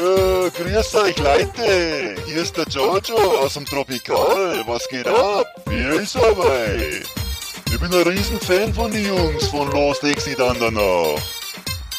Äh, 0.00 0.50
grüß 0.50 0.94
euch 0.94 1.18
Leute, 1.18 2.14
hier 2.24 2.42
ist 2.42 2.56
der 2.56 2.64
Giorgio 2.64 3.16
aus 3.16 3.52
dem 3.52 3.66
Tropikal. 3.66 4.62
Was 4.66 4.88
geht 4.88 5.06
ab? 5.06 5.46
Wie 5.66 6.02
ist 6.02 6.14
dabei? 6.14 7.02
Ich 7.66 7.78
bin 7.78 7.92
ein 7.92 8.08
Riesenfan 8.08 8.72
von 8.72 8.90
den 8.90 9.06
Jungs 9.06 9.48
von 9.48 9.70
Lost 9.72 10.02
Exit 10.04 10.40
Andernach. 10.40 11.20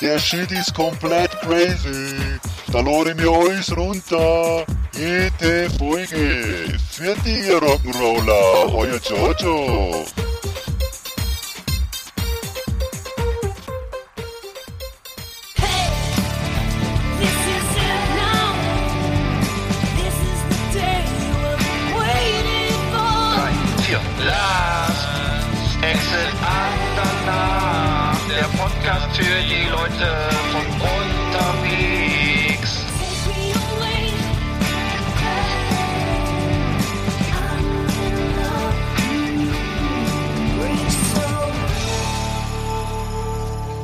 Der 0.02 0.18
Shit 0.18 0.52
ist 0.52 0.74
komplett 0.74 1.30
crazy. 1.42 2.16
Da 2.72 2.80
lade 2.80 3.12
ich 3.12 3.18
mir 3.18 3.30
alles 3.30 3.78
runter. 3.78 4.66
Jede 4.94 5.70
Folge. 5.78 6.74
Für 6.90 7.16
die 7.24 7.52
Rock'n'Roller. 7.52 8.74
Euer 8.74 8.98
Giorgio. 8.98 10.06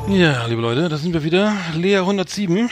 Ja, 0.08 0.45
liebe 0.47 0.61
Leute, 0.61 0.89
da 0.89 0.97
sind 0.97 1.13
wir 1.13 1.23
wieder. 1.23 1.53
Lea 1.75 1.97
107. 1.97 2.69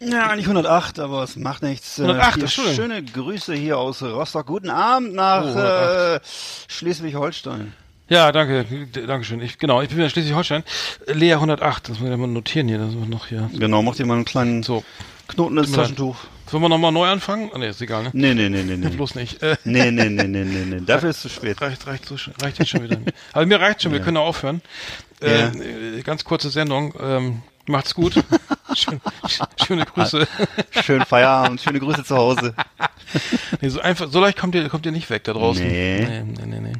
Ja, 0.00 0.28
eigentlich 0.28 0.46
108, 0.46 0.98
aber 1.00 1.22
es 1.22 1.36
macht 1.36 1.62
nichts. 1.62 1.98
Äh, 1.98 2.02
108, 2.02 2.34
hier 2.34 2.42
Entschuldigung. 2.44 2.76
schöne 2.76 3.02
Grüße 3.02 3.54
hier 3.54 3.78
aus 3.78 4.02
Rostock. 4.02 4.46
Guten 4.46 4.70
Abend 4.70 5.14
nach 5.14 5.42
Oh, 5.44 5.48
äh, 5.48 6.18
108. 6.20 6.22
Schleswig-Holstein. 6.68 7.72
Ja, 8.08 8.30
danke, 8.32 8.66
Dankeschön. 9.06 9.40
Ich, 9.40 9.58
genau, 9.58 9.80
ich 9.80 9.88
bin 9.88 9.98
in 10.00 10.10
Schleswig-Holstein. 10.10 10.64
Lea 11.06 11.34
108, 11.34 11.88
das 11.88 11.98
muss 12.00 12.10
ich 12.10 12.16
mal 12.16 12.26
notieren 12.26 12.68
hier, 12.68 12.78
das 12.78 12.92
noch 12.92 13.26
hier. 13.26 13.50
Genau, 13.54 13.82
macht 13.82 13.98
ihr 13.98 14.06
mal 14.06 14.14
einen 14.14 14.24
kleinen 14.24 14.62
So, 14.62 14.84
Knoten 15.28 15.56
ins. 15.58 15.72
Taschentuch. 15.72 16.16
sollen 16.50 16.62
wir 16.62 16.68
nochmal 16.68 16.92
neu 16.92 17.08
anfangen? 17.08 17.50
Ah, 17.54 17.58
nee, 17.58 17.68
ist 17.68 17.80
egal, 17.80 18.02
ne? 18.04 18.10
Nee, 18.12 18.34
nee, 18.34 18.48
nee, 18.50 18.62
nee, 18.62 18.76
nee. 18.76 18.88
Bloß 18.96 19.14
nicht. 19.14 19.42
Äh, 19.42 19.56
Nee, 19.64 19.90
nee, 19.90 20.08
nee, 20.10 20.24
nee, 20.24 20.44
nee, 20.44 20.64
nee. 20.66 20.80
Dafür 20.84 21.10
ist 21.10 21.16
es 21.16 21.22
zu 21.22 21.28
spät. 21.30 21.60
reicht, 21.62 21.86
reicht, 21.86 22.10
reicht 22.42 22.58
jetzt 22.58 22.68
schon 22.68 22.82
wieder. 22.82 22.98
Aber 23.32 23.46
mir 23.46 23.60
reicht 23.60 23.82
schon, 23.82 23.92
wir 23.92 24.00
können 24.00 24.16
auch 24.18 24.26
aufhören. 24.26 24.60
Äh, 25.22 25.98
äh, 25.98 26.02
ganz 26.02 26.24
kurze 26.24 26.50
Sendung. 26.50 26.94
Ähm, 27.00 27.42
macht's 27.66 27.94
gut. 27.94 28.14
Schön, 28.74 29.00
sch- 29.24 29.66
schöne 29.66 29.84
Grüße. 29.84 30.26
Schönen 30.84 31.04
Feierabend, 31.04 31.60
schöne 31.60 31.78
Grüße 31.80 32.04
zu 32.04 32.16
Hause. 32.16 32.54
Nee, 33.60 33.68
so 33.68 33.78
einfach, 33.80 34.08
so 34.10 34.20
leicht 34.20 34.38
kommt 34.38 34.54
ihr, 34.54 34.66
kommt 34.70 34.86
ihr 34.86 34.92
nicht 34.92 35.10
weg 35.10 35.22
da 35.24 35.34
draußen. 35.34 35.62
Nee. 35.66 36.00
Nee, 36.00 36.22
nee, 36.22 36.46
nee. 36.46 36.60
nee. 36.60 36.72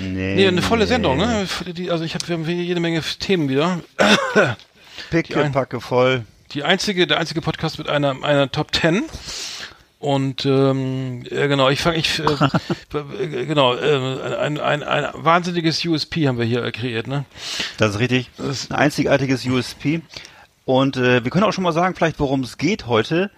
Nee, 0.00 0.34
Nee, 0.36 0.46
eine 0.46 0.62
volle 0.62 0.86
Sendung, 0.86 1.16
ne? 1.18 1.48
Also 1.90 2.04
ich 2.04 2.14
habe 2.14 2.28
wir 2.28 2.36
haben 2.36 2.44
hier 2.44 2.54
jede 2.62 2.78
Menge 2.78 3.02
Themen 3.18 3.48
wieder. 3.48 3.80
Picke, 5.10 5.50
packe 5.52 5.80
voll. 5.80 6.24
Die 6.52 6.62
einzige, 6.62 7.08
der 7.08 7.18
einzige 7.18 7.40
Podcast 7.40 7.78
mit 7.78 7.88
einer, 7.88 8.22
einer 8.22 8.50
Top 8.52 8.70
Ten. 8.70 9.02
Und 10.06 10.46
ähm, 10.46 11.24
genau, 11.24 11.68
ich 11.68 11.80
fange, 11.80 11.96
ich 11.96 12.20
äh, 12.20 12.26
genau, 13.44 13.74
äh, 13.74 14.36
ein, 14.38 14.60
ein, 14.60 14.84
ein 14.84 15.08
wahnsinniges 15.14 15.84
USP 15.84 16.28
haben 16.28 16.38
wir 16.38 16.44
hier 16.44 16.70
kreiert, 16.70 17.08
ne? 17.08 17.24
Das 17.76 17.90
ist 17.96 17.98
richtig. 17.98 18.30
Das- 18.38 18.70
Ein 18.70 18.76
einzigartiges 18.76 19.44
USP. 19.44 20.02
Und 20.64 20.96
äh, 20.96 21.24
wir 21.24 21.30
können 21.32 21.42
auch 21.42 21.52
schon 21.52 21.64
mal 21.64 21.72
sagen, 21.72 21.96
vielleicht 21.96 22.20
worum 22.20 22.44
es 22.44 22.56
geht 22.56 22.86
heute. 22.86 23.32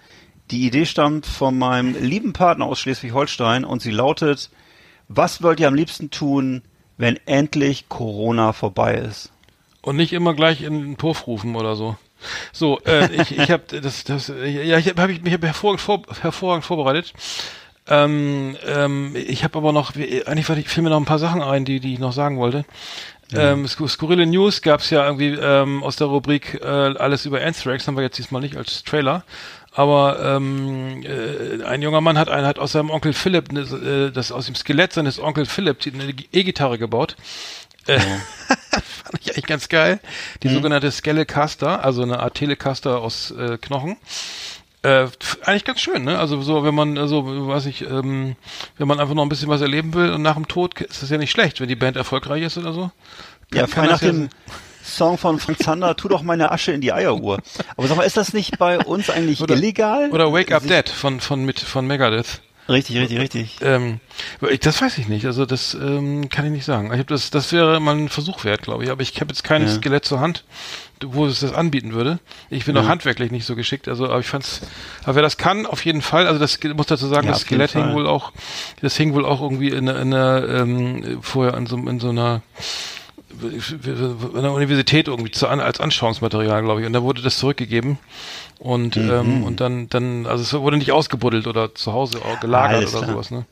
Die 0.51 0.67
Idee 0.67 0.85
stammt 0.85 1.25
von 1.25 1.57
meinem 1.57 1.95
lieben 2.03 2.33
Partner 2.33 2.67
aus 2.67 2.77
Schleswig-Holstein 2.79 3.65
und 3.65 3.81
sie 3.81 3.89
lautet, 3.91 4.51
was 5.07 5.41
wollt 5.41 5.59
ihr 5.59 5.69
am 5.69 5.75
liebsten 5.75 6.11
tun, 6.11 6.61
wenn 6.97 7.17
endlich 7.25 7.89
Corona 7.89 8.53
vorbei 8.53 8.93
ist? 8.93 9.31
Und 9.81 9.95
nicht 9.95 10.13
immer 10.13 10.35
gleich 10.35 10.61
in 10.61 10.81
den 10.81 10.95
Puff 10.97 11.25
rufen 11.25 11.55
oder 11.55 11.75
so. 11.75 11.97
So, 12.51 12.79
äh, 12.85 13.13
ich, 13.21 13.37
ich 13.37 13.51
habe 13.51 13.79
das, 13.81 14.03
das, 14.03 14.27
ja, 14.27 14.77
ich 14.77 14.89
habe 14.89 15.01
hab 15.01 15.09
ich 15.09 15.21
mich 15.21 15.33
hab 15.33 15.43
hervorragend, 15.43 15.81
vor, 15.81 16.01
hervorragend 16.21 16.65
vorbereitet. 16.65 17.13
Ähm, 17.87 18.55
ähm, 18.67 19.15
ich 19.15 19.43
habe 19.43 19.57
aber 19.57 19.71
noch, 19.71 19.93
eigentlich 19.95 20.69
fiel 20.69 20.83
mir 20.83 20.89
noch 20.89 20.99
ein 20.99 21.05
paar 21.05 21.19
Sachen 21.19 21.41
ein, 21.41 21.65
die, 21.65 21.79
die 21.79 21.93
ich 21.93 21.99
noch 21.99 22.13
sagen 22.13 22.37
wollte. 22.37 22.65
Ähm, 23.31 23.65
Skur- 23.65 23.87
skurrile 23.87 24.25
News 24.25 24.61
gab 24.63 24.79
es 24.79 24.89
ja 24.89 25.05
irgendwie 25.05 25.37
ähm, 25.39 25.83
aus 25.83 25.97
der 25.97 26.07
Rubrik 26.07 26.59
äh, 26.63 26.65
alles 26.65 27.25
über 27.25 27.41
Anthrax, 27.41 27.87
haben 27.87 27.95
wir 27.95 28.03
jetzt 28.03 28.17
diesmal 28.17 28.41
nicht 28.41 28.57
als 28.57 28.83
Trailer. 28.83 29.23
Aber 29.71 30.19
ähm, 30.23 31.03
äh, 31.03 31.63
ein 31.63 31.83
junger 31.83 32.01
Mann 32.01 32.17
hat, 32.17 32.27
ein, 32.27 32.43
hat 32.43 32.57
aus 32.57 32.71
seinem 32.71 32.89
Onkel 32.89 33.13
Philipp, 33.13 33.53
äh, 33.53 34.09
das 34.09 34.31
aus 34.31 34.47
dem 34.47 34.55
Skelett 34.55 34.93
seines 34.93 35.19
Onkel 35.19 35.45
Philipp 35.45 35.77
eine 35.93 36.11
E-Gitarre 36.31 36.79
gebaut. 36.79 37.15
Äh, 37.87 37.99
fand 38.49 39.21
ich 39.21 39.31
eigentlich 39.31 39.45
ganz 39.45 39.69
geil. 39.69 39.99
Die 40.43 40.49
sogenannte 40.49 40.91
Skelecaster, 40.91 41.83
also 41.83 42.03
eine 42.03 42.19
Art 42.19 42.35
Telecaster 42.35 42.99
aus 42.99 43.31
äh, 43.31 43.57
Knochen. 43.57 43.97
Äh, 44.81 45.07
eigentlich 45.43 45.65
ganz 45.65 45.81
schön, 45.81 46.03
ne? 46.05 46.17
Also 46.19 46.41
so, 46.41 46.63
wenn 46.63 46.73
man, 46.75 46.97
also 46.97 47.25
weiß 47.47 47.65
ich, 47.65 47.81
ähm, 47.81 48.35
wenn 48.77 48.87
man 48.87 48.99
einfach 48.99 49.13
noch 49.15 49.23
ein 49.23 49.29
bisschen 49.29 49.49
was 49.49 49.59
erleben 49.61 49.93
will 49.93 50.11
und 50.13 50.21
nach 50.21 50.35
dem 50.35 50.47
Tod 50.47 50.79
ist 50.79 51.01
das 51.03 51.09
ja 51.09 51.17
nicht 51.17 51.31
schlecht, 51.31 51.59
wenn 51.59 51.67
die 51.67 51.75
Band 51.75 51.97
erfolgreich 51.97 52.43
ist 52.43 52.57
oder 52.57 52.71
so. 52.71 52.91
Ja, 53.53 53.61
Kann- 53.61 53.67
frei 53.69 53.81
kann 53.81 53.85
nach 53.85 53.91
das 53.99 54.01
ja 54.03 54.11
dem 54.11 54.29
Song 54.81 55.17
von 55.17 55.37
Frank 55.39 55.61
Zander, 55.61 55.95
tu 55.97 56.07
doch 56.07 56.21
meine 56.21 56.51
Asche 56.51 56.71
in 56.71 56.79
die 56.81 56.93
Eieruhr. 56.93 57.39
Aber 57.75 57.87
sag 57.87 57.97
mal, 57.97 58.03
ist 58.03 58.15
das 58.17 58.31
nicht 58.33 58.57
bei 58.57 58.79
uns 58.79 59.09
eigentlich 59.09 59.41
Oder- 59.41 59.55
illegal? 59.55 60.09
Oder 60.11 60.31
Wake 60.31 60.51
Up 60.53 60.65
Dead 60.65 60.87
von 60.87 61.19
von 61.19 61.43
mit 61.43 61.59
von 61.59 61.85
Megadeth. 61.85 62.41
Richtig, 62.69 62.97
richtig, 62.97 63.19
richtig. 63.19 63.55
Ähm, 63.61 63.99
das 64.61 64.81
weiß 64.81 64.97
ich 64.99 65.07
nicht. 65.07 65.25
Also 65.25 65.45
das 65.45 65.73
ähm, 65.73 66.29
kann 66.29 66.45
ich 66.45 66.51
nicht 66.51 66.65
sagen. 66.65 66.91
Ich 66.93 66.99
hab 66.99 67.07
das, 67.07 67.31
das 67.31 67.51
wäre 67.51 67.79
mal 67.79 67.95
ein 67.95 68.09
Versuch 68.09 68.43
wert, 68.43 68.61
glaube 68.61 68.83
ich. 68.83 68.91
Aber 68.91 69.01
ich 69.01 69.19
habe 69.19 69.31
jetzt 69.31 69.43
kein 69.43 69.63
Ja. 69.63 69.67
Skelett 69.67 70.05
zur 70.05 70.19
Hand, 70.19 70.43
wo 71.03 71.25
es 71.25 71.39
das 71.39 71.53
anbieten 71.53 71.93
würde. 71.93 72.19
Ich 72.49 72.65
bin 72.65 72.77
auch 72.77 72.87
handwerklich 72.87 73.31
nicht 73.31 73.45
so 73.45 73.55
geschickt. 73.55 73.87
Also, 73.87 74.05
aber 74.05 74.19
ich 74.19 74.27
fand's. 74.27 74.61
Aber 75.03 75.15
wer 75.15 75.21
das 75.23 75.37
kann, 75.37 75.65
auf 75.65 75.83
jeden 75.83 76.01
Fall. 76.01 76.27
Also 76.27 76.39
das 76.39 76.59
muss 76.75 76.85
dazu 76.87 77.07
sagen, 77.07 77.25
Ja, 77.27 77.33
das 77.33 77.41
Skelett 77.41 77.71
hing 77.71 77.93
wohl 77.93 78.07
auch. 78.07 78.31
Das 78.81 78.95
hing 78.95 79.13
wohl 79.13 79.25
auch 79.25 79.41
irgendwie 79.41 79.69
in, 79.69 79.89
einer- 79.89 79.99
in 80.01 80.13
einer 80.13 80.47
ähm, 80.47 81.19
vorher 81.21 81.55
in 81.55 81.65
so, 81.65 81.75
in 81.77 81.99
so 81.99 82.09
einer 82.09 82.41
an 83.41 84.41
der 84.41 84.51
Universität 84.51 85.07
irgendwie 85.07 85.31
zu, 85.31 85.47
als 85.47 85.79
Anschauungsmaterial, 85.79 86.61
glaube 86.63 86.81
ich. 86.81 86.87
Und 86.87 86.93
da 86.93 87.01
wurde 87.03 87.21
das 87.21 87.37
zurückgegeben. 87.37 87.97
Und, 88.59 88.97
Mhm. 88.97 89.09
ähm, 89.11 89.43
und 89.43 89.61
dann, 89.61 89.87
dann, 89.89 90.25
also 90.27 90.43
es 90.43 90.53
wurde 90.53 90.77
nicht 90.77 90.91
ausgebuddelt 90.91 91.47
oder 91.47 91.73
zu 91.73 91.93
Hause 91.93 92.19
gelagert 92.41 92.77
Alles 92.79 92.93
oder 92.93 93.03
klar. 93.03 93.11
sowas, 93.13 93.31
ne? 93.31 93.45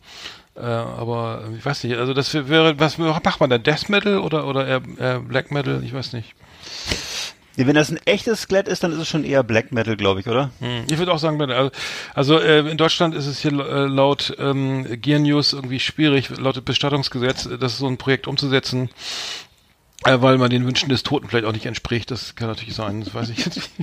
Äh, 0.55 0.61
aber 0.61 1.43
ich 1.57 1.65
weiß 1.65 1.83
nicht, 1.85 1.95
also 1.97 2.13
das 2.13 2.33
wär- 2.33 2.49
wäre, 2.49 2.79
was 2.79 2.97
macht 2.97 3.39
man 3.39 3.49
da? 3.49 3.57
Death 3.57 3.89
Metal 3.89 4.17
oder, 4.19 4.47
oder 4.47 4.67
eher, 4.67 4.81
eher 4.99 5.19
Black 5.19 5.51
Metal? 5.51 5.81
Ich 5.83 5.93
weiß 5.93 6.13
nicht. 6.13 6.33
Wenn 7.55 7.73
das 7.75 7.89
ein 7.89 7.99
echtes 8.05 8.41
Skelett 8.41 8.67
ist, 8.67 8.83
dann 8.83 8.91
ist 8.91 8.99
es 8.99 9.07
schon 9.07 9.23
eher 9.23 9.41
Black 9.43 9.71
Metal, 9.71 9.95
glaube 9.95 10.19
ich, 10.19 10.27
oder? 10.27 10.51
Hm, 10.59 10.83
Ich 10.91 10.97
würde 10.99 11.11
auch 11.11 11.17
sagen, 11.17 11.37
Metal. 11.37 11.55
also, 11.55 11.71
also 12.13 12.39
äh, 12.39 12.59
in 12.69 12.77
Deutschland 12.77 13.15
ist 13.15 13.25
es 13.25 13.39
hier 13.39 13.51
äh, 13.51 13.85
laut 13.87 14.35
ähm, 14.37 14.85
Gear 15.01 15.19
News 15.19 15.53
irgendwie 15.53 15.79
schwierig, 15.79 16.29
laut 16.37 16.63
Bestattungsgesetz, 16.65 17.45
äh, 17.47 17.57
das 17.57 17.77
so 17.79 17.87
ein 17.87 17.97
Projekt 17.97 18.27
umzusetzen, 18.27 18.89
weil 20.21 20.37
man 20.37 20.49
den 20.49 20.65
Wünschen 20.65 20.89
des 20.89 21.03
Toten 21.03 21.27
vielleicht 21.27 21.45
auch 21.45 21.51
nicht 21.53 21.65
entspricht. 21.65 22.09
Das 22.11 22.35
kann 22.35 22.47
natürlich 22.47 22.75
sein, 22.75 23.01
das 23.01 23.13
weiß 23.13 23.29
ich 23.29 23.45
jetzt 23.45 23.55
nicht. 23.57 23.69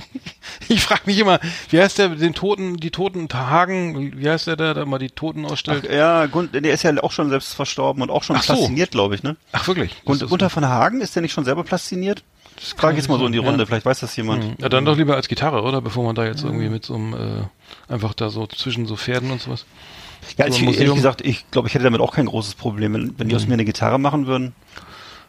Ich 0.67 0.81
frage 0.81 1.01
mich 1.05 1.19
immer, 1.19 1.39
wie 1.69 1.79
heißt 1.81 1.97
der, 1.97 2.09
den 2.09 2.33
Toten, 2.33 2.77
die 2.77 2.89
Toten 2.89 3.27
Hagen, 3.33 4.13
wie 4.19 4.29
heißt 4.29 4.47
der, 4.47 4.55
der 4.55 4.73
da 4.73 4.85
mal 4.85 4.99
die 4.99 5.09
Toten 5.09 5.45
Ach, 5.45 5.51
ausstellt? 5.51 5.87
ja, 5.91 6.25
Gun 6.27 6.49
der 6.53 6.71
ist 6.73 6.83
ja 6.83 6.91
auch 7.03 7.11
schon 7.11 7.29
selbst 7.29 7.53
verstorben 7.53 8.01
und 8.01 8.09
auch 8.09 8.23
schon 8.23 8.35
Ach 8.37 8.43
so. 8.43 8.53
plastiniert, 8.53 8.91
glaube 8.91 9.15
ich, 9.15 9.21
ne? 9.23 9.35
Ach 9.51 9.67
wirklich? 9.67 9.91
Ist- 10.05 10.27
Gunther 10.29 10.49
von 10.49 10.65
Hagen, 10.65 11.01
ist 11.01 11.15
der 11.15 11.21
nicht 11.23 11.33
schon 11.33 11.43
selber 11.45 11.63
plastiniert? 11.63 12.23
Das 12.55 12.71
frage 12.71 12.93
ich 12.93 12.99
jetzt 12.99 13.09
mal 13.09 13.19
so 13.19 13.25
in 13.25 13.33
die 13.33 13.39
Ja. 13.39 13.43
Runde, 13.43 13.65
vielleicht 13.65 13.85
weiß 13.85 13.99
das 13.99 14.15
jemand. 14.15 14.59
Ja, 14.61 14.69
dann 14.69 14.85
doch 14.85 14.95
lieber 14.95 15.15
als 15.15 15.27
Gitarre, 15.27 15.61
oder? 15.61 15.81
Bevor 15.81 16.05
man 16.05 16.15
da 16.15 16.25
jetzt 16.25 16.43
irgendwie 16.43 16.69
mit 16.69 16.85
so 16.85 16.95
einem, 16.95 17.13
äh, 17.13 17.91
einfach 17.93 18.13
da 18.13 18.29
so 18.29 18.47
zwischen 18.47 18.85
so 18.85 18.95
Pferden 18.95 19.29
und 19.31 19.41
sowas. 19.41 19.65
Ja, 20.37 20.49
So 20.51 20.57
ich, 20.69 20.79
ehrlich 20.79 20.95
gesagt, 20.95 21.21
ich 21.21 21.49
glaube, 21.51 21.67
ich 21.67 21.73
hätte 21.73 21.83
damit 21.83 21.99
auch 22.01 22.13
kein 22.13 22.25
großes 22.27 22.55
Problem. 22.55 22.93
Wenn, 22.93 23.19
wenn 23.19 23.27
die 23.29 23.35
aus 23.35 23.45
mir 23.45 23.53
eine 23.55 23.65
Gitarre 23.65 23.99
machen 23.99 24.25
würden, 24.25 24.53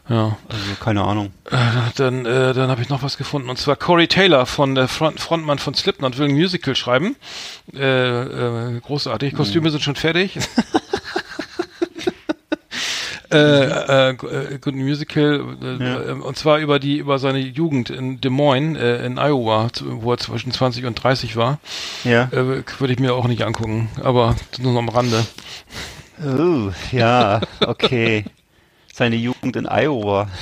Ja. 0.09 0.37
Also 0.47 0.63
keine 0.83 1.03
Ahnung. 1.03 1.33
Äh, 1.51 1.57
dann 1.97 2.25
äh, 2.25 2.53
dann 2.53 2.69
habe 2.69 2.81
ich 2.81 2.89
noch 2.89 3.03
was 3.03 3.17
gefunden 3.17 3.49
und 3.49 3.57
zwar 3.57 3.75
Corey 3.75 4.07
Taylor 4.07 4.45
von 4.45 4.73
der 4.75 4.87
Front, 4.87 5.19
Frontmann 5.19 5.59
von 5.59 5.73
Slipknot 5.73 6.17
will 6.17 6.27
ein 6.29 6.33
Musical 6.35 6.75
schreiben. 6.75 7.15
Äh, 7.75 7.81
äh, 8.75 8.79
großartig. 8.79 9.35
Kostüme 9.35 9.69
sind 9.69 9.83
schon 9.83 9.95
fertig. 9.95 10.37
äh, 13.31 14.09
äh, 14.09 14.13
gu- 14.15 14.27
äh, 14.27 14.57
Good 14.59 14.75
Musical 14.75 15.41
äh, 15.61 15.83
Ja. 15.83 16.01
äh, 16.01 16.11
und 16.13 16.37
zwar 16.37 16.59
über 16.59 16.79
die 16.79 16.97
über 16.97 17.19
seine 17.19 17.39
Jugend 17.39 17.89
in 17.89 18.21
Des 18.21 18.31
Moines 18.31 18.77
äh, 18.81 19.05
in 19.05 19.17
Iowa, 19.17 19.67
wo 19.83 20.13
er 20.13 20.17
zwischen 20.17 20.51
20 20.53 20.85
und 20.85 20.95
30 21.03 21.35
war. 21.35 21.59
Ja. 22.05 22.23
Äh, 22.31 22.63
Würde 22.79 22.93
ich 22.93 22.99
mir 22.99 23.13
auch 23.13 23.27
nicht 23.27 23.43
angucken, 23.43 23.89
aber 24.01 24.35
nur 24.59 24.71
noch 24.73 24.79
am 24.79 24.89
Rande. 24.89 25.25
Oh, 26.25 26.71
ja, 26.91 27.41
okay. 27.59 28.23
Seine 28.97 29.15
Jugend 29.15 29.55
in 29.55 29.67
Iowa. 29.67 30.27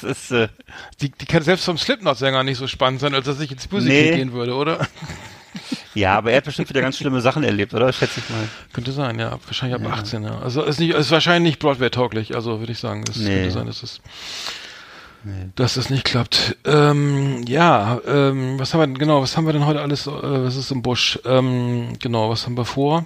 Das 0.00 0.12
ist, 0.16 0.30
äh, 0.30 0.48
Die, 1.00 1.10
die 1.10 1.26
kann 1.26 1.42
selbst 1.42 1.64
vom 1.64 1.76
Slipknot-Sänger 1.76 2.44
nicht 2.44 2.58
so 2.58 2.68
spannend 2.68 3.00
sein, 3.00 3.14
als 3.14 3.26
dass 3.26 3.40
ich 3.40 3.50
ins 3.50 3.68
Musical 3.70 3.96
Nee. 3.96 4.16
gehen 4.16 4.32
würde, 4.32 4.54
oder? 4.54 4.86
ja, 5.94 6.16
aber 6.16 6.30
er 6.30 6.36
hat 6.36 6.44
bestimmt 6.44 6.68
wieder 6.68 6.80
ganz 6.80 6.96
schlimme 6.98 7.20
Sachen 7.20 7.42
erlebt, 7.42 7.74
oder? 7.74 7.92
Schätze 7.92 8.20
ich 8.20 8.30
mal. 8.30 8.48
Könnte 8.72 8.92
sein, 8.92 9.18
ja. 9.18 9.36
Wahrscheinlich 9.44 9.80
ab 9.84 9.92
18, 9.92 10.22
ja. 10.22 10.38
Also 10.38 10.62
ist 10.62 10.78
nicht, 10.78 10.94
ist 10.94 11.10
wahrscheinlich 11.10 11.50
nicht 11.54 11.58
Broadway-tauglich, 11.58 12.36
also 12.36 12.60
würde 12.60 12.70
ich 12.72 12.78
sagen. 12.78 13.02
Es 13.10 13.16
Nee. 13.16 13.34
könnte 13.34 13.50
sein, 13.50 13.66
dass 13.66 13.82
es, 13.82 14.00
dass 15.56 15.76
es 15.76 15.90
nicht 15.90 16.04
klappt. 16.04 16.56
Ähm, 16.64 17.42
ja, 17.48 18.00
ähm, 18.06 18.58
was 18.60 18.72
haben 18.74 18.80
wir 18.80 18.86
denn, 18.86 18.98
genau, 18.98 19.20
was 19.20 19.36
haben 19.36 19.46
wir 19.46 19.52
denn 19.52 19.66
heute 19.66 19.80
alles, 19.80 20.06
äh, 20.06 20.10
was 20.12 20.54
ist 20.54 20.70
im 20.70 20.82
Busch? 20.82 21.18
Ähm, 21.24 21.94
genau, 21.98 22.30
was 22.30 22.46
haben 22.46 22.56
wir 22.56 22.64
vor? 22.64 23.04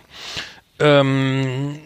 Ähm, 0.79 1.79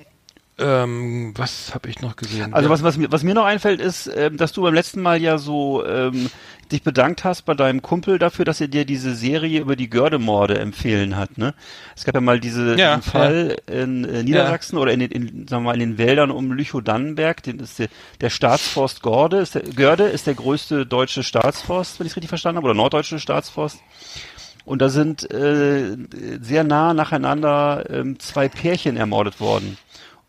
ähm, 0.59 1.35
was 1.37 1.75
habe 1.75 1.91
ich 1.91 2.01
noch 2.01 2.17
gesehen? 2.17 2.55
Also 2.55 2.69
ja. 2.69 2.73
was, 2.73 2.83
was, 2.83 2.97
mir, 2.97 3.13
was 3.13 3.23
mir 3.23 3.35
noch 3.35 3.45
einfällt, 3.45 3.79
ist, 3.81 4.11
ähm, 4.15 4.39
dass 4.39 4.53
du 4.53 4.63
beim 4.63 4.73
letzten 4.73 5.03
Mal 5.03 5.21
ja 5.21 5.37
so 5.37 5.85
ähm, 5.85 6.31
dich 6.73 6.83
bedankt 6.83 7.25
hast 7.25 7.43
bei 7.43 7.53
deinem 7.53 7.83
Kumpel 7.83 8.19
dafür, 8.19 8.47
dass 8.47 8.61
er 8.63 8.69
dir 8.69 8.87
diese 8.87 9.15
Serie 9.15 9.61
über 9.61 9.77
die 9.77 9.91
Gördemorde 9.91 10.59
empfehlen 10.59 11.17
hat. 11.17 11.37
Ne? 11.37 11.55
Es 11.95 12.05
gab 12.05 12.15
ja 12.15 12.23
mal 12.23 12.41
diese, 12.41 12.75
Ja, 12.77 12.97
diesen 12.97 13.11
Fall 13.11 13.59
in 13.67 14.05
äh, 14.05 14.23
Niedersachsen 14.23 14.79
oder 14.79 14.93
in 14.93 15.01
den, 15.01 15.11
in, 15.11 15.47
sagen 15.47 15.65
wir 15.65 15.73
mal, 15.73 15.75
in 15.75 15.91
den 15.91 15.99
Wäldern 15.99 16.31
um 16.31 16.51
Lüchow-Dannenberg. 16.53 17.43
Den 17.43 17.59
ist 17.59 17.79
der, 17.79 17.89
der 18.23 18.31
Staatsforst 18.31 19.03
Gorde, 19.03 19.39
ist 19.39 19.57
der, 19.57 19.63
Görde 19.63 20.05
ist 20.05 20.27
der 20.27 20.35
größte 20.35 20.87
deutsche 20.87 21.23
Staatsforst, 21.23 22.01
wenn 22.01 22.07
ich 22.07 22.13
es 22.13 22.17
richtig 22.17 22.31
verstanden 22.31 22.57
habe, 22.57 22.65
oder 22.65 22.75
norddeutsche 22.75 23.19
Staatsforst. 23.19 23.79
Und 24.65 24.83
da 24.83 24.89
sind 24.89 25.31
äh, 25.31 25.97
sehr 26.41 26.65
nah 26.65 26.93
nacheinander 26.93 27.85
ähm, 27.89 28.19
zwei 28.19 28.49
Pärchen 28.49 28.97
ermordet 28.97 29.39
worden. 29.39 29.79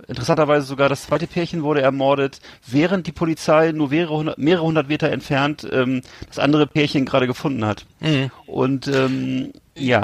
Interessanterweise 0.07 0.65
sogar 0.67 0.89
das 0.89 1.03
zweite 1.03 1.25
Pärchen 1.27 1.63
wurde 1.63 1.81
ermordet, 1.81 2.39
während 2.65 3.07
die 3.07 3.11
Polizei 3.11 3.71
nur 3.71 3.89
mehrere 3.89 4.15
hundert, 4.15 4.37
mehrere 4.37 4.63
hundert 4.63 4.87
Meter 4.89 5.09
entfernt 5.11 5.67
ähm, 5.71 6.01
das 6.27 6.37
andere 6.39 6.67
Pärchen 6.67 7.05
gerade 7.05 7.25
gefunden 7.27 7.65
hat. 7.65 7.85
Mhm. 7.99 8.29
Und 8.45 8.87
ähm, 8.87 9.53
ja, 9.75 10.03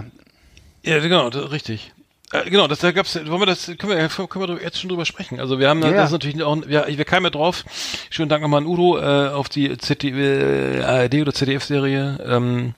Ja, 0.83 0.99
genau, 0.99 1.27
richtig. 1.27 1.91
Äh, 2.31 2.49
genau, 2.49 2.67
das 2.67 2.79
da 2.79 2.91
gab's, 2.91 3.15
wollen 3.15 3.41
wir 3.41 3.45
das, 3.45 3.67
können 3.77 3.95
wir, 3.95 4.09
können 4.27 4.47
wir 4.49 4.61
jetzt 4.63 4.79
schon 4.79 4.89
drüber 4.89 5.05
sprechen. 5.05 5.39
Also 5.39 5.59
wir 5.59 5.69
haben 5.69 5.83
Ja. 5.83 5.91
das 5.91 6.07
ist 6.07 6.11
natürlich 6.13 6.41
auch, 6.41 6.57
ja, 6.67 6.85
wir 6.87 7.05
kamen 7.05 7.25
ja 7.25 7.29
drauf. 7.29 7.63
Schönen 8.09 8.29
Dank 8.29 8.41
nochmal 8.41 8.61
an 8.61 8.67
Udo 8.67 8.97
äh, 8.97 9.29
auf 9.29 9.47
die 9.47 9.77
ZD, 9.77 10.05
äh, 10.09 10.81
ARD 10.81 11.21
oder 11.21 11.33
ZDF-Serie. 11.33 12.17
Ähm, 12.27 12.73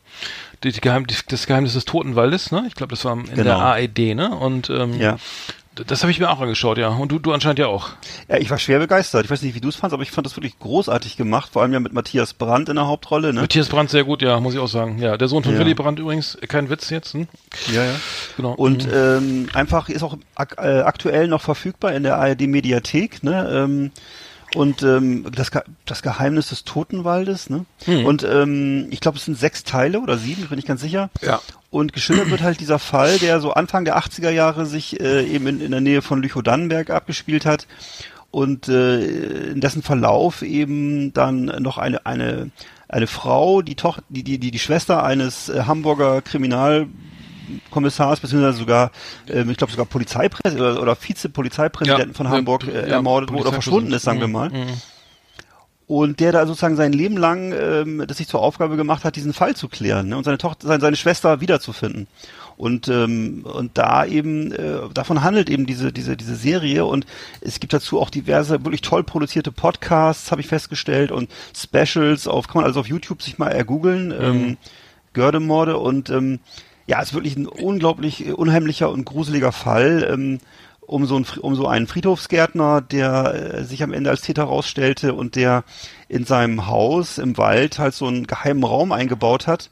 die, 0.65 0.73
die 0.73 0.81
Geheim, 0.81 1.07
die, 1.07 1.15
das 1.29 1.47
Geheimnis 1.47 1.73
des 1.73 1.85
Totenwaldes, 1.85 2.51
ne? 2.51 2.65
Ich 2.67 2.75
glaube, 2.75 2.91
das 2.91 3.05
war 3.05 3.13
in 3.13 3.23
Genau. 3.23 3.43
der 3.43 3.57
ARD, 3.57 3.99
ne? 4.15 4.35
Und 4.35 4.69
ähm, 4.69 4.99
ja. 4.99 5.17
Das 5.87 6.01
habe 6.03 6.11
ich 6.11 6.19
mir 6.19 6.29
auch 6.29 6.39
angeschaut, 6.39 6.77
ja. 6.77 6.87
Und 6.89 7.11
du, 7.11 7.19
du 7.19 7.33
anscheinend 7.33 7.59
ja 7.59 7.67
auch. 7.67 7.89
Ja, 8.27 8.37
ich 8.37 8.49
war 8.49 8.57
schwer 8.57 8.79
begeistert. 8.79 9.25
Ich 9.25 9.31
weiß 9.31 9.41
nicht, 9.41 9.55
wie 9.55 9.61
du 9.61 9.67
es 9.69 9.75
fandst, 9.75 9.93
aber 9.93 10.03
ich 10.03 10.11
fand 10.11 10.25
das 10.25 10.35
wirklich 10.37 10.57
großartig 10.59 11.17
gemacht. 11.17 11.51
Vor 11.53 11.61
allem 11.61 11.73
ja 11.73 11.79
mit 11.79 11.93
Matthias 11.93 12.33
Brandt 12.33 12.69
in 12.69 12.75
der 12.75 12.87
Hauptrolle. 12.87 13.33
Ne? 13.33 13.41
Matthias 13.41 13.67
Brandt 13.69 13.89
sehr 13.89 14.03
gut, 14.03 14.21
ja, 14.21 14.39
muss 14.39 14.53
ich 14.53 14.59
auch 14.59 14.67
sagen. 14.67 14.99
Ja, 14.99 15.17
der 15.17 15.27
Sohn 15.27 15.43
von 15.43 15.53
Ja. 15.53 15.59
Willy 15.59 15.73
Brandt 15.73 15.99
übrigens, 15.99 16.37
kein 16.47 16.69
Witz 16.69 16.89
jetzt, 16.89 17.13
hm? 17.13 17.27
Ja, 17.73 17.83
ja. 17.83 17.95
Genau. 18.37 18.51
Und 18.53 18.85
Mhm. 18.87 18.91
ähm, 18.93 19.49
einfach 19.53 19.89
ist 19.89 20.03
auch 20.03 20.17
ak 20.35 20.55
äh, 20.57 20.81
aktuell 20.81 21.27
noch 21.27 21.41
verfügbar 21.41 21.93
in 21.93 22.03
der 22.03 22.17
ARD 22.17 22.41
Mediathek, 22.47 23.23
ne? 23.23 23.49
Ähm, 23.51 23.91
und 24.55 24.83
ähm, 24.83 25.25
das, 25.31 25.51
Ge 25.51 25.61
das 25.85 26.01
Geheimnis 26.01 26.49
des 26.49 26.63
Totenwaldes, 26.63 27.49
ne? 27.49 27.65
Hm. 27.85 28.05
Und 28.05 28.23
ähm, 28.23 28.87
ich 28.89 29.01
glaube, 29.01 29.17
es 29.17 29.25
sind 29.25 29.37
sechs 29.37 29.63
Teile 29.63 29.99
oder 29.99 30.17
sieben, 30.17 30.47
bin 30.47 30.57
ich 30.57 30.65
ganz 30.65 30.81
sicher. 30.81 31.09
Ja. 31.21 31.41
Und 31.69 31.93
geschildert 31.93 32.29
wird 32.29 32.41
halt 32.41 32.59
dieser 32.59 32.79
Fall, 32.79 33.17
der 33.17 33.41
so 33.41 33.53
Anfang 33.53 33.85
der 33.85 33.97
80er 33.97 34.29
Jahre 34.29 34.65
sich 34.65 34.99
äh, 34.99 35.25
eben 35.25 35.47
in, 35.47 35.61
in 35.61 35.71
der 35.71 35.81
Nähe 35.81 36.01
von 36.01 36.21
Lüchow-Dannenberg 36.21 36.89
abgespielt 36.89 37.45
hat 37.45 37.67
und 38.31 38.67
äh, 38.67 39.51
in 39.51 39.61
dessen 39.61 39.81
Verlauf 39.81 40.41
eben 40.41 41.13
dann 41.13 41.45
noch 41.45 41.77
eine 41.77 42.05
eine 42.05 42.49
eine 42.87 43.07
Frau, 43.07 43.61
die 43.61 43.75
Tochter, 43.75 44.03
die 44.09 44.23
die 44.23 44.39
die, 44.39 44.51
die 44.51 44.59
Schwester 44.59 45.03
eines 45.03 45.49
äh, 45.49 45.63
Hamburger 45.65 46.21
Kriminalkommissars 47.45 48.19
beziehungsweise 48.19 48.57
sogar, 48.57 48.91
ähm, 49.27 49.49
ich 49.49 49.57
glaube 49.57 49.71
sogar 49.71 49.85
Polizeipräsident 49.85 50.61
oder, 50.61 50.81
oder 50.81 50.97
Vizepolizeipräsidenten 50.99 52.13
von 52.13 52.25
Ja, 52.25 52.31
Hamburg 52.31 52.63
ja, 52.65 52.73
äh, 52.73 52.89
ja, 52.89 52.95
ermordet 52.95 53.31
wurde 53.31 53.43
oder 53.43 53.53
verschwunden 53.53 53.93
ist, 53.93 54.03
sagen 54.03 54.19
wir 54.19 54.27
mal. 54.27 54.49
Mhm. 54.49 54.73
Und 55.87 56.19
der 56.19 56.31
da 56.31 56.47
sozusagen 56.47 56.75
sein 56.75 56.93
Leben 56.93 57.15
lang 57.15 57.53
ähm, 57.53 58.03
das 58.07 58.17
sich 58.17 58.27
zur 58.27 58.41
Aufgabe 58.41 58.75
gemacht 58.75 59.03
hat, 59.03 59.15
diesen 59.15 59.33
Fall 59.33 59.55
zu 59.55 59.67
klären 59.67 60.09
ne? 60.09 60.17
und 60.17 60.23
seine 60.23 60.39
Tochter, 60.39 60.67
seine, 60.67 60.81
seine 60.81 60.95
Schwester 60.95 61.41
wiederzufinden. 61.41 62.07
Und 62.57 62.87
ähm, 62.87 63.43
und 63.43 63.77
da 63.77 64.05
eben 64.05 64.51
äh, 64.53 64.79
davon 64.93 65.21
handelt 65.21 65.49
eben 65.49 65.65
diese 65.65 65.91
diese 65.91 66.15
diese 66.15 66.35
Serie 66.35 66.85
und 66.85 67.05
es 67.41 67.59
gibt 67.59 67.73
dazu 67.73 67.99
auch 67.99 68.09
diverse 68.09 68.63
wirklich 68.63 68.81
toll 68.81 69.03
produzierte 69.03 69.51
Podcasts, 69.51 70.31
habe 70.31 70.39
ich 70.39 70.47
festgestellt 70.47 71.11
und 71.11 71.29
Specials 71.55 72.27
auf 72.27 72.47
kann 72.47 72.61
man 72.61 72.65
also 72.65 72.79
auf 72.79 72.87
YouTube 72.87 73.21
sich 73.21 73.37
mal 73.37 73.49
ergoogeln, 73.49 74.13
ähm, 74.17 74.57
Gördemorde 75.11 75.77
und 75.77 76.09
ähm, 76.09 76.39
ja, 76.87 77.01
es 77.01 77.09
ist 77.09 77.13
wirklich 77.13 77.35
ein 77.35 77.47
unglaublich 77.47 78.25
äh, 78.27 78.31
unheimlicher 78.31 78.89
und 78.89 79.05
gruseliger 79.05 79.51
Fall. 79.51 80.07
Ähm, 80.11 80.39
um 80.87 81.07
so, 81.07 81.15
ein, 81.17 81.25
Fri- 81.25 81.39
um 81.39 81.55
so 81.55 81.67
einen 81.67 81.87
Friedhofsgärtner, 81.87 82.79
der 82.79 83.33
äh, 83.55 83.63
sich 83.63 83.81
am 83.81 83.91
Ende 83.91 84.11
als 84.11 84.21
Täter 84.21 84.43
herausstellte 84.43 85.15
und 85.15 85.35
der 85.35 85.63
in 86.09 86.25
seinem 86.25 86.67
Haus 86.67 87.17
im 87.17 87.39
Wald 87.39 87.79
halt 87.79 87.95
so 87.95 88.05
einen 88.05 88.27
geheimen 88.27 88.63
Raum 88.63 88.91
eingebaut 88.91 89.47
hat. 89.47 89.71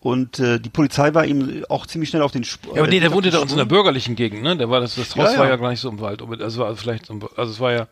Und 0.00 0.38
äh, 0.38 0.58
die 0.58 0.70
Polizei 0.70 1.12
war 1.12 1.26
ihm 1.26 1.64
auch 1.68 1.86
ziemlich 1.86 2.08
schnell 2.08 2.22
auf 2.22 2.32
den 2.32 2.40
Sp 2.48 2.72
Ja, 2.72 2.80
aber 2.82 2.86
nee, 2.86 2.96
äh, 2.96 3.00
der 3.00 3.10
auf 3.10 3.16
wohnte 3.16 3.30
da 3.30 3.42
in 3.42 3.48
so 3.48 3.54
einer 3.54 3.66
bürgerlichen 3.66 4.16
Gegend, 4.16 4.42
ne? 4.42 4.56
Der 4.56 4.70
war 4.70 4.80
das, 4.80 4.94
das 4.94 5.14
Haus 5.14 5.32
Ja, 5.32 5.38
war 5.40 5.44
ja. 5.44 5.50
ja 5.50 5.56
gar 5.56 5.68
nicht 5.68 5.80
so 5.80 5.90
im 5.90 6.00
Wald, 6.00 6.22
es 6.40 6.56
war 6.56 6.74
vielleicht, 6.74 7.04
so 7.06 7.12
im- 7.12 7.28
also 7.36 7.52
es 7.52 7.60
war 7.60 7.72
ja 7.72 7.86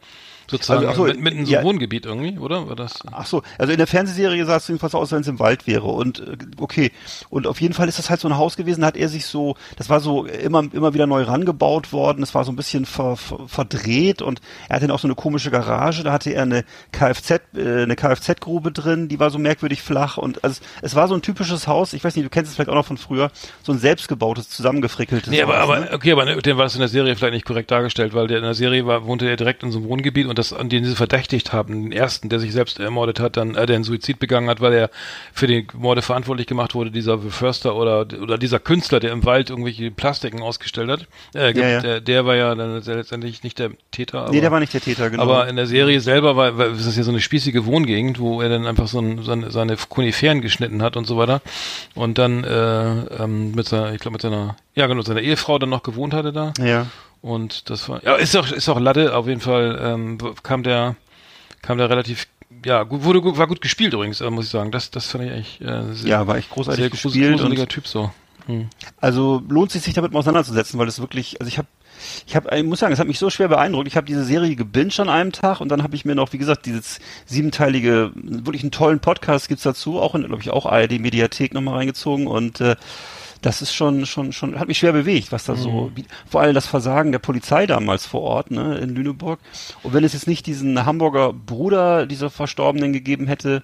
sozusagen 0.50 0.86
Also, 0.86 1.02
so, 1.02 1.08
mit- 1.12 1.20
mitten 1.20 1.38
in 1.40 1.46
so 1.46 1.52
ja. 1.52 1.58
einem 1.60 1.68
Wohngebiet 1.68 2.06
irgendwie, 2.06 2.38
oder? 2.38 2.68
War 2.68 2.76
das? 2.76 3.00
Ach 3.12 3.26
so, 3.26 3.42
also 3.58 3.72
in 3.72 3.78
der 3.78 3.86
Fernsehserie 3.86 4.44
sah 4.44 4.56
es 4.56 4.68
jedenfalls 4.68 4.92
so 4.92 4.98
aus, 4.98 5.04
als 5.04 5.12
wenn 5.12 5.20
es 5.22 5.28
im 5.28 5.38
Wald 5.38 5.66
wäre. 5.66 5.84
Und 5.86 6.20
äh, 6.20 6.36
okay, 6.58 6.92
und 7.30 7.46
auf 7.46 7.60
jeden 7.60 7.74
Fall 7.74 7.88
ist 7.88 7.98
das 7.98 8.10
halt 8.10 8.20
so 8.20 8.28
ein 8.28 8.36
Haus 8.36 8.56
gewesen, 8.56 8.82
da 8.82 8.88
hat 8.88 8.96
er 8.96 9.08
sich 9.08 9.26
so, 9.26 9.56
das 9.76 9.88
war 9.88 10.00
so 10.00 10.24
immer 10.26 10.64
immer 10.72 10.94
wieder 10.94 11.06
neu 11.06 11.22
rangebaut 11.22 11.92
worden, 11.92 12.22
es 12.22 12.34
war 12.34 12.44
so 12.44 12.52
ein 12.52 12.56
bisschen 12.56 12.84
ver, 12.86 13.16
ver, 13.16 13.40
verdreht 13.46 14.22
und 14.22 14.40
er 14.68 14.76
hatte 14.76 14.86
dann 14.86 14.94
auch 14.94 15.00
so 15.00 15.06
eine 15.08 15.14
komische 15.14 15.50
Garage, 15.50 16.02
da 16.04 16.12
hatte 16.12 16.30
er 16.30 16.42
eine 16.42 16.64
Kfz, 16.92 17.30
äh, 17.56 17.82
eine 17.82 17.96
Kfz-Grube 17.96 18.72
drin, 18.72 19.08
die 19.08 19.18
war 19.20 19.30
so 19.30 19.38
merkwürdig 19.38 19.82
flach 19.82 20.16
und 20.18 20.42
also 20.44 20.60
es, 20.82 20.90
es 20.90 20.94
war 20.94 21.08
so 21.08 21.14
ein 21.14 21.22
typisches 21.22 21.66
Haus, 21.66 21.92
ich 21.92 22.04
weiß 22.04 22.14
nicht, 22.16 22.24
du 22.24 22.30
kennst 22.30 22.50
es 22.50 22.56
vielleicht 22.56 22.70
auch 22.70 22.74
noch 22.74 22.86
von 22.86 22.96
früher, 22.98 23.30
so 23.62 23.72
ein 23.72 23.78
selbstgebautes, 23.78 24.48
zusammengefrickeltes 24.50 25.30
Nee, 25.30 25.42
aber, 25.42 25.56
Haus. 25.56 25.62
aber 25.64 25.80
ne? 25.80 25.90
okay, 25.92 26.12
aber 26.12 26.24
ne, 26.24 26.36
den 26.36 26.56
war 26.56 26.64
das 26.64 26.74
in 26.74 26.80
der 26.80 26.88
Serie 26.88 27.16
vielleicht 27.16 27.34
nicht 27.34 27.46
korrekt 27.46 27.70
dargestellt, 27.70 28.14
weil 28.14 28.26
der 28.26 28.38
in 28.38 28.44
der 28.44 28.54
Serie 28.54 28.86
war, 28.86 29.06
wohnte 29.06 29.26
er 29.28 29.36
direkt 29.36 29.62
in 29.62 29.70
so 29.70 29.78
einem 29.78 29.88
Wohngebiet 29.88 30.26
und 30.26 30.33
das, 30.34 30.52
an 30.52 30.68
den 30.68 30.84
sie 30.84 30.94
verdächtigt 30.94 31.52
haben, 31.52 31.84
den 31.84 31.92
ersten, 31.92 32.28
der 32.28 32.40
sich 32.40 32.52
selbst 32.52 32.78
ermordet 32.78 33.20
hat, 33.20 33.36
dann, 33.36 33.54
äh, 33.54 33.66
der 33.66 33.76
einen 33.76 33.84
Suizid 33.84 34.18
begangen 34.18 34.48
hat, 34.48 34.60
weil 34.60 34.72
er 34.72 34.90
für 35.32 35.46
die 35.46 35.66
Morde 35.74 36.02
verantwortlich 36.02 36.46
gemacht 36.46 36.74
wurde, 36.74 36.90
dieser 36.90 37.18
Förster 37.18 37.76
oder, 37.76 38.06
oder 38.20 38.38
dieser 38.38 38.58
Künstler, 38.58 39.00
der 39.00 39.12
im 39.12 39.24
Wald 39.24 39.50
irgendwelche 39.50 39.90
Plastiken 39.90 40.42
ausgestellt 40.42 40.90
hat, 40.90 41.06
äh, 41.34 41.52
Ja, 41.58 41.68
ja. 41.68 41.80
Der, 41.80 42.00
der 42.00 42.26
war 42.26 42.36
ja 42.36 42.54
dann 42.54 42.82
letztendlich 42.82 43.42
nicht 43.42 43.58
der 43.58 43.70
Täter. 43.90 44.22
Aber, 44.22 44.30
nee, 44.30 44.40
der 44.40 44.50
war 44.50 44.60
nicht 44.60 44.74
der 44.74 44.80
Täter, 44.80 45.10
genau. 45.10 45.22
Aber 45.22 45.48
in 45.48 45.56
der 45.56 45.66
Serie 45.66 46.00
selber 46.00 46.36
war, 46.36 46.56
war 46.58 46.66
ist 46.68 46.86
das 46.86 46.96
ja 46.96 47.02
so 47.02 47.10
eine 47.10 47.20
spießige 47.20 47.66
Wohngegend, 47.66 48.18
wo 48.18 48.40
er 48.42 48.48
dann 48.48 48.66
einfach 48.66 48.88
so 48.88 49.00
ein, 49.00 49.22
seine, 49.22 49.50
seine 49.50 49.76
Koniferen 49.76 50.40
geschnitten 50.40 50.82
hat 50.82 50.96
und 50.96 51.06
so 51.06 51.16
weiter. 51.16 51.40
Und 51.94 52.18
dann 52.18 52.44
äh, 52.44 53.22
ähm, 53.22 53.52
mit 53.52 53.66
seiner, 53.66 53.92
ich 53.92 54.00
glaube 54.00 54.14
mit 54.14 54.22
seiner, 54.22 54.56
ja 54.74 54.86
genau, 54.86 55.02
seiner 55.02 55.20
Ehefrau 55.20 55.58
dann 55.58 55.70
noch 55.70 55.82
gewohnt 55.82 56.14
hatte 56.14 56.32
da. 56.32 56.52
ja. 56.58 56.86
Und 57.24 57.70
das 57.70 57.88
war, 57.88 58.04
ja, 58.04 58.16
ist 58.16 58.36
auch, 58.36 58.52
ist 58.52 58.68
auch 58.68 58.78
Latte, 58.78 59.16
auf 59.16 59.26
jeden 59.26 59.40
Fall 59.40 59.78
ähm, 59.80 60.18
kam 60.42 60.62
der, 60.62 60.94
kam 61.62 61.78
der 61.78 61.88
relativ, 61.88 62.26
ja, 62.66 62.82
gut, 62.82 63.02
wurde 63.02 63.22
gut, 63.22 63.38
war 63.38 63.46
gut 63.46 63.62
gespielt 63.62 63.94
übrigens, 63.94 64.20
äh, 64.20 64.28
muss 64.28 64.44
ich 64.44 64.50
sagen. 64.50 64.70
Das, 64.70 64.90
das 64.90 65.06
fand 65.10 65.24
ich 65.24 65.30
echt 65.30 65.60
äh, 65.62 65.94
sehr, 65.94 66.10
Ja, 66.10 66.26
war 66.26 66.36
echt 66.36 66.50
großartig 66.50 66.80
sehr 66.82 66.90
gespielt 66.90 67.32
und- 67.32 67.38
gruseliger 67.38 67.66
Typ 67.66 67.86
so. 67.86 68.12
Hm. 68.44 68.68
Also 69.00 69.42
lohnt 69.48 69.70
sich 69.72 69.80
sich 69.80 69.94
damit 69.94 70.12
mal 70.12 70.18
auseinanderzusetzen, 70.18 70.78
weil 70.78 70.86
es 70.86 71.00
wirklich, 71.00 71.40
also 71.40 71.48
ich 71.48 71.56
habe 71.56 71.66
ich 72.26 72.36
habe, 72.36 72.54
ich 72.54 72.64
muss 72.64 72.80
sagen, 72.80 72.92
es 72.92 72.98
hat 72.98 73.06
mich 73.06 73.18
so 73.18 73.30
schwer 73.30 73.48
beeindruckt. 73.48 73.88
Ich 73.88 73.96
habe 73.96 74.06
diese 74.06 74.24
Serie 74.24 74.54
gebinged 74.54 75.00
an 75.00 75.08
einem 75.08 75.32
Tag 75.32 75.62
und 75.62 75.70
dann 75.70 75.82
habe 75.82 75.96
ich 75.96 76.04
mir 76.04 76.14
noch, 76.14 76.34
wie 76.34 76.38
gesagt, 76.38 76.66
dieses 76.66 76.98
siebenteilige, 77.24 78.10
wirklich 78.14 78.62
einen 78.62 78.70
tollen 78.72 79.00
Podcast 79.00 79.48
gibt's 79.48 79.62
dazu, 79.62 79.98
auch 79.98 80.14
in, 80.14 80.24
glaube 80.26 80.42
ich, 80.42 80.50
auch 80.50 80.66
ARD 80.66 80.98
Mediathek 81.00 81.54
nochmal 81.54 81.76
reingezogen 81.76 82.26
und 82.26 82.60
äh, 82.60 82.76
das 83.44 83.60
ist 83.60 83.74
schon, 83.74 84.06
schon, 84.06 84.32
schon, 84.32 84.58
hat 84.58 84.68
mich 84.68 84.78
schwer 84.78 84.92
bewegt, 84.92 85.30
was 85.30 85.44
da 85.44 85.54
so, 85.54 85.90
wie, 85.94 86.06
vor 86.26 86.40
allem 86.40 86.54
das 86.54 86.66
Versagen 86.66 87.12
der 87.12 87.18
Polizei 87.18 87.66
damals 87.66 88.06
vor 88.06 88.22
Ort, 88.22 88.50
ne, 88.50 88.78
in 88.78 88.94
Lüneburg. 88.94 89.38
Und 89.82 89.92
wenn 89.92 90.02
es 90.02 90.14
jetzt 90.14 90.26
nicht 90.26 90.46
diesen 90.46 90.86
Hamburger 90.86 91.34
Bruder 91.34 92.06
dieser 92.06 92.30
Verstorbenen 92.30 92.94
gegeben 92.94 93.26
hätte, 93.26 93.62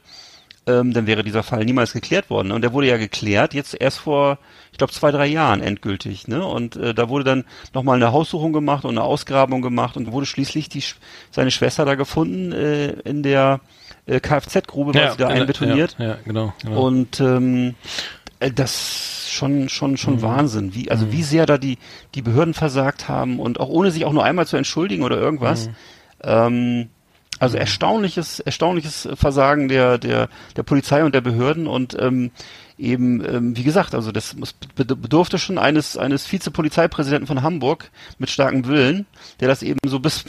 ähm, 0.67 0.93
dann 0.93 1.07
wäre 1.07 1.25
dieser 1.25 1.43
Fall 1.43 1.65
niemals 1.65 1.95
geklärt 1.95 2.29
worden. 2.29 2.49
Ne? 2.49 2.55
Und 2.55 2.61
der 2.61 2.75
wurde 2.75 2.89
ja 2.89 2.99
geklärt, 2.99 3.55
jetzt 3.55 3.75
erst 3.81 3.99
vor, 3.99 4.39
ich 4.71 4.77
glaube, 4.77 4.93
zwei, 4.93 5.11
drei 5.11 5.27
Jahren 5.27 5.63
endgültig. 5.63 6.29
Ne? 6.29 6.45
Und 6.45 6.77
äh, 6.77 6.93
da 6.93 7.09
wurde 7.09 7.25
dann 7.25 7.45
nochmal 7.73 7.97
eine 7.97 8.13
Haussuchung 8.13 8.53
gemacht 8.53 8.85
und 8.85 8.91
eine 8.91 9.03
Ausgrabung 9.03 9.63
gemacht 9.63 9.97
und 9.97 10.13
wurde 10.13 10.27
schließlich 10.27 10.69
die, 10.69 10.85
seine 11.31 11.51
Schwester 11.51 11.87
da 11.87 11.95
gefunden 11.95 12.53
äh, 12.53 12.91
in 12.91 13.23
der 13.23 13.61
äh, 14.07 14.21
Kfz-Grube, 14.21 14.95
war 14.95 15.13
sie 15.13 15.17
da 15.17 15.29
einbetoniert. 15.29 15.97
Ja, 15.99 16.07
ja 16.07 16.19
genau. 16.25 16.53
genau. 16.63 16.83
Und 16.83 17.21
ähm, 17.21 17.69
äh, 17.69 17.73
das 18.41 19.29
schon 19.31 19.69
schon 19.69 19.97
schon 19.97 20.23
Wahnsinn, 20.23 20.75
wie 20.75 20.91
also 20.91 21.13
wie 21.13 21.23
sehr 21.23 21.47
da 21.47 21.59
die 21.59 21.79
die 22.15 22.23
Behörden 22.23 22.55
versagt 22.55 23.09
haben 23.09 23.39
und 23.39 23.61
auch 23.61 23.69
ohne 23.69 23.91
sich 23.91 24.05
auch 24.05 24.13
nur 24.13 24.25
einmal 24.25 24.47
zu 24.47 24.57
entschuldigen 24.57 25.03
oder 25.03 25.19
irgendwas. 25.19 25.69
Ähm, 26.23 26.89
also 27.39 27.57
erstaunliches 27.57 28.41
erstaunliches 28.41 29.09
Versagen 29.15 29.69
der 29.69 29.99
der 29.99 30.29
der 30.57 30.63
Polizei 30.63 31.05
und 31.05 31.15
der 31.15 31.21
Behörden 31.21 31.67
und 31.67 31.97
ähm, 31.99 32.31
eben 32.79 33.25
ähm, 33.25 33.57
wie 33.57 33.63
gesagt, 33.63 33.95
also 33.95 34.11
das 34.11 34.37
bedurfte 34.75 35.39
schon 35.39 35.59
eines 35.59 35.97
eines 35.97 36.31
Vizepolizeipräsidenten 36.31 37.27
von 37.27 37.43
Hamburg 37.43 37.91
mit 38.19 38.31
starkem 38.31 38.67
Willen, 38.67 39.07
der 39.41 39.49
das 39.49 39.63
eben 39.63 39.79
so 39.87 40.01
bis 40.01 40.25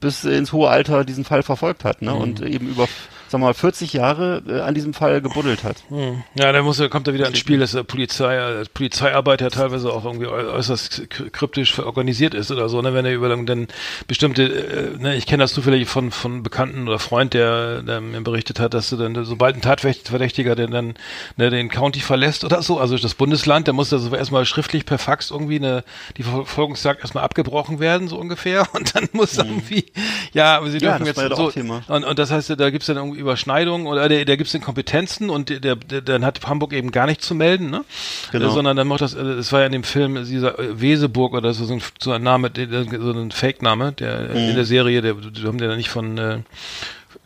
bis 0.00 0.24
ins 0.24 0.52
hohe 0.52 0.68
Alter 0.68 1.04
diesen 1.04 1.24
Fall 1.24 1.42
verfolgt 1.42 1.84
hat, 1.84 2.02
ne? 2.02 2.14
Und 2.14 2.40
eben 2.40 2.68
über 2.68 2.88
wir 3.32 3.38
mal 3.38 3.54
40 3.54 3.92
Jahre 3.92 4.42
äh, 4.46 4.60
an 4.60 4.74
diesem 4.74 4.94
Fall 4.94 5.20
gebuddelt 5.20 5.64
hat. 5.64 5.76
Hm. 5.88 6.22
Ja, 6.34 6.52
da 6.52 6.62
muss, 6.62 6.82
kommt 6.90 7.08
er 7.08 7.14
wieder 7.14 7.26
ins 7.28 7.38
Spiel, 7.38 7.58
dass 7.58 7.72
der 7.72 7.82
Polizei, 7.82 8.36
äh, 8.36 8.64
Polizeiarbeit 8.72 9.40
ja 9.40 9.50
teilweise 9.50 9.92
auch 9.92 10.04
irgendwie 10.04 10.26
äu- 10.26 10.52
äußerst 10.52 11.10
kryptisch 11.32 11.78
organisiert 11.78 12.34
ist 12.34 12.50
oder 12.50 12.68
so, 12.68 12.82
ne, 12.82 12.94
wenn 12.94 13.04
er 13.04 13.12
über 13.14 13.28
dann 13.28 13.68
bestimmte, 14.06 14.42
äh, 14.44 14.98
ne, 14.98 15.16
ich 15.16 15.26
kenne 15.26 15.44
das 15.44 15.52
zufällig 15.52 15.88
von, 15.88 16.10
von 16.10 16.42
Bekannten 16.42 16.88
oder 16.88 16.98
Freund, 16.98 17.34
der, 17.34 17.82
der 17.82 18.00
mir 18.00 18.20
berichtet 18.20 18.60
hat, 18.60 18.74
dass 18.74 18.90
du 18.90 18.96
dann, 18.96 19.24
sobald 19.24 19.56
ein 19.56 19.62
Tatverdächtiger 19.62 20.54
den 20.54 20.70
dann, 20.70 20.94
ne, 21.36 21.50
den 21.50 21.68
County 21.68 22.00
verlässt 22.00 22.44
oder 22.44 22.62
so, 22.62 22.78
also 22.78 22.96
das 22.98 23.14
Bundesland, 23.14 23.66
der 23.66 23.74
muss 23.74 23.88
da 23.90 23.98
so 23.98 24.14
erstmal 24.14 24.44
schriftlich 24.44 24.84
per 24.86 24.98
Fax 24.98 25.30
irgendwie 25.30 25.56
eine, 25.56 25.84
die 26.16 26.22
Verfolgungsjagd 26.22 27.00
erstmal 27.00 27.24
abgebrochen 27.24 27.80
werden, 27.80 28.08
so 28.08 28.18
ungefähr, 28.18 28.66
und 28.74 28.94
dann 28.94 29.08
muss 29.12 29.38
irgendwie, 29.38 29.86
ja, 30.32 30.56
aber 30.58 30.70
sie 30.70 30.78
dürfen 30.78 31.06
jetzt 31.06 31.20
ja 31.20 31.28
doch 31.28 31.52
so, 31.52 31.60
und, 31.88 32.04
und 32.04 32.18
das 32.18 32.30
heißt, 32.30 32.50
da 32.58 32.70
gibt's 32.70 32.86
dann 32.86 32.96
irgendwie 32.96 33.21
Überschneidungen 33.22 33.86
oder 33.86 34.08
da, 34.08 34.24
da 34.24 34.36
gibt's 34.36 34.52
dann 34.52 34.60
Kompetenzen 34.60 35.30
und 35.30 35.48
der, 35.48 35.76
der, 35.76 36.00
dann 36.02 36.24
hat 36.24 36.46
Hamburg 36.46 36.72
eben 36.74 36.90
gar 36.90 37.06
nichts 37.06 37.26
zu 37.26 37.34
melden, 37.34 37.70
ne? 37.70 37.84
Genau. 38.30 38.48
Äh, 38.48 38.50
sondern 38.50 38.76
dann 38.76 38.86
macht 38.86 39.00
das, 39.00 39.14
äh, 39.14 39.36
das 39.36 39.50
war 39.52 39.60
ja 39.60 39.66
in 39.66 39.72
dem 39.72 39.84
Film 39.84 40.22
dieser 40.24 40.58
äh, 40.58 40.80
Weseburg 40.80 41.32
oder 41.32 41.54
so, 41.54 41.64
so 41.64 41.74
ein, 41.74 41.82
so 42.00 42.12
ein 42.12 42.22
Name, 42.22 42.50
so 42.54 43.12
ein 43.12 43.30
Fake-Name, 43.30 43.92
der 43.92 44.28
Mhm. 44.28 44.36
in 44.50 44.54
der 44.54 44.64
Serie, 44.64 45.00
der, 45.00 45.14
die 45.14 45.42
haben 45.46 45.58
den 45.58 45.70
ja 45.70 45.76
nicht 45.76 45.88
von 45.90 46.18
äh, 46.18 46.38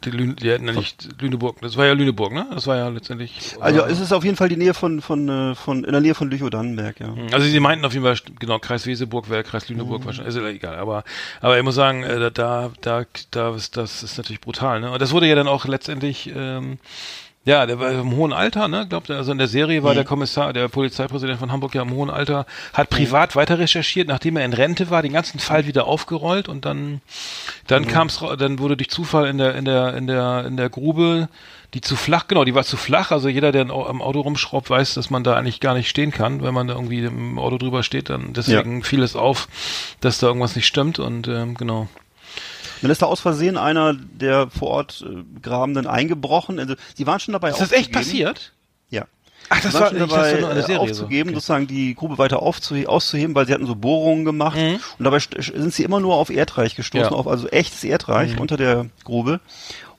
die, 0.05 0.11
Lüne, 0.11 0.35
die 0.35 0.51
hätten 0.51 0.67
ja 0.67 0.73
nicht 0.75 1.09
Lüneburg, 1.21 1.61
das 1.63 1.77
war 1.77 1.87
ja 1.87 1.93
Lüneburg, 1.95 2.33
ne? 2.33 2.47
Das 2.53 2.67
war 2.67 2.77
ja 2.77 2.89
letztendlich. 2.89 3.57
Also 3.61 3.85
es 3.85 3.99
ist 3.99 4.13
auf 4.13 4.25
jeden 4.25 4.37
Fall 4.37 4.49
die 4.49 4.57
Nähe 4.57 4.75
von 4.75 5.01
von 5.01 5.29
äh, 5.29 5.55
von 5.55 5.83
in 5.85 5.91
der 5.93 6.01
Nähe 6.01 6.15
von 6.15 6.31
Lüchow-Dannenberg, 6.31 7.01
ja. 7.01 7.15
Also 7.33 7.47
sie 7.49 7.59
meinten 7.61 7.85
auf 7.85 7.93
jeden 7.93 8.05
Fall, 8.05 8.17
genau, 8.39 8.59
Kreis 8.59 8.87
Weseburg 8.87 9.31
wäre 9.31 9.43
Kreis 9.43 9.69
Lüneburg 9.69 10.03
Mhm. 10.03 10.07
wahrscheinlich, 10.07 10.35
ist 10.37 10.41
ja 10.41 10.49
egal, 10.49 10.77
aber, 10.77 11.03
aber 11.41 11.57
ich 11.57 11.65
muss 11.65 11.75
sagen, 11.75 12.03
äh, 12.05 12.31
da, 12.31 12.71
da, 12.81 13.05
da 13.31 13.55
ist, 13.55 13.77
das 13.77 14.03
ist 14.03 14.17
natürlich 14.19 14.41
brutal, 14.41 14.81
ne? 14.81 14.91
Und 14.93 15.01
das 15.03 15.13
wurde 15.13 15.27
ja 15.27 15.35
dann 15.35 15.49
auch 15.49 15.65
letztendlich, 15.67 16.31
ähm, 16.35 16.79
ja, 17.47 17.65
der 17.65 17.79
war 17.81 17.91
im 17.93 18.15
hohen 18.17 18.33
Alter, 18.35 18.69
ne? 18.69 18.87
Glaubt 18.89 19.11
also 19.11 19.33
in 19.33 19.39
der 19.39 19.47
Serie 19.47 19.81
Mhm. 19.81 19.85
war 19.85 19.95
der 19.95 20.05
Kommissar, 20.05 20.53
der 20.53 20.69
Polizeipräsident 20.69 21.39
von 21.39 21.51
Hamburg 21.53 21.75
ja 21.75 21.83
im 21.83 21.91
hohen 21.93 22.11
Alter, 22.11 22.45
hat 22.75 22.91
privat 22.91 23.35
weiter 23.37 23.59
recherchiert, 23.59 24.09
nachdem 24.09 24.37
er 24.37 24.45
in 24.45 24.53
Rente 24.53 24.91
war, 24.91 25.01
den 25.01 25.13
ganzen 25.15 25.39
Fall 25.39 25.67
wieder 25.67 25.87
aufgerollt 25.87 26.49
und 26.49 26.65
dann, 26.67 27.01
dann 27.67 27.85
Mhm. 27.85 27.89
kam's, 27.89 28.21
dann 28.39 28.59
wurde 28.59 28.77
durch 28.77 28.91
Zufall 28.91 29.27
in 29.29 29.39
der, 29.39 29.55
in 29.55 29.65
der, 29.65 29.95
in 29.95 30.07
der, 30.07 30.45
in 30.45 30.57
der 30.59 30.69
Grube, 30.69 31.29
die 31.75 31.81
zu 31.81 31.95
flach, 31.97 32.27
genau, 32.29 32.45
die 32.45 32.55
war 32.55 32.65
zu 32.65 32.77
flach. 32.77 33.11
Also 33.11 33.29
jeder, 33.29 33.53
der 33.53 33.63
am 33.71 34.03
Auto 34.03 34.21
rumschraubt, 34.21 34.69
weiß, 34.71 34.95
dass 34.95 35.11
man 35.11 35.25
da 35.25 35.35
eigentlich 35.35 35.61
gar 35.61 35.75
nicht 35.75 35.89
stehen 35.89 36.11
kann, 36.11 36.43
wenn 36.43 36.55
man 36.55 36.67
da 36.69 36.75
irgendwie 36.75 37.05
im 37.05 37.39
Auto 37.39 37.59
drüber 37.59 37.83
steht. 37.83 38.09
Dann 38.11 38.33
deswegen 38.33 38.83
fiel 38.83 39.03
es 39.03 39.15
auf, 39.17 39.49
dass 40.01 40.19
da 40.19 40.27
irgendwas 40.29 40.57
nicht 40.57 40.67
stimmt 40.67 40.99
und 40.99 41.29
ähm, 41.29 41.55
genau. 41.55 41.89
Dann 42.83 42.91
ist 42.91 43.03
da 43.03 43.07
aus 43.07 43.21
Versehen 43.21 43.57
einer 43.57 43.95
der 43.95 44.49
vor 44.51 44.69
Ort 44.69 45.05
äh, 45.09 45.41
Grabenden 45.41 45.87
eingebrochen. 45.87 46.59
Also, 46.59 46.75
sie 46.95 47.07
waren 47.07 47.21
schon 47.21 47.33
dabei 47.33 47.51
Ist 47.51 47.61
das 47.61 47.73
echt 47.73 47.93
passiert? 47.93 48.53
Ja. 48.91 49.05
Ach, 49.49 49.61
das 49.61 49.75
war, 49.75 49.89
schon 49.89 49.99
dabei, 50.01 50.41
nur 50.41 50.51
eine 50.51 50.61
äh, 50.61 50.67
Serie. 50.67 50.81
aufzugeben, 50.81 51.29
so. 51.29 51.33
Okay. 51.33 51.35
sozusagen 51.35 51.67
die 51.69 51.95
Grube 51.95 52.19
weiter 52.19 52.43
aufzuhe 52.43 52.89
auszuheben, 52.89 53.35
weil 53.35 53.47
sie 53.47 53.55
hatten 53.55 53.67
so 53.67 53.77
Bohrungen 53.77 54.25
gemacht 54.25 54.57
Mhm. 54.59 54.81
und 54.99 55.05
dabei 55.05 55.19
sind 55.21 55.73
sie 55.73 55.85
immer 55.85 56.01
nur 56.01 56.17
auf 56.17 56.31
Erdreich 56.31 56.75
gestoßen, 56.75 57.05
Ja. 57.05 57.11
Mhm. 57.11 57.17
auf 57.17 57.29
also 57.29 57.47
echtes 57.49 57.85
Erdreich 57.85 58.39
unter 58.41 58.57
der 58.57 58.87
Grube. 59.05 59.41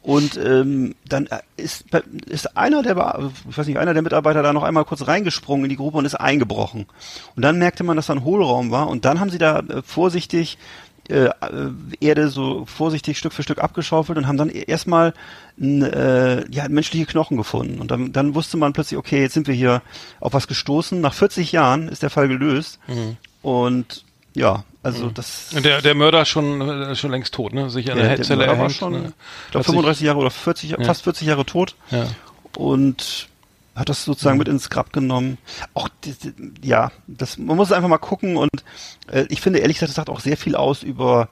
Und 0.02 0.38
ähm, 0.38 0.96
dann 1.06 1.28
äh, 1.28 1.40
ist, 1.58 1.84
ist 2.28 2.56
einer 2.56 2.82
der, 2.82 2.96
ich 3.50 3.58
weiß 3.58 3.68
nicht, 3.68 3.78
einer 3.78 3.94
der 3.94 4.04
Mitarbeiter 4.04 4.42
da 4.42 4.54
noch 4.54 4.64
einmal 4.64 4.86
kurz 4.86 5.06
reingesprungen 5.06 5.66
in 5.66 5.70
die 5.70 5.76
Grube 5.76 5.98
und 5.98 6.06
ist 6.06 6.16
eingebrochen. 6.16 6.86
Und 7.36 7.42
dann 7.42 7.58
merkte 7.58 7.84
man, 7.84 7.98
dass 7.98 8.06
da 8.08 8.14
ein 8.14 8.24
Hohlraum 8.24 8.72
war 8.72 8.88
und 8.88 9.04
dann 9.04 9.20
haben 9.20 9.30
sie 9.32 9.38
da 9.38 9.60
äh, 9.60 9.82
vorsichtig 9.86 10.58
äh, 11.10 11.30
Erde 12.00 12.30
so 12.30 12.66
vorsichtig 12.66 13.18
Stück 13.18 13.34
für 13.34 13.44
Stück 13.44 13.60
abgeschaufelt 13.60 14.18
und 14.18 14.28
haben 14.28 14.38
dann 14.38 14.50
erstmal 14.50 15.14
äh, 15.60 16.50
ja, 16.52 16.68
menschliche 16.70 17.06
Knochen 17.06 17.38
gefunden. 17.38 17.80
Und 17.80 17.92
dann, 17.92 18.12
dann 18.14 18.36
wusste 18.36 18.58
man 18.58 18.74
plötzlich, 18.74 18.98
okay, 18.98 19.22
jetzt 19.22 19.34
sind 19.34 19.48
wir 19.48 19.54
hier 19.56 19.82
auf 20.20 20.34
was 20.34 20.48
gestoßen. 20.48 21.00
Nach 21.02 21.14
40 21.14 21.52
Jahren 21.52 21.88
ist 21.88 22.04
der 22.04 22.10
Fall 22.10 22.28
gelöst. 22.28 22.80
Und 23.42 24.04
ja, 24.34 24.64
also 24.84 25.10
das 25.10 25.54
Und 25.56 25.66
der, 25.66 25.82
der 25.82 25.96
Mörder 25.96 26.22
ist 26.22 26.30
schon, 26.30 26.62
äh, 26.62 26.96
schon 26.96 27.12
längst 27.12 27.34
tot, 27.34 27.54
ne? 27.54 27.70
Sich 27.70 27.92
an 27.92 27.98
der, 27.98 28.18
der 28.18 28.36
Mörder 28.38 28.52
war 28.52 28.56
erhängt. 28.58 28.74
schon, 28.74 28.92
ne? 28.94 29.14
ich 29.50 29.54
sich- 29.58 29.66
35 29.66 30.06
Jahre 30.06 30.20
oder 30.20 30.30
40, 30.32 30.76
fast 30.86 31.04
40 31.04 31.28
Jahre 31.28 31.46
tot. 31.46 31.76
Ja. 31.92 32.06
und 32.56 33.28
hat 33.78 33.90
das 33.90 34.04
sozusagen 34.04 34.38
mit 34.38 34.48
ins 34.48 34.70
Grab 34.70 34.92
genommen. 34.92 35.38
Auch 35.74 35.88
die, 36.04 36.14
die, 36.14 36.68
ja, 36.68 36.92
das 37.08 37.38
man 37.38 37.56
muss 37.56 37.72
einfach 37.72 37.90
mal 37.90 37.98
gucken 37.98 38.38
und 38.38 38.50
äh, 39.12 39.26
ich 39.30 39.42
finde 39.42 39.60
ehrlich 39.60 39.78
gesagt, 39.78 39.90
das 39.90 39.96
sagt 39.96 40.10
auch 40.10 40.20
sehr 40.20 40.38
viel 40.38 40.56
aus 40.56 40.84
über 40.84 41.30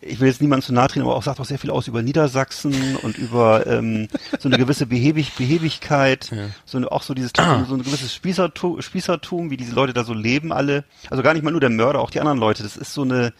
ich 0.00 0.20
will 0.20 0.28
jetzt 0.28 0.40
niemandem 0.40 0.64
zu 0.64 0.72
nahe 0.72 0.88
treten, 0.88 1.04
aber 1.04 1.16
auch 1.16 1.22
sagt 1.22 1.40
auch 1.40 1.44
sehr 1.44 1.58
viel 1.58 1.70
aus 1.70 1.88
über 1.88 2.02
Niedersachsen 2.02 2.96
und 3.02 3.18
über 3.18 3.66
ähm, 3.66 4.08
so 4.38 4.48
eine 4.48 4.58
gewisse 4.58 4.86
Behäbig, 4.86 5.32
Behebigkeit, 5.34 6.32
so 6.64 6.78
eine, 6.78 6.90
auch 6.92 7.02
so 7.02 7.14
dieses 7.14 7.32
so 7.36 7.74
ein 7.74 7.82
gewisses 7.82 8.14
Spießertum, 8.14 8.80
Spießertum, 8.80 9.50
wie 9.50 9.56
diese 9.56 9.74
Leute 9.74 9.92
da 9.92 10.04
so 10.04 10.14
leben 10.14 10.52
alle. 10.52 10.84
Also 11.10 11.22
gar 11.22 11.34
nicht 11.34 11.42
mal 11.42 11.50
nur 11.50 11.60
der 11.60 11.70
Mörder, 11.70 12.00
auch 12.00 12.10
die 12.10 12.20
anderen 12.20 12.38
Leute. 12.38 12.62
Das 12.62 12.76
ist 12.76 12.94
so 12.94 13.02
eine 13.02 13.32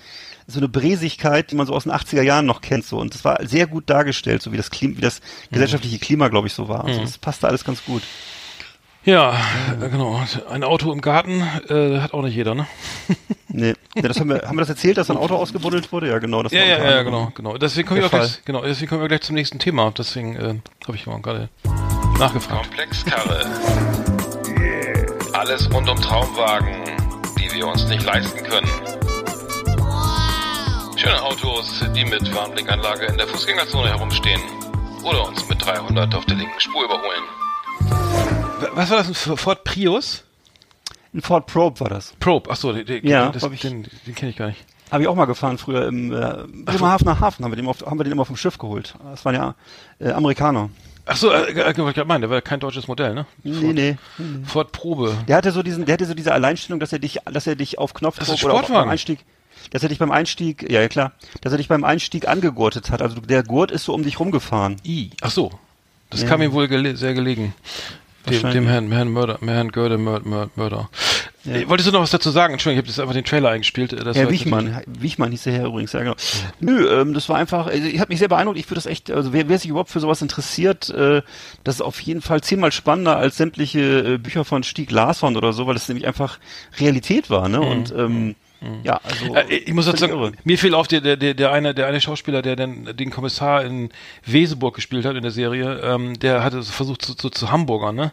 so 0.51 0.59
eine 0.59 0.69
Bresigkeit, 0.69 1.51
die 1.51 1.57
man 1.57 1.67
so 1.67 1.75
aus 1.75 1.85
den 1.85 1.93
80er 1.93 2.23
Jahren 2.23 2.47
noch 2.47 2.63
kennt 2.63 2.85
so 2.87 2.99
und 2.99 3.15
das 3.15 3.25
war 3.25 3.39
sehr 3.47 3.67
gut 3.67 3.89
dargestellt, 3.91 4.43
so 4.43 4.51
wie 4.51 4.57
das 4.57 4.71
Klima, 4.71 4.97
wie 4.97 5.03
das 5.03 5.21
gesellschaftliche 5.53 5.99
Klima, 5.99 6.29
glaube 6.29 6.47
ich, 6.47 6.55
so 6.55 6.69
war. 6.69 6.85
Also 6.87 7.01
das 7.03 7.19
passte 7.19 7.47
alles 7.47 7.65
ganz 7.65 7.85
gut. 7.85 8.03
Ja, 9.05 9.39
äh, 9.81 9.89
genau. 9.89 10.21
Ein 10.51 10.65
Auto 10.65 10.93
im 10.93 11.01
Garten 11.01 11.41
äh, 11.69 12.01
hat 12.01 12.13
auch 12.15 12.23
nicht 12.23 12.35
jeder, 12.35 12.55
ne? 12.55 12.67
Nee, 13.51 13.73
ja, 13.95 14.03
das 14.03 14.21
haben 14.21 14.29
wir, 14.29 14.43
haben 14.43 14.57
wir 14.57 14.61
das 14.61 14.69
erzählt, 14.69 14.99
dass 14.99 15.11
ein 15.11 15.17
Auto 15.17 15.35
ausgebuddelt 15.35 15.91
wurde? 15.91 16.09
Ja, 16.09 16.19
genau. 16.19 16.43
Das 16.43 16.53
Ja, 16.53 16.61
war 16.61 16.67
ja, 16.67 16.91
ja, 16.91 17.03
genau, 17.03 17.33
genau. 17.35 17.57
Deswegen 17.57 17.89
kommen 17.89 18.03
wir 18.03 18.09
gleich, 18.11 18.45
genau, 18.45 18.61
deswegen 18.63 18.91
kommen 18.91 19.01
wir 19.01 19.09
gleich 19.09 19.23
zum 19.23 19.37
nächsten 19.37 19.59
Thema. 19.59 19.91
Deswegen 19.97 20.37
äh, 20.37 20.55
habe 20.87 20.97
ich 20.97 21.07
mal 21.07 21.19
gerade 21.23 21.49
nachgefragt. 22.19 22.67
Komplexkarre. 22.67 23.47
Alles 25.33 25.73
rund 25.73 25.89
um 25.89 25.99
Traumwagen, 25.99 26.69
die 27.39 27.51
wir 27.55 27.67
uns 27.69 27.89
nicht 27.89 28.05
leisten 28.05 28.45
können. 28.45 28.69
Schöne 30.99 31.23
Autos, 31.23 31.85
die 31.95 32.05
mit 32.05 32.35
Warnblinkanlage 32.35 33.07
in 33.07 33.17
der 33.17 33.27
Fußgängerzone 33.29 33.89
herumstehen. 33.89 34.41
Oder 35.05 35.27
uns 35.29 35.49
mit 35.49 35.65
300 35.65 36.15
auf 36.15 36.27
der 36.27 36.37
linken 36.37 36.59
Spur 36.61 36.85
überholen. 36.85 37.23
Was 38.75 38.91
war 38.91 38.99
das? 38.99 39.09
Ein 39.09 39.37
Ford 39.37 39.65
Prius? 39.65 40.25
Ein 41.15 41.23
Ford 41.23 41.47
Probe 41.47 41.81
war 41.81 41.89
das. 41.89 42.15
Probe, 42.21 42.51
achso, 42.51 42.73
den, 42.73 42.85
den, 42.85 43.07
Ja, 43.07 43.31
das, 43.31 43.43
ich- 43.45 43.61
den, 43.61 43.87
den 44.07 44.15
kenne 44.15 44.31
ich 44.33 44.37
gar 44.37 44.49
nicht. 44.49 44.65
Habe 44.91 45.03
ich 45.03 45.09
auch 45.09 45.15
mal 45.15 45.27
gefahren 45.27 45.59
früher 45.59 45.87
im 45.87 46.13
äh, 46.13 46.45
Bremerhavener 46.65 47.21
Hafen, 47.21 47.45
haben 47.45 47.53
wir, 47.53 47.57
den 47.57 47.67
auf, 47.69 47.85
haben 47.85 47.99
wir 48.01 48.05
den 48.05 48.13
immer 48.13 48.25
vom 48.25 48.37
Schiff 48.37 48.57
geholt. 48.59 48.95
Das 49.11 49.25
waren 49.25 49.35
ja 49.35 49.55
äh, 50.01 50.11
Amerikaner. 50.13 50.71
Achso, 51.05 51.31
äh, 51.31 51.51
äh, 51.51 51.57
wollte 51.57 51.71
ich 51.71 51.77
gerade 51.95 52.05
meinen, 52.07 52.23
der 52.23 52.31
war 52.31 52.41
kein 52.41 52.59
deutsches 52.59 52.89
Modell, 52.89 53.15
ne? 53.15 53.27
Nee, 53.45 53.73
nee. 53.75 53.97
Ford 54.47 54.73
Probe. 54.73 55.15
Der 55.29 55.37
hatte 55.37 55.53
so 55.53 55.63
diesen, 55.63 55.85
der 55.85 55.93
hatte 55.95 56.07
so 56.07 56.15
diese 56.15 56.33
Alleinstellung, 56.33 56.81
dass 56.81 56.93
er 56.93 56.99
dich, 56.99 57.19
dass 57.31 57.47
er 57.47 57.55
dich 57.57 57.79
auf 57.79 57.93
Knopfdruck 57.95 58.27
Das 58.29 58.35
ist 58.35 58.45
oder 58.45 58.55
auf, 58.55 58.61
Sportwagen. 58.61 58.85
beim 58.87 58.91
Einstieg, 58.93 59.21
dass 59.71 59.83
er 59.83 59.89
dich 59.89 59.99
beim 59.99 60.11
Einstieg, 60.11 60.71
ja, 60.71 60.81
ja 60.81 60.89
klar, 60.89 61.13
dass 61.41 61.53
er 61.53 61.59
dich 61.59 61.69
beim 61.69 61.85
Einstieg 61.85 62.29
angegurtet 62.29 62.91
hat. 62.91 63.03
Also 63.03 63.21
der 63.21 63.43
Gurt 63.43 63.71
ist 63.71 63.85
so 63.85 63.95
um 63.95 64.03
dich 64.03 64.19
rumgefahren. 64.21 64.77
I. 64.85 65.11
Achso. 65.21 65.51
Das 66.11 66.23
Ja. 66.23 66.29
kam 66.29 66.41
ihm 66.43 66.53
wohl 66.53 66.69
gele 66.69 66.97
sehr 66.97 67.15
gelegen. 67.15 67.55
Dem, 68.29 68.51
dem 68.51 68.67
Herrn, 68.67 68.93
Herrn 68.93 69.09
Mörder, 69.09 69.39
Herrn 69.43 69.73
Görde 69.73 69.97
Mör, 69.97 70.21
Mör, 70.23 70.51
Mörder. 70.55 70.91
Äh, 71.47 71.67
Wolltest 71.67 71.89
du 71.89 71.93
noch 71.93 72.03
was 72.03 72.11
dazu 72.11 72.31
sagen? 72.31 72.53
Entschuldigung, 72.53 72.81
ich 72.81 72.83
habe 72.85 72.89
jetzt 72.93 73.01
einfach 73.01 73.15
den 73.15 73.25
Trailer 73.25 73.49
eingespielt. 73.51 73.95
äh, 73.95 74.05
Das 74.05 74.19
Herr 74.19 74.31
Wichmann, 74.31 74.83
Wichmann 74.87 75.31
hieß 75.31 75.45
der 75.45 75.55
Herr 75.55 75.67
übrigens, 75.67 75.93
ja 75.93 76.01
genau. 76.01 76.15
Nö, 76.61 76.89
ähm, 77.01 77.15
das 77.15 77.31
war 77.31 77.37
einfach, 77.37 77.69
also, 77.69 77.83
ich 77.87 78.01
habe 78.01 78.11
mich 78.11 78.19
sehr 78.19 78.29
beeindruckt, 78.29 78.59
ich 78.59 78.67
würde 78.67 78.75
das 78.75 78.87
echt, 78.87 79.11
also 79.11 79.33
wer, 79.33 79.49
wer 79.49 79.59
sich 79.59 79.71
überhaupt 79.71 79.89
für 79.91 80.01
sowas 80.01 80.21
interessiert, 80.21 80.91
äh, 80.91 81.23
das 81.65 81.77
ist 81.77 81.81
auf 81.81 82.01
jeden 82.01 82.21
Fall 82.21 82.43
zehnmal 82.43 82.71
spannender 82.73 83.17
als 83.17 83.39
sämtliche 83.39 83.81
äh, 84.15 84.19
Bücher 84.19 84.45
von 84.45 84.63
Stieg 84.63 84.91
Larsson 84.91 85.35
oder 85.37 85.55
so, 85.55 85.67
weil 85.67 85.75
das 85.75 85.89
nämlich 85.89 86.07
einfach 86.07 86.39
Realität 86.79 87.31
war, 87.31 87.49
ne? 87.49 87.61
Und 87.63 87.95
ähm, 87.97 88.35
ja, 88.83 89.01
also 89.05 89.35
Äh, 89.35 89.55
ich 89.57 89.73
muss 89.73 89.87
dazu 89.87 89.99
sagen, 90.07 90.37
mir 90.45 90.59
fiel 90.59 90.75
auf 90.75 90.89
der, 90.89 91.01
der, 91.01 91.17
der, 91.35 91.53
eine, 91.53 91.75
der 91.75 91.87
eine 91.87 92.01
Schauspieler, 92.01 92.43
der 92.43 92.57
den, 92.57 92.97
den 92.97 93.11
Kommissar 93.11 93.65
in 93.65 93.91
Weseburg 94.27 94.75
gespielt 94.75 95.05
hat 95.05 95.17
in 95.17 95.23
der 95.23 95.31
Serie, 95.31 95.81
ähm, 95.83 96.19
der 96.19 96.43
hatte 96.43 96.63
versucht 96.63 97.03
zu, 97.03 97.15
zu, 97.15 97.31
zu 97.31 97.51
Hamburger, 97.53 97.93
ne? 97.93 98.13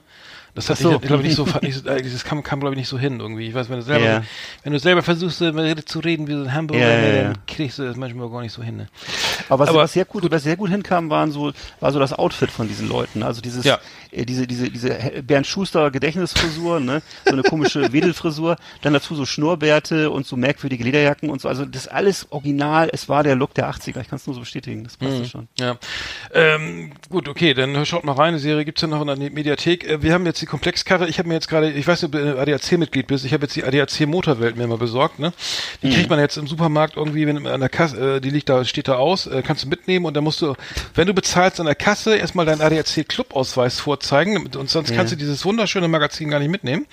Das 0.54 0.70
hat 0.70 0.78
so. 0.78 0.94
ich, 0.94 1.02
glaube 1.02 1.22
ich 1.24 1.28
nicht 1.28 1.36
so, 1.36 1.46
nicht 1.62 1.86
äh, 1.86 2.02
das 2.02 2.24
kam, 2.24 2.42
kam 2.42 2.62
glaube 2.62 2.76
ich 2.76 2.78
nicht 2.78 2.88
so 2.88 2.98
hin 2.98 3.20
irgendwie. 3.20 3.46
Ich 3.50 3.54
weiß, 3.54 3.68
wenn 3.70 3.76
du 3.80 3.82
selber, 3.82 4.06
Ja. 4.06 4.24
wenn 4.64 4.72
du 4.72 4.80
selber 4.80 5.04
versuchst 5.04 5.42
äh, 5.42 5.76
zu 5.84 6.00
reden 6.00 6.30
wie 6.30 6.32
so 6.32 6.44
ein 6.44 6.54
Hamburger, 6.54 6.82
Ja, 6.82 6.98
ja, 6.98 7.14
ja. 7.16 7.24
dann 7.24 7.38
kriegst 7.46 7.78
du 7.78 7.84
das 7.84 7.98
manchmal 7.98 8.30
gar 8.30 8.40
nicht 8.42 8.54
so 8.54 8.64
hin. 8.64 8.78
Ne? 8.78 8.88
Aber 9.50 9.60
was, 9.64 9.70
Aber- 9.70 9.80
was 9.80 9.92
sehr 9.92 10.06
gut, 10.06 10.32
was 10.32 10.44
sehr 10.44 10.56
gut 10.56 10.70
hinkam, 10.70 11.10
waren 11.10 11.32
so, 11.34 11.52
war 11.82 11.92
so 11.92 12.00
das 12.00 12.14
Outfit 12.14 12.50
von 12.52 12.70
diesen 12.70 12.88
Leuten. 12.88 13.22
Also 13.22 13.42
dieses, 13.42 13.66
Ja. 13.66 13.80
Äh, 14.16 14.26
diese, 14.26 14.48
diese, 14.48 14.70
diese 14.70 14.96
Bernd 15.24 15.48
Schuster 15.48 15.92
Gedächtnisfrisur, 15.92 16.80
ne, 16.80 17.02
so 17.26 17.32
eine 17.34 17.44
komische 17.44 17.92
Wedelfrisur, 17.94 18.58
dann 18.82 18.94
dazu 18.94 19.16
so 19.16 19.26
Schnurrbärte 19.26 20.10
und 20.12 20.26
so 20.26 20.36
merkwürdige 20.38 20.84
Lederjacken 20.84 21.30
und 21.30 21.42
so. 21.42 21.48
Also 21.50 21.66
das 21.66 21.88
alles 21.88 22.28
original. 22.32 22.90
Es 22.92 23.10
war 23.10 23.24
der 23.24 23.36
Look 23.36 23.54
der 23.54 23.70
80er. 23.70 24.02
Ich 24.02 24.10
kann 24.10 24.18
es 24.18 24.28
nur 24.28 24.34
so 24.34 24.40
bestätigen. 24.40 24.84
Das 24.84 25.00
Mhm. 25.00 25.20
passt 25.20 25.32
schon. 25.32 25.48
Ja. 25.60 25.78
Ähm, 26.34 26.92
gut, 27.10 27.28
okay, 27.28 27.54
dann 27.54 27.86
schaut 27.86 28.04
mal 28.04 28.14
rein. 28.14 28.34
Die 28.34 28.40
Serie 28.40 28.66
gibt's 28.66 28.82
ja 28.82 28.88
noch 28.88 29.02
in 29.02 29.08
der 29.08 29.18
Mediathek. 29.18 29.84
Äh, 29.88 30.02
Wir 30.02 30.14
haben 30.14 30.26
jetzt 30.26 30.42
die 30.42 30.46
Komplexkarre. 30.46 31.08
Ich 31.08 31.18
habe 31.20 31.28
mir 31.28 31.34
jetzt 31.36 31.48
gerade, 31.48 31.72
ich 31.72 31.86
weiß 31.88 32.02
nicht, 32.02 32.16
ob 32.16 32.22
du 32.22 32.40
ADAC-Mitglied 32.40 33.08
bist, 33.08 33.26
ich 33.26 33.34
habe 33.34 33.44
jetzt 33.44 33.56
die 33.56 33.64
ADAC 33.64 34.06
Motorwelt 34.08 34.56
mir 34.58 34.68
mal 34.68 34.78
besorgt. 34.78 35.20
Ne? 35.20 35.34
Die 35.82 35.90
kriegt 35.90 36.10
man 36.10 36.20
jetzt 36.20 36.38
im 36.38 36.48
Supermarkt 36.48 36.98
irgendwie, 36.98 37.28
wenn 37.28 37.46
an 37.48 37.60
der 37.60 37.70
Kasse, 37.70 38.16
äh, 38.16 38.22
die 38.22 38.30
liegt 38.30 38.50
da, 38.50 38.64
steht 38.66 38.88
da 38.88 38.96
aus, 38.96 39.28
äh, 39.28 39.42
kannst 39.46 39.64
du 39.66 39.68
mitnehmen 39.68 40.06
und 40.06 40.14
dann 40.16 40.24
musst 40.24 40.42
du, 40.42 40.56
wenn 40.94 41.08
du 41.08 41.14
bezahlst 41.14 41.60
an 41.60 41.66
der 41.66 41.76
Kasse, 41.76 42.16
erstmal 42.16 42.46
deinen 42.46 42.62
ADAC-Clubausweis 42.62 43.80
vorzeigen 43.80 44.05
und 44.12 44.70
sonst 44.70 44.94
kannst 44.94 45.14
du 45.14 45.18
dieses 45.18 45.46
wunderschöne 45.46 45.88
Magazin 45.88 46.30
gar 46.30 46.40
nicht 46.40 46.50
mitnehmen. 46.52 46.86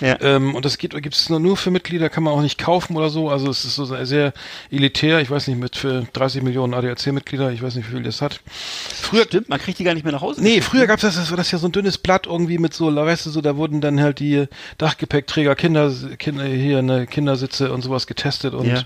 Ja. 0.00 0.20
Ähm, 0.20 0.54
und 0.54 0.64
das 0.64 0.78
gibt 0.78 0.94
es 0.94 1.28
nur, 1.28 1.40
nur 1.40 1.56
für 1.56 1.70
Mitglieder, 1.70 2.08
kann 2.08 2.22
man 2.22 2.32
auch 2.32 2.42
nicht 2.42 2.58
kaufen 2.58 2.96
oder 2.96 3.10
so. 3.10 3.30
Also 3.30 3.50
es 3.50 3.64
ist 3.64 3.76
so 3.76 3.84
sehr 3.84 4.32
elitär. 4.70 5.20
Ich 5.20 5.30
weiß 5.30 5.48
nicht, 5.48 5.58
mit 5.58 5.76
für 5.76 6.06
30 6.12 6.42
Millionen 6.42 6.74
ADAC-Mitglieder, 6.74 7.52
ich 7.52 7.62
weiß 7.62 7.74
nicht, 7.74 7.88
wie 7.88 7.94
viel 7.94 8.02
das 8.02 8.20
hat. 8.22 8.40
Früher, 8.46 9.24
Stimmt, 9.24 9.48
man 9.48 9.58
kriegt 9.60 9.78
die 9.78 9.84
gar 9.84 9.94
nicht 9.94 10.04
mehr 10.04 10.12
nach 10.12 10.22
Hause. 10.22 10.42
Nee, 10.42 10.60
früher 10.60 10.86
gab's 10.86 11.02
das, 11.02 11.16
das 11.16 11.30
war 11.30 11.36
das 11.36 11.50
ja 11.50 11.58
so 11.58 11.66
ein 11.68 11.72
dünnes 11.72 11.98
Blatt 11.98 12.26
irgendwie 12.26 12.58
mit 12.58 12.74
so, 12.74 12.94
weißt 12.94 13.26
du, 13.26 13.30
so, 13.30 13.40
da 13.40 13.56
wurden 13.56 13.80
dann 13.80 14.00
halt 14.00 14.18
die 14.20 14.46
Dachgepäckträger, 14.78 15.54
Kinder, 15.54 15.92
Kinder 16.18 16.44
hier, 16.44 16.82
ne, 16.82 17.06
Kindersitze 17.06 17.72
und 17.72 17.82
sowas 17.82 18.06
getestet 18.06 18.54
und, 18.54 18.66
Ja. 18.66 18.82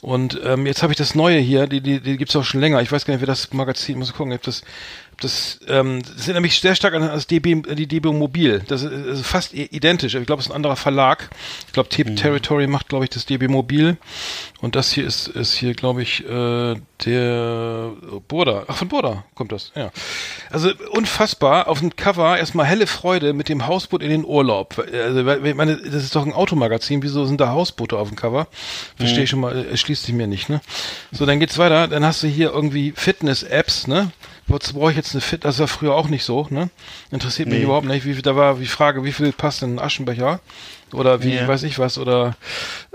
und 0.00 0.40
ähm, 0.44 0.66
jetzt 0.66 0.82
habe 0.82 0.92
ich 0.92 0.96
das 0.98 1.14
Neue 1.14 1.38
hier, 1.38 1.66
die, 1.66 1.80
die, 1.80 2.00
die 2.00 2.16
gibt's 2.16 2.34
auch 2.36 2.44
schon 2.44 2.60
länger. 2.60 2.80
Ich 2.82 2.90
weiß 2.92 3.04
gar 3.04 3.14
nicht, 3.14 3.22
wie 3.22 3.26
das 3.26 3.52
Magazin, 3.52 3.98
muss 3.98 4.10
ich 4.10 4.14
gucken, 4.16 4.32
ob 4.32 4.42
das, 4.42 4.62
das, 5.22 5.60
ähm, 5.68 6.02
das 6.02 6.24
sind 6.24 6.34
nämlich 6.34 6.60
sehr 6.60 6.74
stark 6.74 6.94
an 6.94 7.02
das 7.02 7.26
DB, 7.26 7.62
die 7.74 7.86
DB 7.86 8.08
Mobil. 8.12 8.62
Das 8.68 8.82
ist, 8.82 8.92
ist 8.92 9.26
fast 9.26 9.54
identisch. 9.54 10.14
Ich 10.14 10.26
glaube, 10.26 10.40
es 10.40 10.46
ist 10.46 10.52
ein 10.52 10.56
anderer 10.56 10.76
Verlag. 10.76 11.30
Ich 11.66 11.72
glaube, 11.72 11.88
Mhm. 11.92 12.16
Territory 12.16 12.66
macht, 12.66 12.88
glaube 12.88 13.04
ich, 13.04 13.10
das 13.10 13.26
DB 13.26 13.48
Mobil. 13.48 13.96
Und 14.60 14.76
das 14.76 14.92
hier 14.92 15.04
ist, 15.06 15.28
ist 15.28 15.54
hier, 15.54 15.74
glaube 15.74 16.02
ich, 16.02 16.24
äh, 16.28 16.76
der 17.04 17.90
Burda. 18.28 18.64
Ach, 18.68 18.76
von 18.76 18.88
Burda 18.88 19.24
kommt 19.34 19.52
das, 19.52 19.72
ja. 19.74 19.90
Also 20.50 20.70
unfassbar. 20.90 21.68
Auf 21.68 21.80
dem 21.80 21.94
Cover 21.96 22.38
erstmal 22.38 22.66
helle 22.66 22.86
Freude 22.86 23.32
mit 23.32 23.48
dem 23.48 23.66
Hausboot 23.66 24.02
in 24.02 24.10
den 24.10 24.24
Urlaub. 24.24 24.78
Also, 24.92 25.28
ich 25.44 25.54
meine, 25.54 25.76
das 25.76 26.02
ist 26.04 26.14
doch 26.14 26.24
ein 26.24 26.32
Automagazin. 26.32 27.02
Wieso 27.02 27.24
sind 27.24 27.40
da 27.40 27.48
Hausboote 27.48 27.98
auf 27.98 28.08
dem 28.08 28.16
Cover? 28.16 28.46
Verstehe 28.96 29.24
ich 29.24 29.30
schon 29.30 29.40
mal, 29.40 29.66
äh, 29.66 29.76
schließt 29.76 30.04
sich 30.04 30.14
mir 30.14 30.26
nicht, 30.26 30.48
ne? 30.48 30.60
So, 31.10 31.26
dann 31.26 31.40
geht's 31.40 31.58
weiter. 31.58 31.88
Dann 31.88 32.04
hast 32.04 32.22
du 32.22 32.28
hier 32.28 32.52
irgendwie 32.52 32.92
Fitness-Apps, 32.96 33.86
ne? 33.88 34.12
Wozu 34.48 34.74
brauche 34.74 34.90
ich 34.90 34.96
jetzt 34.96 35.12
eine 35.14 35.20
Fit? 35.20 35.44
Das 35.44 35.58
war 35.60 35.68
früher 35.68 35.94
auch 35.94 36.08
nicht 36.08 36.24
so, 36.24 36.46
ne? 36.50 36.68
Interessiert 37.10 37.48
mich 37.48 37.58
Nee. 37.58 37.64
überhaupt 37.64 37.86
nicht. 37.86 38.04
Wie 38.04 38.12
viel, 38.14 38.22
da 38.22 38.36
war 38.36 38.54
die 38.56 38.66
Frage, 38.66 39.04
wie 39.04 39.12
viel 39.12 39.32
passt 39.32 39.62
in 39.62 39.70
einen 39.70 39.78
Aschenbecher? 39.78 40.40
Oder 40.92 41.22
wie, 41.22 41.34
Ja. 41.34 41.48
weiß 41.48 41.62
ich 41.64 41.78
was, 41.78 41.98
oder, 41.98 42.36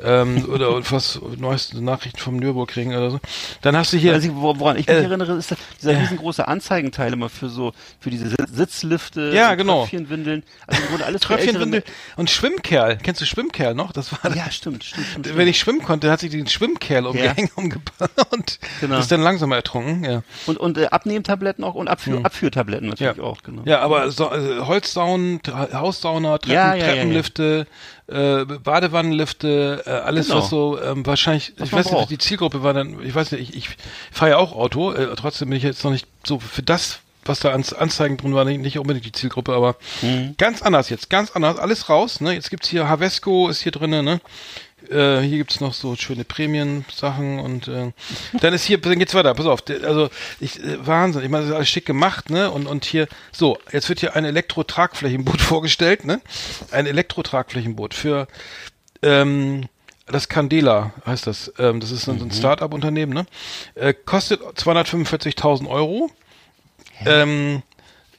ähm, 0.02 0.46
oder 0.50 0.82
was, 0.92 1.20
neueste 1.38 1.84
Nachrichten 1.84 2.20
vom 2.20 2.38
Nürburgring 2.38 2.90
oder 2.96 3.12
so. 3.12 3.20
Dann 3.62 3.76
hast 3.76 3.94
du 3.94 3.98
hier, 3.98 4.14
Also, 4.14 4.36
wo- 4.36 4.60
woran 4.60 4.78
ich 4.78 4.88
mich 4.88 4.96
Äh, 4.96 5.04
erinnere, 5.04 5.34
ist 5.34 5.56
dieser 5.82 5.94
ja. 5.94 6.00
riesengroße 6.00 6.48
Anzeigenteil 6.48 7.14
immer 7.14 7.30
für 7.30 7.50
so, 7.50 7.74
für 8.00 8.10
diese 8.10 8.28
Sitz- 8.30 8.52
Sitzlifte, 8.52 9.32
Ja, 9.34 9.56
genau. 9.56 9.82
Tröpfchenwindeln. 9.82 10.44
Also 10.68 10.82
im 10.84 10.88
Grunde 10.90 11.06
alles 11.06 11.22
Tröpfchenwindel 11.22 11.84
und 12.16 12.30
Schwimmkerl. 12.30 12.98
Kennst 13.02 13.22
du 13.22 13.26
Schwimmkerl 13.26 13.74
noch? 13.74 13.92
Das 13.92 14.12
war 14.12 14.36
Ja, 14.36 14.50
stimmt, 14.52 14.84
stimmt, 14.84 15.08
stimmt. 15.08 15.36
Wenn 15.38 15.48
ich 15.48 15.60
schwimmen 15.60 15.82
konnte, 15.84 16.12
hat 16.12 16.20
sich 16.20 16.32
den 16.32 16.48
Schwimmkerl 16.48 17.06
umgehängt 17.08 17.52
umgebaut 17.58 18.10
und 18.32 18.60
Genau. 18.82 19.00
ist 19.00 19.12
dann 19.12 19.22
langsamer 19.22 19.56
ertrunken. 19.56 20.04
Ja, 20.04 20.22
Und, 20.46 20.58
und 20.58 20.78
äh, 20.78 20.88
Abnehmtabletten 20.88 21.64
auch 21.64 21.76
und 21.76 21.88
Abführ, 21.88 22.24
Abführtabletten 22.26 22.90
natürlich 22.90 23.18
ja. 23.18 23.24
auch, 23.24 23.42
genau. 23.44 23.64
Ja, 23.66 23.80
aber 23.80 24.12
so, 24.12 24.32
äh, 24.32 24.60
Holzsaunen, 24.62 25.42
Tra- 25.42 25.74
Haussauna, 25.74 26.38
Treppen, 26.38 26.54
Ja, 26.54 26.74
ja, 26.74 26.76
ja, 26.76 26.86
ja. 26.88 26.94
Treppenlifte, 26.94 27.68
Äh, 28.08 28.46
Badewannenlifte, 28.46 29.84
äh, 29.86 29.90
alles 29.90 30.28
Genau. 30.28 30.40
was 30.40 30.50
so 30.50 30.82
ähm, 30.82 31.06
wahrscheinlich, 31.06 31.54
Was 31.58 31.68
ich 31.68 31.74
weiß 31.74 31.86
nicht, 31.88 31.94
braucht. 31.94 32.10
die 32.10 32.18
Zielgruppe 32.18 32.64
war 32.64 32.74
dann, 32.74 33.04
ich 33.04 33.14
weiß 33.14 33.32
nicht, 33.34 33.50
ich, 33.50 33.56
ich 33.58 33.70
fahre 34.12 34.32
ja 34.32 34.38
auch 34.38 34.54
Auto, 34.54 34.92
äh, 34.94 35.14
trotzdem 35.16 35.50
bin 35.50 35.58
ich 35.58 35.64
jetzt 35.64 35.84
noch 35.84 35.92
nicht 35.92 36.08
so 36.26 36.40
für 36.40 36.64
das, 36.64 37.00
was 37.26 37.42
da 37.42 37.52
an 37.52 37.66
Anzeigen 37.78 38.16
drin 38.16 38.34
war, 38.34 38.46
nicht, 38.46 38.62
nicht 38.62 38.80
unbedingt 38.80 39.06
die 39.06 39.12
Zielgruppe, 39.12 39.54
aber 39.54 39.76
Mhm. 40.02 40.36
ganz 40.38 40.62
anders 40.62 40.90
jetzt, 40.90 41.10
ganz 41.10 41.32
anders, 41.32 41.58
alles 41.60 41.90
raus, 41.90 42.22
ne? 42.22 42.34
Jetzt 42.34 42.50
gibt's 42.50 42.70
hier 42.70 42.88
Havesco 42.88 43.50
ist 43.50 43.62
hier 43.62 43.74
drinne, 43.74 44.02
ne? 44.04 44.22
Äh, 44.90 45.22
hier 45.22 45.38
gibt's 45.40 45.60
noch 45.60 45.74
so 45.74 45.96
schöne 45.96 46.24
Prämien-Sachen 46.24 47.40
und 47.40 47.68
äh, 47.68 47.92
dann 48.40 48.54
ist 48.54 48.64
hier, 48.64 48.80
dann 48.80 49.00
geht's 49.00 49.16
weiter. 49.16 49.34
Pass 49.34 49.48
auf, 49.48 49.64
also 49.84 50.10
ich, 50.40 50.64
äh, 50.64 50.86
Wahnsinn. 50.86 51.24
Ich 51.24 51.30
meine, 51.30 51.44
das 51.44 51.52
ist 51.52 51.56
alles 51.56 51.70
schick 51.70 51.86
gemacht, 51.86 52.30
ne? 52.30 52.52
Und 52.52 52.68
und 52.68 52.86
hier, 52.86 53.08
so, 53.32 53.58
jetzt 53.72 53.90
wird 53.90 54.00
hier 54.00 54.16
ein 54.16 54.24
Elektro-Tragflächenboot 54.24 55.42
vorgestellt, 55.42 56.06
ne? 56.06 56.22
Ein 56.72 56.86
Elektro-Tragflächenboot 56.86 57.94
für 57.94 58.28
ähm, 59.02 59.66
das 60.06 60.30
Candela 60.30 60.94
heißt 61.06 61.28
das. 61.28 61.52
Ähm, 61.58 61.80
das 61.80 61.92
ist 61.92 62.04
so 62.04 62.12
ein 62.12 62.32
Start-up-Unternehmen, 62.32 63.14
ne? 63.14 63.26
Äh, 63.76 63.94
kostet 63.94 64.42
245.000 64.42 65.68
Euro. 65.68 66.10
Ähm, 67.06 67.62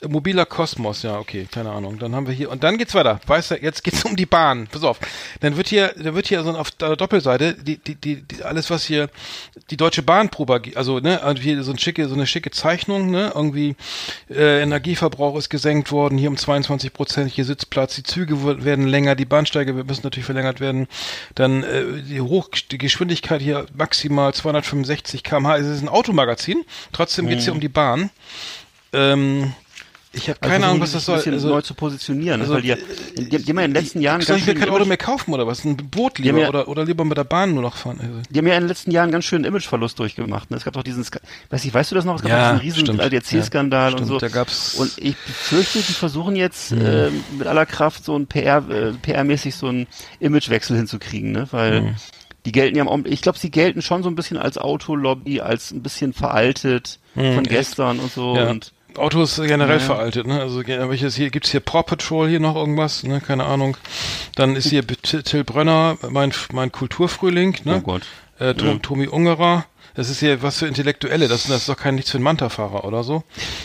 mobiler 0.07 0.47
Kosmos, 0.47 1.03
ja, 1.03 1.19
okay, 1.19 1.49
keine 1.51 1.71
Ahnung. 1.71 1.99
Dann 1.99 2.15
haben 2.15 2.27
wir 2.27 2.35
hier 2.35 2.51
und 2.51 2.63
dann 2.63 2.79
geht's 2.79 2.95
weiter. 2.95 3.21
Weißt 3.27 3.51
du, 3.51 3.55
jetzt 3.57 3.83
geht's 3.83 4.05
um 4.05 4.17
die 4.17 4.27
Bahn. 4.27 4.69
Pass 4.71 4.85
auf. 4.85 4.99
Dann 5.41 5.57
wird 5.57 5.69
hier, 5.69 5.95
da 5.97 6.15
wird 6.15 6.29
hier 6.29 6.43
so 6.43 6.51
auf 6.51 6.71
der 6.71 6.97
Doppelseite 6.97 7.55
die, 7.55 7.79
die, 7.79 7.95
die, 7.95 8.23
die 8.23 8.43
alles 8.43 8.71
was 8.71 8.85
hier 8.85 9.11
die 9.71 9.77
Deutsche 9.77 10.03
Bahn 10.03 10.29
propagiert, 10.29 10.77
also 10.77 11.01
ne, 11.01 11.21
irgendwie 11.25 11.61
so 11.63 11.73
ein 11.73 11.79
schicke, 11.79 12.09
so 12.09 12.15
eine 12.15 12.27
schicke 12.27 12.51
Zeichnung, 12.51 13.11
ne, 13.11 13.33
irgendwie 13.35 13.77
äh, 14.31 14.63
Energieverbrauch 14.63 15.37
ist 15.37 15.49
gesenkt 15.49 15.91
worden, 15.91 16.19
hier 16.19 16.31
um 16.31 16.37
22 16.37 16.93
Prozent, 16.93 17.33
hier 17.33 17.45
Sitzplatz, 17.45 17.97
die 17.97 18.03
Züge 18.03 18.65
werden 18.65 18.87
länger, 18.87 19.15
die 19.15 19.25
Bahnsteige 19.25 19.73
müssen 19.73 20.03
natürlich 20.05 20.27
verlängert 20.27 20.61
werden. 20.61 20.87
Dann 21.35 21.63
äh, 21.65 22.03
die 22.03 22.21
Hoch, 22.21 22.49
die 22.71 22.79
Geschwindigkeit 22.79 23.41
hier 23.41 23.67
maximal 23.75 24.33
265 24.33 25.23
km/h. 25.23 25.57
Es 25.57 25.67
ist 25.67 25.83
ein 25.83 25.89
Automagazin. 25.89 26.65
Trotzdem 26.93 27.27
geht's 27.27 27.45
hier 27.45 27.53
um 27.53 27.61
die 27.61 27.69
Bahn. 27.69 28.11
Ähm, 28.93 29.53
ich 30.12 30.29
habe 30.31 30.40
Also 30.40 30.51
keine 30.53 30.66
Ahnung, 30.66 30.79
versuchen 30.79 30.81
was 30.81 30.92
das 30.92 31.25
soll. 31.25 31.35
Also, 31.35 31.49
neu 31.49 31.61
zu 31.61 31.75
positionieren, 31.75 32.40
also, 32.40 32.55
weil 32.55 32.62
die, 32.62 32.75
die, 33.16 33.29
die 33.29 33.37
haben 33.51 33.59
ja 33.59 33.64
in 33.64 33.73
den 33.75 33.83
letzten 33.83 34.01
Jahren 34.01 34.21
soll 34.23 34.37
ich 34.38 34.47
mir 34.47 34.55
kein 34.55 34.71
Auto 34.71 34.85
mehr 34.87 34.97
kaufen 34.97 35.35
oder 35.35 35.47
was? 35.47 35.64
Ein 35.64 35.77
Boot 35.77 36.18
lieber 36.18 36.38
ja- 36.40 36.49
oder, 36.49 36.66
oder 36.68 36.85
lieber 36.85 37.05
mit 37.05 37.18
der 37.18 37.25
Bahn 37.25 37.53
nur 37.55 37.62
noch 37.62 37.77
fahren? 37.77 37.99
Also, 38.01 38.14
Die 38.31 38.38
haben 38.38 38.47
ja 38.47 38.55
in 38.55 38.62
den 38.62 38.68
letzten 38.68 38.90
Jahren 38.90 39.11
ganz 39.11 39.27
schön 39.27 39.44
Imageverlust 39.44 39.99
durchgemacht. 39.99 40.51
Ne? 40.51 40.57
Es 40.57 40.64
gab 40.64 40.73
doch 40.75 40.83
diesen, 40.83 41.05
weiß 41.51 41.64
ich, 41.64 41.75
weißt 41.75 41.90
du 41.90 41.94
das 41.94 42.05
noch? 42.05 42.16
Es 42.16 42.23
gab 42.23 42.31
Ja, 42.31 42.59
diesen 42.59 42.87
riesen. 42.87 43.01
ADAC-Skandal 43.01 43.92
Ja, 43.92 43.99
und 43.99 44.05
so. 44.07 44.18
da 44.18 44.29
gab's- 44.29 44.75
und 44.75 44.92
ich 44.99 45.16
befürchte, 45.16 45.79
die 45.81 45.92
versuchen 45.92 46.37
jetzt 46.37 46.73
ähm, 46.73 47.23
mit 47.37 47.47
aller 47.47 47.66
Kraft 47.66 48.05
so 48.05 48.16
ein 48.16 48.27
PR, 48.27 48.64
äh, 48.71 48.92
PR-mäßig 49.03 49.55
so 49.57 49.66
einen 49.68 49.87
Imagewechsel 50.21 50.77
hinzukriegen, 50.77 51.33
ne? 51.33 51.49
Weil 51.51 51.81
Mhm. 51.83 51.94
die 52.47 52.53
gelten 52.53 52.77
ja 52.79 52.85
im 52.90 53.05
ich 53.07 53.21
glaube, 53.21 53.38
sie 53.38 53.51
gelten 53.51 53.83
schon 53.83 54.03
so 54.03 54.09
ein 54.09 54.14
bisschen 54.14 54.38
als 54.38 54.57
Autolobby, 54.57 55.40
als 55.42 55.71
ein 55.71 55.83
bisschen 55.83 56.12
veraltet 56.14 56.99
von 57.14 57.42
gestern 57.44 57.99
und 58.01 58.11
so. 58.12 58.31
Mhm. 58.31 58.37
ja. 58.37 58.51
Und 58.51 58.73
Auto 58.99 59.23
ist 59.23 59.37
generell 59.37 59.79
Ja. 59.79 59.85
veraltet, 59.85 60.27
ne? 60.27 60.41
Also 60.41 60.63
welches 60.67 61.17
hier 61.17 61.31
gibt's 61.31 61.51
hier 61.51 61.61
Paw 61.61 61.83
Patrol 61.83 62.29
hier 62.29 62.41
noch 62.41 62.57
irgendwas, 62.57 63.03
ne? 63.03 63.21
Keine 63.21 63.45
Ahnung. 63.45 63.77
Dann 64.35 64.57
ist 64.57 64.69
hier 64.71 64.87
Till 64.87 65.45
Brönner, 65.45 65.97
mein 66.09 66.33
mein 66.53 66.71
Kulturfrühling, 66.73 67.57
ne? 67.65 67.77
Oh 67.77 67.81
Gott. 67.81 68.03
Äh, 68.39 68.55
Tom, 68.55 68.69
Ja. 68.69 68.79
Tomi 68.79 69.07
Ungerer. 69.09 69.65
Das 69.99 70.11
ist 70.11 70.21
hier 70.21 70.41
was 70.45 70.61
für 70.61 70.69
Intellektuelle. 70.69 71.27
Das, 71.27 71.49
das 71.49 71.63
ist 71.63 71.69
doch 71.69 71.77
kein 71.77 71.97
nichts 71.97 72.13
für 72.13 72.19
einen 72.19 72.23
Manta-Fahrer 72.23 72.85
oder 72.85 73.03
so. 73.03 73.25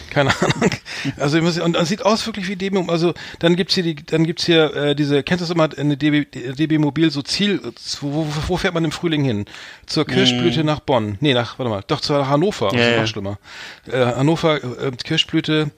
Keine 0.09 0.31
Ahnung. 0.41 0.71
Also 1.17 1.37
ich 1.37 1.43
muss, 1.43 1.59
und 1.59 1.73
das 1.73 1.87
sieht 1.87 2.03
aus 2.03 2.25
wirklich 2.25 2.47
wie 2.47 2.55
DB. 2.55 2.83
Also 2.87 3.13
dann 3.37 3.55
gibt's 3.55 3.75
hier 3.75 3.83
die, 3.83 3.93
dann 3.93 4.25
gibt's 4.25 4.43
hier 4.43 4.75
äh, 4.75 4.95
diese. 4.95 5.21
Kennst 5.21 5.41
du 5.41 5.45
das 5.45 5.51
immer 5.53 5.69
eine 5.77 5.95
DB, 5.95 6.25
DB 6.25 6.79
Mobil 6.79 7.11
so 7.11 7.21
Ziel? 7.21 7.61
Wo, 8.01 8.11
wo, 8.11 8.27
wo 8.47 8.57
fährt 8.57 8.73
man 8.73 8.83
im 8.83 8.91
Frühling 8.91 9.23
hin? 9.23 9.45
Zur 9.85 10.07
Kirschblüte 10.07 10.63
nach 10.63 10.79
Bonn. 10.79 11.19
Nee, 11.19 11.35
nach 11.35 11.59
warte 11.59 11.69
mal, 11.69 11.83
doch 11.85 12.01
zur 12.01 12.27
Hannover. 12.27 12.71
Ja, 12.73 12.79
das 12.79 12.81
ist 12.81 12.93
ja. 12.93 13.01
noch 13.01 13.07
schlimmer. 13.07 13.39
Äh, 13.85 14.15
Hannover 14.15 14.55
äh, 14.55 14.91
Kirschblüte, 14.91 15.69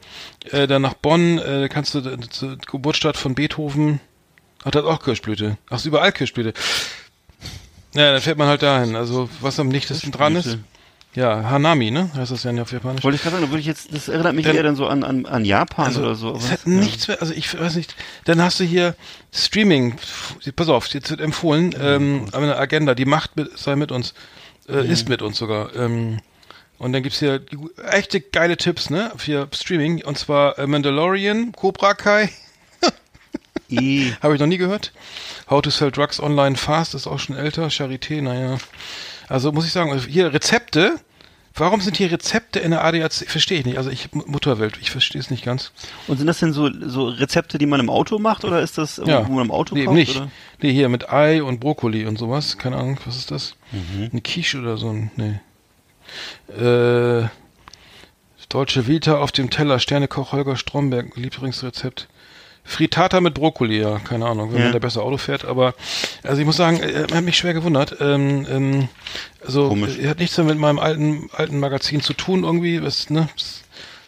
äh, 0.52 0.68
dann 0.68 0.84
nach 0.84 0.94
Bonn. 0.94 1.38
Äh, 1.38 1.68
kannst 1.70 1.96
du 1.96 2.00
äh, 2.00 2.18
zur 2.30 2.56
Geburtsstadt 2.60 3.18
von 3.18 3.36
Beethoven. 3.36 4.00
Ach, 4.64 4.72
das 4.72 4.84
ist 4.84 4.90
auch 4.90 5.04
Kirschblüte. 5.04 5.58
Ach, 5.70 5.76
ist 5.76 5.86
überall 5.86 6.14
Kirschblüte. 6.14 6.54
Ja, 7.96 8.12
dann 8.12 8.22
fährt 8.22 8.38
man 8.38 8.48
halt 8.48 8.62
dahin. 8.62 8.96
Also, 8.96 9.30
was 9.42 9.60
am 9.60 9.68
nichtesten 9.70 10.12
dran 10.12 10.36
ist. 10.36 10.58
Ja, 11.14 11.50
Hanami, 11.50 11.92
ne? 11.92 12.10
Heißt 12.14 12.32
das 12.32 12.44
ja 12.44 12.52
auf 12.62 12.74
Japanisch. 12.74 13.02
Wollte 13.06 13.16
ich 13.16 13.22
gerade 13.22 13.38
sagen, 13.38 13.50
würde 13.50 13.62
ich 13.62 13.66
jetzt, 13.66 13.94
das 13.96 14.10
erinnert 14.10 14.36
mich 14.36 14.46
Dann- 14.46 14.56
eher 14.58 14.64
dann 14.64 14.76
so 14.76 14.86
an, 14.86 15.06
an, 15.06 15.26
an 15.26 15.46
Japan 15.46 15.86
Also, 15.86 16.02
oder 16.02 16.16
so. 16.16 16.36
es 16.36 16.52
hat 16.52 16.68
nichts 16.68 17.08
mehr, 17.08 17.22
also 17.22 17.34
ich 17.34 17.58
weiß 17.58 17.76
nicht, 17.78 17.96
dann 18.26 18.42
hast 18.42 18.60
du 18.60 18.66
hier 18.66 18.96
Streaming, 19.32 19.96
pass 20.58 20.68
auf, 20.68 20.88
jetzt 20.88 21.10
wird 21.10 21.22
empfohlen, 21.22 21.74
ähm, 21.80 22.26
eine 22.34 22.58
Agenda, 22.58 22.96
die 22.96 23.06
Macht 23.06 23.38
mit, 23.38 23.58
sei 23.58 23.78
mit 23.78 23.94
uns, 23.94 24.14
äh, 24.68 24.86
ist 24.86 25.08
mit 25.08 25.22
uns 25.22 25.38
sogar. 25.38 25.74
Ähm, 25.78 26.20
und 26.80 26.92
dann 26.92 27.02
gibt's 27.02 27.20
hier 27.20 27.40
echte 27.90 28.20
geile 28.20 28.58
Tipps, 28.58 28.90
ne, 28.90 29.14
für 29.16 29.48
Streaming, 29.54 30.04
und 30.04 30.18
zwar 30.18 30.60
äh, 30.60 30.68
Mandalorian, 30.68 31.54
Cobra 31.54 31.94
Kai, 31.94 32.30
I, 33.70 34.14
habe 34.22 34.34
ich 34.36 34.40
noch 34.40 34.48
nie 34.48 34.58
gehört. 34.58 34.92
How 35.50 35.62
to 35.62 35.70
Sell 35.70 35.92
Drugs 35.92 36.20
Online 36.20 36.56
Fast 36.56 36.94
ist 36.96 37.08
auch 37.08 37.20
schon 37.20 37.36
älter, 37.36 37.68
Charité, 37.68 38.22
naja. 38.22 38.58
Also 39.28 39.52
muss 39.52 39.66
ich 39.66 39.72
sagen, 39.72 39.92
also 39.92 40.08
hier 40.08 40.34
Rezepte, 40.34 40.96
warum 41.56 41.82
sind 41.82 41.98
hier 41.98 42.12
Rezepte 42.12 42.60
in 42.60 42.72
der 42.72 42.84
ADAC, 42.84 43.14
verstehe 43.28 43.60
ich 43.60 43.66
nicht, 43.66 43.78
also 43.78 43.90
ich, 43.90 44.12
Mutterwelt, 44.14 44.78
ich 44.82 44.92
verstehe 44.92 45.20
es 45.22 45.32
nicht 45.32 45.44
ganz. 45.44 45.72
und 46.08 46.18
sind 46.18 46.28
das 46.28 46.40
denn 46.40 46.54
so, 46.54 46.70
so 46.88 47.08
Rezepte, 47.08 47.58
die 47.58 47.66
man 47.66 47.80
im 47.80 47.90
Auto 47.90 48.20
macht 48.20 48.44
oder 48.46 48.62
ist 48.62 48.78
das, 48.78 49.02
Ja. 49.04 49.28
wo 49.28 49.34
man 49.34 49.46
im 49.46 49.52
Auto 49.52 49.74
nee, 49.74 49.86
kocht? 49.86 49.96
nicht. 49.96 50.16
Oder? 50.18 50.30
Nee, 50.62 50.74
hier 50.74 50.90
mit 50.90 51.10
Ei 51.12 51.42
und 51.42 51.60
Brokkoli 51.60 52.06
und 52.06 52.18
sowas. 52.20 52.58
Keine 52.58 52.78
Ahnung, 52.78 53.00
was 53.06 53.16
ist 53.18 53.32
das? 53.32 53.56
Mhm. 53.72 54.10
Eine 54.12 54.22
Quiche 54.22 54.60
oder 54.60 54.78
so 54.78 54.90
ein. 54.90 55.12
Nee. 55.16 55.40
Äh, 56.56 57.28
Deutsche 58.50 58.88
Vita 58.88 59.18
auf 59.18 59.32
dem 59.32 59.50
Teller, 59.50 59.80
Sternekoch 59.80 60.32
Holger 60.32 60.56
Stromberg, 60.56 61.18
Lieblingsrezept. 61.18 62.08
Frittata 62.68 63.22
mit 63.22 63.36
Brokkoli, 63.36 63.80
ja, 63.80 64.00
keine 64.00 64.26
Ahnung, 64.26 64.52
wenn 64.52 64.58
Ja. 64.58 64.64
man 64.66 64.74
da 64.74 64.80
besser 64.80 65.04
Auto 65.04 65.18
fährt, 65.18 65.46
aber 65.46 65.76
also 66.24 66.40
ich 66.40 66.46
muss 66.46 66.58
sagen, 66.58 66.80
äh, 66.80 67.06
hat 67.14 67.24
mich 67.24 67.38
schwer 67.38 67.54
gewundert. 67.54 67.98
Ähm, 68.00 68.46
ähm, 68.50 68.90
also 69.46 69.70
Komisch. 69.70 69.98
äh, 70.00 70.08
hat 70.10 70.18
nichts 70.20 70.36
mehr 70.38 70.48
mit 70.48 70.58
meinem 70.58 70.80
alten 70.80 71.30
alten 71.34 71.60
Magazin 71.60 72.02
zu 72.02 72.14
tun 72.14 72.44
irgendwie, 72.44 72.82
was, 72.82 73.10
ne? 73.12 73.30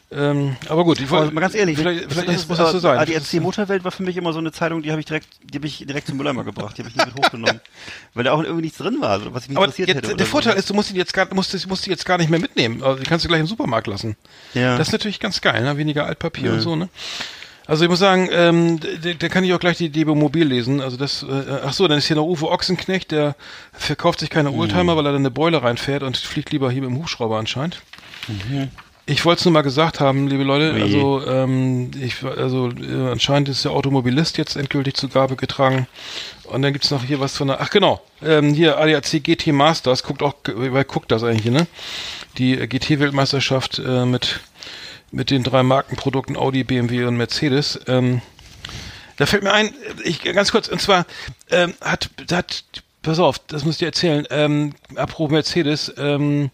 Ähm, 0.10 0.56
aber 0.70 0.86
gut, 0.86 1.02
ich 1.02 1.10
wollte 1.10 1.34
mal 1.34 1.42
ganz 1.42 1.54
ehrlich, 1.54 1.78
vielleicht, 1.78 2.10
vielleicht 2.10 2.30
ist, 2.30 2.48
muss 2.48 2.58
das 2.58 2.72
so 2.72 2.80
sein. 2.80 2.98
ADAC 2.98 3.42
Motorwelt 3.42 3.84
war 3.84 3.92
für 3.92 4.04
mich 4.04 4.16
immer 4.16 4.32
so 4.32 4.40
eine 4.40 4.54
Zeitung, 4.54 4.82
die 4.82 4.90
habe 4.92 5.02
ich 5.02 5.06
direkt, 5.06 5.28
die 5.44 5.58
habe 5.58 5.68
ich 5.68 5.80
direkt 5.86 6.08
zum 6.08 6.16
Mülleimer 6.16 6.46
gebracht, 6.46 6.78
die 6.78 6.82
habe 6.82 6.90
ich 6.90 6.96
nicht 6.96 7.14
mit 7.14 7.26
hochgenommen, 7.26 7.60
weil 8.14 8.24
da 8.24 8.32
auch 8.32 8.42
irgendwie 8.42 8.62
nichts 8.64 8.78
drin 8.78 9.02
war, 9.02 9.10
also 9.10 9.34
was 9.34 9.50
mich 9.50 9.58
Aber 9.58 9.66
interessiert 9.66 9.90
jetzt, 9.90 9.98
hätte. 10.08 10.16
der 10.16 10.26
Vorteil 10.26 10.54
so. 10.54 10.60
ist, 10.60 10.70
du 10.70 10.74
musst 10.76 10.92
ihn 10.92 10.96
jetzt 10.96 11.14
gar, 11.14 11.28
musst, 11.34 11.68
musst 11.68 11.86
die 11.86 11.90
jetzt 11.90 12.06
gar 12.06 12.18
nicht 12.18 12.30
mehr 12.30 12.40
mitnehmen. 12.40 12.82
Also, 12.84 13.00
die 13.04 13.06
kannst 13.06 13.26
du 13.26 13.28
gleich 13.28 13.42
im 13.42 13.48
Supermarkt 13.48 13.88
lassen. 13.88 14.16
ja. 14.54 14.78
Das 14.78 14.88
ist 14.88 14.92
natürlich 14.94 15.20
ganz 15.20 15.42
geil, 15.42 15.62
ne? 15.62 15.76
Weniger 15.78 16.06
Altpapier 16.06 16.48
Ja. 16.48 16.54
und 16.54 16.62
so, 16.62 16.76
ne? 16.78 16.88
Also 17.68 17.84
ich 17.84 17.90
muss 17.90 18.00
sagen, 18.00 18.30
ähm, 18.32 18.80
da 19.20 19.28
kann 19.28 19.44
ich 19.44 19.54
auch 19.54 19.60
gleich 19.60 19.78
die 19.78 19.90
Debo 19.90 20.16
Mobil 20.16 20.48
lesen. 20.48 20.80
Also 20.80 20.96
das, 20.96 21.24
äh, 21.24 21.60
ach 21.66 21.74
so, 21.74 21.88
dann 21.88 21.98
ist 21.98 22.08
hier 22.08 22.16
noch 22.16 22.26
Uwe 22.26 22.50
Ochsenknecht, 22.50 23.12
der 23.12 23.36
verkauft 23.74 24.22
sich 24.22 24.30
keine 24.30 24.52
Oldtimer, 24.52 24.96
weil 24.96 25.06
er 25.06 25.12
dann 25.12 25.22
eine 25.22 25.32
Beule 25.32 25.62
reinfährt 25.62 26.02
und 26.02 26.16
fliegt 26.16 26.52
lieber 26.52 26.72
hier 26.72 26.82
mit 26.82 26.92
dem 26.92 26.98
Hubschrauber 26.98 27.38
anscheinend. 27.38 27.82
Ich 29.10 29.24
wollte 29.24 29.40
es 29.40 29.46
nur 29.46 29.54
mal 29.54 29.62
gesagt 29.62 30.02
haben, 30.02 30.28
liebe 30.28 30.44
Leute. 30.44 30.74
Ui. 30.74 30.82
Also, 30.82 31.26
ähm, 31.26 31.92
ich, 32.02 32.24
also 32.24 32.70
äh, 32.72 33.10
anscheinend 33.12 33.48
ist 33.48 33.64
der 33.64 33.72
Automobilist 33.72 34.38
jetzt 34.38 34.58
endgültig 34.58 34.96
zu 34.96 35.08
Gabe 35.08 35.38
getragen. 35.38 35.88
Und 36.44 36.62
dann 36.62 36.74
gibt's 36.74 36.92
noch 36.92 37.04
hier 37.04 37.20
was 37.22 37.38
von 37.38 37.48
der. 37.48 37.62
Ach 37.62 37.70
genau, 37.70 38.02
ähm, 38.22 38.54
hier 38.54 38.78
ADAC 38.78 39.24
GT 39.24 39.48
Masters. 39.48 40.04
Guckt 40.04 40.22
auch, 40.22 40.36
wer 40.46 40.84
guckt 40.84 41.12
das 41.12 41.24
eigentlich, 41.24 41.52
ne? 41.54 41.68
Die 42.38 42.58
äh, 42.60 42.68
GT-Weltmeisterschaft 42.68 43.80
äh, 43.80 44.06
mit 44.06 44.42
mit 45.12 45.30
den 45.32 45.44
drei 45.44 45.64
Markenprodukten 45.64 46.36
Audi, 46.36 46.64
BMW 46.64 47.06
und 47.06 47.18
Mercedes. 47.18 47.80
Ähm, 47.88 48.22
da 49.18 49.26
fällt 49.26 49.44
mir 49.44 49.54
ein, 49.54 49.74
ich 50.04 50.22
ganz 50.22 50.52
kurz, 50.52 50.68
und 50.68 50.82
zwar 50.82 51.06
ähm, 51.50 51.74
hat, 51.82 52.10
hat, 52.32 52.64
pass 53.02 53.20
auf, 53.20 53.40
das 53.40 53.66
muss 53.66 53.76
ich 53.76 53.80
dir 53.80 53.88
erzählen, 53.88 54.28
ähm, 54.30 54.74
apropos 54.96 55.32
Mercedes, 55.32 55.94
ähm, 55.98 56.52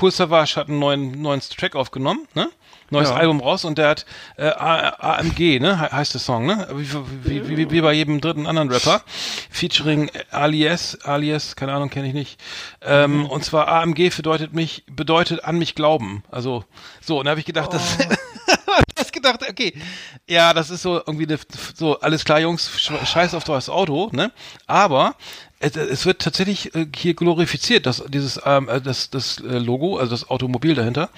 Cool 0.00 0.10
Savage 0.10 0.56
hat 0.56 0.68
einen 0.68 0.80
neuen, 0.80 1.22
neuen 1.22 1.40
Track 1.40 1.76
aufgenommen, 1.76 2.26
ne? 2.34 2.50
Neues 2.94 3.10
Ja. 3.10 3.16
Album 3.16 3.40
raus 3.40 3.64
und 3.64 3.76
der 3.78 3.88
hat 3.88 4.06
äh, 4.36 4.46
AMG, 4.48 5.60
ne? 5.60 5.78
he- 5.80 5.94
Heißt 5.94 6.14
der 6.14 6.20
Song, 6.20 6.46
ne? 6.46 6.66
Wie, 6.74 6.88
wie, 7.24 7.56
wie, 7.56 7.70
wie 7.70 7.80
bei 7.80 7.92
jedem 7.92 8.20
dritten 8.20 8.46
anderen 8.46 8.70
Rapper. 8.70 9.02
Featuring 9.50 10.10
Alias, 10.30 10.98
Alias, 11.04 11.56
keine 11.56 11.72
Ahnung, 11.72 11.90
kenne 11.90 12.08
ich 12.08 12.14
nicht. 12.14 12.40
Ähm, 12.82 13.26
Und 13.26 13.44
zwar 13.44 13.68
AMG 13.68 14.10
bedeutet 14.16 14.52
mich, 14.54 14.84
bedeutet 14.90 15.44
an 15.44 15.58
mich 15.58 15.74
glauben. 15.74 16.22
Also, 16.30 16.64
so, 17.00 17.18
und 17.18 17.26
da 17.26 17.30
habe 17.30 17.40
ich 17.40 17.46
gedacht, 17.46 17.72
das 17.72 17.98
das 17.98 18.18
gedacht, 19.14 19.40
okay, 19.48 19.72
ja, 20.28 20.52
das 20.52 20.68
ist 20.70 20.82
so 20.82 20.96
irgendwie 20.98 21.26
eine, 21.26 21.38
so, 21.74 21.98
alles 22.00 22.24
klar, 22.24 22.40
Jungs, 22.40 22.68
sch- 22.76 23.06
scheiß 23.06 23.34
auf 23.34 23.44
das 23.44 23.68
Auto, 23.70 24.10
ne? 24.12 24.30
Aber 24.66 25.14
es, 25.60 25.76
es 25.76 26.04
wird 26.04 26.20
tatsächlich 26.20 26.74
äh, 26.74 26.86
hier 26.94 27.14
glorifiziert, 27.14 27.86
dass 27.86 28.04
dieses 28.08 28.38
ähm, 28.44 28.68
äh, 28.68 28.80
das, 28.82 29.08
das 29.08 29.38
äh, 29.38 29.58
Logo, 29.58 29.96
also 29.96 30.10
das 30.10 30.28
Automobil 30.28 30.74
dahinter, 30.74 31.08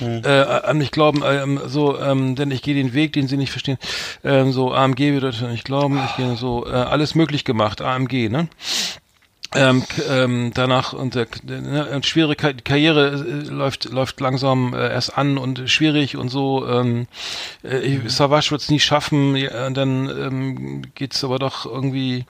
äh, 0.00 0.28
an 0.28 0.76
mich 0.78 0.90
glauben, 0.90 1.22
ähm, 1.24 1.60
so, 1.66 1.98
ähm, 1.98 2.34
denn 2.34 2.50
ich 2.50 2.60
gehe 2.60 2.74
den 2.74 2.92
Weg, 2.92 3.14
den 3.14 3.28
sie 3.28 3.38
nicht 3.38 3.50
verstehen, 3.52 3.78
ähm, 4.22 4.52
so 4.52 4.72
AMG 4.74 5.12
bedeutet 5.14 5.42
an 5.42 5.52
mich 5.52 5.64
glauben, 5.64 6.00
ich 6.04 6.16
gehe 6.16 6.36
so, 6.36 6.66
äh, 6.66 6.70
alles 6.70 7.14
möglich 7.14 7.44
gemacht, 7.44 7.80
AMG, 7.80 8.28
ne? 8.28 8.48
Ähm, 9.54 9.84
ähm, 10.10 10.50
danach 10.54 10.92
und 10.92 11.14
der, 11.14 11.26
ne, 11.44 12.00
schwere 12.02 12.34
Ka 12.36 12.52
Karriere 12.52 13.12
äh, 13.14 13.48
läuft 13.48 13.84
läuft 13.84 14.20
langsam 14.20 14.74
äh, 14.74 14.88
erst 14.90 15.16
an 15.16 15.38
und 15.38 15.70
schwierig 15.70 16.16
und 16.16 16.28
so. 16.28 16.66
Ähm, 16.68 17.06
äh, 17.62 17.78
ich- 17.78 18.12
Savage 18.12 18.50
wird 18.50 18.62
es 18.62 18.70
nie 18.70 18.80
schaffen. 18.80 19.36
Ja, 19.36 19.66
und 19.66 19.76
dann 19.76 20.08
ähm, 20.08 20.82
geht's 20.94 21.22
aber 21.24 21.38
doch 21.38 21.66
irgendwie 21.66 22.26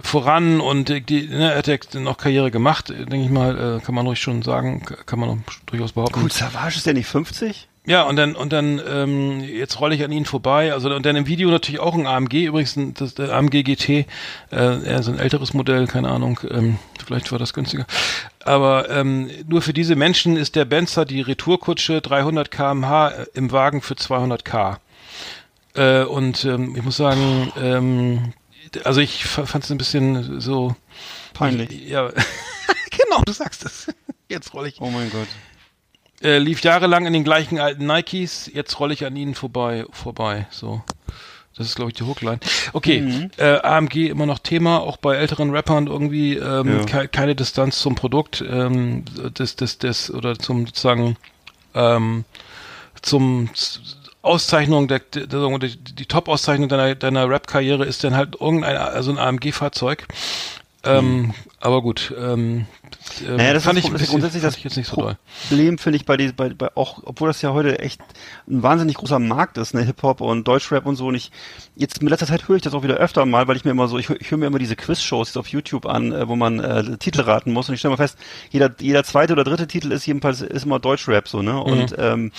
voran 0.00 0.60
und 0.60 0.90
äh, 0.90 1.00
die, 1.00 1.26
ne, 1.28 1.52
er 1.52 1.58
hat 1.58 1.66
ja 1.66 1.76
noch 2.00 2.16
Karriere 2.18 2.50
gemacht, 2.50 2.90
denke 2.90 3.16
ich 3.24 3.30
mal, 3.30 3.78
äh, 3.78 3.84
kann 3.84 3.94
man 3.94 4.06
ruhig 4.06 4.20
schon 4.20 4.42
sagen, 4.42 4.82
kann 5.06 5.18
man 5.18 5.44
durchaus 5.66 5.92
behaupten. 5.92 6.20
Cool, 6.22 6.30
Savage 6.30 6.76
ist 6.76 6.86
der 6.86 6.94
nicht 6.94 7.06
50? 7.08 7.68
Ja, 7.84 8.02
und 8.02 8.14
dann, 8.14 8.36
und 8.36 8.52
dann, 8.52 8.80
ähm, 8.88 9.40
jetzt 9.40 9.80
rolle 9.80 9.96
ich 9.96 10.04
an 10.04 10.12
ihnen 10.12 10.24
vorbei. 10.24 10.72
Also, 10.72 10.94
und 10.94 11.04
dann 11.04 11.16
im 11.16 11.26
Video 11.26 11.50
natürlich 11.50 11.80
auch 11.80 11.94
ein 11.94 12.06
AMG, 12.06 12.44
übrigens 12.44 12.76
ein, 12.76 12.94
das, 12.94 13.14
der 13.14 13.32
AMG 13.32 13.64
GT, 13.64 13.88
äh, 13.88 14.04
eher 14.50 15.02
so 15.02 15.10
ein 15.10 15.18
älteres 15.18 15.52
Modell, 15.52 15.88
keine 15.88 16.08
Ahnung, 16.10 16.38
ähm, 16.48 16.78
vielleicht 17.04 17.32
war 17.32 17.40
das 17.40 17.52
günstiger. 17.52 17.86
Aber 18.44 18.88
ähm, 18.88 19.30
nur 19.48 19.62
für 19.62 19.72
diese 19.72 19.96
Menschen 19.96 20.36
ist 20.36 20.54
der 20.54 20.64
Benzer 20.64 21.04
die 21.04 21.22
Retourkutsche 21.22 22.00
300 22.00 22.52
kmh 22.52 23.08
im 23.34 23.50
Wagen 23.50 23.82
für 23.82 23.94
200k. 23.94 24.76
Äh, 25.74 26.04
und 26.04 26.44
ähm, 26.44 26.76
ich 26.76 26.84
muss 26.84 26.96
sagen, 26.96 27.52
ähm, 27.60 28.32
also 28.84 29.00
ich 29.00 29.24
fand 29.24 29.64
es 29.64 29.70
ein 29.72 29.78
bisschen 29.78 30.40
so 30.40 30.76
Peinlich. 31.32 31.88
Ja, 31.88 32.08
genau, 32.90 33.22
du 33.24 33.32
sagst 33.32 33.64
es. 33.64 33.88
Jetzt 34.28 34.54
rolle 34.54 34.68
ich 34.68 34.80
Oh 34.80 34.90
mein 34.90 35.10
Gott. 35.10 35.28
Äh, 36.22 36.38
lief 36.38 36.60
jahrelang 36.62 37.06
in 37.06 37.12
den 37.12 37.24
gleichen 37.24 37.58
alten 37.58 37.86
Nikes, 37.86 38.50
jetzt 38.52 38.78
rolle 38.80 38.94
ich 38.94 39.04
an 39.04 39.16
ihnen 39.16 39.34
vorbei, 39.34 39.84
vorbei, 39.92 40.46
so. 40.50 40.82
Das 41.56 41.66
ist, 41.66 41.76
glaube 41.76 41.90
ich, 41.90 41.96
die 41.96 42.04
Hookline. 42.04 42.40
Okay, 42.72 43.28
äh, 43.36 43.58
AMG 43.60 44.08
immer 44.08 44.24
noch 44.24 44.38
Thema, 44.38 44.80
auch 44.80 44.96
bei 44.96 45.16
älteren 45.16 45.50
Rappern 45.50 45.86
irgendwie 45.86 46.36
ähm, 46.36 46.78
Ja. 46.78 46.84
ke 46.84 47.08
keine 47.08 47.34
Distanz 47.34 47.78
zum 47.78 47.94
Produkt, 47.94 48.42
ähm, 48.48 49.04
des, 49.38 49.56
des, 49.56 49.76
des, 49.76 50.10
oder 50.10 50.38
zum 50.38 50.66
sozusagen 50.66 51.16
ähm, 51.74 52.24
zum 53.02 53.50
Auszeichnung 54.22 54.88
der, 54.88 55.00
der, 55.00 55.26
der 55.26 55.58
die, 55.58 55.76
die 55.76 56.06
Top-Auszeichnung 56.06 56.68
deiner, 56.68 56.94
deiner 56.94 57.28
Rap-Karriere 57.28 57.84
ist 57.84 58.02
dann 58.04 58.14
halt 58.14 58.40
irgendein, 58.40 58.76
also 58.76 59.10
ein 59.10 59.18
AMG-Fahrzeug. 59.18 60.06
Ähm, 60.84 61.32
Aber 61.60 61.80
gut, 61.80 62.12
ähm, 62.18 62.66
ähm, 63.26 63.36
Naja, 63.36 63.52
das 63.54 63.64
fand 63.64 63.78
ist, 63.78 63.84
ich, 63.86 63.92
das 63.92 64.08
grundsätzlich 64.08 64.42
das 64.42 64.56
ich 64.56 64.64
jetzt 64.64 64.76
nicht 64.76 64.88
so. 64.88 65.14
Problem, 65.48 65.78
finde 65.78 65.96
ich, 65.96 66.04
bei, 66.04 66.16
die, 66.16 66.32
bei, 66.32 66.48
bei 66.50 66.76
auch, 66.76 67.02
obwohl 67.04 67.28
das 67.28 67.40
ja 67.40 67.52
heute 67.52 67.78
echt 67.78 68.00
ein 68.48 68.62
wahnsinnig 68.62 68.96
großer 68.96 69.18
Markt 69.20 69.58
ist, 69.58 69.74
ne, 69.74 69.82
Hip-Hop 69.82 70.20
und 70.20 70.46
Deutschrap 70.48 70.84
und 70.86 70.96
so. 70.96 71.06
Und 71.06 71.14
ich, 71.14 71.30
jetzt 71.76 71.98
in 71.98 72.08
letzter 72.08 72.26
Zeit 72.26 72.48
höre 72.48 72.56
ich 72.56 72.62
das 72.62 72.74
auch 72.74 72.82
wieder 72.82 72.96
öfter 72.96 73.24
mal, 73.26 73.46
weil 73.46 73.56
ich 73.56 73.64
mir 73.64 73.70
immer 73.70 73.86
so, 73.86 73.96
ich, 73.98 74.10
ich 74.10 74.30
höre 74.30 74.38
mir 74.38 74.46
immer 74.46 74.58
diese 74.58 74.74
Quiz-Shows 74.76 75.28
jetzt 75.28 75.36
auf 75.38 75.48
YouTube 75.48 75.86
an, 75.86 76.12
äh, 76.12 76.26
wo 76.26 76.34
man 76.36 76.58
äh, 76.58 76.96
Titel 76.98 77.20
raten 77.20 77.52
muss. 77.52 77.68
Und 77.68 77.74
ich 77.74 77.80
stelle 77.80 77.92
mal 77.92 77.96
fest, 77.96 78.18
jeder, 78.50 78.70
jeder 78.80 79.04
zweite 79.04 79.34
oder 79.34 79.44
dritte 79.44 79.68
Titel 79.68 79.92
ist 79.92 80.04
jedenfalls 80.06 80.40
ist 80.40 80.64
immer 80.64 80.80
Deutschrap 80.80 81.28
so, 81.28 81.42
ne? 81.42 81.62
Und 81.62 81.94
ähm, 81.98 82.32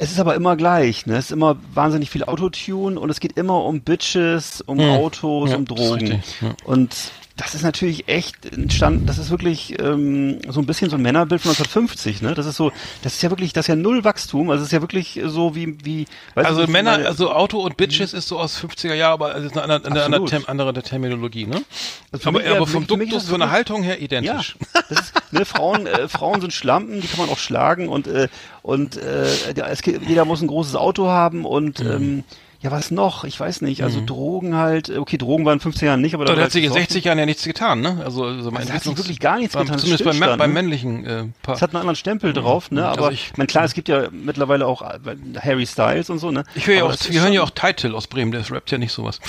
es 0.00 0.12
ist 0.12 0.20
aber 0.20 0.36
immer 0.36 0.54
gleich, 0.56 1.06
ne? 1.06 1.16
Es 1.16 1.26
ist 1.26 1.32
immer 1.32 1.56
wahnsinnig 1.74 2.08
viel 2.10 2.22
Autotune 2.22 3.00
und 3.00 3.10
es 3.10 3.18
geht 3.18 3.36
immer 3.36 3.64
um 3.64 3.80
Bitches, 3.80 4.60
um 4.60 4.78
Hm. 4.78 4.90
Autos, 4.90 5.50
Ja, 5.50 5.56
um 5.56 5.64
Drogen. 5.64 6.12
richtig, 6.12 6.40
ja. 6.40 6.54
Und 6.64 6.94
das 7.38 7.54
ist 7.54 7.62
natürlich 7.62 8.08
echt 8.08 8.44
entstanden, 8.52 9.06
das 9.06 9.16
ist 9.16 9.30
wirklich 9.30 9.80
ähm, 9.80 10.40
so 10.48 10.60
ein 10.60 10.66
bisschen 10.66 10.90
so 10.90 10.96
ein 10.96 11.02
Männerbild 11.02 11.40
von 11.40 11.52
1950, 11.52 12.20
ne? 12.20 12.34
Das 12.34 12.46
ist 12.46 12.56
so, 12.56 12.72
das 13.02 13.14
ist 13.14 13.22
ja 13.22 13.30
wirklich, 13.30 13.52
das 13.52 13.64
ist 13.64 13.68
ja 13.68 13.76
null 13.76 14.02
Wachstum, 14.04 14.50
also 14.50 14.62
es 14.62 14.68
ist 14.68 14.72
ja 14.72 14.80
wirklich 14.80 15.20
so 15.24 15.54
wie, 15.54 15.78
wie 15.84 16.06
weißt 16.34 16.48
Also 16.48 16.66
wie 16.66 16.72
Männer, 16.72 16.92
also 17.06 17.32
Auto 17.32 17.60
und 17.60 17.76
Bitches 17.76 18.12
ist 18.12 18.26
so 18.28 18.38
aus 18.40 18.60
50er 18.62 18.92
Jahren, 18.94 19.12
aber 19.14 19.36
es 19.36 19.44
ist 19.44 19.52
eine 19.56 19.62
andere, 19.62 19.78
eine 19.78 20.02
andere, 20.04 20.22
Absolut. 20.22 20.28
Term, 20.30 20.44
andere 20.48 20.72
Terminologie, 20.82 21.46
ne? 21.46 21.62
Also 22.10 22.28
aber 22.28 22.40
mich 22.40 22.48
aber 22.48 22.66
vom 22.66 22.86
Duktus, 22.86 23.28
von 23.28 23.40
der 23.40 23.50
Haltung 23.52 23.82
her 23.82 23.96
ja, 23.98 24.02
identisch. 24.04 24.56
das 24.88 25.00
ist, 25.00 25.32
ne, 25.32 25.44
Frauen, 25.44 25.86
äh, 25.86 26.08
Frauen 26.08 26.40
sind 26.40 26.52
Schlampen, 26.52 27.00
die 27.00 27.06
kann 27.06 27.20
man 27.20 27.28
auch 27.30 27.38
schlagen 27.38 27.88
und 27.88 28.08
äh, 28.08 28.28
und 28.62 28.96
äh, 28.96 29.26
ja, 29.56 29.66
es, 29.68 29.80
jeder 29.84 30.24
muss 30.24 30.42
ein 30.42 30.48
großes 30.48 30.74
Auto 30.74 31.06
haben 31.06 31.44
und 31.44 31.78
Mhm. 31.78 31.90
ähm, 31.90 32.24
ja, 32.60 32.70
was 32.72 32.90
noch? 32.90 33.24
Ich 33.24 33.38
weiß 33.38 33.60
nicht. 33.60 33.82
Also 33.84 34.02
Drogen 34.04 34.56
halt, 34.56 34.90
okay, 34.90 35.16
Drogen 35.16 35.44
waren 35.44 35.54
in 35.54 35.60
15 35.60 35.86
Jahren 35.86 36.00
nicht, 36.00 36.14
aber 36.14 36.24
Da 36.24 36.36
hat 36.36 36.50
sich 36.50 36.64
in 36.64 36.72
60 36.72 37.04
Jahren 37.04 37.18
ja 37.18 37.24
nichts 37.26 37.44
getan, 37.44 37.80
ne? 37.80 38.00
Also, 38.04 38.24
also 38.24 38.50
mein 38.50 38.62
Also 38.62 38.72
hat 38.72 38.82
sich 38.82 38.96
wirklich 38.96 39.20
gar 39.20 39.38
nichts 39.38 39.54
beim, 39.54 39.62
getan, 39.64 39.76
das 39.76 39.82
Zumindest 39.82 40.04
beim, 40.20 40.38
beim 40.38 40.50
ne? 40.50 40.54
männlichen 40.54 41.04
äh, 41.06 41.24
Paar. 41.42 41.54
Es 41.54 41.62
hat 41.62 41.70
einen 41.70 41.80
anderen 41.80 41.96
Stempel 41.96 42.32
drauf, 42.32 42.70
ne? 42.72 42.88
Also 42.88 43.00
Aber 43.04 43.12
ich- 43.12 43.30
ich 43.32 43.36
meine, 43.36 43.46
klar, 43.46 43.64
es 43.64 43.74
gibt 43.74 43.88
ja 43.88 44.08
mittlerweile 44.10 44.66
auch 44.66 44.82
äh, 44.82 44.98
Harry 45.40 45.66
Styles 45.66 46.10
und 46.10 46.18
so, 46.18 46.30
ne? 46.32 46.42
ich 46.56 46.66
höre 46.66 46.74
ja 46.74 46.84
auch, 46.84 46.90
das 46.90 47.10
wir 47.12 47.20
hören 47.22 47.32
ja 47.32 47.42
auch 47.42 47.50
Title 47.50 47.94
aus 47.94 48.06
Bremen, 48.08 48.32
der 48.32 48.48
rappt 48.50 48.70
ja 48.72 48.78
nicht 48.78 48.92
sowas. 48.92 49.20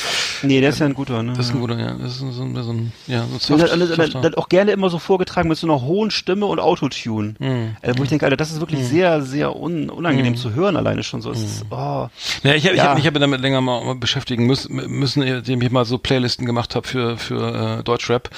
Nee, 0.41 0.59
der 0.61 0.71
ist 0.71 0.79
ja 0.79 0.87
ein 0.87 0.93
guter, 0.95 1.21
ne? 1.21 1.33
Das 1.33 1.47
ist 1.47 1.53
ein 1.53 1.59
guter, 1.59 1.77
ja. 1.77 1.93
Das 2.01 2.13
ist 2.13 2.19
so, 2.19 2.25
ein- 2.25 2.55
so 2.63 2.71
ein, 2.73 2.91
ja, 3.05 3.19
so 3.19 3.25
ein 3.27 3.33
Und 3.33 3.41
Soft, 3.41 3.71
dann, 3.71 3.87
softer- 3.87 4.21
dann 4.21 4.35
auch 4.35 4.49
gerne 4.49 4.71
immer 4.71 4.89
so 4.89 4.97
vorgetragen 4.97 5.49
mit 5.49 5.57
so 5.57 5.67
einer 5.67 5.81
hohen 5.83 6.09
Stimme 6.09 6.47
und 6.47 6.59
Autotune. 6.59 7.35
Hm. 7.39 7.75
Äh, 7.81 7.93
wo 7.97 8.03
ich 8.03 8.09
denke, 8.09 8.25
Alter, 8.25 8.37
das 8.37 8.51
ist 8.51 8.59
wirklich 8.59 8.83
sehr, 8.87 9.21
sehr 9.21 9.55
un 9.55 9.91
unangenehm 9.91 10.35
zu 10.35 10.53
hören 10.55 10.75
alleine 10.77 11.03
schon 11.03 11.21
so. 11.21 11.31
Es 11.31 11.43
ist, 11.43 11.65
oh. 11.69 12.07
Ja, 12.43 12.53
ich 12.55 12.65
habe 12.65 12.75
ich 12.75 12.81
Ja. 12.81 12.95
hab 12.95 13.18
aber 13.19 13.29
damit 13.29 13.41
länger 13.41 13.61
mal 13.61 13.95
beschäftigen 13.95 14.45
müssen, 14.45 14.75
müssen 14.75 15.21
indem 15.23 15.61
ich 15.61 15.71
mal 15.71 15.85
so 15.85 15.97
Playlisten 15.97 16.45
gemacht 16.45 16.75
habe 16.75 16.87
für 16.87 17.17
für 17.17 17.79
äh, 17.79 17.83
Deutschrap. 17.83 18.29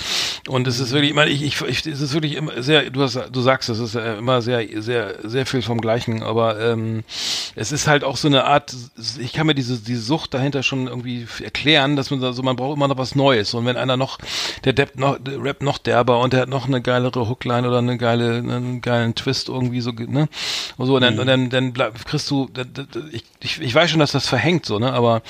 Und 0.47 0.67
es 0.67 0.79
ist 0.79 0.91
wirklich, 0.91 1.11
ich 1.11 1.15
meine, 1.15 1.31
ich, 1.31 1.43
ich, 1.43 1.61
ich 1.61 1.85
es 1.85 2.01
ist 2.01 2.13
wirklich 2.13 2.35
immer 2.35 2.61
sehr, 2.61 2.89
du 2.89 3.01
hast, 3.01 3.19
du 3.31 3.41
sagst, 3.41 3.69
es 3.69 3.79
ist 3.79 3.95
äh, 3.95 4.17
immer 4.17 4.41
sehr 4.41 4.67
sehr 4.81 5.15
sehr 5.23 5.45
viel 5.45 5.61
vom 5.61 5.79
Gleichen, 5.81 6.23
aber 6.23 6.59
ähm, 6.59 7.03
es 7.55 7.71
ist 7.71 7.87
halt 7.87 8.03
auch 8.03 8.17
so 8.17 8.27
eine 8.27 8.45
Art, 8.45 8.75
ich 9.19 9.33
kann 9.33 9.47
mir 9.47 9.55
diese 9.55 9.79
diese 9.79 10.01
Sucht 10.01 10.33
dahinter 10.33 10.63
schon 10.63 10.87
irgendwie 10.87 11.27
erklären, 11.43 11.95
dass 11.95 12.11
man 12.11 12.33
so, 12.33 12.43
man 12.43 12.55
braucht 12.55 12.77
immer 12.77 12.87
noch 12.87 12.97
was 12.97 13.15
Neues. 13.15 13.53
Und 13.53 13.65
wenn 13.65 13.77
einer 13.77 13.97
noch 13.97 14.17
der 14.63 14.73
Depp 14.73 14.97
noch 14.97 15.19
der 15.19 15.43
Rap 15.43 15.61
noch 15.61 15.77
derber 15.77 16.19
und 16.19 16.33
der 16.33 16.41
hat 16.41 16.49
noch 16.49 16.67
eine 16.67 16.81
geilere 16.81 17.29
Hookline 17.29 17.67
oder 17.67 17.79
eine 17.79 17.97
geile 17.97 18.37
einen 18.37 18.81
geilen 18.81 19.15
Twist 19.15 19.49
irgendwie 19.49 19.81
so, 19.81 19.91
ne? 19.91 20.27
Und 20.77 20.87
so 20.87 20.95
und 20.95 21.01
dann, 21.01 21.19
und 21.19 21.27
dann, 21.27 21.49
dann 21.49 21.73
bleib, 21.73 22.05
kriegst 22.05 22.29
du, 22.31 22.49
ich, 23.11 23.23
ich, 23.39 23.61
ich 23.61 23.75
weiß 23.75 23.89
schon, 23.89 23.99
dass 23.99 24.11
das 24.11 24.27
verhängt 24.27 24.65
so, 24.71 24.79
ne? 24.79 24.93
Aber 24.93 25.21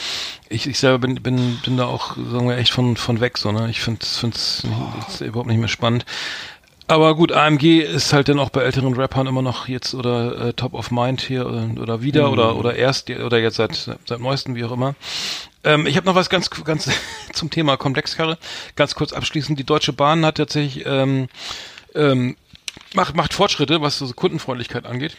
ich, 0.49 0.67
ich 0.67 0.77
selber 0.77 0.99
bin, 0.99 1.15
bin, 1.15 1.59
bin 1.65 1.77
da 1.77 1.85
auch, 1.85 2.15
sagen 2.15 2.47
wir, 2.47 2.57
echt 2.57 2.71
von, 2.71 2.95
von 2.95 3.19
weg, 3.19 3.39
so, 3.39 3.51
ne? 3.51 3.69
Ich 3.71 3.81
finde 3.81 4.01
es 4.03 4.63
überhaupt 5.19 5.47
nicht 5.47 5.59
mehr 5.59 5.67
spannend. 5.67 6.05
Aber 6.87 7.15
gut, 7.15 7.31
AMG 7.31 7.79
ist 7.79 8.11
halt 8.11 8.27
dann 8.27 8.37
auch 8.37 8.49
bei 8.49 8.63
älteren 8.63 8.93
Rappern 8.93 9.25
immer 9.25 9.41
noch 9.41 9.67
jetzt 9.67 9.95
oder 9.95 10.47
äh, 10.47 10.53
Top 10.53 10.73
of 10.73 10.91
Mind 10.91 11.21
hier 11.21 11.47
oder, 11.47 11.69
oder 11.79 12.01
wieder 12.01 12.29
oder 12.31 12.57
oder 12.57 12.75
erst 12.75 13.09
oder 13.09 13.39
jetzt 13.39 13.55
seit 13.55 13.75
seit 14.05 14.19
neuestem 14.19 14.55
wie 14.55 14.65
auch 14.65 14.73
immer. 14.73 14.95
Ähm, 15.63 15.87
ich 15.87 15.95
habe 15.95 16.05
noch 16.05 16.15
was 16.15 16.29
ganz 16.29 16.49
ganz 16.49 16.89
zum 17.33 17.49
Thema 17.49 17.77
Komplexkarre. 17.77 18.37
Ganz 18.75 18.93
kurz 18.93 19.13
abschließend: 19.13 19.57
Die 19.57 19.63
Deutsche 19.63 19.93
Bahn 19.93 20.25
hat 20.25 20.35
tatsächlich 20.35 20.85
ähm, 20.85 21.29
ähm, 21.95 22.35
macht 22.93 23.15
macht 23.15 23.33
Fortschritte, 23.33 23.81
was 23.81 23.97
so 23.97 24.11
Kundenfreundlichkeit 24.11 24.85
angeht. 24.85 25.15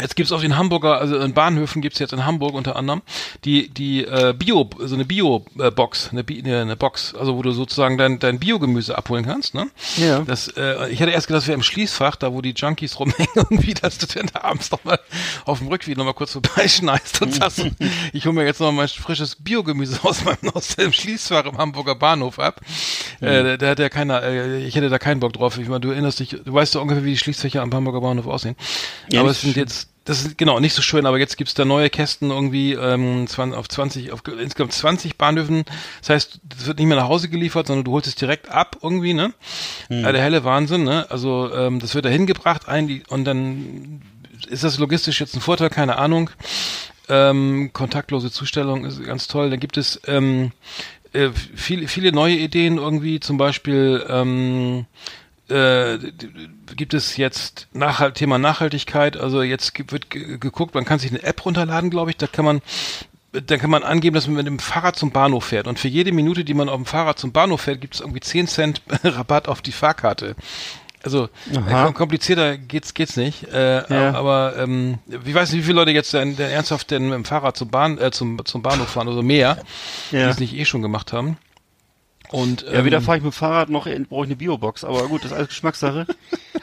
Jetzt 0.00 0.16
gibt's 0.16 0.32
auf 0.32 0.40
den 0.40 0.56
Hamburger, 0.56 0.98
also 0.98 1.18
in 1.18 1.34
Bahnhöfen 1.34 1.80
gibt's 1.80 1.98
jetzt 2.00 2.12
in 2.12 2.24
Hamburg 2.26 2.54
unter 2.54 2.74
anderem 2.76 3.02
die 3.44 3.68
die 3.68 4.04
äh, 4.04 4.34
Bio, 4.36 4.68
so 4.78 4.94
eine 4.94 5.04
Bio-Box, 5.04 6.08
eine, 6.10 6.24
Bi- 6.24 6.42
eine, 6.44 6.62
eine 6.62 6.76
Box, 6.76 7.14
also 7.14 7.36
wo 7.36 7.42
du 7.42 7.52
sozusagen 7.52 7.96
dein 7.98 8.18
dein 8.18 8.38
Biogemüse 8.38 8.96
abholen 8.98 9.24
kannst, 9.24 9.54
ne? 9.54 9.68
Ja. 9.96 10.20
Das, 10.20 10.48
äh, 10.56 10.88
ich 10.90 11.00
hatte 11.00 11.12
erst 11.12 11.26
gedacht, 11.28 11.42
das 11.42 11.46
wäre 11.48 11.54
im 11.56 11.62
Schließfach, 11.62 12.16
da 12.16 12.32
wo 12.32 12.40
die 12.42 12.54
Junkies 12.56 12.98
rumhängen, 12.98 13.28
irgendwie, 13.34 13.74
dass 13.74 13.98
du 13.98 14.06
dann 14.06 14.28
da 14.32 14.40
abends 14.42 14.70
noch 14.70 14.82
mal 14.84 14.98
auf 15.44 15.58
dem 15.58 15.68
Rückweg 15.68 15.96
noch 15.96 16.04
mal 16.04 16.12
kurz 16.14 16.32
vorbeischneist 16.32 17.22
und 17.22 17.34
sagst, 17.34 17.64
ich 18.12 18.24
hole 18.26 18.34
mir 18.34 18.44
jetzt 18.44 18.60
noch 18.60 18.66
mal 18.72 18.72
mein 18.72 18.88
frisches 18.88 19.36
Biogemüse 19.36 19.98
aus 20.02 20.24
meinem 20.24 20.50
aus 20.54 20.74
dem 20.76 20.92
Schließfach 20.92 21.44
im 21.44 21.58
Hamburger 21.58 21.94
Bahnhof 21.94 22.38
ab. 22.38 22.60
Äh, 23.20 23.58
da, 23.58 23.68
hat 23.68 23.78
ja 23.78 23.88
keiner, 23.88 24.22
äh, 24.22 24.64
ich 24.66 24.74
hätte 24.74 24.88
da 24.88 24.98
keinen 24.98 25.20
Bock 25.20 25.32
drauf. 25.34 25.58
Ich 25.58 25.68
meine, 25.68 25.80
du 25.80 25.90
erinnerst 25.90 26.20
dich, 26.20 26.30
du 26.30 26.52
weißt 26.52 26.74
ja 26.74 26.80
ungefähr, 26.80 27.04
wie 27.04 27.10
die 27.10 27.18
Schließfächer 27.18 27.62
am 27.62 27.72
Hamburger 27.72 28.00
Bahnhof 28.00 28.26
aussehen. 28.26 28.56
Ja, 29.10 29.20
Aber 29.20 29.30
es 29.30 29.40
sind 29.42 29.56
jetzt 29.56 29.83
das 30.04 30.20
ist 30.20 30.38
genau 30.38 30.60
nicht 30.60 30.74
so 30.74 30.82
schön, 30.82 31.06
aber 31.06 31.18
jetzt 31.18 31.36
gibt's 31.36 31.54
da 31.54 31.64
neue 31.64 31.88
Kästen 31.88 32.30
irgendwie 32.30 32.74
ähm, 32.74 33.26
20, 33.26 33.58
auf 33.58 33.68
20, 33.68 34.12
auf 34.12 34.22
insgesamt 34.26 34.72
20 34.72 35.16
Bahnhöfen. 35.16 35.64
Das 36.00 36.10
heißt, 36.10 36.40
es 36.58 36.66
wird 36.66 36.78
nicht 36.78 36.88
mehr 36.88 36.98
nach 36.98 37.08
Hause 37.08 37.28
geliefert, 37.28 37.66
sondern 37.66 37.84
du 37.84 37.92
holst 37.92 38.06
es 38.06 38.14
direkt 38.14 38.50
ab 38.50 38.76
irgendwie, 38.82 39.14
ne? 39.14 39.32
Hm. 39.88 40.04
Äh, 40.04 40.12
der 40.12 40.22
helle 40.22 40.44
Wahnsinn, 40.44 40.84
ne? 40.84 41.06
Also 41.10 41.52
ähm, 41.54 41.80
das 41.80 41.94
wird 41.94 42.04
da 42.04 42.10
hingebracht 42.10 42.68
ein 42.68 43.02
und 43.08 43.24
dann 43.24 44.02
ist 44.48 44.62
das 44.62 44.78
logistisch 44.78 45.20
jetzt 45.20 45.34
ein 45.34 45.40
Vorteil, 45.40 45.70
keine 45.70 45.96
Ahnung. 45.96 46.30
Ähm, 47.08 47.70
kontaktlose 47.72 48.30
Zustellung 48.30 48.84
ist 48.84 49.02
ganz 49.04 49.26
toll. 49.26 49.50
Dann 49.50 49.60
gibt 49.60 49.76
es 49.78 50.00
ähm, 50.06 50.52
äh, 51.14 51.30
viele, 51.54 51.88
viele 51.88 52.12
neue 52.12 52.36
Ideen 52.36 52.76
irgendwie, 52.76 53.20
zum 53.20 53.38
Beispiel 53.38 54.04
ähm, 54.08 54.86
äh, 55.48 55.98
gibt 56.76 56.94
es 56.94 57.16
jetzt 57.16 57.68
Nachhalt, 57.72 58.14
Thema 58.14 58.38
Nachhaltigkeit. 58.38 59.16
Also 59.16 59.42
jetzt 59.42 59.72
wird 59.92 60.10
ge- 60.10 60.38
geguckt, 60.38 60.74
man 60.74 60.84
kann 60.84 60.98
sich 60.98 61.10
eine 61.10 61.22
App 61.22 61.44
runterladen, 61.44 61.90
glaube 61.90 62.10
ich. 62.10 62.16
Da 62.16 62.26
kann 62.26 62.44
man 62.44 62.62
dann 63.32 63.58
kann 63.58 63.68
man 63.70 63.82
angeben, 63.82 64.14
dass 64.14 64.28
man 64.28 64.36
mit 64.36 64.46
dem 64.46 64.60
Fahrrad 64.60 64.94
zum 64.94 65.10
Bahnhof 65.10 65.46
fährt. 65.46 65.66
Und 65.66 65.80
für 65.80 65.88
jede 65.88 66.12
Minute, 66.12 66.44
die 66.44 66.54
man 66.54 66.68
auf 66.68 66.76
dem 66.76 66.86
Fahrrad 66.86 67.18
zum 67.18 67.32
Bahnhof 67.32 67.62
fährt, 67.62 67.80
gibt 67.80 67.94
es 67.94 68.00
irgendwie 68.00 68.20
10 68.20 68.46
Cent 68.46 68.82
Rabatt 69.02 69.48
auf 69.48 69.60
die 69.60 69.72
Fahrkarte. 69.72 70.36
Also 71.02 71.28
Aha. 71.54 71.88
äh, 71.88 71.92
komplizierter 71.92 72.56
geht's 72.56 72.94
geht's 72.94 73.16
nicht. 73.16 73.44
Äh, 73.52 73.92
Ja. 73.92 74.14
Aber 74.14 74.54
ähm, 74.56 74.98
ich 75.26 75.34
weiß 75.34 75.50
nicht, 75.50 75.62
wie 75.62 75.64
viele 75.64 75.74
Leute 75.80 75.90
jetzt 75.90 76.14
denn, 76.14 76.36
denn 76.36 76.48
ernsthaft 76.50 76.92
denn 76.92 77.06
mit 77.06 77.14
dem 77.14 77.24
Fahrrad 77.24 77.56
zum 77.56 77.68
Bahn 77.70 77.98
äh, 77.98 78.12
zum 78.12 78.42
zum 78.46 78.62
Bahnhof 78.62 78.88
fahren, 78.88 79.08
also 79.08 79.20
mehr, 79.22 79.58
die 80.12 80.16
Ja. 80.18 80.28
es 80.28 80.38
nicht 80.38 80.54
eh 80.54 80.64
schon 80.64 80.80
gemacht 80.80 81.12
haben. 81.12 81.36
Und 82.34 82.62
Ja, 82.62 82.84
weder 82.84 82.96
ähm, 82.96 83.04
fahre 83.04 83.18
ich 83.18 83.22
mit 83.22 83.32
dem 83.32 83.36
Fahrrad 83.36 83.68
noch 83.70 83.84
brauche 83.84 84.24
ich 84.24 84.28
eine 84.28 84.34
Biobox. 84.34 84.82
Aber 84.82 85.06
gut, 85.06 85.22
das 85.22 85.30
ist 85.30 85.36
alles 85.36 85.48
Geschmackssache. 85.50 86.04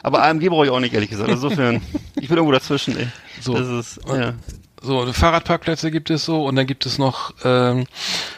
Aber 0.02 0.22
AMG 0.22 0.50
brauche 0.50 0.66
ich 0.66 0.70
auch 0.70 0.80
nicht, 0.80 0.92
ehrlich 0.92 1.08
gesagt. 1.08 1.30
Insofern, 1.30 1.80
ich 2.20 2.28
bin 2.28 2.36
irgendwo 2.36 2.52
dazwischen, 2.52 2.94
ey. 2.98 3.08
So. 3.40 3.54
Das 3.54 3.68
ist, 3.68 4.00
ja. 4.06 4.34
So, 4.82 5.10
Fahrradparkplätze 5.10 5.90
gibt 5.90 6.10
es 6.10 6.26
so 6.26 6.44
und 6.44 6.56
dann 6.56 6.66
gibt 6.66 6.84
es 6.84 6.98
noch, 6.98 7.32
ähm, 7.42 7.86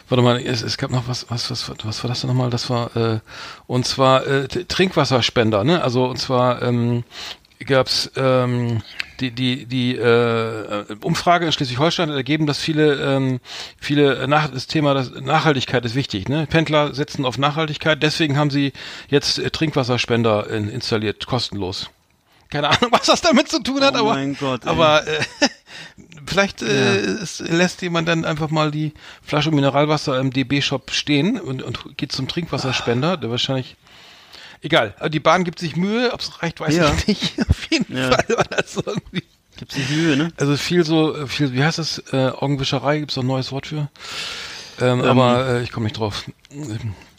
warte 0.08 0.22
mal, 0.22 0.40
es, 0.40 0.62
es 0.62 0.76
gab 0.76 0.92
noch 0.92 1.08
was, 1.08 1.26
was, 1.28 1.50
was, 1.50 1.72
was 1.82 2.04
war 2.04 2.08
das 2.08 2.20
denn 2.20 2.28
nochmal? 2.28 2.50
Das 2.50 2.70
war, 2.70 2.96
äh, 2.96 3.18
und 3.66 3.84
zwar 3.84 4.24
äh, 4.26 4.46
Trinkwasserspender, 4.46 5.64
ne? 5.64 5.82
Also 5.82 6.04
und 6.04 6.18
zwar 6.18 6.62
ähm, 6.62 7.02
gab's 7.60 8.10
ähm, 8.16 8.82
die 9.20 9.30
die 9.30 9.66
die 9.66 9.96
äh, 9.96 10.84
Umfrage 11.00 11.46
in 11.46 11.52
Schleswig-Holstein 11.52 12.10
hat 12.10 12.16
ergeben, 12.16 12.46
dass 12.46 12.58
viele 12.58 12.94
ähm, 12.94 13.40
viele 13.78 14.26
nach 14.28 14.48
das 14.48 14.66
Thema 14.66 14.94
das 14.94 15.10
Nachhaltigkeit 15.10 15.84
ist 15.84 15.94
wichtig, 15.94 16.28
ne? 16.28 16.46
Pendler 16.46 16.94
setzen 16.94 17.24
auf 17.24 17.38
Nachhaltigkeit, 17.38 18.02
deswegen 18.02 18.36
haben 18.36 18.50
sie 18.50 18.72
jetzt 19.08 19.38
äh, 19.38 19.50
Trinkwasserspender 19.50 20.50
in, 20.50 20.68
installiert, 20.68 21.26
kostenlos. 21.26 21.90
Keine 22.50 22.68
Ahnung, 22.68 22.88
was 22.92 23.06
das 23.06 23.20
damit 23.20 23.48
zu 23.48 23.62
tun 23.62 23.82
hat, 23.82 23.94
Oh 23.94 24.00
aber 24.00 24.14
mein 24.14 24.36
Gott, 24.36 24.66
aber 24.66 25.06
äh, 25.06 25.20
vielleicht 26.26 26.62
äh, 26.62 26.96
es 26.96 27.40
lässt 27.40 27.82
jemand 27.82 28.08
dann 28.08 28.24
einfach 28.24 28.50
mal 28.50 28.70
die 28.70 28.92
Flasche 29.22 29.50
Mineralwasser 29.50 30.18
im 30.18 30.32
DB-Shop 30.32 30.90
stehen 30.90 31.40
und, 31.40 31.62
und 31.62 31.96
geht 31.96 32.12
zum 32.12 32.28
Trinkwasserspender, 32.28 33.16
der 33.16 33.30
wahrscheinlich 33.30 33.76
egal. 34.64 34.94
Aber 34.98 35.08
die 35.10 35.20
Bahn 35.20 35.44
gibt 35.44 35.58
sich 35.58 35.76
Mühe, 35.76 36.12
ob 36.12 36.20
es 36.20 36.42
reicht, 36.42 36.60
weiß 36.60 36.74
Ja. 36.74 36.92
ich 36.92 37.06
nicht. 37.06 37.40
Auf 37.48 37.70
jeden 37.70 37.96
Ja. 37.96 38.10
Fall 38.10 38.36
war 38.36 38.44
das 38.44 38.76
irgendwie. 38.76 39.22
Gibt 39.56 39.72
sich 39.72 39.88
Mühe, 39.90 40.16
ne? 40.16 40.32
Also 40.36 40.56
viel 40.56 40.84
so, 40.84 41.26
viel, 41.28 41.52
wie 41.52 41.62
heißt 41.62 41.78
das? 41.78 42.02
Äh, 42.12 42.28
Augenwischerei, 42.30 42.98
gibt's 42.98 43.14
da 43.14 43.20
ein 43.20 43.26
neues 43.28 43.52
Wort 43.52 43.68
für? 43.68 43.88
Ähm, 44.80 45.02
aber 45.02 45.46
äh, 45.48 45.62
ich 45.62 45.70
komme 45.70 45.84
nicht 45.84 45.96
drauf. 45.98 46.24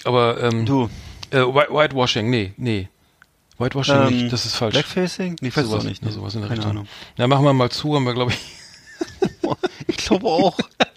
Aber 0.03 0.41
ähm, 0.43 0.65
Du, 0.65 0.89
äh, 1.31 1.37
White- 1.39 1.71
Whitewashing, 1.73 2.29
nee, 2.29 2.53
nee. 2.57 2.89
Whitewashing 3.57 3.95
Ähm, 3.95 4.07
nicht, 4.23 4.33
das 4.33 4.45
ist 4.45 4.55
falsch. 4.55 4.73
Blackfacing? 4.73 5.37
Nee, 5.39 5.47
ich 5.47 5.55
weiß 5.55 5.63
es 5.63 5.69
sowas, 5.69 5.85
auch 5.85 5.87
nicht. 5.89 6.03
Ne? 6.03 6.11
sowas 6.11 6.35
in 6.35 6.41
der 6.41 6.49
Keine 6.49 6.59
Richtung. 6.59 6.71
Ahnung. 6.71 6.87
Ja, 7.15 7.27
machen 7.27 7.45
wir 7.45 7.53
mal 7.53 7.69
zu, 7.69 7.95
haben 7.95 8.03
wir, 8.03 8.13
glaube 8.13 8.31
ich. 8.33 8.39
Ich 9.87 9.97
glaube 9.97 10.27
auch. 10.27 10.57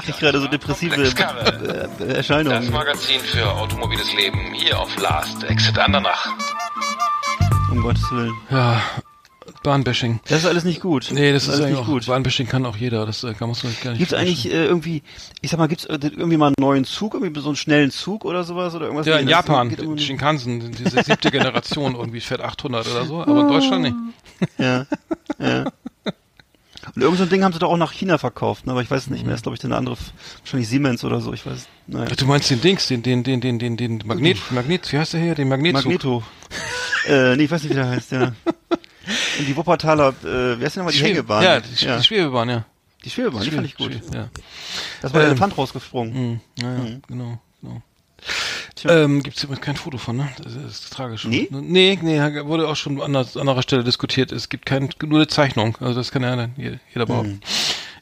Ich 0.00 0.04
krieg 0.06 0.18
gerade 0.20 0.40
so 0.40 0.46
depressive 0.48 0.94
äh, 0.94 1.08
äh, 1.08 1.88
Das 1.98 2.08
Erscheinungen. 2.16 2.70
Magazin 2.70 3.20
für 3.20 3.50
automobiles 3.52 4.12
Leben 4.14 4.52
hier 4.54 4.78
auf 4.78 4.96
Last 5.00 5.44
Exit 5.44 5.78
Andernach. 5.78 6.28
Um 7.70 7.82
Gottes 7.82 8.10
Willen. 8.10 8.32
Ja, 8.50 8.80
Bahnbashing. 9.62 10.20
Das 10.28 10.38
ist 10.40 10.46
alles 10.46 10.64
nicht 10.64 10.80
gut. 10.80 11.08
Nee, 11.10 11.32
das 11.32 11.42
ist 11.44 11.48
alles 11.50 11.60
eigentlich 11.62 11.78
nicht 11.78 11.82
auch, 11.88 11.92
gut. 11.92 12.06
Bahnbashing 12.06 12.46
kann 12.46 12.64
auch 12.64 12.76
jeder, 12.76 13.04
das 13.06 13.24
äh, 13.24 13.34
kann 13.34 13.48
man 13.48 13.54
sich 13.54 13.80
gar 13.82 13.90
nicht 13.90 13.98
Gibt's 13.98 14.14
eigentlich 14.14 14.46
äh, 14.46 14.64
irgendwie, 14.64 15.02
ich 15.42 15.50
sag 15.50 15.58
mal, 15.58 15.66
gibt's 15.68 15.84
äh, 15.84 15.98
irgendwie 16.00 16.36
mal 16.36 16.46
einen 16.46 16.54
neuen 16.58 16.84
Zug, 16.84 17.14
irgendwie 17.14 17.38
so 17.40 17.48
einen 17.48 17.56
schnellen 17.56 17.90
Zug 17.90 18.24
oder 18.24 18.44
sowas 18.44 18.74
oder 18.74 18.86
irgendwas? 18.86 19.06
Ja, 19.06 19.16
in 19.18 19.26
das 19.26 19.32
Japan, 19.32 19.68
geht 19.68 19.80
irgendwie- 19.80 20.02
Shinkansen, 20.04 20.72
diese 20.72 21.02
siebte 21.02 21.30
Generation 21.32 21.94
irgendwie 21.94 22.20
fährt 22.20 22.40
800 22.40 22.86
oder 22.88 23.04
so, 23.04 23.22
aber 23.22 23.40
in 23.40 23.48
Deutschland 23.48 23.82
nicht. 23.82 23.96
Ja, 24.58 24.86
ja. 25.38 25.64
Und 26.94 27.02
irgend 27.02 27.18
so 27.18 27.24
ein 27.24 27.28
Ding 27.30 27.44
haben 27.44 27.52
sie 27.52 27.58
doch 27.58 27.70
auch 27.70 27.76
nach 27.76 27.92
China 27.92 28.18
verkauft, 28.18 28.66
ne? 28.66 28.72
aber 28.72 28.82
ich 28.82 28.90
weiß 28.90 29.02
es 29.02 29.10
nicht 29.10 29.22
mehr. 29.22 29.32
Das 29.32 29.40
ist, 29.40 29.42
glaube 29.44 29.56
ich, 29.56 29.64
eine 29.64 29.76
andere, 29.76 29.96
wahrscheinlich 30.40 30.68
Siemens 30.68 31.04
oder 31.04 31.20
so, 31.20 31.32
ich 31.32 31.44
weiß. 31.46 31.66
Naja. 31.86 32.14
Du 32.14 32.26
meinst 32.26 32.50
den 32.50 32.60
Dings, 32.60 32.86
den, 32.88 33.02
den, 33.02 33.22
den, 33.24 33.40
den, 33.40 33.58
den, 33.58 33.76
den 33.76 34.02
Magnet, 34.04 34.38
Magnet, 34.50 34.92
wie 34.92 34.98
heißt 34.98 35.12
der 35.14 35.20
hier? 35.20 35.34
Den 35.34 35.48
Magnetzug. 35.48 35.84
Magneto. 35.84 36.22
äh, 37.06 37.36
nee, 37.36 37.44
ich 37.44 37.50
weiß 37.50 37.62
nicht, 37.62 37.70
wie 37.70 37.74
der 37.76 37.88
heißt, 37.88 38.12
ja. 38.12 38.32
Und 39.38 39.46
die 39.48 39.56
Wuppertaler, 39.56 40.08
äh, 40.10 40.14
wer 40.24 40.60
ist 40.62 40.76
denn 40.76 40.80
nochmal 40.80 40.92
die 40.92 40.98
Schwebe- 40.98 41.08
Hängebahn? 41.08 41.42
Ja, 41.42 41.60
die, 41.60 41.84
ja. 41.84 41.96
die 41.98 42.04
Schwebebahn, 42.04 42.48
ja. 42.50 42.64
Die 43.04 43.10
Schwebebahn, 43.10 43.42
die 43.42 43.50
fand 43.50 43.66
ich 43.66 43.76
gut. 43.76 43.92
Schwebe- 43.92 44.14
Ja. 44.14 44.28
Das 45.00 45.12
war 45.12 45.20
der 45.20 45.28
Ähm, 45.30 45.32
Elefant 45.36 45.56
rausgesprungen. 45.56 46.14
Hm, 46.14 46.40
ja, 46.60 46.72
ja, 46.72 46.78
Mhm. 46.78 47.02
genau, 47.08 47.38
genau. 47.62 47.82
Ähm, 48.84 49.22
gibt's 49.22 49.42
übrigens 49.42 49.64
kein 49.64 49.76
Foto 49.76 49.98
von, 49.98 50.16
ne? 50.16 50.28
Das 50.42 50.54
ist 50.54 50.92
tragisch. 50.92 51.24
Nee? 51.24 51.48
Nee, 51.50 51.98
nee, 52.00 52.18
wurde 52.44 52.68
auch 52.68 52.76
schon 52.76 53.00
an 53.00 53.16
anderer, 53.16 53.62
Stelle 53.62 53.84
diskutiert. 53.84 54.32
Es 54.32 54.48
gibt 54.48 54.66
kein, 54.66 54.88
nur 55.04 55.18
eine 55.18 55.26
Zeichnung. 55.26 55.76
Also 55.80 55.94
das 55.94 56.10
kann 56.10 56.22
ja 56.22 56.48
jeder, 56.56 56.78
jeder 56.92 57.06
behaupten. 57.06 57.40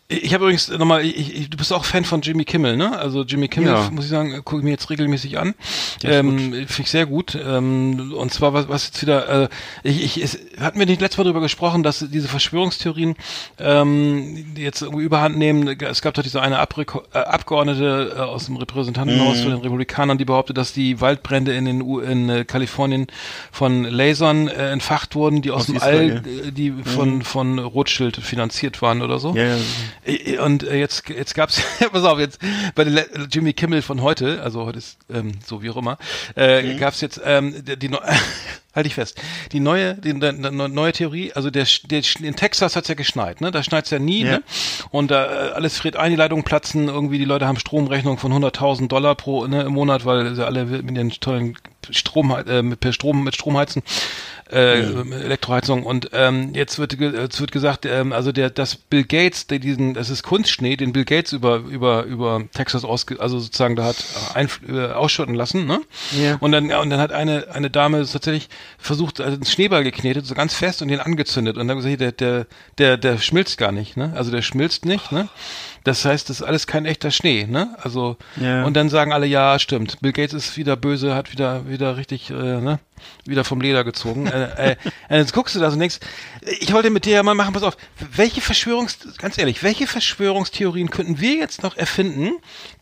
Ich 0.08 0.32
habe 0.34 0.44
übrigens 0.44 0.68
nochmal, 0.68 1.04
ich, 1.04 1.36
ich, 1.36 1.50
du 1.50 1.56
bist 1.56 1.72
auch 1.72 1.84
Fan 1.84 2.04
von 2.04 2.20
Jimmy 2.20 2.44
Kimmel, 2.44 2.76
ne? 2.76 2.96
Also 2.96 3.24
Jimmy 3.24 3.48
Kimmel, 3.48 3.72
Ja. 3.72 3.90
muss 3.90 4.04
ich 4.04 4.10
sagen, 4.10 4.30
gucke 4.44 4.58
ich 4.58 4.62
mir 4.64 4.70
jetzt 4.70 4.88
regelmäßig 4.88 5.36
an. 5.36 5.54
Ähm, 6.04 6.38
Finde 6.38 6.66
ich 6.82 6.90
sehr 6.90 7.06
gut. 7.06 7.34
Ähm, 7.34 8.12
und 8.16 8.32
zwar, 8.32 8.52
was, 8.54 8.68
was 8.68 8.86
jetzt 8.86 9.02
wieder, 9.02 9.44
äh, 9.44 9.48
ich, 9.82 10.04
ich, 10.04 10.22
es, 10.22 10.38
hatten 10.60 10.78
wir 10.78 10.86
nicht 10.86 11.00
letztes 11.00 11.18
Mal 11.18 11.24
darüber 11.24 11.40
gesprochen, 11.40 11.82
dass 11.82 12.06
diese 12.08 12.28
Verschwörungstheorien 12.28 13.16
ähm, 13.58 14.54
jetzt 14.56 14.82
irgendwie 14.82 15.02
überhand 15.04 15.38
nehmen. 15.38 15.68
Es 15.80 16.02
gab 16.02 16.14
doch 16.14 16.22
diese 16.22 16.40
eine 16.40 16.60
Abreko 16.60 17.02
äh, 17.12 17.18
Abgeordnete 17.18 18.14
äh, 18.16 18.20
aus 18.20 18.46
dem 18.46 18.56
Repräsentantenhaus 18.56 19.38
Mhm. 19.38 19.42
von 19.42 19.50
den 19.52 19.60
Republikanern, 19.62 20.18
die 20.18 20.24
behauptet, 20.24 20.56
dass 20.56 20.72
die 20.72 21.00
Waldbrände 21.00 21.52
in 21.56 21.64
den 21.64 21.82
U 21.82 21.98
in 21.98 22.28
äh, 22.28 22.44
Kalifornien 22.44 23.08
von 23.50 23.82
Lasern 23.84 24.46
äh, 24.48 24.70
entfacht 24.70 25.16
wurden, 25.16 25.42
die 25.42 25.50
aus, 25.50 25.62
Aus 25.62 25.66
dem 25.66 25.76
Israel. 25.76 26.22
All, 26.24 26.48
äh, 26.48 26.52
die 26.52 26.70
von, 26.84 27.22
von 27.22 27.58
Rothschild 27.58 28.16
finanziert 28.18 28.82
waren 28.82 29.02
oder 29.02 29.18
so. 29.18 29.34
Ja, 29.34 29.42
ja. 29.48 29.56
Äh, 30.06 30.38
Und 30.38 30.62
äh, 30.62 30.76
jetzt 30.76 31.08
jetzt 31.08 31.34
gab's 31.34 31.60
pass 31.92 32.04
auf 32.04 32.18
jetzt 32.18 32.38
bei 32.74 32.84
Jimmy 33.30 33.52
Kimmel 33.52 33.82
von 33.82 34.02
heute, 34.02 34.42
also 34.42 34.64
heute 34.64 34.78
ist 34.78 34.98
ähm, 35.10 35.32
so 35.44 35.62
wie 35.62 35.70
auch 35.70 35.76
immer, 35.76 35.98
äh, 36.36 36.76
gab's 36.76 37.00
jetzt 37.00 37.20
ähm, 37.24 37.64
die, 37.64 37.76
die 37.76 37.88
halte 38.76 38.86
ich 38.86 38.94
fest, 38.94 39.20
die 39.52 39.58
neue 39.60 39.94
die, 39.94 40.12
die, 40.12 40.20
die 40.20 40.50
neue 40.52 40.92
Theorie, 40.92 41.32
also 41.32 41.50
der, 41.50 41.66
der 41.90 42.02
in 42.20 42.36
Texas 42.36 42.76
hat's 42.76 42.86
ja 42.88 42.94
geschneit, 42.94 43.40
ne? 43.40 43.50
Da 43.50 43.62
schneit's 43.64 43.90
ja 43.90 43.98
nie, 43.98 44.22
Ja. 44.24 44.32
ne? 44.34 44.42
Und 44.90 45.10
da 45.10 45.24
äh, 45.24 45.50
alles 45.52 45.78
friert 45.78 45.96
ein, 45.96 46.10
die 46.12 46.16
Leitungen 46.16 46.44
platzen, 46.44 46.86
irgendwie 46.88 47.18
die 47.18 47.24
Leute 47.24 47.46
haben 47.48 47.58
Stromrechnung 47.58 48.18
von 48.18 48.32
100.000 48.32 48.86
Dollar 48.88 49.14
pro 49.16 49.46
ne, 49.46 49.62
im 49.62 49.72
Monat, 49.72 50.04
weil 50.04 50.34
sie 50.34 50.46
alle 50.46 50.66
mit 50.66 50.96
den 50.96 51.10
tollen 51.10 51.56
Strom 51.90 52.30
äh, 52.46 52.62
mit 52.62 52.80
per 52.80 52.92
Strom 52.92 53.24
mit 53.24 53.34
Strom 53.36 53.56
heizen 53.56 53.82
äh, 54.50 54.80
Elektroheizung 54.80 55.82
und 55.84 56.10
ähm, 56.12 56.50
jetzt 56.54 56.78
wird 56.78 56.98
jetzt 57.00 57.40
wird 57.40 57.52
gesagt 57.52 57.86
ähm, 57.86 58.12
also 58.12 58.32
der 58.32 58.50
das 58.50 58.74
Bill 58.76 59.04
Gates 59.04 59.46
der 59.46 59.58
diesen 59.58 59.94
das 59.94 60.10
ist 60.10 60.22
Kunstschnee 60.22 60.76
den 60.76 60.92
Bill 60.92 61.04
Gates 61.04 61.32
über 61.32 61.58
über 61.58 62.04
über 62.04 62.42
Texas 62.54 62.84
ausge 62.84 63.20
also 63.20 63.38
sozusagen 63.38 63.76
da 63.76 63.84
hat 63.84 64.04
einf 64.34 64.60
äh, 64.68 64.86
ausschütten 64.86 65.34
lassen 65.34 65.66
ne 65.66 65.80
Ja. 66.20 66.36
und 66.40 66.52
dann 66.52 66.72
und 66.72 66.90
dann 66.90 67.00
hat 67.00 67.12
eine 67.12 67.46
eine 67.52 67.70
Dame 67.70 68.04
tatsächlich 68.04 68.48
versucht 68.78 69.20
also 69.20 69.34
einen 69.34 69.44
Schneeball 69.44 69.84
geknetet 69.84 70.26
so 70.26 70.34
ganz 70.34 70.54
fest 70.54 70.82
und 70.82 70.88
den 70.88 71.00
angezündet. 71.00 71.56
Und 71.56 71.68
dann 71.68 71.76
gesagt 71.76 72.00
der 72.00 72.12
der 72.12 72.46
der 72.78 72.96
der 72.96 73.18
schmilzt 73.18 73.58
gar 73.58 73.72
nicht 73.72 73.96
ne? 73.96 74.12
Also 74.16 74.30
der 74.30 74.42
schmilzt 74.42 74.84
nicht 74.84 75.12
ne 75.12 75.28
das 75.86 76.04
heißt, 76.04 76.28
das 76.28 76.40
ist 76.40 76.46
alles 76.46 76.66
kein 76.66 76.84
echter 76.84 77.10
Schnee, 77.10 77.46
ne? 77.48 77.76
Also 77.80 78.16
Ja. 78.40 78.64
und 78.64 78.74
dann 78.74 78.88
sagen 78.88 79.12
alle, 79.12 79.26
ja, 79.26 79.58
stimmt. 79.58 80.00
Bill 80.00 80.12
Gates 80.12 80.32
ist 80.34 80.56
wieder 80.56 80.76
böse, 80.76 81.14
hat 81.14 81.30
wieder 81.32 81.68
wieder 81.68 81.96
richtig, 81.96 82.30
äh, 82.30 82.34
ne? 82.34 82.80
Wieder 83.24 83.44
vom 83.44 83.60
Leder 83.60 83.84
gezogen. 83.84 84.26
äh, 84.26 84.72
äh, 84.72 84.76
äh, 85.08 85.18
jetzt 85.18 85.32
guckst 85.32 85.54
du 85.54 85.60
das 85.60 85.74
und 85.74 85.80
denkst, 85.80 85.98
ich 86.60 86.72
wollte 86.72 86.90
mit 86.90 87.04
dir 87.04 87.12
ja 87.12 87.22
mal 87.22 87.34
machen, 87.34 87.52
pass 87.54 87.62
auf, 87.62 87.76
welche 88.14 88.40
Verschwörungs, 88.40 88.98
ganz 89.18 89.38
ehrlich, 89.38 89.62
welche 89.62 89.86
Verschwörungstheorien 89.86 90.90
könnten 90.90 91.20
wir 91.20 91.34
jetzt 91.36 91.62
noch 91.62 91.76
erfinden, 91.76 92.32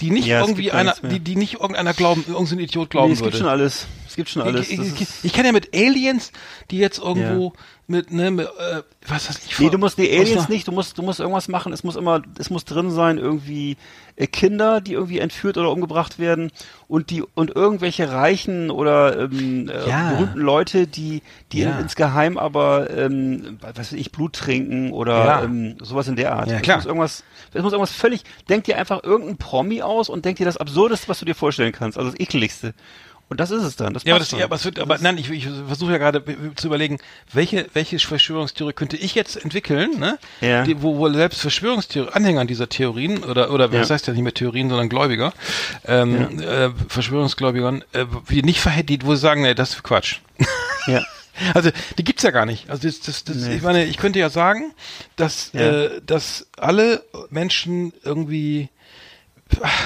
die 0.01 0.11
nicht 0.11 0.27
Ja, 0.27 0.41
es 0.41 0.47
irgendwie 0.49 0.73
einer, 0.73 0.95
die, 1.03 1.21
die 1.21 1.37
nicht 1.37 1.55
irgendeiner 1.55 1.93
glauben, 1.93 2.25
irgendein 2.27 2.61
Idiot 2.61 2.91
glauben 2.91 3.09
Nee, 3.09 3.13
es 3.15 3.21
würde? 3.21 3.31
gibt 3.33 3.39
schon 3.41 3.49
alles. 3.49 3.87
Es 4.09 4.17
gibt 4.17 4.29
schon 4.31 4.43
alles. 4.43 4.71
ich, 4.71 4.79
ich, 4.79 5.01
ich, 5.01 5.09
ich 5.25 5.33
kann 5.33 5.45
ja 5.45 5.53
mit 5.53 5.75
Aliens, 5.75 6.31
die 6.71 6.79
jetzt 6.79 6.99
irgendwo 6.99 7.53
mit, 7.87 8.11
ne, 8.13 8.31
mit, 8.31 8.47
äh, 8.47 8.83
was 9.09 9.29
weiß 9.29 9.41
ich, 9.47 9.59
Nee, 9.59 9.69
du 9.69 9.77
musst 9.77 9.99
die 9.99 10.11
Aliens 10.11 10.49
nicht, 10.49 10.67
du 10.67 10.73
musst, 10.73 10.97
du 10.97 11.03
musst 11.03 11.21
irgendwas 11.21 11.49
machen, 11.49 11.73
es 11.75 11.85
muss 11.85 11.97
immer, 11.97 12.23
es 12.39 12.49
muss 12.49 12.65
drin 12.65 12.91
sein, 12.91 13.19
irgendwie 13.19 13.77
äh, 14.17 14.27
Kinder, 14.27 14.81
die 14.81 14.95
irgendwie 14.95 15.19
entführt 15.19 15.59
oder 15.59 15.71
umgebracht 15.71 16.19
werden 16.19 16.51
und 16.89 17.11
die 17.11 17.23
und 17.35 17.55
irgendwelche 17.55 18.11
reichen 18.11 18.71
oder 18.71 19.19
ähm, 19.21 19.69
äh, 19.69 19.87
Ja. 19.89 20.09
berühmten 20.15 20.39
Leute, 20.39 20.87
die, 20.87 21.21
die 21.53 21.61
Ja. 21.61 21.73
in, 21.73 21.81
insgeheim 21.81 22.39
aber 22.39 22.89
ähm, 22.89 23.59
was 23.61 23.77
weiß 23.77 23.93
ich, 23.93 24.11
Blut 24.13 24.33
trinken 24.33 24.91
oder 24.93 25.19
Ja. 25.27 25.43
ähm, 25.43 25.77
sowas 25.83 26.09
in 26.09 26.17
der 26.17 26.35
Art. 26.35 26.49
Ja, 26.49 26.57
Es 26.57 26.63
klar. 26.63 26.77
muss 26.79 26.87
irgendwas, 26.87 27.25
es 27.53 27.63
muss 27.63 27.73
irgendwas 27.73 27.93
völlig, 27.95 28.23
denk 28.49 28.65
dir 28.65 28.79
einfach 28.79 29.03
irgendein 29.05 29.37
Promi 29.37 29.83
aus 29.83 30.09
und 30.09 30.25
denk 30.25 30.39
dir 30.39 30.47
das 30.47 30.57
Absurdeste, 30.57 31.09
was 31.09 31.19
du 31.19 31.27
dir 31.27 31.35
vorstellen 31.35 31.73
kannst, 31.73 31.99
also 31.99 32.11
das 32.11 32.19
ekligste. 32.19 32.73
Und 33.31 33.41
das 33.41 33.51
ist 33.51 33.63
es 33.63 33.77
dann. 33.77 33.95
Das 33.95 34.05
Ja, 34.05 34.15
aber, 34.15 34.21
das, 34.21 34.31
ja, 34.33 34.45
aber 34.45 34.57
es 34.57 34.65
wird, 34.65 34.79
aber 34.79 34.99
nein, 34.99 35.17
ich, 35.19 35.31
ich 35.31 35.49
versuche 35.67 35.93
ja 35.93 35.99
gerade 35.99 36.19
äh, 36.19 36.55
zu 36.57 36.67
überlegen, 36.67 36.99
welche, 37.33 37.67
welche 37.73 37.99
Verschwörungstheorie 37.99 38.75
könnte 38.75 38.97
ich 38.97 39.15
jetzt 39.15 39.37
entwickeln, 39.43 39.99
ne? 39.99 40.19
Ja. 40.41 40.63
Die, 40.65 40.83
wo, 40.83 40.99
wo 40.99 41.11
selbst 41.11 41.41
Verschwörungstheorie, 41.41 42.11
Anhängern 42.13 42.47
dieser 42.47 42.69
Theorien 42.69 43.25
oder 43.25 43.51
oder 43.51 43.71
Ja. 43.73 43.81
was 43.81 43.91
heißt 43.91 44.07
ja 44.07 44.13
nicht 44.13 44.23
mehr 44.23 44.35
Theorien, 44.35 44.69
sondern 44.69 44.89
Gläubiger, 44.89 45.33
ähm, 45.87 46.41
äh, 46.41 46.71
Verschwörungsgläubigern, 46.89 47.83
äh, 47.93 48.05
die 48.31 48.43
nicht 48.43 48.61
verhält, 48.61 49.05
wo 49.07 49.15
sie 49.15 49.21
sagen, 49.21 49.43
nee, 49.43 49.55
das 49.55 49.71
ist 49.71 49.83
Quatsch. 49.83 50.19
ja. 50.87 51.03
Also 51.53 51.71
die 51.99 52.05
gibt's 52.05 52.23
ja 52.23 52.31
gar 52.31 52.47
nicht. 52.47 52.71
Also 52.71 52.87
das, 52.87 53.01
das, 53.01 53.25
das, 53.25 53.37
Nee. 53.37 53.57
ich 53.57 53.63
meine, 53.63 53.85
ich 53.87 53.97
könnte 53.97 54.19
ja 54.21 54.31
sagen, 54.31 54.73
dass 55.17 55.51
Ja. 55.53 55.61
äh, 55.87 56.01
dass 56.07 56.47
alle 56.57 57.03
Menschen 57.31 57.93
irgendwie 58.05 58.69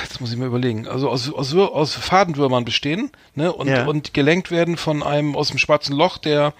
Jetzt 0.02 0.20
muss 0.20 0.30
ich 0.32 0.38
mal 0.38 0.46
überlegen. 0.46 0.86
Also 0.86 1.10
aus, 1.10 1.30
aus, 1.32 1.54
aus 1.54 1.94
Fadenwürmern 1.94 2.64
bestehen, 2.64 3.10
ne? 3.34 3.52
Und, 3.52 3.68
Ja. 3.68 3.86
und 3.86 4.14
gelenkt 4.14 4.50
werden 4.50 4.76
von 4.76 5.02
einem 5.02 5.34
aus 5.36 5.48
dem 5.48 5.58
schwarzen 5.58 5.94
Loch, 5.96 6.16
der 6.18 6.54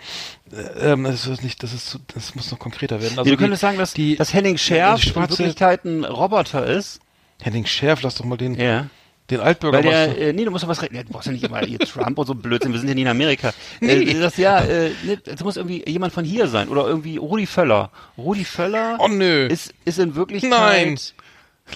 äh, 0.53 0.93
ähm, 0.93 1.05
das 1.05 1.27
ist 1.27 1.43
nicht, 1.43 1.63
das 1.63 1.73
ist 1.73 1.99
das 2.13 2.35
muss 2.35 2.51
noch 2.51 2.59
konkreter 2.59 3.01
werden. 3.01 3.13
Also 3.19 3.23
nee, 3.23 3.31
du 3.31 3.37
die- 3.37 3.43
könntest 3.43 3.61
sagen, 3.63 3.79
dass, 3.79 3.95
die, 3.95 4.17
dass 4.17 4.35
Henning 4.35 4.59
Schärf 4.59 5.01
die 5.01 5.09
in 5.11 5.15
Wirklichkeit 5.15 5.85
ein 5.85 6.05
Roboter 6.05 6.67
ist. 6.67 7.01
Henning 7.41 7.67
Schärf, 7.67 8.03
lass 8.03 8.17
doch 8.17 8.25
mal 8.25 8.37
den, 8.37 8.55
Ja. 8.55 8.87
den 9.31 9.41
Altbürger 9.41 9.79
Weil 9.79 9.83
der, 9.85 10.09
mal- 10.09 10.19
äh, 10.19 10.33
nee, 10.33 10.45
du 10.45 10.51
musst 10.51 10.65
doch 10.65 10.69
was 10.69 10.83
reden. 10.83 10.97
Du 11.07 11.13
brauchst 11.13 11.27
ja 11.29 11.33
nicht 11.33 11.45
immer 11.45 11.61
hier 11.61 11.79
Trump 11.79 12.19
und 12.19 12.27
so 12.27 12.35
Blödsinn, 12.35 12.73
wir 12.73 12.81
sind 12.81 12.89
ja 12.89 12.95
nie 12.95 13.03
in 13.03 13.09
Amerika. 13.09 13.53
Äh, 13.81 14.13
das, 14.15 14.37
ja, 14.37 14.59
äh, 14.61 14.91
nee, 15.05 15.17
es 15.25 15.43
muss 15.45 15.57
irgendwie 15.57 15.85
jemand 15.89 16.13
von 16.13 16.25
hier 16.25 16.49
sein. 16.49 16.69
Oder 16.69 16.87
irgendwie 16.87 17.17
Rudi 17.17 17.47
Völler. 17.47 17.91
Rudi 18.19 18.45
Völler 18.45 18.97
Oh 18.99 19.07
nö. 19.09 19.47
ist, 19.47 19.73
ist 19.85 19.99
in 20.01 20.15
Wirklichkeit 20.17 20.51
Nein. 20.51 20.99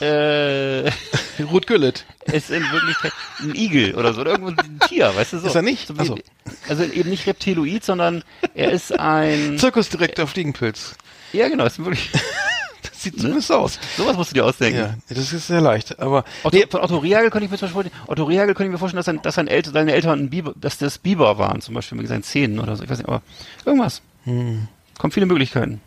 Äh, 0.01 0.91
Ruth 1.51 1.67
Güllet. 1.67 2.05
ist 2.33 2.51
in 2.51 2.63
Wirklichkeit 2.63 3.13
ein 3.41 3.55
Igel 3.55 3.95
oder 3.95 4.13
so. 4.15 4.21
Oder 4.23 4.33
irgendwo 4.33 4.51
ein 4.51 4.81
Tier, 4.89 5.15
weißt 5.15 5.35
du 5.35 5.39
so. 5.39 5.47
Ist 5.49 5.55
er 5.55 5.63
nicht? 5.63 5.89
So 5.89 5.95
Ach 5.99 6.05
so. 6.05 6.17
wie, 6.17 6.23
also 6.69 6.85
eben 6.85 7.11
nicht 7.11 7.27
Reptiloid, 7.27 7.85
sondern 7.85 8.25
er 8.55 8.71
ist 8.73 8.99
ein. 8.99 9.59
Zirkusdirektor 9.59 10.27
Fliegenpilz. 10.27 10.95
Ja, 11.33 11.49
genau, 11.49 11.65
ist 11.67 11.79
wirklich. 11.79 12.11
Das 12.83 13.03
sieht 13.03 13.19
zumindest 13.21 13.51
aus. 13.53 13.79
Sowas 13.97 14.17
musst 14.17 14.31
du 14.31 14.35
dir 14.35 14.45
ausdenken. 14.45 14.79
Ja, 14.79 14.95
das 15.09 15.33
ist 15.33 15.47
sehr 15.47 15.61
leicht. 15.61 15.99
Aber 16.01 16.25
Otto, 16.43 16.57
nee, 16.57 16.67
von 16.69 16.81
Otto 16.81 16.99
Rehagel 16.99 17.31
könnte 17.31 17.45
ich 17.45 17.51
mir 17.51 17.57
zum 17.59 17.67
Beispiel 17.67 17.91
vorstellen, 17.91 18.09
Otto 18.09 18.25
Rehagel 18.25 18.55
könnte 18.55 18.69
ich 18.69 18.73
mir 18.73 18.79
vorstellen, 18.79 18.99
dass, 18.99 19.07
sein, 19.07 19.23
dass 19.23 19.35
sein 19.35 19.49
Eltern, 19.49 19.73
seine 19.73 19.93
Eltern 19.93 20.19
ein 20.21 20.31
Biber, 20.31 20.53
dass 20.57 20.79
das 20.79 20.99
Biber 20.99 21.39
waren, 21.39 21.61
zum 21.61 21.75
Beispiel 21.75 21.99
mit 21.99 22.09
seinen 22.09 22.23
Zähnen 22.23 22.59
oder 22.59 22.77
so. 22.77 22.85
Ich 22.85 22.91
weiß 22.91 22.99
nicht, 22.99 23.09
aber 23.09 23.23
irgendwas. 23.65 24.03
Hm. 24.25 24.69
Kommen 24.99 25.13
viele 25.13 25.27
Möglichkeiten. 25.27 25.81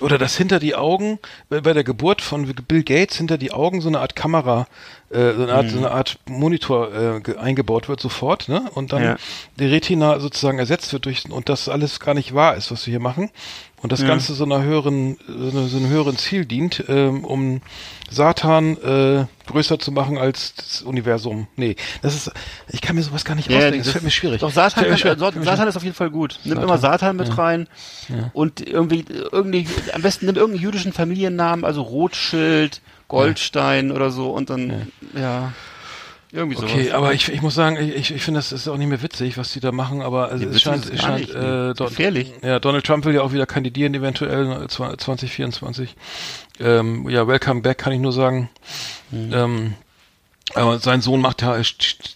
Oder 0.00 0.18
dass 0.18 0.36
hinter 0.36 0.58
die 0.58 0.74
Augen, 0.74 1.20
bei 1.48 1.60
der 1.60 1.84
Geburt 1.84 2.20
von 2.20 2.52
Bill 2.66 2.82
Gates, 2.82 3.16
hinter 3.16 3.38
die 3.38 3.52
Augen 3.52 3.80
so 3.80 3.88
eine 3.88 4.00
Art 4.00 4.16
Kamera, 4.16 4.66
äh, 5.10 5.32
so 5.34 5.44
eine 5.44 5.52
Art, 5.54 5.70
so 5.70 5.78
eine 5.78 5.92
Art 5.92 6.18
Monitor 6.26 6.92
äh, 6.92 7.20
ge- 7.20 7.36
eingebaut 7.36 7.88
wird 7.88 8.00
sofort, 8.00 8.48
ne? 8.48 8.68
Und 8.74 8.92
dann 8.92 9.02
Ja. 9.04 9.16
die 9.58 9.66
Retina 9.66 10.18
sozusagen 10.18 10.58
ersetzt 10.58 10.92
wird 10.92 11.04
durch 11.06 11.30
und 11.30 11.48
das 11.48 11.68
alles 11.68 12.00
gar 12.00 12.14
nicht 12.14 12.34
wahr 12.34 12.56
ist, 12.56 12.72
was 12.72 12.84
wir 12.86 12.90
hier 12.90 13.00
machen. 13.00 13.30
Und 13.84 13.92
das 13.92 14.00
Ja. 14.00 14.06
Ganze 14.06 14.32
so 14.32 14.44
einer 14.44 14.62
höheren, 14.62 15.18
so, 15.28 15.76
einem 15.76 15.88
höheren 15.90 16.16
Ziel 16.16 16.46
dient, 16.46 16.84
ähm, 16.88 17.22
um 17.22 17.60
Satan 18.10 18.78
äh, 18.78 19.26
größer 19.46 19.78
zu 19.78 19.92
machen 19.92 20.16
als 20.16 20.54
das 20.54 20.80
Universum. 20.80 21.48
Nee, 21.56 21.76
das 22.00 22.14
ist, 22.14 22.32
ich 22.70 22.80
kann 22.80 22.96
mir 22.96 23.02
sowas 23.02 23.26
gar 23.26 23.34
nicht 23.34 23.50
ausdenken. 23.50 23.80
Das, 23.80 23.90
fällt 23.90 24.04
mir 24.04 24.10
schwierig. 24.10 24.40
Doch, 24.40 24.50
Satan, 24.50 24.84
kann, 24.84 24.96
schwer. 24.96 25.12
äh, 25.12 25.18
Satan, 25.18 25.42
Satan 25.42 25.68
ist 25.68 25.76
auf 25.76 25.82
jeden 25.82 25.94
Fall 25.94 26.08
gut. 26.08 26.40
Nimm 26.44 26.54
Satan. 26.54 26.64
immer 26.64 26.78
Satan 26.78 27.16
mit 27.16 27.36
rein 27.36 27.68
und 28.32 28.66
irgendwie, 28.66 29.04
irgendwie, 29.30 29.66
am 29.92 30.00
besten 30.00 30.24
nimm 30.24 30.36
irgendeinen 30.36 30.64
jüdischen 30.64 30.94
Familiennamen, 30.94 31.66
also 31.66 31.82
Rothschild, 31.82 32.80
Goldstein 33.08 33.92
oder 33.92 34.10
so 34.10 34.30
und 34.30 34.48
dann, 34.48 34.90
ja, 35.14 35.52
irgendwie 36.34 36.56
sowas. 36.56 36.70
Okay, 36.72 36.90
aber 36.90 37.14
ich, 37.14 37.30
ich 37.32 37.40
muss 37.42 37.54
sagen, 37.54 37.76
ich, 37.76 38.12
ich 38.12 38.22
finde, 38.22 38.38
das 38.38 38.52
ist 38.52 38.68
auch 38.68 38.76
nicht 38.76 38.88
mehr 38.88 39.02
witzig, 39.02 39.38
was 39.38 39.52
die 39.52 39.60
da 39.60 39.72
machen, 39.72 40.02
aber 40.02 40.28
also 40.28 40.46
es 40.48 40.60
scheint, 40.60 40.84
es 40.90 41.00
scheint 41.00 41.20
nicht, 41.20 41.30
äh, 41.34 41.72
Don, 41.74 41.88
Gefährlich. 41.88 42.32
Ja, 42.42 42.58
Donald 42.58 42.84
Trump 42.84 43.04
will 43.04 43.14
ja 43.14 43.22
auch 43.22 43.32
wieder 43.32 43.46
kandidieren, 43.46 43.94
eventuell 43.94 44.46
ne, 44.46 44.66
zwa- 44.66 44.98
2024. 44.98 45.94
Ähm, 46.60 47.08
ja, 47.08 47.26
welcome 47.26 47.60
back, 47.62 47.78
kann 47.78 47.92
ich 47.92 48.00
nur 48.00 48.12
sagen. 48.12 48.50
Mhm. 49.10 49.32
Ähm, 49.32 49.74
aber 50.54 50.78
sein 50.78 51.00
Sohn 51.00 51.20
macht 51.20 51.42
ja, 51.42 51.56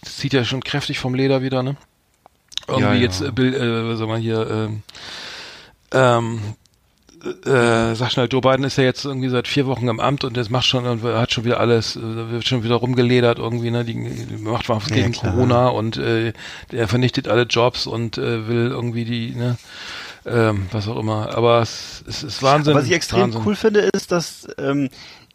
zieht 0.03 0.33
ja 0.33 0.43
schon 0.45 0.63
kräftig 0.63 0.99
vom 0.99 1.13
Leder 1.15 1.41
wieder, 1.41 1.63
ne? 1.63 1.75
Irgendwie 2.67 2.83
Ja, 2.87 2.93
ja. 2.93 3.01
jetzt, 3.01 3.21
äh, 3.21 3.31
Bill, 3.31 3.53
äh, 3.55 3.89
was 3.89 3.97
soll 3.97 4.07
man 4.07 4.21
hier, 4.21 4.47
ähm, 4.49 4.83
ähm, 5.91 6.41
äh, 7.45 7.95
sag 7.95 8.11
schnell, 8.11 8.27
Joe 8.31 8.41
Biden 8.41 8.63
ist 8.63 8.77
ja 8.77 8.83
jetzt 8.83 9.05
irgendwie 9.05 9.29
seit 9.29 9.47
vier 9.47 9.65
Wochen 9.65 9.87
im 9.87 9.99
Amt 9.99 10.23
und 10.23 10.37
das 10.37 10.49
macht 10.49 10.65
schon, 10.65 10.85
und 10.85 11.03
hat 11.03 11.31
schon 11.31 11.45
wieder 11.45 11.59
alles, 11.59 11.95
äh, 11.95 12.01
wird 12.01 12.47
schon 12.47 12.63
wieder 12.63 12.75
rumgeledert 12.75 13.39
irgendwie, 13.39 13.71
ne, 13.71 13.83
die, 13.83 13.93
die 13.93 14.37
macht 14.37 14.69
was 14.69 14.89
Ja, 14.89 14.95
gegen 14.95 15.11
klar. 15.11 15.33
Corona 15.33 15.67
und 15.67 15.97
äh, 15.97 16.33
er 16.71 16.87
vernichtet 16.87 17.27
alle 17.27 17.43
Jobs 17.43 17.87
und 17.87 18.17
äh, 18.17 18.47
will 18.47 18.67
irgendwie 18.67 19.05
die, 19.05 19.35
ne, 19.35 19.57
ähm, 20.25 20.67
was 20.71 20.87
auch 20.87 20.97
immer. 20.97 21.35
Aber 21.35 21.61
es, 21.61 22.03
es 22.07 22.23
ist 22.23 22.43
Wahnsinn. 22.43 22.73
Was 22.73 22.85
ich 22.85 22.93
extrem 22.93 23.21
Wahnsinn. 23.21 23.41
cool 23.45 23.55
finde, 23.55 23.81
ist, 23.81 24.11
dass 24.11 24.47
ähm, 24.57 24.89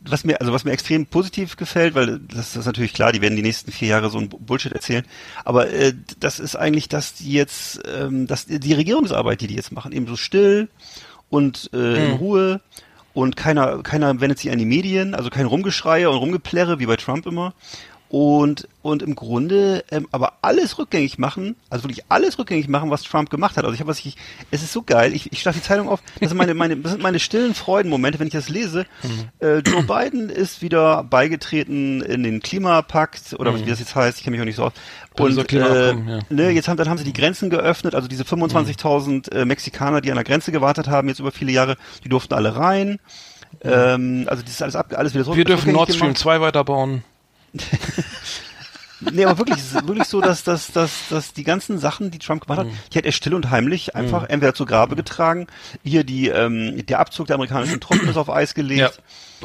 was 0.06 0.24
mir 0.24 0.40
also 0.40 0.52
was 0.52 0.64
mir 0.64 0.72
extrem 0.72 1.06
positiv 1.06 1.56
gefällt, 1.56 1.94
weil 1.94 2.20
das 2.20 2.56
ist 2.56 2.66
natürlich 2.66 2.92
klar, 2.92 3.12
die 3.12 3.22
werden 3.22 3.36
die 3.36 3.42
nächsten 3.42 3.72
vier 3.72 3.88
Jahre 3.88 4.10
so 4.10 4.18
ein 4.18 4.28
Bullshit 4.28 4.72
erzählen, 4.72 5.04
aber 5.44 5.70
äh, 5.70 5.94
das 6.20 6.40
ist 6.40 6.56
eigentlich, 6.56 6.88
dass 6.88 7.14
die 7.14 7.32
jetzt, 7.32 7.80
ähm, 7.94 8.26
dass 8.26 8.44
die 8.46 8.72
Regierungsarbeit, 8.74 9.40
die 9.40 9.46
die 9.46 9.54
jetzt 9.54 9.72
machen, 9.72 9.92
eben 9.92 10.06
so 10.06 10.16
still 10.16 10.68
und 11.30 11.70
äh, 11.72 12.04
in 12.04 12.10
Mhm. 12.12 12.16
Ruhe 12.16 12.60
und 13.12 13.36
keiner, 13.36 13.82
keiner 13.82 14.20
wendet 14.20 14.38
sich 14.38 14.50
an 14.50 14.58
die 14.58 14.64
Medien, 14.64 15.14
also 15.14 15.30
kein 15.30 15.46
Rumgeschreie 15.46 16.10
und 16.10 16.16
Rumgeplärre 16.16 16.78
wie 16.78 16.86
bei 16.86 16.96
Trump 16.96 17.26
immer. 17.26 17.54
Und, 18.16 18.68
und 18.82 19.02
im 19.02 19.16
Grunde 19.16 19.82
ähm, 19.90 20.06
aber 20.12 20.34
alles 20.40 20.78
rückgängig 20.78 21.18
machen, 21.18 21.56
also 21.68 21.82
wirklich 21.82 22.04
alles 22.10 22.38
rückgängig 22.38 22.68
machen, 22.68 22.88
was 22.88 23.02
Trump 23.02 23.28
gemacht 23.28 23.56
hat. 23.56 23.64
Also 23.64 23.74
ich 23.74 23.80
habe 23.80 23.90
was 23.90 23.98
ich, 23.98 24.16
es 24.52 24.62
ist 24.62 24.72
so 24.72 24.82
geil. 24.82 25.12
Ich, 25.14 25.32
ich 25.32 25.40
schlage 25.40 25.58
die 25.58 25.64
Zeitung 25.64 25.88
auf. 25.88 26.00
Das 26.20 26.28
sind 26.28 26.38
meine, 26.38 26.54
meine, 26.54 26.76
das 26.76 26.92
sind 26.92 27.02
meine 27.02 27.18
stillen 27.18 27.54
Freudenmomente, 27.54 28.20
wenn 28.20 28.28
ich 28.28 28.32
das 28.32 28.48
lese. 28.48 28.86
Äh, 29.40 29.58
Joe 29.66 29.82
Biden 29.82 30.30
ist 30.30 30.62
wieder 30.62 31.02
beigetreten 31.02 32.02
in 32.02 32.22
den 32.22 32.38
Klimapakt 32.38 33.34
oder 33.36 33.58
wie 33.58 33.68
das 33.68 33.80
jetzt 33.80 33.96
heißt. 33.96 34.18
Ich 34.18 34.22
kenne 34.22 34.36
mich 34.36 34.42
auch 34.42 34.46
nicht 34.46 34.56
so 34.58 34.66
aus. 34.66 34.74
Und 35.18 35.52
äh, 35.52 35.92
ja. 35.92 36.20
ne, 36.28 36.50
jetzt 36.50 36.68
haben 36.68 36.76
dann 36.76 36.88
haben 36.88 36.98
sie 36.98 37.04
die 37.04 37.12
Grenzen 37.12 37.50
geöffnet. 37.50 37.96
Also 37.96 38.06
diese 38.06 38.22
25.000 38.22 39.32
äh, 39.32 39.44
Mexikaner, 39.44 40.00
die 40.00 40.12
an 40.12 40.16
der 40.18 40.24
Grenze 40.24 40.52
gewartet 40.52 40.86
haben, 40.86 41.08
jetzt 41.08 41.18
über 41.18 41.32
viele 41.32 41.50
Jahre, 41.50 41.76
die 42.04 42.10
durften 42.10 42.34
alle 42.34 42.54
rein. 42.54 43.00
Ähm, 43.60 44.26
also 44.28 44.40
das 44.44 44.52
ist 44.52 44.62
alles 44.62 44.76
ab, 44.76 44.94
alles 44.96 45.14
wieder 45.14 45.24
so. 45.24 45.34
Wir 45.34 45.44
dürfen 45.44 45.72
Nord 45.72 45.88
Stream 45.88 46.10
gemacht. 46.10 46.18
2 46.18 46.40
weiterbauen. 46.40 47.02
Nee, 49.12 49.24
aber 49.26 49.38
wirklich, 49.38 49.58
es 49.58 49.74
ist 49.74 49.86
wirklich 49.86 50.08
so, 50.08 50.20
dass, 50.22 50.44
dass, 50.44 50.72
dass, 50.72 51.08
dass 51.10 51.34
die 51.34 51.44
ganzen 51.44 51.78
Sachen, 51.78 52.10
die 52.10 52.18
Trump 52.18 52.46
gemacht 52.46 52.60
hat, 52.60 52.66
Mhm. 52.68 52.78
die 52.92 52.98
hat 52.98 53.04
er 53.04 53.12
still 53.12 53.34
und 53.34 53.50
heimlich 53.50 53.94
einfach 53.94 54.28
entweder 54.30 54.54
zu 54.54 54.64
Grabe 54.64 54.96
getragen, 54.96 55.46
hier 55.82 56.04
die, 56.04 56.28
ähm, 56.28 56.86
der 56.86 57.00
Abzug 57.00 57.26
der 57.26 57.34
amerikanischen 57.34 57.80
Truppen 57.80 58.08
ist 58.08 58.16
auf 58.16 58.30
Eis 58.30 58.54
gelegt. 58.54 58.80
Ja. 58.80 58.90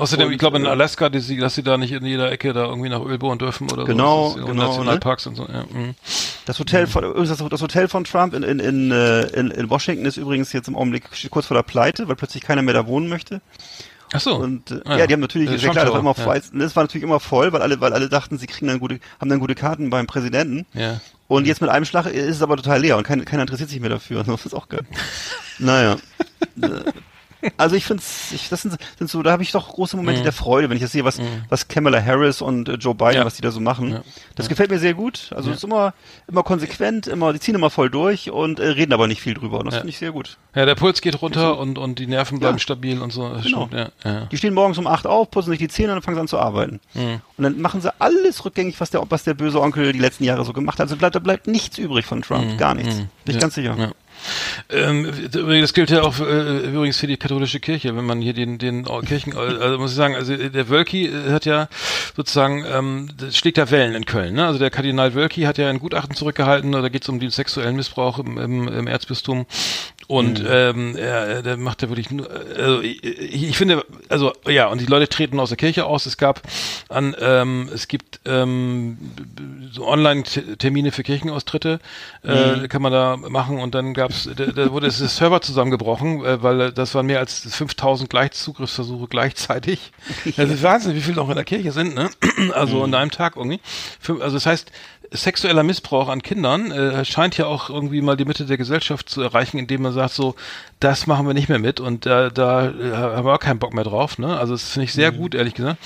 Außerdem, 0.01 0.27
Und, 0.27 0.33
ich 0.33 0.39
glaube 0.39 0.57
in 0.59 0.65
äh, 0.65 0.69
Alaska, 0.69 1.09
dass 1.09 1.27
sie, 1.27 1.37
dass 1.37 1.55
sie 1.55 1.63
da 1.63 1.77
nicht 1.77 1.91
in 1.91 2.05
jeder 2.05 2.31
Ecke 2.31 2.53
da 2.53 2.65
irgendwie 2.67 2.87
nach 2.87 3.01
Öl 3.01 3.17
bohren 3.17 3.37
dürfen 3.37 3.69
oder 3.69 3.83
Genau, 3.83 4.29
so. 4.29 4.35
Genau, 4.35 4.49
Und 4.51 4.57
Nationalparks 4.57 5.27
und 5.27 5.35
so. 5.35 5.45
Ja. 5.45 5.63
mhm. 5.69 5.95
Das 6.45 6.57
Hotel 6.59 6.87
von, 6.87 7.03
übrigens 7.03 7.29
das, 7.37 7.61
Hotel 7.61 7.89
von 7.89 8.05
Trump 8.05 8.33
in, 8.33 8.43
in, 8.43 8.59
in, 8.59 8.91
äh, 8.91 9.23
in, 9.37 9.51
in 9.51 9.69
Washington 9.69 10.05
ist 10.05 10.15
übrigens 10.15 10.53
jetzt 10.53 10.69
im 10.69 10.75
Augenblick 10.77 11.03
kurz 11.31 11.47
vor 11.47 11.55
der 11.55 11.63
Pleite, 11.63 12.07
weil 12.07 12.15
plötzlich 12.15 12.43
keiner 12.43 12.61
mehr 12.61 12.75
da 12.75 12.87
wohnen 12.87 13.09
möchte. 13.09 13.41
Ach 14.11 14.19
so. 14.19 14.35
Und 14.35 14.71
äh, 14.71 14.81
Ah, 14.85 14.97
ja, 14.97 15.07
die 15.07 15.13
haben 15.13 15.19
natürlich, 15.19 15.49
Äh, 15.51 15.57
klar, 15.57 15.85
das 15.85 15.93
war 15.93 15.99
immer 15.99 16.15
Tower, 16.15 16.23
voll, 16.25 16.41
das 16.53 16.75
war 16.75 16.83
natürlich 16.83 17.03
immer 17.03 17.19
voll, 17.19 17.53
weil 17.53 17.61
alle, 17.61 17.79
weil 17.79 17.93
alle 17.93 18.09
dachten, 18.09 18.37
sie 18.37 18.47
kriegen 18.47 18.67
dann 18.67 18.79
gute, 18.79 18.99
haben 19.19 19.29
dann 19.29 19.39
gute 19.39 19.55
Karten 19.55 19.89
beim 19.89 20.07
Präsidenten. 20.07 20.65
Ja. 20.73 20.99
Und 21.27 21.45
jetzt 21.45 21.61
mit 21.61 21.69
einem 21.69 21.85
Schlag 21.85 22.07
ist 22.07 22.37
es 22.37 22.41
aber 22.41 22.57
total 22.57 22.81
leer 22.81 22.97
und 22.97 23.03
kein, 23.03 23.23
keiner 23.23 23.43
interessiert 23.43 23.69
sich 23.69 23.79
mehr 23.79 23.89
dafür. 23.89 24.23
Das 24.27 24.45
ist 24.45 24.53
auch 24.53 24.67
geil. 24.69 24.81
naja. 25.59 25.97
Also 27.57 27.75
ich 27.75 27.85
finde 27.85 28.03
ich, 28.33 28.49
das 28.49 28.63
sind, 28.63 28.75
sind 28.97 29.09
so, 29.09 29.23
da 29.23 29.31
habe 29.31 29.43
ich 29.43 29.51
doch 29.51 29.69
große 29.69 29.95
Momente 29.95 30.23
der 30.23 30.33
Freude, 30.33 30.69
wenn 30.69 30.75
ich 30.77 30.83
das 30.83 30.91
sehe, 30.91 31.05
was, 31.05 31.19
was 31.47 31.67
Kamala 31.67 32.03
Harris 32.03 32.41
und 32.41 32.67
äh, 32.67 32.73
Joe 32.73 32.93
Biden, 32.95 33.09
Mhm. 33.11 33.15
Ja. 33.19 33.25
was 33.25 33.35
die 33.35 33.41
da 33.41 33.51
so 33.51 33.59
machen. 33.59 33.91
Ja. 33.91 34.01
Das 34.35 34.49
gefällt 34.49 34.69
mir 34.71 34.79
sehr 34.79 34.93
gut. 34.93 35.31
Also 35.35 35.49
es 35.51 35.57
ist 35.57 35.63
immer, 35.63 35.93
immer 36.27 36.43
konsequent, 36.43 37.07
immer, 37.07 37.31
die 37.33 37.39
ziehen 37.39 37.55
immer 37.55 37.69
voll 37.69 37.89
durch 37.89 38.29
und 38.31 38.59
äh, 38.59 38.67
reden 38.67 38.91
aber 38.93 39.07
nicht 39.07 39.21
viel 39.21 39.33
drüber. 39.33 39.59
Und 39.59 39.65
das 39.65 39.75
Ja. 39.75 39.79
finde 39.81 39.89
ich 39.91 39.97
sehr 39.99 40.11
gut. 40.11 40.37
Ja, 40.55 40.65
der 40.65 40.75
Puls 40.75 41.01
geht 41.01 41.21
runter 41.21 41.57
und, 41.59 41.77
und 41.77 41.99
die 41.99 42.07
Nerven 42.07 42.39
bleiben 42.39 42.57
Ja. 42.57 42.59
stabil 42.59 43.01
und 43.01 43.11
so. 43.13 43.21
Genau. 43.29 43.67
stimmt, 43.67 43.73
ja, 43.73 43.89
ja. 44.03 44.25
Die 44.25 44.37
stehen 44.37 44.53
morgens 44.53 44.77
um 44.77 44.87
acht 44.87 45.07
auf, 45.07 45.31
putzen 45.31 45.51
sich 45.51 45.59
die 45.59 45.67
Zähne 45.69 45.89
und 45.93 45.95
dann 45.97 46.01
fangen 46.03 46.15
sie 46.17 46.21
an 46.21 46.27
zu 46.27 46.39
arbeiten. 46.39 46.79
Mhm. 46.93 47.21
Und 47.37 47.43
dann 47.43 47.61
machen 47.61 47.79
sie 47.81 47.91
alles 48.01 48.43
rückgängig, 48.45 48.79
was 48.81 48.89
der, 48.89 49.03
was 49.09 49.23
der 49.23 49.33
böse 49.33 49.61
Onkel 49.61 49.93
die 49.93 49.99
letzten 49.99 50.23
Jahre 50.25 50.43
so 50.45 50.51
gemacht 50.53 50.79
hat. 50.79 50.83
Also 50.85 50.97
bleibt, 50.97 51.15
da 51.15 51.19
bleibt 51.19 51.47
nichts 51.47 51.77
übrig 51.77 52.05
von 52.05 52.21
Trump. 52.21 52.57
Gar 52.57 52.75
nichts. 52.75 52.95
Bin 52.95 53.07
ich 53.25 53.27
Mhm. 53.27 53.33
Ja, 53.35 53.39
ganz 53.39 53.55
sicher. 53.55 53.93
Ähm, 54.69 55.11
das 55.31 55.73
gilt 55.73 55.89
ja 55.89 56.03
auch 56.03 56.19
äh, 56.19 56.59
übrigens 56.67 56.97
für 56.97 57.07
die 57.07 57.17
katholische 57.17 57.59
Kirche, 57.59 57.95
wenn 57.95 58.05
man 58.05 58.21
hier 58.21 58.33
den 58.33 58.57
den 58.57 58.85
Kirchen, 59.05 59.35
also 59.35 59.77
muss 59.77 59.91
ich 59.91 59.97
sagen, 59.97 60.15
also 60.15 60.35
der 60.35 60.69
Wölki 60.69 61.07
äh, 61.07 61.31
hat 61.31 61.45
ja 61.45 61.67
sozusagen, 62.15 62.65
ähm, 62.65 63.09
das 63.17 63.37
schlägt 63.37 63.57
da 63.57 63.71
Wellen 63.71 63.95
in 63.95 64.05
Köln. 64.05 64.35
Ne? 64.35 64.45
Also 64.45 64.59
der 64.59 64.69
Kardinal 64.69 65.13
Wölki 65.13 65.43
hat 65.43 65.57
ja 65.57 65.69
ein 65.69 65.79
Gutachten 65.79 66.15
zurückgehalten, 66.15 66.71
da 66.71 66.89
geht 66.89 67.03
es 67.03 67.09
um 67.09 67.19
den 67.19 67.29
sexuellen 67.29 67.75
Missbrauch 67.75 68.19
im, 68.19 68.37
im, 68.37 68.67
im 68.67 68.87
Erzbistum. 68.87 69.45
Und 70.09 70.43
ähm, 70.43 70.95
er, 70.95 71.43
der 71.43 71.55
macht 71.55 71.83
ja 71.83 71.89
wirklich 71.89 72.09
nur, 72.09 72.27
also 72.57 72.81
ich, 72.81 73.03
ich 73.03 73.55
finde, 73.55 73.85
also 74.09 74.33
ja, 74.47 74.65
und 74.65 74.81
die 74.81 74.87
Leute 74.87 75.07
treten 75.07 75.39
aus 75.39 75.49
der 75.49 75.57
Kirche 75.57 75.85
aus. 75.85 76.07
Es 76.07 76.17
gab 76.17 76.41
an, 76.89 77.15
ähm, 77.21 77.69
es 77.71 77.87
gibt 77.87 78.19
ähm, 78.25 78.97
so 79.71 79.87
Online-Termine 79.87 80.91
für 80.91 81.03
Kirchenaustritte, 81.03 81.79
äh, 82.23 82.67
kann 82.69 82.81
man 82.81 82.91
da 82.91 83.17
machen 83.17 83.59
und 83.59 83.75
dann 83.75 83.93
gab's, 83.93 84.27
da, 84.35 84.47
da 84.47 84.71
wurde 84.71 84.87
es 84.87 84.97
Server 85.15 85.41
zusammengebrochen, 85.41 86.25
äh, 86.25 86.41
weil 86.41 86.71
das 86.71 86.95
waren 86.95 87.05
mehr 87.05 87.19
als 87.19 87.41
5000 87.41 88.09
gleich 88.09 88.31
Zugriffsversuche 88.31 89.07
gleichzeitig. 89.07 89.91
Das 90.37 90.49
ist 90.49 90.63
Wahnsinn, 90.63 90.95
wie 90.95 91.01
viele 91.01 91.17
noch 91.17 91.29
in 91.29 91.35
der 91.35 91.43
Kirche 91.43 91.71
sind, 91.71 91.93
ne? 91.93 92.09
Also 92.53 92.83
in 92.83 92.95
einem 92.95 93.11
Tag 93.11 93.35
irgendwie. 93.35 93.59
Also 94.07 94.37
das 94.37 94.45
heißt, 94.47 94.71
sexueller 95.11 95.63
Missbrauch 95.63 96.09
an 96.09 96.21
Kindern 96.21 96.71
äh, 96.71 97.03
scheint 97.03 97.37
ja 97.37 97.45
auch 97.47 97.69
irgendwie 97.69 98.01
mal 98.01 98.17
die 98.17 98.25
Mitte 98.25 98.45
der 98.45 98.57
Gesellschaft 98.57 99.09
zu 99.09 99.21
erreichen, 99.21 99.57
indem 99.57 99.81
man 99.81 99.93
sagt 99.93 100.13
so, 100.13 100.35
das 100.79 101.07
machen 101.07 101.27
wir 101.27 101.33
nicht 101.33 101.49
mehr 101.49 101.59
mit 101.59 101.79
und 101.79 102.05
da, 102.05 102.29
da 102.29 102.69
äh, 102.69 102.91
haben 102.95 103.25
wir 103.25 103.33
auch 103.33 103.39
keinen 103.39 103.59
Bock 103.59 103.73
mehr 103.73 103.83
drauf. 103.83 104.17
Ne? 104.17 104.37
Also 104.37 104.53
das 104.53 104.69
finde 104.69 104.85
ich 104.85 104.93
sehr 104.93 105.11
gut, 105.11 105.35
ehrlich 105.35 105.55
gesagt. 105.55 105.77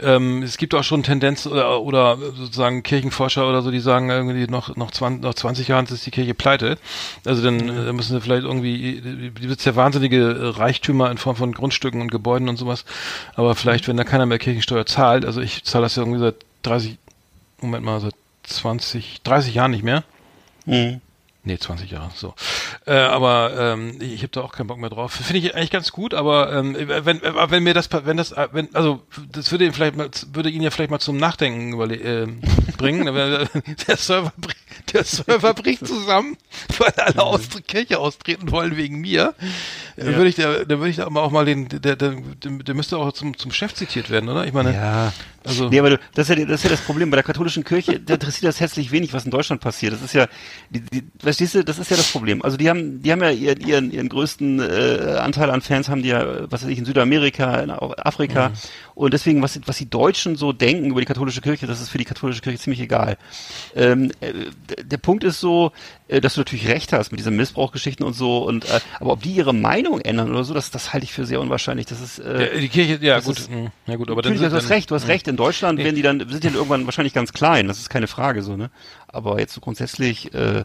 Ähm, 0.00 0.42
es 0.42 0.56
gibt 0.56 0.74
auch 0.74 0.82
schon 0.82 1.02
Tendenzen 1.02 1.52
oder, 1.52 1.80
oder 1.80 2.16
sozusagen 2.16 2.82
Kirchenforscher 2.82 3.48
oder 3.48 3.62
so, 3.62 3.70
die 3.70 3.80
sagen 3.80 4.10
irgendwie 4.10 4.46
noch 4.46 4.76
noch 4.76 4.90
20, 4.90 5.22
noch 5.22 5.34
20 5.34 5.68
Jahren 5.68 5.86
ist 5.86 6.04
die 6.04 6.10
Kirche 6.10 6.34
pleite. 6.34 6.78
Also 7.24 7.42
dann 7.42 7.68
äh, 7.68 7.92
müssen 7.92 8.14
sie 8.14 8.20
vielleicht 8.20 8.44
irgendwie, 8.44 9.00
die 9.00 9.48
wird 9.48 9.64
ja 9.64 9.76
wahnsinnige 9.76 10.18
äh, 10.18 10.58
Reichtümer 10.58 11.10
in 11.10 11.18
Form 11.18 11.36
von 11.36 11.52
Grundstücken 11.52 12.00
und 12.00 12.10
Gebäuden 12.10 12.48
und 12.48 12.56
sowas. 12.56 12.84
Aber 13.34 13.54
vielleicht, 13.54 13.86
wenn 13.88 13.96
da 13.96 14.04
keiner 14.04 14.26
mehr 14.26 14.38
Kirchensteuer 14.38 14.86
zahlt, 14.86 15.24
also 15.24 15.40
ich 15.40 15.64
zahle 15.64 15.84
das 15.84 15.96
ja 15.96 16.02
irgendwie 16.02 16.20
seit 16.20 16.36
30, 16.62 16.98
Moment 17.60 17.84
mal, 17.84 18.00
seit 18.00 18.14
20, 18.44 19.22
30 19.22 19.54
Jahren 19.54 19.70
nicht 19.70 19.84
mehr. 19.84 20.04
Mhm. 20.66 21.00
Nee, 21.46 21.58
20 21.58 21.90
Jahre, 21.90 22.10
so. 22.14 22.34
Äh, 22.86 22.94
aber 22.94 23.52
ähm, 23.74 23.98
ich 24.00 24.22
habe 24.22 24.28
da 24.28 24.40
auch 24.40 24.52
keinen 24.52 24.66
Bock 24.66 24.78
mehr 24.78 24.88
drauf. 24.88 25.12
Finde 25.12 25.40
ich 25.40 25.54
eigentlich 25.54 25.70
ganz 25.70 25.92
gut, 25.92 26.14
aber 26.14 26.50
ähm, 26.54 26.74
wenn, 26.74 27.22
äh, 27.22 27.50
wenn 27.50 27.62
mir 27.62 27.74
das, 27.74 27.90
wenn 27.92 28.16
das, 28.16 28.32
äh, 28.32 28.48
wenn, 28.52 28.74
also 28.74 29.02
das 29.30 29.52
würde 29.52 29.66
ihn 29.66 29.74
vielleicht 29.74 29.94
mal, 29.94 30.08
würde 30.32 30.48
ihn 30.48 30.62
ja 30.62 30.70
vielleicht 30.70 30.90
mal 30.90 31.00
zum 31.00 31.18
Nachdenken 31.18 31.74
überle 31.74 31.96
äh, 32.22 32.26
bringen. 32.78 33.04
der 33.04 33.96
Server, 33.98 34.32
der 34.94 35.04
Server 35.04 35.52
bricht 35.52 35.86
zusammen, 35.86 36.38
weil 36.78 36.94
alle 36.96 37.22
aus 37.22 37.50
der 37.50 37.60
Kirche 37.60 37.98
austreten 37.98 38.50
wollen 38.50 38.78
wegen 38.78 39.02
mir. 39.02 39.34
Dann 39.98 40.16
würde 40.16 40.28
ich, 40.30 40.36
da, 40.36 40.64
dann 40.64 40.78
würde 40.78 40.88
ich 40.88 40.96
da 40.96 41.08
auch 41.08 41.30
mal 41.30 41.44
den, 41.44 41.68
der, 41.68 41.96
der, 41.96 41.96
der, 41.96 42.52
der 42.52 42.74
müsste 42.74 42.96
auch 42.96 43.12
zum, 43.12 43.36
zum 43.36 43.52
Chef 43.52 43.74
zitiert 43.74 44.08
werden, 44.08 44.30
oder? 44.30 44.46
Ich 44.46 44.54
meine, 44.54 44.72
Ja. 44.72 45.12
Also 45.44 45.68
Nee, 45.68 45.78
aber 45.78 45.90
du, 45.90 45.98
das, 46.14 46.28
ist 46.30 46.38
ja, 46.38 46.44
das 46.44 46.60
ist 46.60 46.64
ja 46.64 46.70
das 46.70 46.80
Problem. 46.80 47.10
Bei 47.10 47.16
der 47.16 47.24
katholischen 47.24 47.64
Kirche, 47.64 48.00
da 48.00 48.14
interessiert 48.14 48.48
das 48.48 48.60
herzlich 48.60 48.90
wenig, 48.90 49.12
was 49.12 49.24
in 49.24 49.30
Deutschland 49.30 49.60
passiert. 49.60 49.92
Das 49.92 50.02
ist 50.02 50.14
ja, 50.14 50.26
die, 50.70 50.80
die, 50.80 51.02
verstehst 51.18 51.54
du, 51.54 51.64
das 51.64 51.78
ist 51.78 51.90
ja 51.90 51.96
das 51.96 52.10
Problem. 52.10 52.42
Also 52.42 52.56
die 52.56 52.68
haben, 52.68 53.02
die 53.02 53.12
haben 53.12 53.22
ja 53.22 53.30
ihren, 53.30 53.60
ihren, 53.60 53.90
ihren 53.90 54.08
größten 54.08 54.60
äh, 54.60 55.16
Anteil 55.20 55.50
an 55.50 55.60
Fans 55.60 55.88
haben 55.88 56.02
die 56.02 56.08
ja, 56.10 56.50
was 56.50 56.62
weiß 56.64 56.70
ich, 56.70 56.78
in 56.78 56.84
Südamerika, 56.84 57.60
in 57.60 57.70
Afrika. 57.70 58.48
Mhm. 58.50 58.54
Und 58.94 59.12
deswegen, 59.12 59.42
was, 59.42 59.58
was 59.66 59.76
die 59.78 59.90
Deutschen 59.90 60.36
so 60.36 60.52
denken 60.52 60.90
über 60.90 61.00
die 61.00 61.06
katholische 61.06 61.40
Kirche, 61.40 61.66
das 61.66 61.80
ist 61.80 61.88
für 61.88 61.98
die 61.98 62.04
katholische 62.04 62.40
Kirche 62.42 62.58
ziemlich 62.60 62.80
egal. 62.80 63.16
Ähm, 63.74 64.12
äh, 64.20 64.32
der 64.84 64.98
Punkt 64.98 65.24
ist 65.24 65.40
so, 65.40 65.72
äh, 66.08 66.20
dass 66.20 66.34
du 66.34 66.40
natürlich 66.40 66.68
recht 66.68 66.92
hast 66.92 67.10
mit 67.10 67.18
diesen 67.18 67.36
Missbrauchgeschichten 67.36 68.06
und 68.06 68.12
so. 68.12 68.44
Und 68.44 68.64
äh, 68.66 68.80
aber 69.00 69.12
ob 69.12 69.22
die 69.22 69.32
ihre 69.32 69.52
Meinung 69.52 70.00
ändern 70.00 70.30
oder 70.30 70.44
so, 70.44 70.54
das, 70.54 70.70
das 70.70 70.92
halte 70.92 71.04
ich 71.04 71.12
für 71.12 71.26
sehr 71.26 71.40
unwahrscheinlich. 71.40 71.86
Das 71.86 72.00
ist 72.00 72.20
äh, 72.20 72.60
die 72.60 72.68
Kirche, 72.68 72.98
ja 73.04 73.18
gut, 73.20 73.38
ist- 73.38 73.50
mh, 73.50 73.72
ja 73.86 73.96
gut, 73.96 74.10
aber 74.10 74.22
dann, 74.22 74.32
Natürlich, 74.32 74.50
du 74.52 74.56
hast 74.56 74.70
recht, 74.70 74.90
du 74.90 74.94
hast 74.94 75.08
recht. 75.08 75.26
In 75.34 75.38
Deutschland 75.38 75.80
werden 75.80 75.96
die 75.96 76.02
dann, 76.02 76.20
sind 76.20 76.44
die 76.44 76.46
dann 76.46 76.54
irgendwann 76.54 76.84
wahrscheinlich 76.84 77.12
ganz 77.12 77.32
klein, 77.32 77.66
das 77.66 77.80
ist 77.80 77.90
keine 77.90 78.06
Frage 78.06 78.44
so, 78.44 78.56
ne? 78.56 78.70
Aber 79.08 79.40
jetzt 79.40 79.52
so 79.52 79.60
grundsätzlich, 79.60 80.32
äh, 80.32 80.62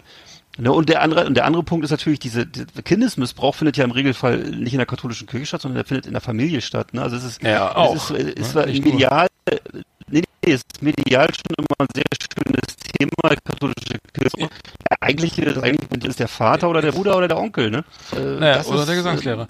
ne, 0.60 0.72
und 0.72 0.90
der 0.90 1.02
andere, 1.02 1.26
und 1.26 1.34
der 1.34 1.46
andere 1.46 1.64
Punkt 1.64 1.84
ist 1.84 1.90
natürlich, 1.90 2.20
diese, 2.20 2.46
der 2.46 2.84
Kindesmissbrauch 2.84 3.56
findet 3.56 3.78
ja 3.78 3.84
im 3.84 3.90
Regelfall 3.90 4.38
nicht 4.38 4.74
in 4.74 4.78
der 4.78 4.86
katholischen 4.86 5.26
Kirche 5.26 5.48
statt, 5.48 5.62
sondern 5.64 5.78
der 5.78 5.86
findet 5.86 6.06
in 6.06 6.12
der 6.12 6.22
Familie 6.22 6.62
statt, 6.62 6.94
ne? 6.94 7.02
Also 7.02 7.16
es 7.16 7.24
ist, 7.24 7.42
Ja, 7.42 7.76
auch, 7.76 7.96
es 7.96 8.12
ist, 8.12 8.30
ist 8.38 8.56
ne? 8.56 8.68
Nicht 8.68 8.86
nur. 8.86 8.94
medial, 8.94 9.28
äh, 9.46 9.58
nee, 10.12 10.22
nee, 10.46 10.54
es 10.54 10.62
ist 10.62 10.82
medial 10.82 11.28
schon 11.34 11.56
immer 11.58 11.76
ein 11.80 11.88
sehr 11.94 12.04
schönes 12.20 12.76
Thema, 12.98 13.36
katholische 13.44 14.00
Kirche. 14.14 14.40
Ja, 14.42 14.98
eigentlich, 15.02 15.36
das 15.36 15.58
eigentlich 15.58 16.06
ist 16.06 16.20
der 16.20 16.28
Vater 16.28 16.70
oder 16.70 16.82
der 16.82 16.92
Bruder 16.92 17.18
oder 17.18 17.28
der 17.28 17.38
Onkel, 17.38 17.70
ne? 17.72 17.84
Äh, 18.16 18.20
Naja, 18.20 18.64
oder 18.66 18.80
ist, 18.82 18.88
der 18.90 18.96
Gesangslehrer. 18.96 19.48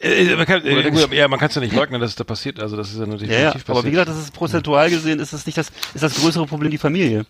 Äh, 0.00 0.34
man 0.36 0.46
kann, 0.46 0.64
äh, 0.64 0.82
der 0.82 0.90
gut, 0.90 1.12
ja, 1.12 1.28
man 1.28 1.38
kann 1.38 1.48
es 1.48 1.54
ja 1.54 1.60
nicht 1.60 1.74
leugnen, 1.74 2.00
dass 2.00 2.10
es 2.10 2.16
da 2.16 2.24
passiert. 2.24 2.60
Also 2.60 2.76
das 2.76 2.90
ist 2.90 2.98
ja 2.98 3.06
natürlich 3.06 3.30
Ja, 3.30 3.38
ja, 3.38 3.44
definitiv 3.52 3.70
aber 3.70 3.78
wie 3.78 3.82
passiert. 3.82 3.92
gesagt, 3.92 4.08
das 4.10 4.18
ist 4.24 4.34
prozentual 4.34 4.90
gesehen, 4.90 5.18
ist 5.20 5.32
das 5.32 5.46
nicht 5.46 5.58
das, 5.58 5.70
ist 5.94 6.02
das 6.02 6.14
größere 6.14 6.46
Problem 6.46 6.70
die 6.70 6.78
Familie. 6.78 7.26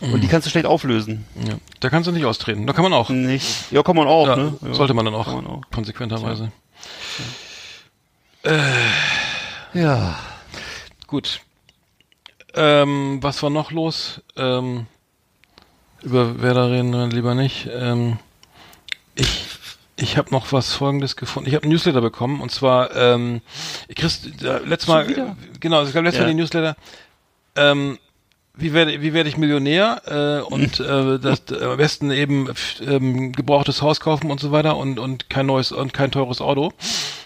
Und 0.00 0.20
die 0.20 0.28
kannst 0.28 0.46
du 0.46 0.50
schlecht 0.50 0.66
auflösen. 0.66 1.24
ja, 1.48 1.54
da 1.80 1.88
kannst 1.88 2.06
du 2.06 2.12
nicht 2.12 2.26
austreten. 2.26 2.66
Da 2.66 2.74
kann 2.74 2.82
man 2.82 2.92
auch. 2.92 3.08
Nicht. 3.08 3.72
Ja, 3.72 3.82
kann 3.82 3.96
man 3.96 4.06
auch, 4.06 4.26
Ja, 4.28 4.36
ne? 4.36 4.52
Ja. 4.66 4.74
Sollte 4.74 4.92
man 4.92 5.06
dann 5.06 5.14
auch, 5.14 5.26
man 5.32 5.46
auch. 5.46 5.62
konsequenterweise. 5.72 6.52
Ja. 9.72 10.18
Gut. 11.06 11.40
Ähm, 12.56 13.18
was 13.22 13.42
war 13.42 13.50
noch 13.50 13.70
los? 13.70 14.22
Ähm, 14.36 14.86
über 16.02 16.40
Werder 16.40 16.70
reden 16.70 16.92
wir 16.92 17.06
lieber 17.08 17.34
nicht. 17.34 17.68
Ähm, 17.72 18.18
ich 19.14 19.46
ich 19.98 20.18
habe 20.18 20.30
noch 20.30 20.52
was 20.52 20.74
Folgendes 20.74 21.16
gefunden. 21.16 21.48
Ich 21.48 21.54
habe 21.54 21.66
ein 21.66 21.70
Newsletter 21.70 22.02
bekommen 22.02 22.40
und 22.40 22.50
zwar 22.50 22.94
ähm, 22.94 23.40
ich 23.88 23.96
kriegst 23.96 24.42
äh, 24.42 24.58
letztes 24.58 24.88
Mal 24.88 25.08
wieder? 25.08 25.36
genau, 25.58 25.82
es 25.82 25.92
gab 25.92 26.04
letztes 26.04 26.18
Ja. 26.18 26.24
Mal 26.24 26.32
den 26.32 26.36
Newsletter. 26.36 26.76
Ähm, 27.56 27.98
wie 28.56 28.72
werde, 28.72 29.02
wie 29.02 29.12
werde 29.12 29.28
ich 29.28 29.36
Millionär 29.36 30.02
äh, 30.06 30.52
und 30.52 30.80
äh, 30.80 31.18
das, 31.18 31.42
äh, 31.50 31.64
am 31.64 31.76
besten 31.76 32.10
eben 32.10 32.48
ähm, 32.86 33.32
gebrauchtes 33.32 33.82
Haus 33.82 34.00
kaufen 34.00 34.30
und 34.30 34.40
so 34.40 34.50
weiter 34.52 34.76
und 34.76 34.98
und 34.98 35.28
kein 35.30 35.46
neues 35.46 35.72
und 35.72 35.92
kein 35.92 36.10
teures 36.10 36.40
Auto. 36.40 36.72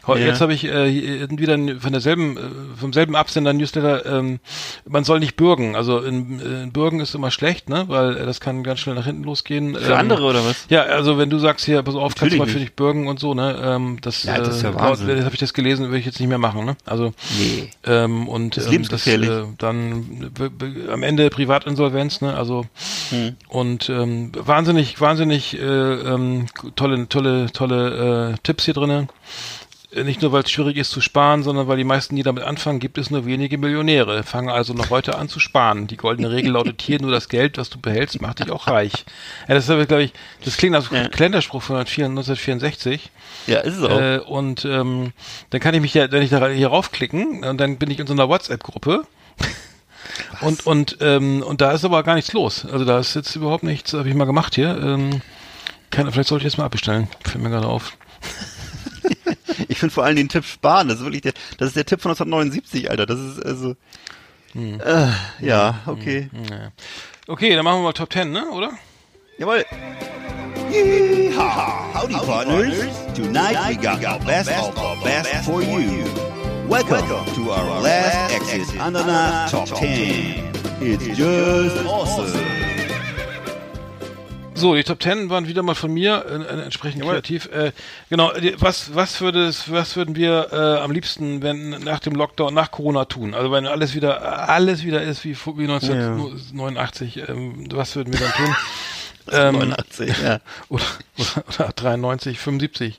Ja. 0.08 0.16
Jetzt 0.16 0.40
habe 0.40 0.52
ich 0.52 0.64
äh, 0.64 0.90
hier 0.90 1.30
wieder 1.30 1.56
von 1.78 1.92
derselben 1.92 2.36
äh, 2.36 2.40
vom 2.76 2.92
selben 2.92 3.14
Absender 3.14 3.52
Newsletter. 3.52 4.04
Ähm, 4.06 4.40
man 4.88 5.04
soll 5.04 5.20
nicht 5.20 5.36
bürgen. 5.36 5.76
Also 5.76 6.00
in, 6.00 6.40
äh, 6.40 6.62
in 6.64 6.72
Bürgen 6.72 6.98
ist 6.98 7.14
immer 7.14 7.30
schlecht, 7.30 7.68
ne, 7.68 7.84
weil 7.86 8.16
äh, 8.16 8.26
das 8.26 8.40
kann 8.40 8.64
ganz 8.64 8.80
schnell 8.80 8.96
nach 8.96 9.04
hinten 9.06 9.22
losgehen. 9.22 9.76
Für 9.76 9.96
andere 9.98 10.24
oder 10.24 10.44
was? 10.44 10.66
Ja, 10.68 10.82
also 10.82 11.16
wenn 11.16 11.30
du 11.30 11.38
sagst 11.38 11.64
hier, 11.64 11.80
pass 11.84 11.94
auf, 11.94 12.16
kannst 12.16 12.20
du 12.22 12.24
Natürlich 12.24 12.38
mal 12.40 12.48
für 12.48 12.58
dich 12.58 12.74
bürgen 12.74 13.06
und 13.06 13.20
so, 13.20 13.34
ne, 13.34 13.56
ähm, 13.62 13.98
das, 14.00 14.24
Ja, 14.24 14.38
das 14.38 14.56
ist 14.56 14.62
ja 14.62 14.70
äh, 14.70 14.74
Wahnsinn. 14.74 15.06
laut- 15.08 15.24
habe 15.24 15.34
ich 15.34 15.40
das 15.40 15.54
gelesen, 15.54 15.86
würde 15.86 15.98
ich 15.98 16.06
jetzt 16.06 16.18
nicht 16.18 16.28
mehr 16.28 16.38
machen, 16.38 16.64
ne? 16.64 16.76
Also 16.86 17.12
Nee. 17.38 17.70
ähm, 17.86 18.26
und 18.26 18.56
Das 18.56 18.64
ist 18.64 18.68
ähm, 18.68 18.72
lebensgefährlich. 18.72 19.28
Das, 19.28 19.44
äh, 19.46 19.52
dann 19.58 20.32
am 20.90 21.02
Ende 21.04 21.19
Privatinsolvenz, 21.28 22.22
ne? 22.22 22.34
Also 22.34 22.64
Hm. 23.10 23.36
und 23.48 23.88
ähm, 23.90 24.30
wahnsinnig, 24.34 25.00
wahnsinnig 25.00 25.58
äh, 25.58 25.62
ähm, 25.64 26.46
tolle, 26.76 27.08
tolle, 27.08 27.50
tolle 27.52 28.32
äh, 28.32 28.38
Tipps 28.42 28.64
hier 28.64 28.74
drinnen. 28.74 29.08
Äh, 29.92 30.04
Nicht 30.04 30.22
nur, 30.22 30.30
weil 30.30 30.44
es 30.44 30.50
schwierig 30.52 30.76
ist 30.76 30.92
zu 30.92 31.00
sparen, 31.00 31.42
sondern 31.42 31.66
weil 31.66 31.76
die 31.76 31.82
meisten, 31.84 32.14
die 32.14 32.22
damit 32.22 32.44
anfangen, 32.44 32.78
gibt 32.78 32.96
es 32.98 33.10
nur 33.10 33.26
wenige 33.26 33.58
Millionäre. 33.58 34.22
Fange 34.22 34.52
also 34.52 34.72
noch 34.72 34.90
heute 34.90 35.16
an 35.18 35.28
zu 35.28 35.40
sparen. 35.40 35.88
Die 35.88 35.96
goldene 35.96 36.30
Regel 36.30 36.52
lautet 36.52 36.80
hier, 36.80 37.00
nur 37.00 37.10
das 37.10 37.28
Geld, 37.28 37.58
was 37.58 37.68
du 37.70 37.80
behältst, 37.80 38.22
macht 38.22 38.38
dich 38.38 38.50
auch 38.52 38.68
reich. 38.68 38.92
Ja, 39.48 39.54
das 39.56 39.64
ist 39.64 39.70
aber, 39.70 39.86
glaube 39.86 40.04
ich, 40.04 40.12
das 40.44 40.56
klingt 40.56 40.76
als 40.76 40.88
Ja. 40.90 41.08
Kalenderspruch 41.08 41.62
von 41.62 41.76
1964. 41.76 43.10
Ja, 43.48 43.58
ist 43.58 43.76
es 43.78 43.82
auch. 43.82 44.00
Äh, 44.00 44.18
und 44.18 44.64
ähm, 44.64 45.12
dann 45.50 45.60
kann 45.60 45.74
ich 45.74 45.80
mich 45.80 45.94
ja, 45.94 46.10
wenn 46.12 46.22
ich 46.22 46.30
da 46.30 46.46
hier 46.48 46.68
raufklicken, 46.68 47.42
und 47.44 47.58
dann 47.58 47.76
bin 47.78 47.90
ich 47.90 47.98
in 47.98 48.06
so 48.06 48.12
einer 48.12 48.28
WhatsApp-Gruppe. 48.28 49.04
Und 50.40 50.66
und 50.66 50.98
ähm, 51.00 51.42
und 51.42 51.60
da 51.60 51.72
ist 51.72 51.84
aber 51.84 52.02
gar 52.02 52.14
nichts 52.14 52.32
los. 52.32 52.64
Also 52.64 52.84
da 52.84 52.98
ist 52.98 53.14
jetzt 53.14 53.34
überhaupt 53.36 53.62
nichts, 53.62 53.92
habe 53.92 54.08
ich 54.08 54.14
mal 54.14 54.24
gemacht 54.24 54.54
hier. 54.54 54.76
Ähm, 54.82 55.22
kann, 55.90 56.10
vielleicht 56.10 56.28
sollte 56.28 56.46
ich 56.46 56.52
jetzt 56.52 56.58
mal 56.58 56.64
abbestellen. 56.64 57.08
Fällt 57.24 57.42
mir 57.42 57.50
gerade 57.50 57.66
auf. 57.66 57.96
Ich 59.68 59.78
finde 59.78 59.94
vor 59.94 60.04
allem 60.04 60.16
den 60.16 60.28
Tipp 60.28 60.44
sparen. 60.44 60.88
Das 60.88 60.98
ist 60.98 61.04
wirklich 61.04 61.22
der, 61.22 61.32
das 61.58 61.68
ist 61.68 61.76
der 61.76 61.84
Tipp 61.84 62.00
von 62.00 62.10
1979, 62.10 62.90
Alter. 62.90 63.06
Das 63.06 63.20
ist 63.20 63.44
also. 63.44 63.76
Hm. 64.52 64.80
Äh, 64.80 65.08
ja, 65.40 65.80
okay. 65.86 66.28
Naja. 66.32 66.72
Okay, 67.28 67.54
dann 67.54 67.64
machen 67.64 67.78
wir 67.78 67.84
mal 67.84 67.92
Top 67.92 68.12
10, 68.12 68.32
ne? 68.32 68.50
Oder? 68.50 68.72
Jawohl. 69.38 69.64
Yeehaw! 70.72 71.94
Howdy, 71.94 72.14
partners. 72.14 72.74
Tonight 73.14 73.56
we 73.68 73.76
got 73.76 74.00
the 74.00 74.24
best 74.26 74.50
of 74.50 74.74
the 74.74 75.04
best 75.04 75.44
for 75.44 75.62
you. 75.62 76.29
Welcome 76.70 77.26
to 77.34 77.50
our 77.50 77.80
last 77.82 78.32
Exit 78.32 78.80
Ananas 78.80 79.50
Top 79.50 79.66
10. 79.66 80.52
It's 80.80 81.18
just 81.18 81.84
awesome. 81.84 82.30
So, 84.54 84.76
die 84.76 84.84
Top 84.84 85.02
10 85.02 85.30
waren 85.30 85.48
wieder 85.48 85.64
mal 85.64 85.74
von 85.74 85.92
mir, 85.92 86.24
äh, 86.28 86.36
äh, 86.36 86.62
entsprechend 86.62 87.02
kreativ. 87.02 87.46
Äh, 87.46 87.72
genau, 88.08 88.30
was, 88.58 88.94
was, 88.94 89.20
würde 89.20 89.46
es, 89.46 89.68
was 89.72 89.96
würden 89.96 90.14
wir 90.14 90.52
äh, 90.52 90.78
am 90.78 90.92
liebsten 90.92 91.42
wenn 91.42 91.70
nach 91.70 91.98
dem 91.98 92.14
Lockdown, 92.14 92.54
nach 92.54 92.70
Corona 92.70 93.04
tun? 93.04 93.34
Also 93.34 93.50
wenn 93.50 93.66
alles 93.66 93.96
wieder, 93.96 94.48
alles 94.48 94.84
wieder 94.84 95.02
ist 95.02 95.24
wie, 95.24 95.34
wie 95.34 95.64
1989, 95.64 97.28
ähm, 97.28 97.66
was 97.72 97.96
würden 97.96 98.12
wir 98.12 98.20
dann 98.20 98.32
tun? 98.32 98.54
Ähm, 99.32 99.54
89, 99.58 100.22
ja. 100.22 100.40
oder, 100.68 100.82
oder, 101.18 101.44
oder 101.58 101.72
93, 101.74 102.38
75. 102.38 102.98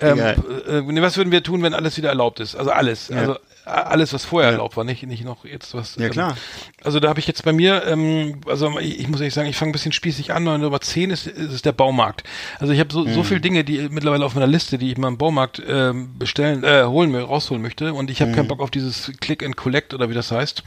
Ähm, 0.00 0.18
äh, 0.18 0.80
nee, 0.82 1.02
was 1.02 1.16
würden 1.16 1.30
wir 1.32 1.42
tun, 1.42 1.62
wenn 1.62 1.74
alles 1.74 1.96
wieder 1.96 2.08
erlaubt 2.08 2.40
ist? 2.40 2.56
Also 2.56 2.70
alles. 2.70 3.08
Ja. 3.08 3.16
Also 3.18 3.36
alles, 3.64 4.12
was 4.12 4.24
vorher 4.24 4.50
erlaubt 4.50 4.76
war, 4.76 4.82
nicht, 4.82 5.04
nicht 5.04 5.24
noch 5.24 5.44
jetzt 5.44 5.72
was. 5.74 5.94
Ja, 5.94 6.08
klar. 6.08 6.36
Also 6.82 6.98
da 6.98 7.08
habe 7.08 7.20
ich 7.20 7.28
jetzt 7.28 7.44
bei 7.44 7.52
mir, 7.52 7.86
ähm, 7.86 8.40
also 8.48 8.76
ich, 8.80 8.98
ich 8.98 9.06
muss 9.08 9.20
ehrlich 9.20 9.34
sagen, 9.34 9.48
ich 9.48 9.54
fange 9.56 9.70
ein 9.70 9.72
bisschen 9.72 9.92
spießig 9.92 10.32
an, 10.32 10.42
Nummer 10.42 10.80
10 10.80 11.10
ist, 11.12 11.28
ist 11.28 11.52
es 11.52 11.62
der 11.62 11.70
Baumarkt. 11.70 12.24
Also 12.58 12.72
ich 12.72 12.80
habe 12.80 12.92
so, 12.92 13.04
Mhm. 13.04 13.14
so 13.14 13.22
viele 13.22 13.40
Dinge, 13.40 13.62
die 13.62 13.88
mittlerweile 13.88 14.24
auf 14.24 14.34
meiner 14.34 14.48
Liste, 14.48 14.78
die 14.78 14.90
ich 14.90 14.98
mal 14.98 15.06
im 15.06 15.16
Baumarkt 15.16 15.62
ähm, 15.64 16.18
bestellen, 16.18 16.64
äh, 16.64 16.82
holen, 16.86 17.12
mir- 17.12 17.22
rausholen 17.22 17.62
möchte 17.62 17.94
und 17.94 18.10
ich 18.10 18.20
habe 18.20 18.32
keinen 18.32 18.48
Bock 18.48 18.60
auf 18.60 18.72
dieses 18.72 19.12
Click 19.20 19.44
and 19.44 19.56
Collect 19.56 19.94
oder 19.94 20.10
wie 20.10 20.14
das 20.14 20.32
heißt. 20.32 20.64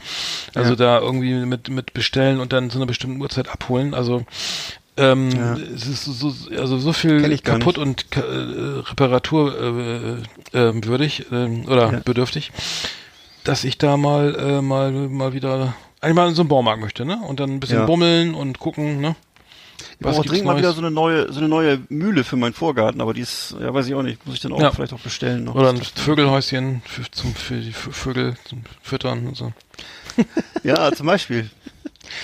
Also 0.54 0.72
Mhm. 0.72 0.78
Ja. 0.80 0.86
da 0.86 1.00
irgendwie 1.00 1.34
mit, 1.34 1.68
mit 1.68 1.92
bestellen 1.92 2.40
und 2.40 2.54
dann 2.54 2.70
zu 2.70 2.78
einer 2.78 2.86
bestimmten 2.86 3.20
Uhrzeit 3.20 3.48
abholen. 3.50 3.92
Also 3.92 4.24
ähm, 4.96 5.30
Ja. 5.30 5.54
es 5.74 5.86
ist 5.86 6.04
so, 6.04 6.32
also 6.58 6.78
so 6.78 6.92
viel 6.92 7.38
kaputt 7.38 7.78
und 7.78 8.10
ka- 8.10 8.20
äh, 8.22 8.80
Reparatur 8.90 9.54
äh, 10.52 10.58
äh, 10.58 10.84
würdig 10.84 11.26
äh, 11.30 11.46
oder 11.66 11.92
Ja. 11.92 12.00
bedürftig, 12.04 12.52
dass 13.44 13.64
ich 13.64 13.78
da 13.78 13.96
mal 13.96 14.34
äh, 14.34 14.62
mal 14.62 14.90
mal 14.92 15.32
wieder 15.32 15.74
eigentlich 16.00 16.14
mal 16.14 16.28
in 16.28 16.34
so 16.34 16.42
einen 16.42 16.48
Baumarkt 16.48 16.80
möchte, 16.80 17.04
ne? 17.04 17.18
Und 17.26 17.40
dann 17.40 17.50
ein 17.50 17.60
bisschen 17.60 17.78
Ja. 17.80 17.86
bummeln 17.86 18.34
und 18.34 18.58
gucken, 18.58 19.00
ne? 19.00 19.16
Ich 19.92 19.98
brauche 19.98 20.26
dringend 20.26 20.46
mal 20.46 20.56
wieder 20.58 20.72
so 20.72 20.80
eine 20.80 20.90
neue, 20.90 21.32
so 21.32 21.38
eine 21.38 21.48
neue 21.48 21.80
Mühle 21.88 22.22
für 22.24 22.36
meinen 22.36 22.52
Vorgarten, 22.54 23.00
aber 23.00 23.12
die 23.14 23.20
ist, 23.22 23.54
ja, 23.60 23.72
weiß 23.72 23.86
ich 23.86 23.94
auch 23.94 24.02
nicht, 24.02 24.24
muss 24.26 24.36
ich 24.36 24.40
dann 24.42 24.52
auch 24.52 24.60
Ja. 24.60 24.70
vielleicht 24.70 24.92
auch 24.92 25.00
bestellen 25.00 25.44
noch. 25.44 25.54
Oder 25.54 25.70
ein 25.70 25.80
Vögelhäuschen 25.82 26.82
für, 26.86 27.10
zum, 27.10 27.34
für 27.34 27.56
die 27.60 27.72
Vö- 27.72 27.92
Vögel 27.92 28.36
zum 28.44 28.62
Füttern 28.82 29.26
und 29.26 29.36
so. 29.36 29.52
Ja, 30.64 30.90
zum 30.92 31.06
Beispiel. 31.06 31.50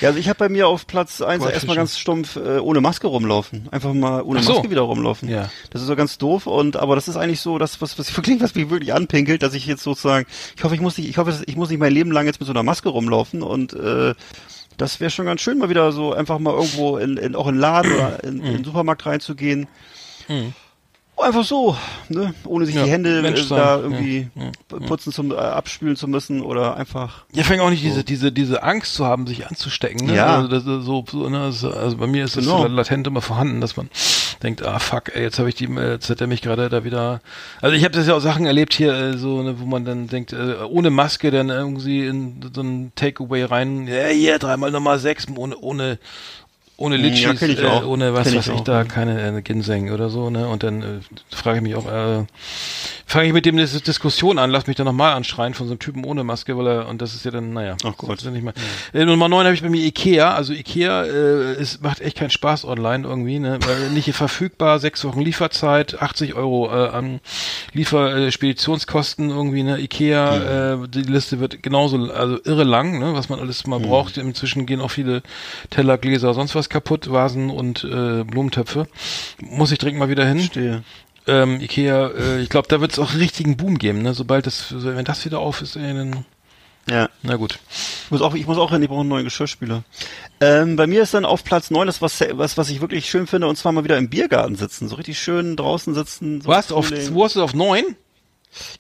Ja, 0.01 0.09
also 0.09 0.19
ich 0.19 0.29
habe 0.29 0.39
bei 0.39 0.49
mir 0.49 0.69
auf 0.69 0.87
Platz 0.87 1.21
eins 1.21 1.41
Goldfische. 1.41 1.53
erstmal 1.55 1.77
ganz 1.77 1.99
stumpf 1.99 2.37
äh, 2.37 2.59
ohne 2.59 2.81
Maske 2.81 3.07
rumlaufen. 3.07 3.69
Einfach 3.71 3.93
mal 3.93 4.23
ohne 4.23 4.43
so. 4.43 4.55
Maske 4.55 4.71
wieder 4.71 4.83
rumlaufen. 4.83 5.29
Ja. 5.29 5.51
Das 5.71 5.81
ist 5.83 5.87
so 5.89 5.97
ganz 5.97 6.19
doof 6.19 6.47
und 6.47 6.77
aber 6.77 6.95
das 6.95 7.09
ist 7.09 7.17
eigentlich 7.17 7.41
so, 7.41 7.59
das 7.59 7.81
was 7.81 7.99
was 7.99 8.13
klingt, 8.23 8.43
was 8.43 8.55
mich 8.55 8.71
wirklich 8.71 8.93
anpinkelt, 8.95 9.43
dass 9.43 9.55
ich 9.55 9.67
jetzt 9.67 9.83
sozusagen, 9.83 10.27
ich 10.57 10.65
hoffe, 10.65 10.75
ich 10.75 10.81
muss 10.81 10.97
nicht, 10.99 11.09
ich 11.09 11.19
hoffe, 11.19 11.43
ich 11.47 11.57
muss 11.57 11.71
nicht 11.71 11.79
mein 11.79 11.93
Leben 11.93 12.11
lang 12.11 12.27
jetzt 12.27 12.41
mit 12.41 12.47
so 12.47 12.53
einer 12.53 12.63
Maske 12.63 12.89
rumlaufen 12.89 13.43
und 13.43 13.73
äh, 13.75 14.15
das 14.79 15.01
wäre 15.01 15.11
schon 15.11 15.27
ganz 15.27 15.41
schön, 15.43 15.59
mal 15.59 15.69
wieder 15.69 15.93
so 15.93 16.13
einfach 16.15 16.39
mal 16.39 16.55
irgendwo 16.55 16.97
in, 16.97 17.17
in 17.19 17.37
auch 17.37 17.47
in 17.47 17.55
den 17.57 17.61
Laden 17.61 17.93
oder 17.93 18.25
in, 18.25 18.37
Mhm. 18.39 18.45
in 18.45 18.53
den 18.55 18.65
Supermarkt 18.65 19.05
reinzugehen. 19.07 19.69
Einfach 21.17 21.45
so, 21.45 21.77
ne? 22.09 22.35
ohne 22.47 22.67
sich 22.67 22.75
Ja, 22.75 22.83
die 22.85 22.91
Hände 22.91 23.23
Mensch 23.23 23.41
äh, 23.43 23.45
sein. 23.45 23.59
da 23.59 23.77
Ja, 23.77 23.83
irgendwie 23.83 24.29
ja, 24.35 24.79
putzen 24.89 25.13
zum 25.13 25.31
äh, 25.31 25.35
abspülen 25.37 25.95
zu 25.95 26.09
müssen 26.09 26.41
oder 26.41 26.77
einfach 26.77 27.25
Ja, 27.33 27.45
fängt 27.45 27.61
auch 27.63 27.71
nicht 27.71 27.85
diese, 27.85 28.03
diese, 28.03 28.33
diese 28.33 28.65
Angst 28.65 28.95
zu 28.95 29.07
haben, 29.07 29.29
sich 29.29 29.47
anzustecken. 29.47 30.07
Ne? 30.09 30.17
Ja. 30.17 30.37
Also, 30.39 30.49
das 30.49 30.63
ist 30.65 30.85
so, 30.85 31.05
so, 31.09 31.29
ne? 31.29 31.39
also 31.43 31.97
bei 31.97 32.09
mir 32.09 32.25
ist 32.25 32.37
das 32.37 32.45
Genau. 32.45 32.63
so 32.63 32.67
latent 32.69 33.07
immer 33.07 33.21
vorhanden, 33.23 33.61
dass 33.61 33.77
man 33.77 33.89
denkt, 34.43 34.65
ah 34.67 34.81
fuck, 34.81 35.15
ey, 35.15 35.23
jetzt 35.23 35.39
habe 35.39 35.49
ich 35.49 35.55
die, 35.55 35.67
äh, 35.67 35.93
jetzt 35.93 36.11
hat 36.11 36.21
er 36.21 36.27
mich 36.27 36.43
gerade 36.43 36.69
da 36.69 36.83
wieder. 36.83 37.21
Also 37.61 37.77
ich 37.77 37.85
habe 37.85 37.95
das 37.95 38.09
ja 38.09 38.15
auch 38.15 38.21
Sachen 38.21 38.45
erlebt 38.47 38.75
hier, 38.75 38.93
äh, 38.93 39.17
so, 39.17 39.43
ne, 39.43 39.61
wo 39.61 39.67
man 39.67 39.85
dann 39.85 40.09
denkt, 40.09 40.33
äh, 40.33 40.57
ohne 40.69 40.91
Maske 40.91 41.31
dann 41.31 41.51
irgendwie 41.51 42.05
in 42.05 42.41
so 42.53 42.63
ein 42.63 42.91
Takeaway 42.97 43.45
rein, 43.45 43.87
ja, 43.87 44.07
hier, 44.09 44.41
dreimal 44.41 44.73
Nummer 44.73 44.99
sechs, 44.99 45.27
ohne, 45.37 45.57
ohne, 45.57 45.99
ohne 46.83 46.99
Hm, 46.99 47.15
ja, 47.15 47.33
ich 47.33 47.63
äh, 47.63 47.67
auch. 47.67 47.87
ohne 47.87 48.13
was 48.13 48.25
Kenn 48.25 48.33
ich 48.33 48.39
weiß 48.39 48.47
ich 48.49 48.53
auch, 48.53 48.65
da, 48.65 48.79
ja. 48.79 48.85
keine 48.85 49.39
äh, 49.39 49.43
Ginseng 49.43 49.91
oder 49.93 50.11
so, 50.11 50.31
ne? 50.31 50.49
Und 50.49 50.63
dann 50.63 50.83
äh, 50.83 50.87
frage 51.35 51.59
ich 51.59 51.63
mich 51.63 51.75
auch, 51.77 51.87
äh, 51.87 52.25
fange 53.07 53.27
ich 53.27 53.33
mit 53.33 53.47
dem 53.47 53.57
eine 53.57 53.67
Diskussion 53.67 54.39
an, 54.39 54.51
lass 54.51 54.67
mich 54.67 54.77
dann 54.77 54.87
nochmal 54.87 55.13
anschreien 55.13 55.55
von 55.55 55.67
so 55.67 55.73
einem 55.73 55.79
Typen 55.79 56.05
ohne 56.05 56.25
Maske, 56.25 56.57
weil 56.57 56.67
er, 56.67 56.89
und 56.89 57.01
das 57.01 57.15
ist 57.15 57.25
ja 57.25 57.31
dann, 57.31 57.53
naja. 57.53 57.77
Ach 57.85 57.97
Gott. 57.97 58.11
das 58.11 58.19
ist 58.21 58.25
ja 58.25 58.31
nicht 58.31 58.43
mal. 58.43 58.55
Äh, 58.93 59.05
Nummer 59.05 59.29
9 59.29 59.45
habe 59.45 59.55
ich 59.55 59.63
bei 59.63 59.69
mir 59.69 59.85
Ikea, 59.85 60.35
also 60.35 60.53
Ikea 60.53 61.05
äh, 61.05 61.61
ist, 61.61 61.83
macht 61.83 62.01
echt 62.01 62.17
keinen 62.17 62.31
Spaß 62.31 62.65
online 62.65 63.07
irgendwie, 63.07 63.39
ne? 63.39 63.59
Weil 63.65 63.91
nicht 63.95 64.13
verfügbar, 64.13 64.79
sechs 64.79 65.05
Wochen 65.05 65.21
Lieferzeit, 65.21 66.03
80 66.03 66.35
Euro 66.35 66.69
äh, 66.69 66.89
an 66.89 67.21
Liefer, 67.73 68.17
äh, 68.17 68.33
Speditionskosten 68.33 69.31
irgendwie, 69.31 69.63
ne? 69.63 69.79
Ikea, 69.79 70.73
äh, 70.75 70.89
die 70.89 71.03
Liste 71.03 71.39
wird 71.39 71.63
genauso, 71.63 72.11
also 72.13 72.39
irre 72.45 72.65
lang, 72.65 72.99
ne? 72.99 73.15
Was 73.15 73.29
man 73.29 73.39
alles 73.39 73.67
mal 73.67 73.79
braucht. 73.79 74.17
Inzwischen 74.17 74.67
gehen 74.67 74.81
auch 74.81 74.91
viele 74.91 75.23
Teller, 75.71 75.99
Gläser, 75.99 76.35
sonst 76.35 76.55
was 76.55 76.69
kaputt, 76.73 77.11
Vasen 77.13 77.51
und 77.51 77.85
äh, 77.85 78.25
Blumentöpfe. 78.25 78.87
Muss 79.41 79.71
ich 79.73 79.79
dringend 79.79 79.99
mal 80.01 80.09
wieder 80.09 80.25
hin 80.27 80.41
stehe. 80.41 80.83
ähm, 81.27 81.61
Ikea, 81.61 82.09
äh, 82.09 82.41
ich 82.43 82.49
glaube, 82.49 82.67
da 82.69 82.81
wird 82.81 82.93
es 82.93 82.99
auch 82.99 83.11
einen 83.11 83.21
richtigen 83.21 83.57
Boom 83.57 83.79
geben, 83.79 84.03
ne? 84.03 84.15
Sobald 84.15 84.47
das, 84.47 84.69
so, 84.71 84.85
wenn 84.85 85.05
das 85.05 85.25
wieder 85.25 85.39
auf 85.39 85.63
ist, 85.63 85.77
ey, 85.77 85.95
dann, 85.95 86.25
Ja. 86.91 87.09
na 87.23 87.37
gut. 87.37 87.59
Ich 88.05 88.11
muss 88.11 88.21
auch, 88.23 88.35
ich 88.35 88.47
muss 88.47 88.59
auch 88.59 88.73
hin, 88.73 88.83
ich 88.83 88.89
brauche 88.89 89.01
einen 89.01 89.09
neuen 89.09 89.25
Geschirrspüler. 89.25 89.85
Ähm, 90.41 90.75
bei 90.77 90.87
mir 90.89 91.03
ist 91.03 91.15
dann 91.15 91.25
auf 91.25 91.45
Platz 91.45 91.71
neun 91.71 91.87
das, 91.87 92.03
was, 92.03 92.21
was, 92.33 92.59
was 92.59 92.69
ich 92.71 92.81
wirklich 92.81 93.09
schön 93.09 93.27
finde, 93.29 93.47
und 93.47 93.57
zwar 93.57 93.71
mal 93.73 93.85
wieder 93.85 93.97
im 93.99 94.09
Biergarten 94.11 94.57
sitzen. 94.57 94.89
So 94.89 94.97
richtig 94.97 95.19
schön 95.21 95.55
draußen 95.57 95.95
sitzen. 95.95 96.41
So 96.41 96.49
Was? 96.49 96.73
Auf, 96.73 96.91
wo 97.13 97.25
hast 97.25 97.37
du 97.37 97.43
auf 97.45 97.55
neun? 97.55 97.85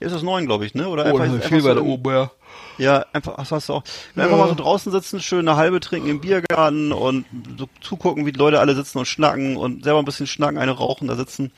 Ja, 0.00 0.06
ist 0.08 0.12
das 0.14 0.22
neun, 0.22 0.44
glaube 0.46 0.66
ich, 0.66 0.74
ne? 0.74 0.88
Oder 0.88 1.04
Oh, 1.04 1.18
einfach, 1.18 1.34
einfach 1.36 1.48
viel 1.48 1.60
so 1.62 1.68
weiter 1.70 1.80
im- 1.80 1.86
oben, 1.86 2.10
ja. 2.12 2.30
Ja, 2.78 3.04
einfach, 3.12 3.34
ach, 3.36 3.50
hast 3.50 3.68
du 3.68 3.74
auch. 3.74 3.84
Einfach 4.16 4.36
mal 4.38 4.48
so 4.48 4.54
draußen 4.54 4.90
sitzen, 4.90 5.20
schön 5.20 5.46
eine 5.46 5.56
halbe 5.58 5.78
trinken 5.80 6.08
im 6.08 6.20
Biergarten 6.20 6.90
und 6.92 7.26
so 7.58 7.68
zugucken, 7.82 8.24
wie 8.26 8.32
die 8.32 8.38
Leute 8.38 8.60
alle 8.60 8.74
sitzen 8.74 8.98
und 8.98 9.06
schnacken 9.06 9.56
und 9.56 9.84
selber 9.84 9.98
ein 9.98 10.04
bisschen 10.06 10.26
schnacken, 10.26 10.58
eine 10.58 10.72
rauchen, 10.72 11.06
da 11.06 11.14
sitzen. 11.14 11.52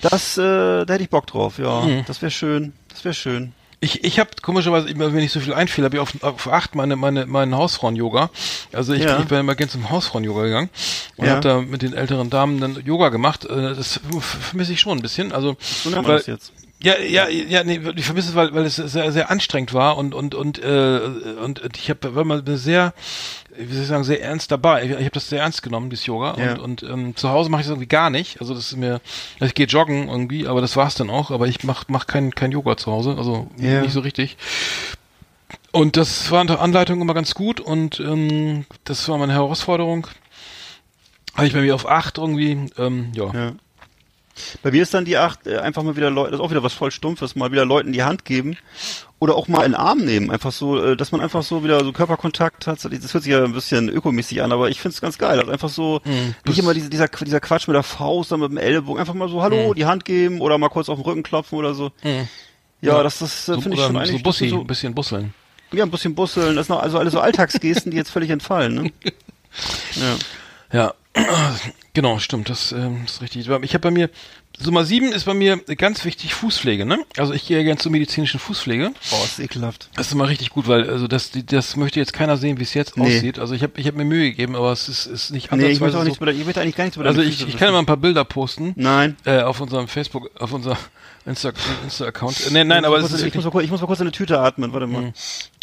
Das, 0.00 0.36
äh, 0.36 0.84
da 0.84 0.92
hätte 0.92 1.02
ich 1.04 1.10
Bock 1.10 1.26
drauf, 1.26 1.58
ja. 1.58 1.80
Mhm. 1.80 2.04
Das 2.06 2.20
wäre 2.22 2.30
schön. 2.30 2.72
Das 2.90 3.04
wäre 3.04 3.14
schön. 3.14 3.52
Ich, 3.80 4.04
ich 4.04 4.20
habe 4.20 4.30
komischerweise, 4.40 4.86
wenn 4.96 5.18
ich 5.18 5.32
so 5.32 5.40
viel 5.40 5.54
einfiel, 5.54 5.82
habe 5.84 5.96
ich 5.96 6.00
auf, 6.00 6.12
auf 6.22 6.46
acht 6.46 6.76
meine, 6.76 6.94
meine, 6.94 7.26
meinen 7.26 7.56
Hausfrauen-Yoga. 7.56 8.30
Also 8.72 8.92
ich, 8.92 9.02
Ja. 9.02 9.18
ich 9.18 9.24
bin 9.24 9.40
immer 9.40 9.56
gerne 9.56 9.72
zum 9.72 9.90
Hausfrauen-Yoga 9.90 10.42
gegangen 10.42 10.70
und 11.16 11.26
Ja. 11.26 11.32
habe 11.32 11.40
da 11.40 11.60
mit 11.62 11.82
den 11.82 11.92
älteren 11.94 12.30
Damen 12.30 12.60
dann 12.60 12.80
Yoga 12.84 13.08
gemacht. 13.08 13.44
Äh, 13.44 13.74
Das 13.74 13.98
vermisse 14.20 14.72
ich 14.74 14.80
schon 14.80 14.98
ein 14.98 15.02
bisschen. 15.02 15.32
Also, 15.32 15.56
So 15.60 15.90
nennt 15.90 16.06
man 16.06 16.16
das 16.16 16.26
jetzt. 16.26 16.52
Ja, 16.82 16.98
ja, 16.98 17.28
ja, 17.28 17.62
nee, 17.62 17.80
ich 17.94 18.04
vermisse 18.04 18.30
es, 18.30 18.34
weil, 18.34 18.52
weil 18.54 18.64
es 18.64 18.76
sehr, 18.76 19.12
sehr 19.12 19.30
anstrengend 19.30 19.72
war 19.72 19.96
und 19.96 20.14
und 20.14 20.34
und 20.34 20.58
äh, 20.62 20.98
und 21.42 21.60
ich 21.76 21.88
habe 21.90 22.14
war 22.16 22.24
mal 22.24 22.42
sehr, 22.56 22.92
wie 23.56 23.72
soll 23.72 23.82
ich 23.82 23.88
sagen, 23.88 24.02
sehr 24.02 24.20
ernst 24.20 24.50
dabei. 24.50 24.82
Ich, 24.84 24.90
ich 24.90 24.96
habe 24.96 25.10
das 25.10 25.28
sehr 25.28 25.42
ernst 25.42 25.62
genommen, 25.62 25.90
dieses 25.90 26.06
Yoga 26.06 26.36
Ja. 26.38 26.52
und 26.54 26.58
und 26.58 26.82
ähm, 26.82 27.14
zu 27.14 27.28
Hause 27.28 27.50
mache 27.50 27.60
ich 27.60 27.66
es 27.66 27.70
irgendwie 27.70 27.86
gar 27.88 28.10
nicht. 28.10 28.40
Also 28.40 28.52
das 28.52 28.66
ist 28.72 28.76
mir, 28.76 29.00
also 29.34 29.46
ich 29.46 29.54
gehe 29.54 29.66
joggen 29.66 30.08
irgendwie, 30.08 30.48
aber 30.48 30.60
das 30.60 30.74
war's 30.76 30.96
dann 30.96 31.08
auch. 31.10 31.30
Aber 31.30 31.46
ich 31.46 31.62
mach 31.62 31.84
mach 31.86 32.06
kein 32.08 32.34
kein 32.34 32.50
Yoga 32.50 32.76
zu 32.76 32.90
Hause, 32.90 33.14
also 33.16 33.48
Ja. 33.58 33.82
nicht 33.82 33.92
so 33.92 34.00
richtig. 34.00 34.36
Und 35.70 35.96
das 35.96 36.30
war 36.30 36.40
unter 36.40 36.60
Anleitung 36.60 37.00
immer 37.00 37.14
ganz 37.14 37.34
gut 37.34 37.60
und 37.60 38.00
ähm, 38.00 38.66
das 38.84 39.08
war 39.08 39.18
meine 39.18 39.32
Herausforderung. 39.34 40.06
Habe 41.34 41.46
ich 41.46 41.52
bei 41.54 41.60
mir 41.62 41.74
auf 41.74 41.88
acht 41.88 42.18
irgendwie, 42.18 42.66
ähm, 42.76 43.12
ja. 43.14 43.32
Ja. 43.32 43.52
Bei 44.62 44.70
mir 44.70 44.82
ist 44.82 44.94
dann 44.94 45.04
die 45.04 45.16
acht, 45.16 45.46
äh, 45.46 45.58
einfach 45.58 45.82
mal 45.82 45.96
wieder 45.96 46.10
Leute, 46.10 46.30
das 46.32 46.40
ist 46.40 46.44
auch 46.44 46.50
wieder 46.50 46.62
was 46.62 46.72
voll 46.72 46.90
Stumpfes, 46.90 47.36
mal 47.36 47.52
wieder 47.52 47.64
Leuten 47.64 47.92
die 47.92 48.02
Hand 48.02 48.24
geben 48.24 48.56
oder 49.18 49.36
auch 49.36 49.46
mal 49.48 49.64
in 49.64 49.72
den 49.72 49.74
Arm 49.80 49.98
nehmen. 49.98 50.30
Einfach 50.30 50.52
so, 50.52 50.82
äh, 50.82 50.96
dass 50.96 51.12
man 51.12 51.20
einfach 51.20 51.42
so 51.42 51.62
wieder 51.64 51.84
so 51.84 51.92
Körperkontakt 51.92 52.66
hat. 52.66 52.84
Das 52.84 53.14
hört 53.14 53.24
sich 53.24 53.32
ja 53.32 53.44
ein 53.44 53.52
bisschen 53.52 53.88
ökomäßig 53.88 54.42
an, 54.42 54.50
aber 54.52 54.68
ich 54.70 54.80
finde 54.80 54.94
es 54.94 55.00
ganz 55.00 55.18
geil. 55.18 55.38
Also 55.38 55.50
einfach 55.52 55.68
so, 55.68 56.00
nicht 56.46 56.58
immer 56.58 56.74
diese, 56.74 56.88
dieser, 56.90 57.08
dieser 57.08 57.40
Quatsch 57.40 57.68
mit 57.68 57.74
der 57.74 57.82
Faust, 57.82 58.32
dann 58.32 58.40
mit 58.40 58.50
dem 58.50 58.58
Ellbogen, 58.58 58.98
einfach 59.00 59.14
mal 59.14 59.28
so, 59.28 59.42
hallo, 59.42 59.74
die 59.74 59.84
Hand 59.86 60.04
geben 60.04 60.40
oder 60.40 60.56
mal 60.58 60.68
kurz 60.70 60.88
auf 60.88 60.98
den 60.98 61.04
Rücken 61.04 61.22
klopfen 61.22 61.58
oder 61.58 61.74
so. 61.74 61.92
Ja, 62.80 63.02
das, 63.02 63.18
das 63.20 63.48
äh, 63.48 63.54
So, 63.54 63.60
finde 63.60 63.76
ich 63.76 63.82
schon 63.84 63.92
so 63.92 63.98
eigentlich 63.98 64.22
Bussi, 64.24 64.48
so, 64.48 64.60
ein 64.60 64.66
bisschen 64.66 64.94
busseln. 64.94 65.34
ja, 65.72 65.84
ein 65.84 65.90
bisschen 65.90 66.14
busseln, 66.16 66.56
das 66.56 66.66
sind 66.66 66.76
also 66.76 66.98
alle 66.98 67.10
so 67.10 67.20
Alltagsgesten, 67.20 67.90
die 67.92 67.96
jetzt 67.96 68.10
völlig 68.10 68.30
entfallen, 68.30 68.74
ne? 68.74 68.92
Ja. 70.72 70.94
Ja, 71.14 71.74
genau, 71.94 72.18
stimmt, 72.18 72.48
das 72.48 72.72
ähm, 72.72 73.02
ist 73.04 73.20
richtig. 73.22 73.46
Ich 73.46 73.50
habe 73.74 73.78
bei 73.80 73.90
mir, 73.90 74.10
Nummer 74.64 74.84
sieben 74.84 75.12
ist 75.12 75.24
bei 75.24 75.34
mir 75.34 75.56
ganz 75.76 76.04
wichtig 76.04 76.34
Fußpflege, 76.34 76.84
ne? 76.84 76.98
Also 77.16 77.32
ich 77.32 77.46
gehe 77.46 77.56
ja 77.56 77.62
gerne 77.64 77.78
zur 77.80 77.90
medizinischen 77.90 78.38
Fußpflege. 78.38 78.92
Boah, 79.10 79.24
ist 79.24 79.38
ekelhaft. 79.38 79.88
Das 79.96 80.06
ist 80.08 80.12
immer 80.12 80.28
richtig 80.28 80.50
gut, 80.50 80.68
weil 80.68 80.88
also 80.90 81.08
das, 81.08 81.30
die- 81.30 81.44
das 81.44 81.76
möchte 81.76 81.98
jetzt 82.00 82.12
keiner 82.12 82.36
sehen, 82.36 82.58
wie 82.58 82.62
es 82.62 82.74
jetzt 82.74 82.96
Nee. 82.96 83.16
aussieht. 83.16 83.38
Also 83.38 83.54
ich 83.54 83.62
habe 83.62 83.72
ich 83.80 83.86
hab 83.86 83.94
mir 83.94 84.04
Mühe 84.04 84.30
gegeben, 84.30 84.54
aber 84.54 84.70
es 84.72 84.88
ist, 84.88 85.06
ist 85.06 85.30
nicht 85.30 85.50
Nee, 85.52 85.68
ich 85.68 85.80
möchte 85.80 85.96
auch 85.96 86.00
so. 86.02 86.04
nichts 86.04 86.20
über, 86.20 86.30
ich 86.32 86.44
möchte 86.44 86.60
eigentlich 86.60 86.76
gar 86.76 86.84
nichts 86.84 86.96
über 86.96 87.06
Also 87.06 87.22
ich, 87.22 87.36
Füße 87.38 87.48
ich 87.48 87.56
kann 87.56 87.72
mal 87.72 87.78
ein 87.78 87.86
paar 87.86 87.96
Bilder 87.96 88.24
posten 88.24 88.74
Nein. 88.76 89.16
äh, 89.24 89.40
auf 89.40 89.60
unserem 89.60 89.88
Facebook, 89.88 90.30
auf 90.38 90.52
unser 90.52 90.76
Insta, 91.24 91.52
Insta-Account. 91.84 92.50
Nee, 92.50 92.64
nein, 92.64 92.84
aber 92.84 92.98
ich, 92.98 93.04
es 93.04 93.10
muss, 93.12 93.20
ist 93.20 93.26
ich, 93.26 93.34
muss 93.34 93.44
mal 93.44 93.50
kurz, 93.52 93.64
ich 93.64 93.70
muss 93.70 93.80
mal 93.80 93.86
kurz 93.86 94.00
in 94.00 94.06
eine 94.08 94.12
Tüte 94.12 94.40
atmen, 94.40 94.72
warte 94.72 94.86
mal. 94.86 95.12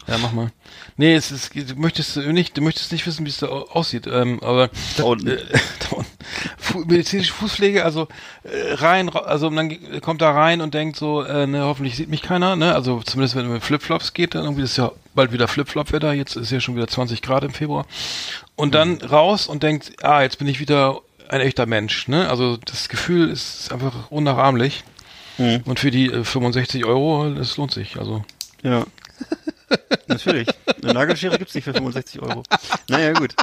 Ja 0.10 0.18
mach 0.18 0.32
mal. 0.32 0.52
Nee, 0.98 1.16
es 1.16 1.32
ist, 1.32 1.52
du 1.56 1.76
möchtest 1.76 2.18
nicht, 2.18 2.58
du 2.58 2.62
möchtest 2.62 2.92
nicht 2.92 3.06
wissen, 3.08 3.26
wie 3.26 3.30
es 3.30 3.38
da 3.38 3.48
au- 3.48 3.68
aussieht, 3.72 4.08
ähm, 4.08 4.40
aber 4.42 4.70
Da 4.98 5.04
unten. 5.04 5.28
äh, 5.28 5.38
da 5.90 5.96
unten. 5.96 6.10
Fu 6.58 6.80
medizinische 6.80 7.34
Fußpflege, 7.34 7.84
also 7.86 8.08
äh, 8.44 8.74
rein, 8.74 9.10
also 9.10 9.50
dann 9.50 9.70
ge- 9.70 10.00
kommt 10.02 10.22
da 10.22 10.32
rein 10.32 10.62
und 10.62 10.74
denkt 10.74 10.98
so, 10.98 11.24
äh, 11.24 11.48
ne, 11.48 11.64
hoffentlich 11.64 11.96
sieht 11.96 12.10
mich 12.10 12.22
keiner, 12.22 12.56
ne? 12.56 12.76
Also 12.76 13.02
zumindest 13.02 13.36
wenn 13.36 13.44
man 13.46 13.54
mit 13.56 13.64
Flipflops 13.64 14.14
geht, 14.14 14.36
dann 14.36 14.44
irgendwie 14.44 14.64
ist 14.64 14.78
ja 14.78 14.92
bald 15.16 15.32
wieder 15.32 15.48
Flipflop-Wetter, 15.48 16.14
jetzt 16.14 16.36
ist 16.36 16.52
ja 16.52 16.60
schon 16.60 16.76
wieder 16.76 16.88
20 16.88 17.22
Grad 17.22 17.44
im 17.44 17.52
Februar. 17.54 17.86
Und 18.56 18.76
dann 18.76 18.98
raus 19.02 19.48
und 19.48 19.64
denkt, 19.64 20.04
ah, 20.04 20.22
jetzt 20.22 20.38
bin 20.38 20.48
ich 20.48 20.60
wieder 20.60 21.00
ein 21.30 21.42
echter 21.42 21.66
Mensch, 21.66 22.08
ne? 22.08 22.30
Also 22.30 22.58
das 22.58 22.90
Gefühl 22.90 23.30
ist 23.30 23.72
einfach 23.72 24.12
unnachahmlich. 24.12 24.84
Mhm. 25.38 25.62
Und 25.66 25.80
für 25.80 25.90
die 25.92 26.08
äh, 26.08 26.24
65 26.24 26.86
Euro, 26.86 27.30
das 27.34 27.56
lohnt 27.58 27.72
sich. 27.72 27.98
Also 27.98 28.24
Ja. 28.62 28.84
Natürlich. 30.08 30.48
Eine 30.82 30.94
Nagelschere 30.94 31.38
gibt's 31.38 31.56
nicht 31.56 31.64
für 31.64 31.74
65 31.74 32.22
Euro. 32.22 32.44
Naja, 32.88 33.14
gut. 33.14 33.36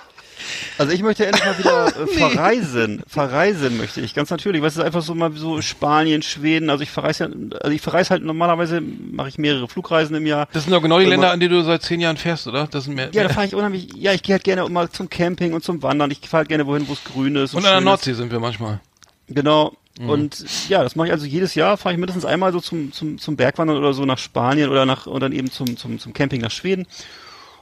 Also 0.78 0.92
ich 0.92 1.02
möchte 1.02 1.26
endlich 1.26 1.44
mal 1.44 1.58
wieder 1.58 1.86
äh, 1.86 2.06
verreisen. 2.18 3.02
Verreisen 3.06 3.76
möchte 3.78 4.00
ich, 4.00 4.14
ganz 4.14 4.30
natürlich. 4.30 4.62
Was 4.62 4.76
ist 4.76 4.82
einfach 4.82 5.02
so 5.02 5.14
mal 5.14 5.32
so 5.32 5.62
Spanien, 5.62 6.22
Schweden. 6.22 6.70
Also 6.70 6.82
ich 6.82 6.90
verreise 6.90 7.24
ja, 7.24 7.58
also 7.60 7.70
ich 7.74 7.80
verreise 7.80 8.10
halt 8.10 8.22
normalerweise, 8.22 8.80
mache 8.80 9.28
ich 9.28 9.38
mehrere 9.38 9.68
Flugreisen 9.68 10.14
im 10.16 10.26
Jahr. 10.26 10.48
das 10.52 10.64
sind 10.64 10.72
doch 10.72 10.82
genau 10.82 10.98
die 10.98 11.06
Länder, 11.06 11.32
an 11.32 11.40
die 11.40 11.48
du 11.48 11.62
seit 11.62 11.82
zehn 11.82 12.00
Jahren 12.00 12.16
fährst, 12.16 12.46
oder? 12.46 12.66
Das 12.66 12.84
sind 12.84 12.94
mehr. 12.94 13.08
Ja, 13.12 13.22
da 13.22 13.30
fahre 13.30 13.46
ich 13.46 13.54
unheimlich, 13.54 13.88
ja, 13.94 14.12
ich 14.12 14.22
gehe 14.22 14.34
halt 14.34 14.44
gerne 14.44 14.68
mal 14.68 14.90
zum 14.90 15.08
Camping 15.08 15.54
und 15.54 15.64
zum 15.64 15.82
Wandern. 15.82 16.10
Ich 16.10 16.20
fahre 16.20 16.42
halt 16.42 16.48
gerne 16.48 16.66
wohin, 16.66 16.86
wo 16.88 16.92
es 16.92 17.02
grün 17.04 17.36
ist. 17.36 17.54
und 17.54 17.64
an 17.64 17.72
der 17.72 17.80
Nordsee 17.80 18.12
sind 18.12 18.30
wir 18.30 18.40
manchmal. 18.40 18.80
Ist. 19.28 19.36
Genau. 19.36 19.76
Mhm. 19.98 20.08
Und 20.10 20.44
ja, 20.68 20.82
das 20.82 20.96
mache 20.96 21.08
ich 21.08 21.12
also 21.12 21.26
jedes 21.26 21.54
Jahr, 21.54 21.76
fahre 21.76 21.94
ich 21.94 21.98
mindestens 21.98 22.24
einmal 22.24 22.52
so 22.52 22.60
zum, 22.60 22.92
zum, 22.92 23.18
zum 23.18 23.36
Bergwandern 23.36 23.76
oder 23.78 23.92
so 23.94 24.04
nach 24.04 24.18
Spanien 24.18 24.70
oder 24.70 24.84
nach 24.86 25.06
und 25.06 25.20
dann 25.20 25.32
eben 25.32 25.50
zum, 25.50 25.76
zum, 25.76 25.98
zum 25.98 26.12
Camping 26.12 26.40
nach 26.40 26.50
Schweden. 26.50 26.86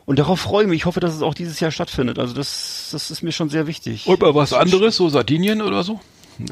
Und 0.06 0.18
darauf 0.18 0.40
freue 0.40 0.64
ich 0.64 0.68
mich. 0.68 0.78
Ich 0.80 0.86
hoffe, 0.86 1.00
dass 1.00 1.14
es 1.14 1.22
auch 1.22 1.34
dieses 1.34 1.60
Jahr 1.60 1.70
stattfindet. 1.70 2.18
Also 2.18 2.34
das, 2.34 2.88
das 2.92 3.10
ist 3.10 3.22
mir 3.22 3.32
schon 3.32 3.48
sehr 3.48 3.66
wichtig. 3.66 4.06
Und 4.06 4.20
mal 4.20 4.34
was 4.34 4.52
anderes, 4.52 4.96
so 4.96 5.08
Sardinien 5.08 5.62
oder 5.62 5.82
so? 5.82 6.00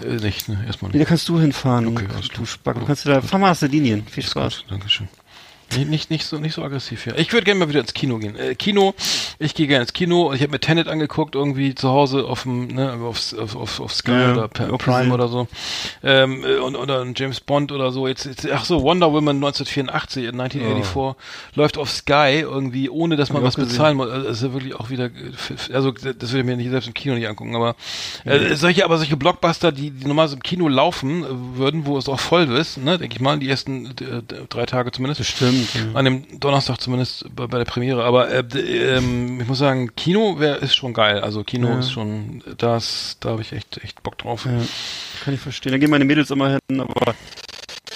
Äh, 0.01 0.17
nicht, 0.17 0.49
ne, 0.49 0.63
erstmal 0.67 0.91
Nee, 0.91 0.99
nicht. 0.99 1.07
da 1.07 1.09
kannst 1.09 1.29
du 1.29 1.39
hinfahren. 1.41 1.89
Okay, 1.89 2.07
du 2.07 2.29
klar. 2.29 2.47
Spack. 2.47 2.79
Du 2.79 2.87
kannst 2.87 3.05
du 3.05 3.11
da, 3.11 3.21
fahr 3.21 3.39
mal 3.39 3.51
nach 3.51 3.57
Sardinien. 3.57 4.07
Viel 4.07 4.23
Spaß. 4.23 4.59
Gut, 4.63 4.71
Dankeschön. 4.71 5.09
Nicht, 5.77 5.89
nicht, 5.89 6.11
nicht, 6.11 6.27
so, 6.27 6.39
nicht 6.39 6.55
so 6.55 6.63
aggressiv 6.63 7.05
hier. 7.05 7.19
Ich 7.19 7.33
würde 7.33 7.45
gerne 7.45 7.61
mal 7.61 7.69
wieder 7.69 7.81
ins 7.81 7.95
Kino 7.95 8.19
gehen. 8.19 8.37
Äh, 8.37 8.55
Kino, 8.55 8.95
ich 9.39 9.55
gehe 9.55 9.67
gerne 9.67 9.83
ins 9.83 9.93
Kino. 9.93 10.33
Ich 10.33 10.43
habe 10.43 10.53
mir 10.53 10.61
Tenet 10.61 10.89
angeguckt, 10.89 11.35
irgendwie 11.35 11.75
zu 11.75 11.89
Hause 11.89 12.25
auf 12.25 12.43
dem, 12.43 12.69
ne, 12.69 12.93
auf, 12.93 13.33
auf, 13.39 13.57
auf, 13.57 13.81
auf 13.81 13.93
Sky 13.95 14.11
Ja, 14.13 14.33
oder 14.33 14.49
Prism 14.49 14.77
Prime. 14.77 15.15
oder 15.15 15.29
so. 15.29 15.49
Ähm, 16.03 16.45
äh, 16.45 16.57
und, 16.57 16.77
oder 16.77 17.07
James 17.15 17.41
Bond 17.41 17.73
oder 17.73 17.93
so. 17.93 18.07
Jetzt, 18.07 18.25
jetzt, 18.27 18.51
ach 18.51 18.65
so, 18.65 18.83
Wonder 18.83 19.13
Woman 19.13 19.37
1984, 19.37 20.25
in 20.25 20.41
1984 20.41 21.57
läuft 21.57 21.79
auf 21.79 21.91
Sky 21.91 22.41
irgendwie, 22.41 22.89
ohne 22.89 23.17
dass 23.17 23.33
man 23.33 23.43
was 23.43 23.57
bezahlen 23.57 23.97
muss. 23.97 24.11
Also, 24.11 24.29
das 24.29 24.37
ist 24.39 24.43
ja 24.43 24.53
wirklich 24.53 24.75
auch 24.75 24.91
wieder, 24.91 25.11
also 25.73 25.91
das 25.93 26.33
würde 26.33 26.39
ich 26.41 26.45
mir 26.45 26.57
nicht 26.57 26.71
selbst 26.71 26.87
im 26.87 26.95
Kino 26.95 27.15
nicht 27.15 27.29
angucken, 27.29 27.55
aber 27.57 27.77
äh, 28.25 28.55
solche, 28.55 28.85
aber 28.85 28.99
solche 28.99 29.17
Blockbuster, 29.17 29.73
die, 29.73 29.91
die 29.91 30.07
normal 30.07 30.29
so 30.29 30.35
im 30.37 30.43
Kino 30.43 30.69
laufen 30.69 31.25
äh, 31.25 31.27
würden, 31.59 31.87
wo 31.87 31.99
es 31.99 32.09
auch 32.09 32.21
voll 32.21 32.51
ist, 32.57 32.79
ne, 32.79 32.99
denke 32.99 33.17
ich 33.17 33.21
mal, 33.21 33.39
die 33.39 33.49
ersten 33.49 33.87
äh, 33.87 34.23
drei 34.49 34.67
Tage 34.67 34.93
zumindest. 34.93 35.21
Bestimmt. 35.21 35.62
Ja. 35.75 35.95
An 35.95 36.05
dem 36.05 36.41
Donnerstag 36.41 36.81
zumindest 36.81 37.25
bei, 37.35 37.47
bei 37.47 37.59
der 37.59 37.65
Premiere. 37.65 38.05
Aber 38.05 38.31
äh, 38.31 38.41
ähm, 38.59 39.41
ich 39.41 39.47
muss 39.49 39.59
sagen, 39.59 39.95
Kino 39.97 40.39
wär, 40.39 40.61
ist 40.63 40.75
schon 40.75 40.93
geil. 40.95 41.21
Also 41.21 41.45
Kino 41.45 41.69
Ja. 41.69 41.79
ist 41.81 41.93
schon, 41.93 42.43
das, 42.59 43.17
da 43.21 43.31
habe 43.31 43.43
ich 43.43 43.53
echt, 43.53 43.79
echt 43.85 44.03
Bock 44.03 44.19
drauf. 44.19 44.45
Ja, 44.47 44.53
kann 45.25 45.35
ich 45.35 45.41
verstehen. 45.41 45.73
Da 45.73 45.79
gehen 45.79 45.91
meine 45.91 46.05
Mädels 46.05 46.31
immer 46.31 46.59
hin, 46.69 46.81
aber 46.81 47.15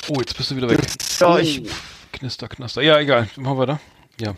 Oh, 0.08 0.20
jetzt 0.20 0.36
bist 0.36 0.50
du 0.52 0.56
wieder 0.56 0.70
weg. 0.70 0.78
ja, 1.20 1.38
ich, 1.38 1.62
Knister, 2.12 2.48
knaster. 2.48 2.80
Ja, 2.82 2.98
egal. 3.00 3.28
Machen 3.36 3.58
wir 3.58 3.66
da. 3.66 3.80
Ja. 4.20 4.34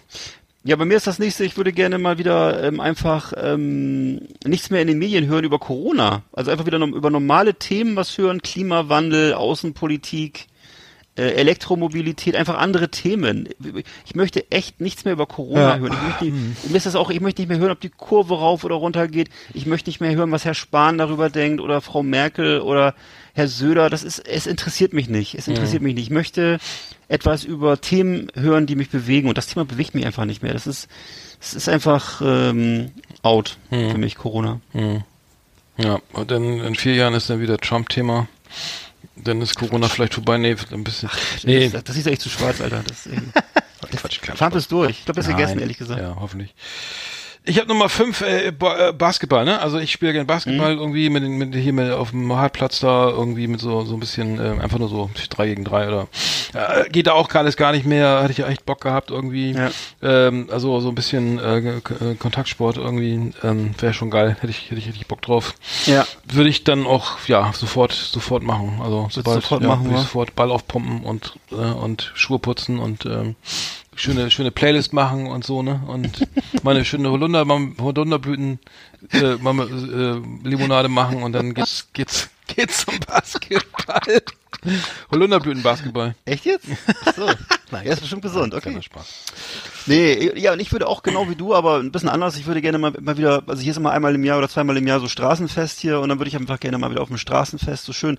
ja, 0.65 0.77
bei 0.77 0.85
mir 0.87 0.97
ist 0.97 1.07
das 1.07 1.19
nächste, 1.19 1.45
ich 1.45 1.57
würde 1.57 1.73
gerne 1.73 1.99
mal 1.99 2.19
wieder 2.19 2.65
ähm, 2.65 2.81
einfach 2.81 3.33
ähm, 3.37 4.23
nichts 4.45 4.71
mehr 4.71 4.81
in 4.81 4.89
den 4.89 4.99
Medien 4.99 5.27
hören 5.27 5.45
über 5.45 5.59
Corona. 5.59 6.23
Also 6.33 6.51
einfach 6.51 6.65
wieder 6.67 6.79
nom 6.79 6.95
über 6.95 7.11
normale 7.11 7.55
Themen 7.55 7.97
was 7.97 8.17
hören, 8.19 8.41
Klimawandel, 8.43 9.35
Außenpolitik, 9.35 10.47
äh, 10.47 10.47
Elektromobilität, 11.23 12.37
einfach 12.37 12.59
andere 12.59 12.89
Themen. 12.91 13.49
Ich 14.07 14.15
möchte 14.15 14.51
echt 14.51 14.81
nichts 14.81 15.05
mehr 15.05 15.13
über 15.15 15.27
Corona 15.27 15.77
Ja. 15.77 15.79
hören. 15.79 15.93
Ich 15.93 16.03
möchte, 16.09 16.69
mir 16.71 16.77
ist 16.77 16.87
das 16.87 16.95
auch, 16.97 17.11
ich 17.11 17.21
möchte 17.21 17.43
nicht 17.43 17.49
mehr 17.49 17.59
hören, 17.59 17.71
ob 17.73 17.81
die 17.81 17.89
Kurve 17.91 18.35
rauf 18.39 18.65
oder 18.65 18.77
runter 18.77 19.09
geht. 19.09 19.29
Ich 19.55 19.67
möchte 19.67 19.91
nicht 19.91 20.01
mehr 20.01 20.15
hören, 20.15 20.31
was 20.33 20.45
Herr 20.45 20.55
Spahn 20.55 20.99
darüber 20.99 21.31
denkt 21.31 21.61
oder 21.61 21.81
Frau 21.81 22.03
Merkel 22.03 22.61
oder 22.61 22.95
Herr 23.35 23.49
Söder. 23.49 23.91
Das 23.91 24.03
ist, 24.03 24.19
es 24.27 24.47
interessiert 24.47 24.93
mich 24.93 25.09
nicht. 25.09 25.35
Es 25.35 25.49
interessiert 25.49 25.83
mich 25.83 25.95
nicht. 25.95 26.05
Ich 26.05 26.11
möchte 26.11 26.59
etwas 27.09 27.45
über 27.45 27.81
Themen 27.81 28.29
hören, 28.35 28.67
die 28.67 28.75
mich 28.77 28.91
bewegen. 28.91 29.29
Und 29.29 29.39
das 29.39 29.47
Thema 29.47 29.65
bewegt 29.65 29.95
mich 29.95 30.05
einfach 30.07 30.25
nicht 30.25 30.43
mehr. 30.43 30.53
Das 30.53 30.67
ist, 30.67 30.89
es 31.41 31.55
ist 31.55 31.69
einfach 31.69 32.21
ähm, 32.25 32.91
out 33.23 33.57
für 33.71 33.99
mich, 33.99 34.17
Corona. 34.17 34.61
Ja, 35.77 36.01
und 36.13 36.31
dann 36.31 36.61
in 36.61 36.75
vier 36.75 36.95
Jahren 36.95 37.15
ist 37.15 37.31
dann 37.31 37.41
wieder 37.41 37.57
Trump-Thema. 37.59 38.27
Dann 39.25 39.41
ist 39.43 39.55
Corona 39.57 39.89
vielleicht 39.89 40.15
vorbei. 40.15 40.39
Nee, 40.39 40.57
ein 40.73 40.85
bisschen. 40.85 41.11
Nee, 41.45 41.69
Das, 41.69 41.85
das 41.85 41.97
ist 41.97 42.07
echt 42.07 42.21
zu 42.23 42.29
schwarz, 42.29 42.61
Alter. 42.61 42.83
Das, 42.87 43.07
äh, 43.07 43.21
Quatsch. 43.97 44.21
Trump 44.37 44.55
ist 44.55 44.71
durch. 44.71 44.99
Ich 44.99 45.05
glaube, 45.05 45.21
das 45.21 45.29
ist 45.29 45.37
gegessen, 45.37 45.59
ehrlich 45.59 45.79
gesagt. 45.79 46.01
Ja, 46.01 46.17
hoffentlich. 46.19 46.55
Ich 47.49 47.59
habe 47.59 47.67
Nummer 47.69 47.89
fünf 47.89 48.21
äh, 48.21 48.51
ba 48.53 48.89
äh, 48.89 48.93
Basketball, 48.93 49.45
ne? 49.45 49.59
Also 49.61 49.79
ich 49.79 49.91
spiele 49.93 50.13
gerne 50.13 50.27
Basketball 50.27 50.75
Mhm. 50.75 50.81
irgendwie 50.81 51.09
mit, 51.09 51.23
den- 51.23 51.39
mit 51.39 51.55
hier 51.55 51.73
mit 51.73 51.91
auf 51.91 52.11
dem 52.11 52.31
Halbplatz 52.37 52.81
da 52.81 53.09
irgendwie 53.09 53.47
mit 53.49 53.59
so 53.61 53.85
so 53.85 53.95
ein 53.95 54.01
bisschen 54.01 54.39
äh, 54.39 54.61
einfach 54.63 54.79
nur 54.79 54.89
so 54.89 55.09
drei 55.31 55.47
gegen 55.49 55.65
drei 55.65 55.89
oder 55.89 56.09
äh, 56.53 56.89
geht 56.91 57.07
da 57.07 57.13
auch 57.13 57.33
alles 57.35 57.57
gar 57.57 57.73
nicht 57.73 57.87
mehr. 57.87 58.21
Hatte 58.23 58.33
ich 58.33 58.39
ja 58.39 58.49
echt 58.49 58.67
Bock 58.67 58.83
gehabt 58.83 59.11
irgendwie. 59.11 59.53
Ja. 59.53 59.71
Ähm, 60.03 60.49
also 60.53 60.81
so 60.81 60.89
ein 60.91 60.95
bisschen 60.95 61.39
äh, 61.39 61.81
Kontaktsport 62.19 62.77
irgendwie 62.77 63.33
ähm, 63.43 63.75
wäre 63.79 63.95
schon 63.95 64.11
geil. 64.11 64.37
Hätte 64.41 64.51
ich 64.51 64.67
hätte 64.71 64.77
ich 64.81 64.87
richtig 64.87 65.07
Bock 65.07 65.23
drauf. 65.23 65.55
Ja. 65.87 66.07
Würde 66.31 66.51
ich 66.51 66.65
dann 66.65 66.87
auch 66.87 67.19
ja 67.29 67.51
sofort 67.55 67.93
sofort 67.93 68.43
machen. 68.43 68.81
Also 68.85 69.09
sobald 69.11 69.43
sofort 69.43 69.63
ja, 69.63 69.69
machen, 69.69 69.87
ich 69.87 69.93
wa? 69.95 69.99
sofort 70.01 70.35
Ball 70.35 70.51
aufpumpen 70.51 71.01
und 71.03 71.35
äh, 71.53 71.55
und 71.55 72.13
Schuhe 72.15 72.39
putzen 72.39 72.79
und 72.79 73.07
ähm, 73.07 73.37
schöne 73.99 74.31
schöne 74.31 74.51
Playlist 74.51 74.93
machen 74.93 75.27
und 75.27 75.45
so 75.45 75.63
ne 75.63 75.81
und 75.87 76.27
meine 76.63 76.85
schöne 76.85 77.11
Holunder 77.11 77.45
Holunderblüten 77.81 78.59
äh, 79.13 79.37
Mama, 79.37 79.65
äh, 79.65 80.49
Limonade 80.49 80.89
machen 80.89 81.23
und 81.23 81.33
dann 81.33 81.55
geht's 81.55 81.89
geht's 81.93 82.31
geht's 82.47 82.85
zum 82.87 82.99
Basketball. 83.01 84.23
Holunderblütenbasketball. 85.11 86.15
Echt 86.25 86.45
jetzt? 86.45 86.67
So. 87.17 87.29
Na, 87.71 87.85
ja, 87.85 87.93
ist 87.93 88.01
bestimmt 88.01 88.23
gesund, 88.23 88.55
okay. 88.55 88.81
Spaß. 88.81 89.25
Nee, 89.87 90.33
ja, 90.39 90.55
und 90.55 90.61
ich 90.61 90.73
würde 90.73 90.87
auch 90.87 91.03
genau 91.03 91.29
wie 91.29 91.35
du, 91.35 91.55
aber 91.55 91.79
ein 91.79 91.93
bisschen 91.93 92.09
anders. 92.09 92.37
Ich 92.37 92.47
würde 92.47 92.63
gerne 92.63 92.79
mal, 92.79 92.93
mal 93.01 93.19
wieder, 93.19 93.43
also 93.47 93.63
hier 93.63 93.73
ist 93.73 93.77
immer 93.77 93.91
einmal 93.91 94.15
im 94.15 94.25
Jahr 94.25 94.39
oder 94.39 94.49
zweimal 94.49 94.77
im 94.79 94.87
Jahr 94.87 95.01
so 95.01 95.09
Straßenfest 95.09 95.79
hier 95.79 96.01
und 96.01 96.09
dann 96.09 96.19
würde 96.19 96.29
ich 96.29 96.37
einfach 96.37 96.61
gerne 96.61 96.79
mal 96.79 96.91
wieder 96.91 97.03
auf 97.03 97.09
dem 97.09 97.19
Straßenfest 97.19 97.85
so 97.85 97.93
schön, 97.93 98.19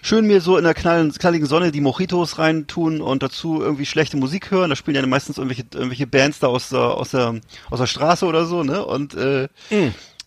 schön 0.00 0.26
mir 0.26 0.40
so 0.40 0.56
in 0.56 0.64
der 0.64 0.74
knallen, 0.74 1.12
knalligen 1.12 1.46
Sonne 1.46 1.72
die 1.72 1.80
Mojitos 1.80 2.38
reintun 2.38 3.02
und 3.02 3.22
dazu 3.22 3.60
irgendwie 3.60 3.86
schlechte 3.86 4.16
Musik 4.16 4.50
hören. 4.50 4.70
Da 4.70 4.76
spielen 4.76 4.94
ja 4.94 5.06
meistens 5.06 5.36
irgendwelche, 5.36 5.64
irgendwelche 5.74 6.06
Bands 6.06 6.38
da 6.38 6.46
aus 6.46 6.70
der, 6.70 6.80
aus 6.80 7.10
der, 7.10 7.40
aus 7.70 7.80
der 7.80 7.86
Straße 7.86 8.24
oder 8.24 8.46
so, 8.46 8.62
ne? 8.62 8.84
Und, 8.84 9.14
äh, 9.14 9.48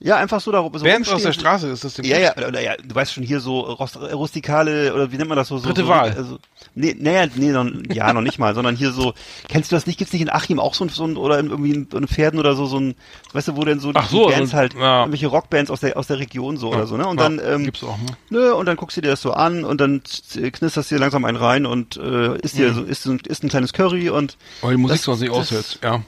ja, 0.02 0.16
einfach 0.16 0.40
so 0.40 0.52
darüber. 0.52 0.80
So 0.80 0.86
Bands 0.86 1.10
aus 1.10 1.24
der. 1.24 1.34
Straße 1.34 1.68
ist 1.70 1.84
das 1.84 1.96
denn? 1.96 2.06
Ja, 2.06 2.18
ja, 2.20 2.32
oder, 2.38 2.62
ja, 2.62 2.76
du 2.78 2.96
weißt 2.96 3.14
schon 3.14 3.24
hier 3.24 3.40
so 3.42 3.60
rustikale 3.62 4.94
oder 4.94 5.12
wie 5.12 5.18
nennt 5.18 5.28
man 5.30 5.38
das 5.38 5.50
so? 5.50 5.58
so 5.58 5.68
Dritte 5.68 5.82
so, 5.84 5.88
Wahl. 5.90 6.14
Also, 6.16 6.40
nee, 6.76 6.96
naja, 6.98 7.28
nee, 7.36 7.50
noch, 7.52 7.66
ja, 7.94 8.12
noch 8.14 8.22
nicht 8.22 8.40
mal, 8.40 8.56
sondern 8.56 8.76
hier 8.76 8.92
so, 8.92 9.14
kennst 9.48 9.72
du 9.72 9.76
das 9.76 9.88
nicht? 9.88 9.98
Gibt's 10.00 10.14
nicht 10.14 10.22
in 10.22 10.30
Achim 10.30 10.60
auch 10.60 10.74
so 10.74 10.86
ein, 10.86 10.90
so 10.90 11.04
ein 11.06 11.18
oder 11.18 11.38
in, 11.40 11.50
irgendwie 11.50 11.72
in, 11.72 11.88
in 11.94 12.08
Pferden 12.08 12.40
oder 12.40 12.56
so, 12.56 12.66
so 12.66 12.80
ein, 12.80 12.96
weißt 13.34 13.50
du, 13.50 13.58
wo 13.58 13.66
denn 13.66 13.80
so 13.80 13.92
Ach 13.94 14.08
die 14.08 14.16
so, 14.16 14.28
Bands 14.28 14.52
so- 14.52 14.58
halt, 14.58 14.74
ja. 14.74 15.02
irgendwelche 15.02 15.28
Rockbands 15.28 15.70
aus 15.72 15.82
der, 15.82 15.98
aus 15.98 16.08
der 16.08 16.20
Region 16.20 16.58
so 16.58 16.70
oder 16.70 16.88
so, 16.88 16.96
ne? 16.98 17.06
Und 17.08 17.18
Ja, 17.20 17.24
dann, 17.30 17.42
ähm, 17.46 17.66
gibt's 17.66 17.84
auch, 17.84 17.98
ne? 17.98 18.06
Nö, 18.30 18.54
und 18.54 18.66
dann 18.68 18.78
guckst 18.78 18.96
du 18.98 19.02
dir 19.02 19.10
das 19.10 19.22
so 19.22 19.34
an 19.34 19.66
und 19.66 19.82
dann 19.82 20.02
knisterst 20.32 20.92
dir 20.92 21.00
langsam 21.00 21.26
einen 21.26 21.38
rein 21.38 21.66
und 21.66 21.98
äh, 21.98 22.38
isst 22.40 22.58
dir 22.58 22.74
so, 22.74 22.84
isst, 22.84 23.06
ein- 23.06 23.20
isst 23.26 23.44
ein 23.44 23.50
kleines 23.50 23.74
Curry 23.74 24.10
und 24.10 24.38
Weil 24.62 24.72
die 24.72 24.78
Musik 24.82 24.98
Das- 24.98 25.04
so 25.06 25.14
sich 25.16 25.30
aushält, 25.30 25.80
ja. 25.84 26.02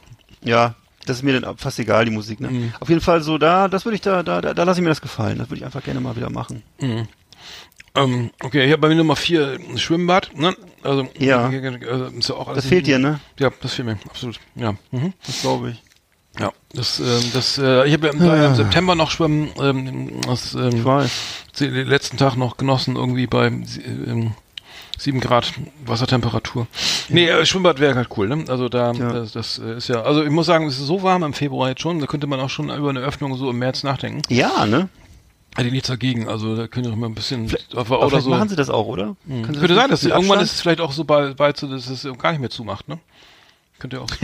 ja, 0.43 0.75
das 1.05 1.17
ist 1.17 1.23
mir 1.23 1.39
dann 1.39 1.57
fast 1.57 1.79
egal, 1.79 2.05
die 2.05 2.11
Musik, 2.11 2.39
ne? 2.39 2.49
Mhm. 2.49 2.73
Auf 2.79 2.89
jeden 2.89 3.01
Fall 3.01 3.21
so 3.21 3.37
da, 3.37 3.67
das 3.67 3.85
würde 3.85 3.95
ich 3.95 4.01
da, 4.01 4.23
da, 4.23 4.41
da, 4.41 4.53
da 4.53 4.63
lasse 4.63 4.79
ich 4.79 4.83
mir 4.83 4.89
das 4.89 5.01
gefallen. 5.01 5.37
Das 5.39 5.49
würde 5.49 5.59
ich 5.59 5.65
einfach 5.65 5.83
gerne 5.83 5.99
mal 6.01 6.15
wieder 6.15 6.29
machen. 6.29 6.63
Ähm, 7.93 8.29
okay, 8.43 8.65
ich 8.65 8.71
habe 8.71 8.81
bei 8.81 8.87
mir 8.87 8.95
Nummer 8.95 9.15
vier 9.17 9.59
ein 9.69 9.77
Schwimmbad, 9.77 10.31
ne? 10.37 10.55
Also, 10.83 11.07
Ja. 11.19 11.49
äh, 11.49 12.17
ist 12.17 12.29
ja 12.29 12.35
auch 12.35 12.47
alles 12.47 12.63
Das 12.63 12.69
fehlt 12.69 12.87
dir, 12.87 12.99
ne? 12.99 13.19
Ja, 13.37 13.51
das 13.61 13.73
fehlt 13.73 13.85
mir, 13.87 13.97
absolut. 14.09 14.39
Ja. 14.55 14.75
Mhm. 14.91 15.13
Das 15.25 15.41
glaube 15.41 15.71
ich. 15.71 15.81
Ja, 16.39 16.53
das, 16.73 16.99
ähm, 17.01 17.31
das, 17.33 17.57
äh, 17.57 17.85
ich 17.87 17.93
habe 17.93 18.07
ja 18.07 18.13
im, 18.13 18.19
da 18.19 18.45
im 18.47 18.55
September 18.55 18.95
noch 18.95 19.11
schwimmen, 19.11 19.49
ähm, 19.59 20.21
das, 20.25 20.53
Ich 20.55 20.61
ähm, 20.61 20.85
weiß. 20.85 21.11
den 21.59 21.73
letzten 21.87 22.15
Tag 22.15 22.37
noch 22.37 22.55
genossen, 22.55 22.95
irgendwie 22.95 23.27
bei 23.27 23.47
ähm, 23.47 24.31
sieben 24.97 25.19
Grad 25.19 25.53
Wassertemperatur. 25.85 26.67
Nee, 27.09 27.27
äh, 27.27 27.45
Schwimmbad 27.45 27.79
wäre 27.79 27.95
halt 27.95 28.09
cool, 28.17 28.27
ne? 28.27 28.45
Also 28.47 28.69
da, 28.69 28.91
Ja. 28.91 29.13
das, 29.13 29.31
das 29.33 29.59
äh, 29.59 29.77
ist 29.77 29.87
ja, 29.87 30.01
also 30.03 30.23
ich 30.23 30.29
muss 30.29 30.45
sagen, 30.45 30.67
es 30.67 30.79
ist 30.79 30.85
so 30.87 31.03
warm 31.03 31.23
im 31.23 31.33
Februar 31.33 31.69
jetzt 31.69 31.81
schon, 31.81 31.99
da 31.99 32.05
könnte 32.07 32.27
man 32.27 32.39
auch 32.39 32.49
schon 32.49 32.69
über 32.69 32.89
eine 32.89 32.99
Öffnung 33.01 33.35
so 33.37 33.49
im 33.49 33.59
März 33.59 33.83
nachdenken. 33.83 34.21
Ja, 34.29 34.65
ne? 34.65 34.89
Hätte 35.55 35.67
ich 35.67 35.73
nichts 35.73 35.89
dagegen, 35.89 36.29
also 36.29 36.55
da 36.55 36.67
könnte 36.67 36.89
ich 36.89 36.95
mal 36.95 37.07
ein 37.07 37.13
bisschen, 37.15 37.51
Aber 37.75 37.99
oder 37.99 38.09
vielleicht 38.09 38.23
so. 38.23 38.29
machen 38.29 38.47
sie 38.47 38.55
das 38.55 38.69
auch, 38.69 38.85
oder? 38.85 39.15
Können 39.27 39.43
sie 39.43 39.51
Könnte 39.51 39.67
das 39.67 39.77
sein, 39.77 39.89
dass 39.89 40.03
irgendwann 40.05 40.39
ist 40.39 40.53
es 40.53 40.61
vielleicht 40.61 40.79
auch 40.79 40.93
so 40.93 41.03
bald, 41.03 41.35
bald 41.35 41.57
so, 41.57 41.67
dass 41.67 41.87
es 41.89 42.07
gar 42.19 42.31
nicht 42.31 42.39
mehr 42.39 42.49
zumacht, 42.49 42.87
ne? 42.87 42.99
Könnte 43.81 43.97
ja 43.97 44.03
auch. 44.03 44.07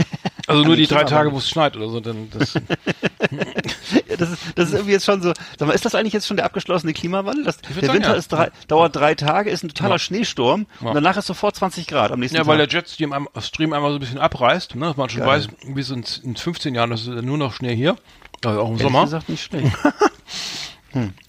Also 0.46 0.64
nur 0.64 0.76
die 0.76 0.86
drei 0.86 1.04
Tage, 1.04 1.30
wo 1.30 1.36
es 1.36 1.46
schneit 1.50 1.76
oder 1.76 1.90
so, 1.90 2.00
dann 2.00 2.30
das. 2.30 2.54
Ja, 4.08 4.16
das, 4.16 4.30
ist, 4.30 4.42
das 4.54 4.68
ist 4.68 4.74
irgendwie 4.74 4.92
jetzt 4.92 5.04
schon 5.04 5.20
so. 5.20 5.34
Sag 5.58 5.68
mal, 5.68 5.74
ist 5.74 5.84
das 5.84 5.94
eigentlich 5.94 6.14
jetzt 6.14 6.26
schon 6.26 6.38
der 6.38 6.46
abgeschlossene 6.46 6.94
Klimawandel? 6.94 7.44
Das, 7.44 7.58
der 7.58 7.74
sagen, 7.74 7.92
Winter 7.92 8.10
ja. 8.12 8.14
ist 8.14 8.32
drei, 8.32 8.50
dauert 8.66 8.96
drei 8.96 9.14
Tage, 9.14 9.50
ist 9.50 9.62
ein 9.62 9.68
totaler 9.68 9.96
Ja. 9.96 9.98
Schneesturm 9.98 10.64
Ja. 10.80 10.88
und 10.88 10.94
danach 10.94 11.18
ist 11.18 11.26
sofort 11.26 11.54
20 11.56 11.86
Grad 11.86 12.12
am 12.12 12.20
nächsten 12.20 12.36
ja, 12.36 12.42
Tag. 12.44 12.48
weil 12.48 12.56
der 12.56 12.68
Jetstream 12.68 13.12
am- 13.12 13.28
Stream 13.40 13.74
einmal 13.74 13.90
so 13.90 13.98
ein 13.98 14.00
bisschen 14.00 14.18
abreißt, 14.18 14.74
ne? 14.76 14.86
Dass 14.86 14.96
man 14.96 15.10
schon 15.10 15.20
Geil. 15.20 15.28
weiß, 15.28 15.48
wie 15.66 15.80
es 15.80 15.90
in, 15.90 16.02
in 16.22 16.36
15 16.36 16.74
Jahren, 16.74 16.92
ist 16.92 17.06
ja 17.06 17.20
nur 17.20 17.36
noch 17.36 17.52
Schnee 17.52 17.76
hier. 17.76 17.96
Also 18.42 18.60
auch 18.60 18.68
im 18.68 18.72
Ehrlich 18.72 18.82
Sommer. 18.84 19.04
gesagt 19.04 19.28
nicht 19.28 19.42
schlecht. 19.42 19.76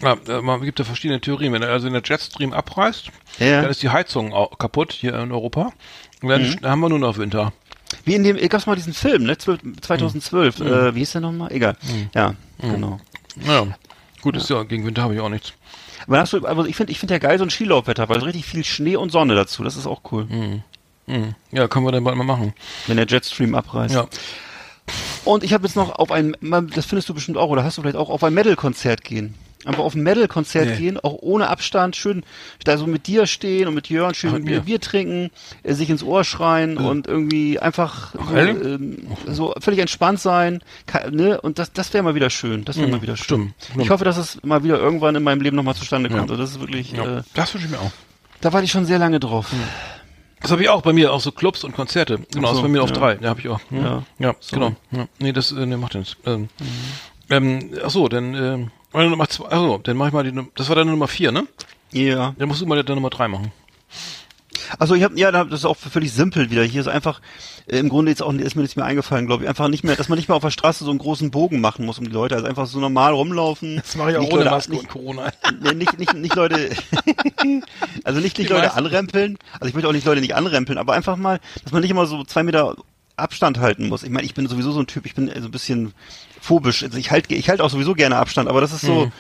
Ja, 0.01 0.13
äh, 0.30 0.41
man 0.41 0.61
gibt 0.61 0.80
ja 0.80 0.86
verschiedene 0.86 1.19
Theorien. 1.19 1.51
Wenn 1.51 1.63
also 1.63 1.86
in 1.88 1.93
der 1.93 2.01
Jetstream 2.05 2.53
abreißt, 2.53 3.09
Ja. 3.39 3.61
dann 3.61 3.69
ist 3.69 3.84
die 3.84 3.89
Heizung 3.89 4.32
kaputt 4.57 4.93
hier 4.93 5.15
in 5.19 5.34
Europa. 5.34 5.73
Und 6.21 6.30
dann, 6.30 6.41
Mhm. 6.43 6.61
dann 6.61 6.71
haben 6.71 6.80
wir 6.80 6.89
nur 6.89 6.99
noch 6.99 7.17
Winter. 7.17 7.51
Wie 8.05 8.15
in 8.15 8.23
dem, 8.23 8.37
gab's 8.49 8.65
mal 8.65 8.75
diesen 8.75 8.93
Film, 8.93 9.23
ne? 9.23 9.37
12, 9.37 9.59
2012. 9.81 10.59
Mhm. 10.59 10.67
Äh, 10.67 10.95
wie 10.95 10.99
hieß 10.99 11.13
der 11.13 11.21
nochmal? 11.21 11.51
Egal. 11.51 11.75
Ja, 12.13 12.35
genau. 12.59 12.99
Ja. 13.45 13.67
Gut, 14.21 14.35
ist 14.35 14.49
ja, 14.49 14.63
gegen 14.63 14.85
Winter 14.85 15.03
habe 15.03 15.13
ich 15.15 15.19
auch 15.19 15.29
nichts. 15.29 15.53
Aber, 16.07 16.19
hast 16.19 16.33
du, 16.33 16.45
aber 16.45 16.65
ich 16.65 16.75
finde 16.75 16.91
ich 16.91 16.99
finde 16.99 17.15
ja 17.15 17.19
geil 17.19 17.37
so 17.37 17.43
ein 17.43 17.49
Skilaufwetter, 17.49 18.09
weil 18.09 18.19
richtig 18.19 18.45
viel 18.45 18.63
Schnee 18.63 18.95
und 18.95 19.11
Sonne 19.11 19.35
dazu. 19.35 19.63
Das 19.63 19.75
ist 19.75 19.87
auch 19.87 20.01
cool, 20.11 20.25
Mhm. 20.25 21.33
Ja, 21.51 21.67
können 21.67 21.85
wir 21.87 21.91
dann 21.91 22.03
bald 22.03 22.15
mal 22.17 22.23
machen. 22.23 22.53
wenn 22.85 22.97
der 22.97 23.07
Jetstream 23.07 23.55
abreißt. 23.55 23.95
Ja. 23.95 24.07
Und 25.25 25.43
ich 25.43 25.53
habe 25.53 25.65
jetzt 25.65 25.75
noch 25.75 25.97
auf 25.97 26.11
ein, 26.11 26.35
das 26.75 26.85
findest 26.85 27.09
du 27.09 27.13
bestimmt 27.15 27.37
auch, 27.37 27.49
oder 27.49 27.63
hast 27.63 27.77
du 27.77 27.81
vielleicht 27.81 27.97
auch, 27.97 28.09
auf 28.09 28.23
ein 28.23 28.33
Metal-Konzert 28.33 29.03
gehen. 29.03 29.33
Einfach 29.70 29.84
auf 29.84 29.95
ein 29.95 30.03
Metal-Konzert 30.03 30.67
Nee. 30.70 30.76
gehen, 30.78 30.99
auch 30.99 31.13
ohne 31.22 31.47
Abstand, 31.47 31.95
schön 31.95 32.24
da 32.63 32.78
so 32.78 32.88
mit 32.88 33.07
dir 33.07 33.26
stehen 33.28 33.67
und 33.67 33.76
mit 33.76 33.88
Jörn 33.89 34.13
schön 34.15 34.32
Ach, 34.32 34.34
mit 34.36 34.45
mir. 34.45 34.61
Bier 34.61 34.82
trinken, 34.82 35.30
äh, 35.63 35.74
sich 35.74 35.89
ins 35.89 36.03
Ohr 36.03 36.24
schreien 36.24 36.78
und 36.78 37.07
irgendwie 37.07 37.59
einfach 37.59 38.13
so, 38.13 38.36
ehrlich? 38.36 38.63
ähm, 38.65 38.97
so 39.28 39.53
völlig 39.59 39.80
entspannt 39.80 40.20
sein. 40.20 40.61
Ka- 40.88 41.09
Ne? 41.11 41.39
Und 41.39 41.59
das, 41.59 41.72
das 41.72 41.93
wäre 41.93 42.03
mal 42.03 42.15
wieder 42.15 42.30
schön. 42.30 42.65
Das 42.65 42.76
wäre 42.78 42.88
Mhm, 42.88 42.93
mal 42.93 43.01
wieder 43.01 43.15
schön. 43.15 43.53
stimmt. 43.63 43.82
Ich 43.82 43.89
hoffe, 43.89 44.03
dass 44.03 44.17
es 44.17 44.43
mal 44.43 44.63
wieder 44.63 44.80
irgendwann 44.80 45.15
in 45.15 45.24
meinem 45.24 45.41
Leben 45.41 45.55
nochmal 45.55 45.76
zustande 45.76 46.09
Ja. 46.09 46.17
kommt. 46.17 46.32
Und 46.32 46.38
das 46.39 46.51
ist 46.51 46.59
wirklich, 46.59 46.91
ja. 46.91 47.20
äh, 47.20 47.22
das 47.34 47.53
wünsche 47.53 47.67
ich 47.67 47.72
mir 47.72 47.80
auch. 47.80 47.91
da 48.41 48.51
war 48.53 48.61
ich 48.63 48.72
schon 48.72 48.86
sehr 48.86 48.99
lange 48.99 49.20
drauf. 49.20 49.51
Das 50.41 50.51
habe 50.51 50.61
ich 50.63 50.70
auch 50.70 50.82
bei 50.82 50.93
mir, 50.93 51.11
auch 51.13 51.20
so 51.22 51.32
Clubs 51.32 51.63
und 51.63 51.74
Konzerte. 51.76 52.17
Genau, 52.34 52.47
Ach 52.47 52.51
das 52.51 52.51
so, 52.51 52.55
ist 52.57 52.61
bei 52.63 52.67
mir 52.70 52.82
auf 52.82 52.89
ja. 52.91 52.95
drei. 52.95 53.17
Ja, 53.22 53.30
habe 53.30 53.39
ich 53.41 53.49
auch. 53.49 53.59
Hm. 53.70 53.84
Ja. 53.84 54.03
Ja, 54.20 54.36
So. 54.39 54.55
genau. 54.55 54.76
Ja. 54.91 55.07
Nee, 55.20 55.34
das 55.34 55.51
äh, 55.51 55.65
nee, 55.65 55.76
macht 55.78 55.95
nichts. 55.95 56.15
Ähm, 56.26 56.47
ähm, 57.30 57.72
ach 57.86 57.89
so, 57.89 58.07
dann 58.07 58.34
ähm, 58.34 58.72
meine 58.93 59.09
Nummer 59.09 59.27
zwei, 59.29 59.45
ach 59.49 59.57
so, 59.59 59.77
dann 59.79 59.97
mach 59.97 60.07
ich 60.07 60.13
mal 60.13 60.23
die 60.23 60.31
Num- 60.31 60.51
das 60.55 60.67
war 60.69 60.75
deine 60.75 60.91
Nummer 60.91 61.07
vier, 61.07 61.31
ne? 61.31 61.47
Ja. 61.91 62.33
Dann 62.37 62.47
musst 62.47 62.61
du 62.61 62.65
mal 62.65 62.81
deine 62.81 62.95
Nummer 62.95 63.09
drei 63.09 63.27
machen. 63.27 63.51
Also 64.77 64.93
ich 64.93 65.03
habe 65.03 65.17
ja, 65.19 65.31
da- 65.31 65.45
das 65.45 65.61
ist 65.61 65.65
auch 65.65 65.77
völlig 65.77 66.11
simpel 66.11 66.51
wieder. 66.51 66.63
Hier 66.63 66.81
ist 66.81 66.87
einfach 66.87 67.21
äh, 67.67 67.79
im 67.79 67.89
Grunde 67.89 68.11
jetzt 68.11 68.21
auch 68.21 68.31
ist 68.33 68.55
mir 68.55 68.61
nichts 68.61 68.75
mehr 68.75 68.85
eingefallen, 68.85 69.25
glaube 69.25 69.43
ich. 69.43 69.49
Einfach 69.49 69.67
nicht 69.67 69.83
mehr, 69.83 69.95
dass 69.95 70.09
man 70.09 70.17
nicht 70.17 70.27
mehr 70.27 70.35
auf 70.35 70.43
der 70.43 70.51
Straße 70.51 70.83
so 70.83 70.91
einen 70.91 70.99
großen 70.99 71.31
Bogen 71.31 71.59
machen 71.61 71.85
muss 71.85 71.97
um 71.97 72.05
die 72.05 72.11
Leute, 72.11 72.35
also 72.35 72.45
einfach 72.47 72.67
so 72.67 72.79
normal 72.79 73.13
rumlaufen. 73.13 73.77
Das 73.77 73.95
mache 73.95 74.11
ich 74.11 74.17
auch 74.17 74.21
Nicht 74.21 74.33
ohne 74.33 74.43
Leute- 74.43 74.55
Maske 74.55 74.71
nicht, 74.73 74.81
und 74.83 74.89
Corona. 74.89 75.31
Nee, 75.61 75.73
nicht, 75.73 75.97
nicht, 75.97 76.13
nicht 76.13 76.35
Leute, 76.35 76.69
also 78.03 78.19
nicht, 78.19 78.37
nicht 78.37 78.49
Die 78.49 78.53
Leute 78.53 78.63
meisten. 78.67 78.77
anrempeln. 78.77 79.37
Also 79.53 79.65
ich 79.67 79.73
möchte 79.73 79.87
auch 79.89 79.93
nicht 79.93 80.05
Leute 80.05 80.21
nicht 80.21 80.35
anrempeln, 80.35 80.77
aber 80.77 80.93
einfach 80.93 81.15
mal, 81.17 81.39
dass 81.63 81.71
man 81.71 81.81
nicht 81.81 81.91
immer 81.91 82.05
so 82.05 82.23
zwei 82.23 82.43
Meter 82.43 82.75
Abstand 83.15 83.59
halten 83.59 83.89
muss. 83.89 84.03
Ich 84.03 84.09
meine, 84.11 84.25
ich 84.25 84.33
bin 84.33 84.47
sowieso 84.47 84.71
so 84.71 84.79
ein 84.79 84.87
Typ, 84.87 85.05
ich 85.05 85.15
bin 85.15 85.27
so 85.27 85.33
ein 85.47 85.51
bisschen 85.51 85.93
phobisch. 86.50 86.84
Also 86.84 86.97
ich 86.97 87.12
halte 87.12 87.34
ich 87.36 87.47
halt 87.50 87.62
auch 87.62 87.70
sowieso 87.70 87.93
gerne 87.93 88.16
Abstand, 88.18 88.50
aber 88.50 88.60
das 88.62 88.74
ist 88.74 88.82
so, 88.82 89.06
Mhm. 89.06 89.12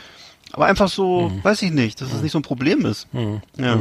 aber 0.53 0.65
einfach 0.65 0.89
so, 0.89 1.31
weiß 1.43 1.61
ich 1.61 1.71
nicht, 1.71 2.01
dass 2.01 2.11
es 2.11 2.21
nicht 2.23 2.31
so 2.31 2.39
ein 2.39 2.43
Problem 2.43 2.85
ist. 2.85 3.07
Mhm. 3.13 3.41
Ja. 3.57 3.77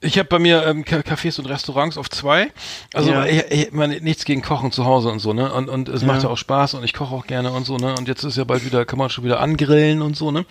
Ich 0.00 0.18
habe 0.18 0.28
bei 0.28 0.38
mir 0.38 0.64
ähm, 0.66 0.84
Ca- 0.84 0.98
Cafés 1.00 1.38
und 1.38 1.46
Restaurants 1.46 1.96
auf 1.98 2.08
zwei. 2.10 2.50
Also 2.92 3.10
Ja. 3.10 3.24
ich, 3.26 3.42
ich 3.50 3.72
meine 3.72 4.00
nichts 4.00 4.24
gegen 4.24 4.42
Kochen 4.42 4.70
zu 4.72 4.84
Hause 4.84 5.08
und 5.10 5.18
so, 5.18 5.32
ne? 5.32 5.50
Und, 5.52 5.68
und 5.68 5.88
es 5.88 6.00
Ja. 6.02 6.08
macht 6.08 6.22
ja 6.22 6.28
auch 6.30 6.36
Spaß 6.38 6.74
und 6.74 6.84
ich 6.84 6.92
koche 6.94 7.14
auch 7.14 7.26
gerne 7.26 7.52
und 7.52 7.64
so, 7.66 7.76
ne? 7.78 7.94
Und 7.98 8.08
jetzt 8.08 8.22
ist 8.24 8.36
ja 8.36 8.44
bald 8.44 8.64
wieder, 8.64 8.84
kann 8.84 8.98
man 8.98 9.08
schon 9.10 9.24
wieder 9.24 9.40
angrillen 9.40 10.02
und 10.02 10.16
so, 10.16 10.30
ne? 10.30 10.44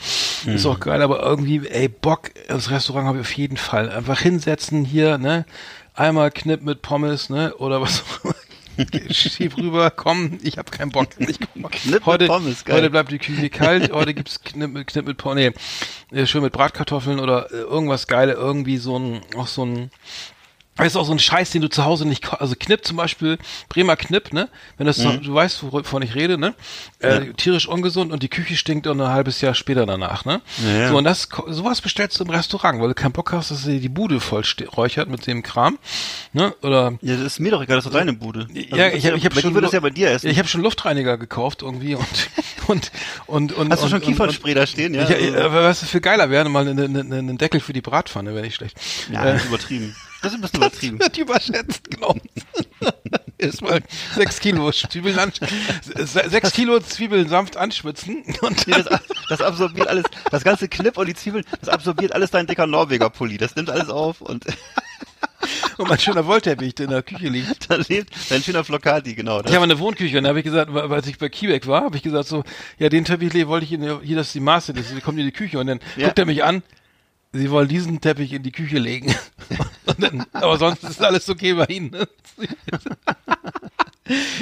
Mhm. 0.45 0.53
Ist 0.53 0.65
auch 0.65 0.79
geil, 0.79 1.01
aber 1.01 1.21
irgendwie, 1.23 1.67
ey, 1.67 1.87
Bock, 1.87 2.31
das 2.47 2.69
Restaurant 2.71 3.07
habe 3.07 3.17
ich 3.19 3.25
auf 3.25 3.33
jeden 3.33 3.57
Fall. 3.57 3.89
Einfach 3.91 4.19
hinsetzen 4.21 4.85
hier, 4.85 5.17
ne? 5.17 5.45
Einmal 5.95 6.31
Knipp 6.31 6.63
mit 6.63 6.81
Pommes, 6.81 7.29
ne? 7.29 7.53
Oder 7.57 7.81
was 7.81 8.01
auch 8.03 8.25
immer. 8.25 8.35
Schieb 9.11 9.57
rüber, 9.57 9.91
komm, 9.91 10.39
ich 10.41 10.57
habe 10.57 10.71
keinen 10.71 10.91
Bock. 10.91 11.09
Ich 11.19 11.39
komm, 11.39 11.67
heute, 12.05 12.27
Pommes, 12.27 12.63
heute 12.69 12.89
bleibt 12.89 13.11
die 13.11 13.19
Küche 13.19 13.49
kalt, 13.49 13.91
heute 13.91 14.13
gibt's 14.13 14.41
Knipp 14.41 14.71
mit, 14.71 14.87
Knipp 14.87 15.05
mit 15.05 15.17
Pommes, 15.17 15.53
nee, 16.11 16.19
äh, 16.19 16.25
schön 16.25 16.41
mit 16.41 16.53
Bratkartoffeln 16.53 17.19
oder 17.19 17.51
äh, 17.51 17.57
irgendwas 17.57 18.07
Geile, 18.07 18.33
irgendwie 18.33 18.77
so 18.77 18.97
ein, 18.97 19.21
auch 19.37 19.47
so 19.47 19.65
ein, 19.65 19.91
Weißt 20.75 20.95
du, 20.95 20.99
auch 20.99 21.05
so 21.05 21.11
ein 21.11 21.19
Scheiß, 21.19 21.51
den 21.51 21.61
du 21.61 21.69
zu 21.69 21.85
Hause 21.85 22.07
nicht, 22.07 22.33
also 22.33 22.55
Knipp 22.57 22.83
zum 22.83 22.97
Beispiel, 22.97 23.37
Bremer 23.69 23.95
Knipp, 23.95 24.33
ne? 24.33 24.49
Wenn 24.77 24.87
das, 24.87 24.97
Mhm. 24.97 25.21
du 25.21 25.31
weißt, 25.33 25.71
wovon 25.71 26.01
ich 26.01 26.15
rede, 26.15 26.39
ne? 26.39 26.55
Äh, 26.97 27.31
tierisch 27.37 27.67
ungesund 27.67 28.11
und 28.11 28.23
die 28.23 28.27
Küche 28.27 28.55
stinkt 28.57 28.87
dann 28.87 28.99
ein 28.99 29.07
halbes 29.09 29.39
Jahr 29.41 29.53
später 29.53 29.85
danach, 29.85 30.25
ne? 30.25 30.41
Ja, 30.65 30.71
ja. 30.73 30.89
So, 30.89 30.97
und 30.97 31.03
das, 31.03 31.29
sowas 31.47 31.79
bestellst 31.81 32.19
du 32.19 32.23
im 32.23 32.31
Restaurant, 32.31 32.81
weil 32.81 32.87
du 32.87 32.95
keinen 32.95 33.11
Bock 33.11 33.31
hast, 33.33 33.51
dass 33.51 33.61
sie 33.63 33.79
die 33.79 33.89
Bude 33.89 34.19
voll 34.19 34.41
räuchert 34.75 35.09
mit 35.09 35.27
dem 35.27 35.43
Kram, 35.43 35.77
ne? 36.33 36.55
Oder, 36.63 36.93
Ja, 37.01 37.17
das 37.17 37.25
ist 37.33 37.39
mir 37.39 37.51
doch 37.51 37.61
egal, 37.61 37.75
das 37.75 37.85
ist 37.85 37.91
doch 37.93 37.99
deine 37.99 38.13
Bude. 38.13 38.47
Also, 38.49 38.75
ja, 38.75 38.87
ich 38.87 39.05
habe 39.05 39.15
ich 39.17 39.25
hab 39.25 39.35
bei 39.35 39.41
schon, 39.41 39.51
dir 39.51 39.55
würde 39.55 39.67
es 39.67 39.73
ja 39.73 39.79
bei 39.79 39.91
dir 39.91 40.09
essen. 40.09 40.27
ich 40.27 40.39
habe 40.39 40.47
schon 40.47 40.61
Luftreiniger 40.61 41.19
gekauft 41.19 41.61
irgendwie 41.61 41.93
und, 41.93 42.07
und, 42.67 42.91
und, 43.27 43.53
und, 43.53 43.71
Hast 43.71 43.81
du 43.81 43.83
und, 43.85 43.89
schon 43.91 43.99
und- 44.01 44.05
Kiefernspray 44.07 44.55
da 44.55 44.65
stehen? 44.65 44.95
Ja, 44.95 45.01
Ja, 45.03 45.15
Also- 45.15 45.25
ja, 45.37 45.45
aber 45.45 45.63
was 45.65 45.83
viel 45.87 46.01
geiler 46.01 46.31
wäre, 46.31 46.49
mal 46.49 46.67
einen 46.67 46.79
eine, 46.79 46.99
eine, 47.01 47.15
einen 47.19 47.37
Deckel 47.37 47.59
für 47.59 47.73
die 47.73 47.81
Bratpfanne, 47.81 48.33
wäre 48.33 48.43
nicht 48.43 48.55
schlecht. 48.55 48.75
ja 49.11 49.23
Äh, 49.23 49.33
das 49.33 49.41
ist 49.43 49.47
übertrieben. 49.49 49.95
Das 50.23 50.31
ist 50.31 50.37
ein 50.37 50.41
bisschen 50.41 50.57
übertrieben. 50.57 50.99
wird 50.99 51.17
überschätzt, 51.17 51.89
genau. 51.91 52.15
Erstmal 53.37 53.81
sechs 54.15 54.39
Kilo 54.39 54.71
Zwiebeln 54.71 55.19
an, 55.19 55.31
se- 55.93 56.29
sechs 56.29 56.51
Kilo 56.53 56.79
Zwiebeln 56.79 57.27
sanft 57.27 57.57
anschwitzen 57.57 58.23
und 58.41 58.67
Nee, 58.67 58.75
das, 58.81 59.01
das 59.29 59.41
absorbiert 59.41 59.87
alles, 59.89 60.05
das 60.31 60.43
ganze 60.43 60.69
Knipp 60.69 60.97
und 60.97 61.07
die 61.07 61.13
Zwiebeln, 61.13 61.43
das 61.59 61.67
absorbiert 61.69 62.13
alles 62.13 62.31
dein 62.31 62.47
dicker 62.47 62.65
Norweger 62.67 63.09
Pulli. 63.09 63.37
Das 63.37 63.55
nimmt 63.57 63.69
alles 63.69 63.89
auf 63.89 64.21
und 64.21 64.45
und 65.77 65.89
mein 65.89 65.99
schöner 65.99 66.25
Wollteppich, 66.25 66.75
der 66.75 66.85
in 66.85 66.91
der 66.91 67.03
Küche 67.03 67.27
liegt. 67.27 67.69
da 67.69 67.75
lebt 67.75 68.13
dein 68.29 68.41
schöner 68.41 68.63
Flocati, 68.63 69.13
genau. 69.13 69.41
Das, 69.41 69.51
Ich 69.51 69.55
habe 69.55 69.65
eine 69.65 69.77
Wohnküche 69.79 70.17
und 70.17 70.23
da 70.23 70.29
habe 70.29 70.39
ich 70.39 70.45
gesagt, 70.45 70.73
weil 70.73 70.89
als 70.93 71.07
ich 71.07 71.17
bei 71.17 71.27
Kiebeck 71.27 71.67
war, 71.67 71.83
habe 71.83 71.97
ich 71.97 72.03
gesagt 72.03 72.29
so, 72.29 72.45
ja, 72.79 72.87
den 72.87 73.03
Teppich 73.03 73.33
wollte 73.47 73.65
ich 73.65 73.73
in 73.73 73.81
der, 73.81 73.99
hier, 74.01 74.15
das 74.15 74.27
ist 74.27 74.35
die 74.35 74.39
Maße, 74.39 74.73
das 74.73 74.85
kommt 75.03 75.19
in 75.19 75.25
die 75.25 75.31
Küche 75.33 75.59
und 75.59 75.67
dann 75.67 75.79
Ja. 75.97 76.07
guckt 76.07 76.19
er 76.19 76.25
mich 76.25 76.45
an, 76.45 76.63
sie 77.33 77.51
wollen 77.51 77.67
diesen 77.67 77.99
Teppich 77.99 78.31
in 78.31 78.43
die 78.43 78.51
Küche 78.53 78.77
legen. 78.77 79.13
Dann, 79.97 80.25
aber 80.33 80.57
sonst 80.57 80.83
ist 80.83 81.01
alles 81.03 81.29
okay 81.29 81.53
bei 81.53 81.65
ihnen. 81.65 81.91
Ne? 81.91 82.07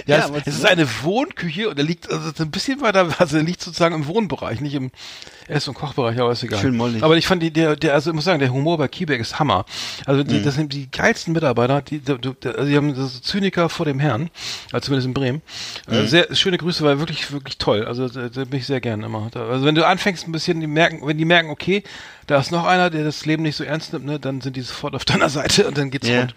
Ja, 0.08 0.18
Ja, 0.18 0.30
es, 0.38 0.48
es 0.48 0.56
ist 0.58 0.66
eine 0.66 0.88
Wohnküche 1.04 1.70
und 1.70 1.78
er 1.78 1.84
liegt 1.86 2.12
also 2.12 2.32
so 2.36 2.44
ein 2.44 2.50
bisschen 2.50 2.82
weiter, 2.82 3.08
also 3.20 3.38
er 3.38 3.44
liegt 3.44 3.62
sozusagen 3.62 3.94
im 3.94 4.08
Wohnbereich, 4.08 4.60
nicht 4.60 4.74
im 4.74 4.90
Ess- 5.48 5.68
und 5.68 5.76
Kochbereich, 5.76 6.20
aber 6.20 6.32
ist 6.32 6.42
egal. 6.42 6.60
Schön 6.60 6.76
mollig. 6.76 7.04
Aber 7.04 7.16
ich 7.16 7.28
fand 7.28 7.44
die, 7.44 7.52
der, 7.52 7.76
der, 7.76 7.94
also 7.94 8.10
ich 8.10 8.16
muss 8.16 8.24
sagen, 8.26 8.40
der 8.40 8.52
Humor 8.52 8.80
bei 8.80 8.88
Kiebeck 8.88 9.22
ist 9.22 9.38
Hammer. 9.38 9.66
Also 10.08 10.24
Mhm. 10.24 10.28
die, 10.30 10.42
das 10.42 10.56
sind 10.56 10.74
die 10.74 10.90
geilsten 10.90 11.34
Mitarbeiter, 11.34 11.84
die, 11.84 12.00
die, 12.00 12.12
also 12.48 12.66
die 12.66 12.76
haben 12.76 12.96
das 12.96 13.22
Zyniker 13.22 13.70
vor 13.70 13.86
dem 13.86 14.00
Herrn, 14.00 14.32
also 14.72 14.86
zumindest 14.86 15.06
in 15.08 15.14
Bremen. 15.14 15.42
Mhm. 15.88 15.94
Äh, 15.94 16.08
Sehr 16.08 16.36
schöne 16.36 16.58
Grüße, 16.58 16.84
war 16.84 16.98
wirklich, 16.98 17.32
wirklich 17.32 17.60
toll. 17.60 17.86
Also 17.86 18.10
da, 18.10 18.30
da 18.30 18.46
bin 18.46 18.60
ich 18.60 18.66
sehr 18.66 18.82
gern 18.82 19.04
immer. 19.04 19.28
Da, 19.32 19.46
also 19.48 19.64
wenn 19.64 19.76
du 19.76 19.86
anfängst 19.86 20.28
ein 20.28 20.32
bisschen, 20.32 20.60
die 20.60 20.66
merken, 20.68 21.06
wenn 21.06 21.20
die 21.20 21.26
merken, 21.26 21.52
okay, 21.52 21.84
da 22.28 22.40
ist 22.40 22.52
noch 22.52 22.66
einer, 22.66 22.90
der 22.90 23.04
das 23.04 23.26
Leben 23.26 23.44
nicht 23.44 23.56
so 23.56 23.64
ernst 23.64 23.94
nimmt, 23.94 24.06
ne, 24.06 24.20
dann 24.20 24.42
sind 24.42 24.56
die 24.56 24.62
sofort 24.62 24.96
auf 24.96 25.06
deiner 25.06 25.30
Seite 25.30 25.68
und 25.68 25.78
dann 25.78 25.90
geht's 25.92 26.08
Ja. 26.08 26.22
rund. 26.22 26.34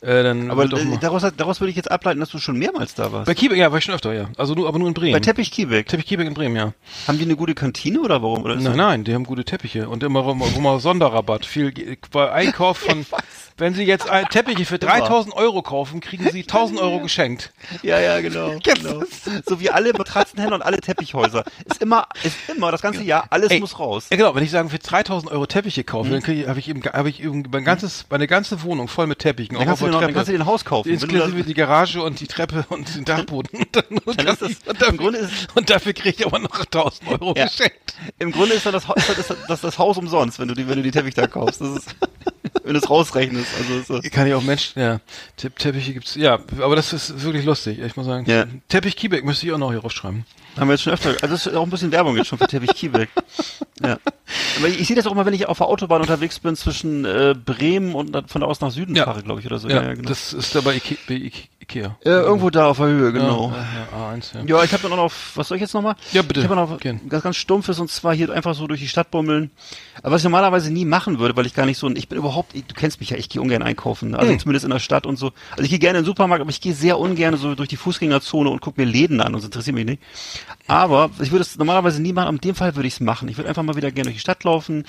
Äh, 0.00 0.22
dann 0.22 0.50
Aber 0.50 0.64
äh, 0.64 0.98
daraus, 1.00 1.22
daraus 1.36 1.60
würde 1.60 1.70
ich 1.70 1.76
jetzt 1.76 1.90
ableiten, 1.90 2.20
dass 2.20 2.30
du 2.30 2.38
schon 2.38 2.56
mehrmals 2.56 2.94
da 2.94 3.10
warst. 3.10 3.26
bei 3.26 3.34
Kiebeck, 3.34 3.58
ja, 3.58 3.72
war 3.72 3.78
ich 3.78 3.84
schon 3.84 3.94
öfter, 3.94 4.12
ja. 4.12 4.28
Also 4.36 4.54
nur, 4.54 4.68
aber 4.68 4.78
nur 4.78 4.86
in 4.86 4.94
Bremen. 4.94 5.12
Bei 5.12 5.18
Teppich 5.20 5.50
Kiebeck. 5.50 5.88
Teppich 5.88 6.06
Kiebeck 6.06 6.26
in 6.28 6.34
Bremen, 6.34 6.54
ja. 6.54 6.72
Haben 7.08 7.18
die 7.18 7.24
eine 7.24 7.34
gute 7.34 7.54
Kantine 7.54 8.00
oder 8.00 8.22
warum? 8.22 8.42
Oder 8.44 8.54
Nein, 8.56 8.76
nein, 8.76 9.04
die 9.04 9.12
haben 9.14 9.24
gute 9.24 9.44
Teppiche 9.44 9.88
und 9.88 10.04
immer, 10.04 10.28
immer, 10.56 10.78
Sonderrabatt. 10.78 11.44
Viel 11.46 11.72
bei 12.12 12.30
Einkauf 12.30 12.78
von, 12.86 13.06
wenn 13.56 13.74
Sie 13.74 13.82
jetzt 13.82 14.06
Teppiche 14.30 14.64
für 14.66 14.78
3000 14.78 15.34
Euro 15.34 15.62
kaufen, 15.62 15.98
kriegen 15.98 16.30
Sie 16.30 16.42
1000 16.42 16.78
Euro 16.78 17.00
geschenkt. 17.02 17.52
Ja, 17.82 17.98
ja, 17.98 18.20
genau. 18.20 18.52
genau. 18.62 19.02
So 19.48 19.58
wie 19.58 19.70
alle 19.70 19.92
Matratzenhändler 19.94 20.54
und 20.58 20.62
alle 20.62 20.80
Teppichhäuser. 20.80 21.42
Ist 21.64 21.82
immer, 21.82 22.06
ist 22.22 22.36
immer 22.54 22.70
das 22.70 22.82
ganze 22.82 23.02
Jahr, 23.02 23.26
alles 23.30 23.50
Ey, 23.50 23.58
muss 23.58 23.80
raus. 23.80 24.06
Ja, 24.10 24.16
genau, 24.16 24.32
wenn 24.36 24.44
ich 24.44 24.52
sagen, 24.52 24.70
für 24.70 24.78
3000 24.78 25.17
Euro 25.26 25.46
Teppiche 25.46 25.82
kaufe, 25.82 26.08
Mhm. 26.10 26.20
dann 26.22 26.46
habe 26.48 26.60
ich 26.60 26.68
eben, 26.68 26.82
habe 26.84 27.08
ich 27.08 27.22
eben 27.22 27.42
mein 27.50 27.64
ganzes, 27.64 28.06
meine 28.10 28.28
ganze 28.28 28.62
Wohnung 28.62 28.86
voll 28.86 29.08
mit 29.08 29.18
Teppichen. 29.18 29.56
Dann 29.56 29.66
kannst, 29.66 29.82
du 29.82 29.86
noch, 29.88 30.00
dann 30.00 30.14
kannst 30.14 30.28
du 30.28 30.32
dir 30.32 30.38
ein 30.40 30.46
Haus 30.46 30.64
kaufen. 30.64 30.88
Inklusive 30.90 31.42
die 31.42 31.54
Garage 31.54 32.00
und 32.02 32.20
die 32.20 32.26
Treppe 32.28 32.64
und 32.68 32.94
den 32.94 33.04
Dachboden. 33.04 33.48
Und, 33.58 33.74
dann, 33.74 33.84
und, 34.04 34.18
Dann 34.20 34.26
ist 34.28 34.42
das- 34.42 34.50
und, 34.66 34.80
dafür, 34.80 35.14
ist- 35.14 35.56
und 35.56 35.68
dafür 35.70 35.92
kriege 35.94 36.16
ich 36.20 36.26
aber 36.26 36.38
noch 36.38 36.54
1000 36.64 37.08
Euro 37.10 37.34
Ja. 37.36 37.46
geschenkt. 37.46 37.94
Im 38.18 38.30
Grunde 38.30 38.54
ist 38.54 38.64
dann 38.66 38.72
das, 38.74 38.86
Haus- 38.86 38.96
ist 39.08 39.30
das, 39.30 39.36
das, 39.48 39.60
das 39.62 39.78
Haus 39.78 39.96
umsonst, 39.98 40.38
wenn 40.38 40.46
du 40.48 40.54
die, 40.54 40.68
wenn 40.68 40.76
du 40.76 40.82
die 40.82 40.90
Teppich 40.92 41.14
da 41.14 41.26
kaufst. 41.26 41.60
Das 41.60 41.70
ist, 41.78 41.96
wenn 42.64 42.74
du 42.74 42.78
es 42.80 42.88
rausrechnest. 42.88 43.46
Also 43.58 44.00
das, 44.00 44.10
Kann 44.10 44.26
ich 44.26 44.34
auch 44.34 44.42
Menschen, 44.42 44.80
ja. 44.80 45.00
Te 45.36 45.50
Teppiche 45.50 45.92
gibt's, 45.94 46.14
ja, 46.14 46.38
aber 46.60 46.76
das 46.76 46.92
ist 46.92 47.22
wirklich 47.22 47.44
lustig, 47.44 47.78
ich 47.78 47.96
muss 47.96 48.06
sagen. 48.06 48.24
Ja. 48.28 48.46
Teppich 48.68 48.96
Kiebeck 48.96 49.24
müsste 49.24 49.46
ich 49.46 49.52
auch 49.52 49.58
noch 49.58 49.70
hier 49.70 49.80
raufschreiben. 49.80 50.24
haben 50.56 50.68
wir 50.68 50.74
jetzt 50.74 50.82
schon 50.82 50.92
öfter. 50.92 51.10
Also 51.10 51.28
das 51.28 51.46
ist 51.46 51.54
auch 51.54 51.62
ein 51.62 51.70
bisschen 51.70 51.92
Werbung 51.92 52.16
jetzt 52.16 52.28
schon 52.28 52.38
für 52.38 52.46
Teppich 52.46 52.74
Kiebeck. 52.74 53.08
Ja. 53.80 53.96
Aber 54.58 54.66
ich, 54.66 54.80
ich 54.80 54.88
sehe 54.88 54.96
das 54.96 55.06
auch 55.06 55.12
immer, 55.12 55.24
wenn 55.24 55.34
ich 55.34 55.46
auf 55.46 55.58
der 55.58 55.68
Autobahn 55.68 56.00
unterwegs 56.00 56.40
bin 56.40 56.56
zwischen 56.56 57.04
äh, 57.04 57.34
Bremen 57.34 57.94
und 57.94 58.28
von 58.28 58.40
da 58.40 58.46
aus 58.48 58.60
nach 58.60 58.72
Süden 58.72 58.96
Ja. 58.96 59.04
fahre, 59.04 59.22
glaube 59.22 59.38
ich, 59.38 59.46
oder 59.46 59.60
so. 59.60 59.68
Ja, 59.68 59.94
genau. 59.94 60.08
das 60.08 60.32
ist 60.32 60.52
da 60.54 60.62
bei, 60.62 60.74
Ike 60.74 60.96
bei 61.06 61.14
Ike 61.14 61.48
Ikea. 61.62 61.96
äh, 62.04 62.08
irgendwo 62.10 62.50
da 62.50 62.66
auf 62.66 62.78
der 62.78 62.86
Höhe, 62.86 63.12
genau. 63.12 63.52
Ja, 63.52 63.66
ja, 64.08 64.14
A1, 64.14 64.34
ja. 64.34 64.56
Ja, 64.58 64.64
ich 64.64 64.72
habe 64.72 64.88
noch, 64.88 65.12
was 65.34 65.46
soll 65.48 65.56
ich 65.56 65.60
jetzt 65.62 65.74
nochmal? 65.74 65.94
Ja, 66.12 66.22
bitte. 66.22 66.40
Ich 66.40 66.48
habe 66.48 66.56
noch 66.56 66.80
Gern. 66.80 67.00
ganz, 67.08 67.22
ganz 67.22 67.36
stumpfes 67.36 67.78
und 67.78 67.88
zwar 67.90 68.14
hier 68.14 68.30
einfach 68.32 68.54
so 68.54 68.66
durch 68.66 68.80
die 68.80 68.88
Stadt 68.88 69.10
bummeln. 69.10 69.50
Aber 70.02 70.12
was 70.14 70.22
ich 70.22 70.24
normalerweise 70.24 70.72
nie 70.72 70.84
machen 70.84 71.18
würde, 71.18 71.36
weil 71.36 71.46
ich 71.46 71.54
gar 71.54 71.66
nicht 71.66 71.78
so 71.78 71.88
ich 71.88 72.08
bin 72.08 72.18
überhaupt, 72.18 72.37
ich, 72.52 72.64
du 72.64 72.74
kennst 72.74 73.00
mich 73.00 73.10
ja, 73.10 73.16
ich 73.16 73.28
gehe 73.28 73.40
ungern 73.40 73.62
einkaufen, 73.62 74.14
also 74.14 74.30
Hm. 74.32 74.38
zumindest 74.38 74.64
in 74.64 74.70
der 74.70 74.78
Stadt 74.78 75.06
und 75.06 75.16
so. 75.16 75.32
Also 75.52 75.62
ich 75.64 75.70
gehe 75.70 75.78
gerne 75.78 75.98
in 75.98 76.04
den 76.04 76.06
Supermarkt, 76.06 76.40
aber 76.40 76.50
ich 76.50 76.60
gehe 76.60 76.74
sehr 76.74 76.98
ungern 76.98 77.36
so 77.36 77.54
durch 77.54 77.68
die 77.68 77.76
Fußgängerzone 77.76 78.48
und 78.50 78.60
gucke 78.60 78.80
mir 78.80 78.86
Läden 78.86 79.20
an 79.20 79.28
und 79.34 79.40
das 79.40 79.44
interessiert 79.46 79.74
mich 79.74 79.86
nicht. 79.86 80.02
Aber 80.66 81.10
ich 81.20 81.30
würde 81.30 81.42
es 81.42 81.56
normalerweise 81.56 82.00
nie 82.02 82.12
machen, 82.12 82.28
aber 82.28 82.36
in 82.36 82.40
dem 82.40 82.54
Fall 82.54 82.76
würde 82.76 82.86
ich 82.86 82.94
es 82.94 83.00
machen. 83.00 83.28
Ich 83.28 83.36
würde 83.36 83.48
einfach 83.48 83.62
mal 83.62 83.76
wieder 83.76 83.90
gerne 83.90 84.04
durch 84.08 84.16
die 84.16 84.20
Stadt 84.20 84.44
laufen. 84.44 84.84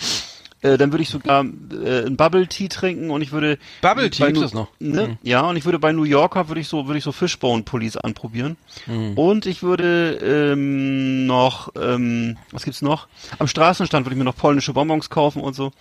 Äh, 0.61 0.77
dann 0.77 0.91
würde 0.91 1.03
ich 1.03 1.09
sogar 1.09 1.45
äh, 1.45 2.05
ein 2.05 2.17
Bubble 2.17 2.45
Tea 2.47 2.67
trinken 2.67 3.11
und 3.11 3.21
ich 3.21 3.31
würde 3.31 3.57
Bubble 3.81 4.09
Tea 4.09 4.33
das 4.33 4.53
noch? 4.53 4.67
Ne? 4.79 5.07
Mhm. 5.07 5.17
Ja, 5.23 5.41
und 5.41 5.55
ich 5.55 5.63
würde 5.63 5.79
bei 5.79 5.93
New 5.93 6.03
Yorker 6.03 6.49
würde 6.49 6.59
ich 6.59 6.67
so 6.67 6.85
würde 6.85 6.97
ich 6.97 7.03
so 7.05 7.13
Fishbone 7.13 7.63
Pullis 7.63 7.95
anprobieren. 7.95 8.57
Mhm. 8.85 9.17
Und 9.17 9.45
ich 9.45 9.63
würde 9.63 10.19
ähm, 10.21 11.25
noch 11.27 11.71
ähm, 11.79 12.37
was 12.51 12.63
gibt's 12.65 12.81
noch? 12.81 13.07
Am 13.37 13.47
Straßenstand 13.47 14.05
würde 14.05 14.15
ich 14.15 14.17
mir 14.17 14.25
noch 14.25 14.35
polnische 14.35 14.73
Bonbons 14.73 15.09
kaufen 15.09 15.41
und 15.41 15.53
so. 15.55 15.71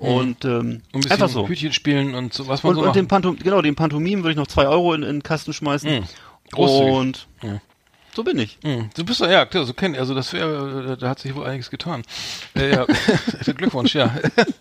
Und 0.00 0.44
ähm, 0.44 0.50
Mhm. 0.50 0.82
Ein 0.92 1.00
bisschen 1.00 1.12
einfach 1.12 1.28
so. 1.28 1.46
Hütchen 1.48 1.72
spielen 1.72 2.14
und 2.14 2.32
so, 2.32 2.48
was 2.48 2.62
man 2.62 2.70
Und, 2.70 2.74
so 2.76 2.80
und 2.80 2.86
macht. 2.88 2.96
den 2.96 3.06
Pantom 3.08 3.36
genau, 3.38 3.60
den 3.62 3.74
Pantomim 3.76 4.20
würde 4.22 4.30
ich 4.30 4.36
noch 4.36 4.46
zwei 4.46 4.66
Euro 4.66 4.94
in, 4.94 5.02
in 5.02 5.16
den 5.16 5.22
Kasten 5.22 5.52
schmeißen. 5.52 5.90
Mhm. 6.00 6.04
Großzügig. 6.52 6.92
Und 6.94 7.26
Ja. 7.42 7.60
so 8.16 8.24
bin 8.24 8.38
ich. 8.38 8.56
Hm, 8.62 8.88
Du 8.96 9.04
bist 9.04 9.20
doch, 9.20 9.28
ja, 9.28 9.44
klar, 9.46 9.64
so 9.66 9.74
kennen, 9.74 9.94
also 9.96 10.14
das 10.14 10.32
wäre, 10.32 10.96
da 10.98 11.08
hat 11.10 11.18
sich 11.18 11.34
wohl 11.34 11.44
einiges 11.46 11.68
getan. 11.70 12.02
Äh, 12.56 12.70
ja, 12.72 12.86
Glückwunsch, 13.56 13.94
ja. 13.94 14.14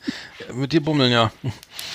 mit 0.53 0.73
dir 0.73 0.81
bummeln, 0.83 1.11
ja. 1.11 1.31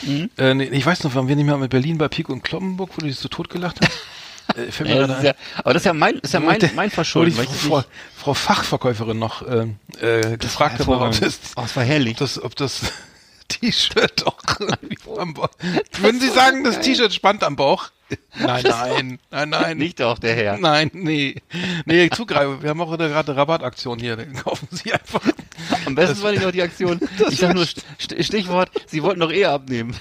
Mhm. 0.02 0.30
Äh, 0.38 0.54
nee, 0.54 0.64
ich 0.64 0.86
weiß 0.86 1.04
noch, 1.04 1.14
waren 1.14 1.28
wir 1.28 1.36
nicht 1.36 1.46
mal 1.46 1.58
mit 1.58 1.70
Berlin 1.70 1.98
bei 1.98 2.08
Pico 2.08 2.32
und 2.32 2.42
Kloppenburg, 2.42 2.90
wo 2.96 3.00
du 3.00 3.06
dich 3.06 3.16
so 3.18 3.28
totgelacht 3.28 3.78
hast? 3.82 4.58
Äh, 4.58 4.70
fällt 4.72 4.88
mir 4.90 4.96
Ja, 4.96 5.06
das 5.06 5.18
ein. 5.18 5.24
ja, 5.26 5.34
aber 5.58 5.72
das 5.74 5.82
ist 5.82 5.86
ja 5.86 5.92
mein, 5.94 6.16
ist 6.18 6.32
ja 6.34 6.40
mein, 6.40 6.58
mein 6.74 6.90
Verschulden. 6.90 7.36
weil 7.36 7.44
ich 7.44 7.50
Frau, 7.50 7.82
Frau 8.16 8.34
Fachverkäuferin 8.34 9.18
noch 9.18 9.46
ähm, 9.48 9.76
äh, 10.00 10.36
gefragt 10.38 10.78
hat, 10.80 10.88
ob 10.88 11.18
das, 11.20 11.40
Oh, 11.56 11.62
das 11.62 11.76
war 11.76 11.82
herrlich. 11.84 12.12
ob 12.14 12.18
das, 12.18 12.42
ob 12.42 12.56
das 12.56 12.80
T-Shirt 13.60 14.26
auch 14.26 14.38
irgendwie 14.60 14.96
am 15.18 15.34
Bauch. 15.34 15.48
Würden 16.00 16.20
Sie 16.20 16.30
sagen, 16.30 16.64
das 16.64 16.80
T-Shirt 16.80 17.12
spannt 17.12 17.42
am 17.44 17.56
Bauch? 17.56 17.90
Nein, 18.38 18.62
nein, 18.68 19.18
nein, 19.30 19.48
nein. 19.48 19.78
Nicht 19.78 20.00
auch 20.02 20.18
der 20.18 20.34
Herr. 20.34 20.58
Nein, 20.58 20.90
nee. 20.92 21.36
Nee, 21.86 22.10
zugreifen. 22.10 22.62
Wir 22.62 22.70
haben 22.70 22.80
auch 22.80 22.90
gerade 22.96 23.04
eine 23.06 23.36
Rabattaktion 23.36 23.98
hier. 23.98 24.16
Dann 24.16 24.34
kaufen 24.34 24.68
Sie 24.70 24.92
einfach. 24.92 25.22
Am 25.86 25.94
besten 25.94 26.14
Das- 26.14 26.22
war 26.22 26.30
nicht 26.32 26.42
noch 26.44 26.52
die 26.52 26.62
Aktion. 26.62 27.00
Ich 27.30 27.38
sag 27.38 27.54
nur 27.54 27.64
St- 27.64 28.22
Stichwort, 28.22 28.70
Sie 28.86 29.02
wollten 29.02 29.20
doch 29.20 29.32
eher 29.32 29.50
abnehmen. 29.52 29.96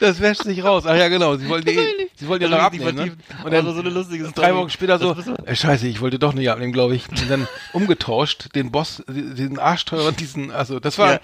Das 0.00 0.20
wäscht 0.20 0.44
sich 0.44 0.62
raus. 0.62 0.84
Ach 0.86 0.94
ja, 0.96 1.08
genau. 1.08 1.36
Sie 1.36 1.48
wollten, 1.48 1.66
die, 1.66 2.08
Sie 2.16 2.28
wollten 2.28 2.44
ja 2.44 2.50
noch 2.50 2.58
Also 2.62 2.66
abnehmen. 2.86 2.94
Ne? 2.96 3.16
Und 3.44 3.52
dann 3.52 3.66
Also 3.66 3.72
so 3.74 3.80
eine 3.80 3.90
lustige 3.90 4.24
drei 4.24 4.30
Story. 4.30 4.54
Wochen 4.54 4.70
später 4.70 4.98
so, 4.98 5.14
äh, 5.44 5.56
scheiße, 5.56 5.86
ich 5.88 6.00
wollte 6.00 6.18
doch 6.20 6.32
nicht 6.34 6.48
abnehmen, 6.48 6.72
glaube 6.72 6.94
ich. 6.94 7.08
Und 7.08 7.28
dann 7.28 7.48
umgetauscht, 7.72 8.54
den 8.54 8.70
Boss, 8.70 9.02
Arschteuer 9.58 10.06
und 10.06 10.20
diesen, 10.20 10.50
also 10.52 10.78
das 10.80 10.98
war, 10.98 11.14
Ja. 11.14 11.20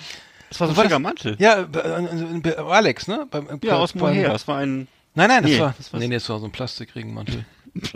Das 0.50 0.60
war 0.60 0.68
so 0.68 0.74
ein 0.74 0.82
schicker 0.84 0.98
Mantel. 0.98 1.36
ja, 1.38 1.62
bei- 1.62 1.80
äh, 1.80 2.40
bei 2.42 2.56
Alex, 2.58 3.08
ne? 3.08 3.26
Beim, 3.30 3.48
Ja, 3.62 3.76
aus 3.76 3.94
Moher. 3.94 4.28
Das 4.28 4.46
war 4.46 4.58
ein 4.58 4.86
Nein, 5.14 5.28
nein, 5.28 5.42
das 5.42 5.50
Nee, 5.50 5.60
war, 5.60 5.74
das 5.76 5.92
nee, 5.92 6.06
nee, 6.08 6.14
das 6.14 6.28
war 6.28 6.38
so 6.38 6.44
ein 6.46 6.52
Plastikregenmantel. 6.52 7.44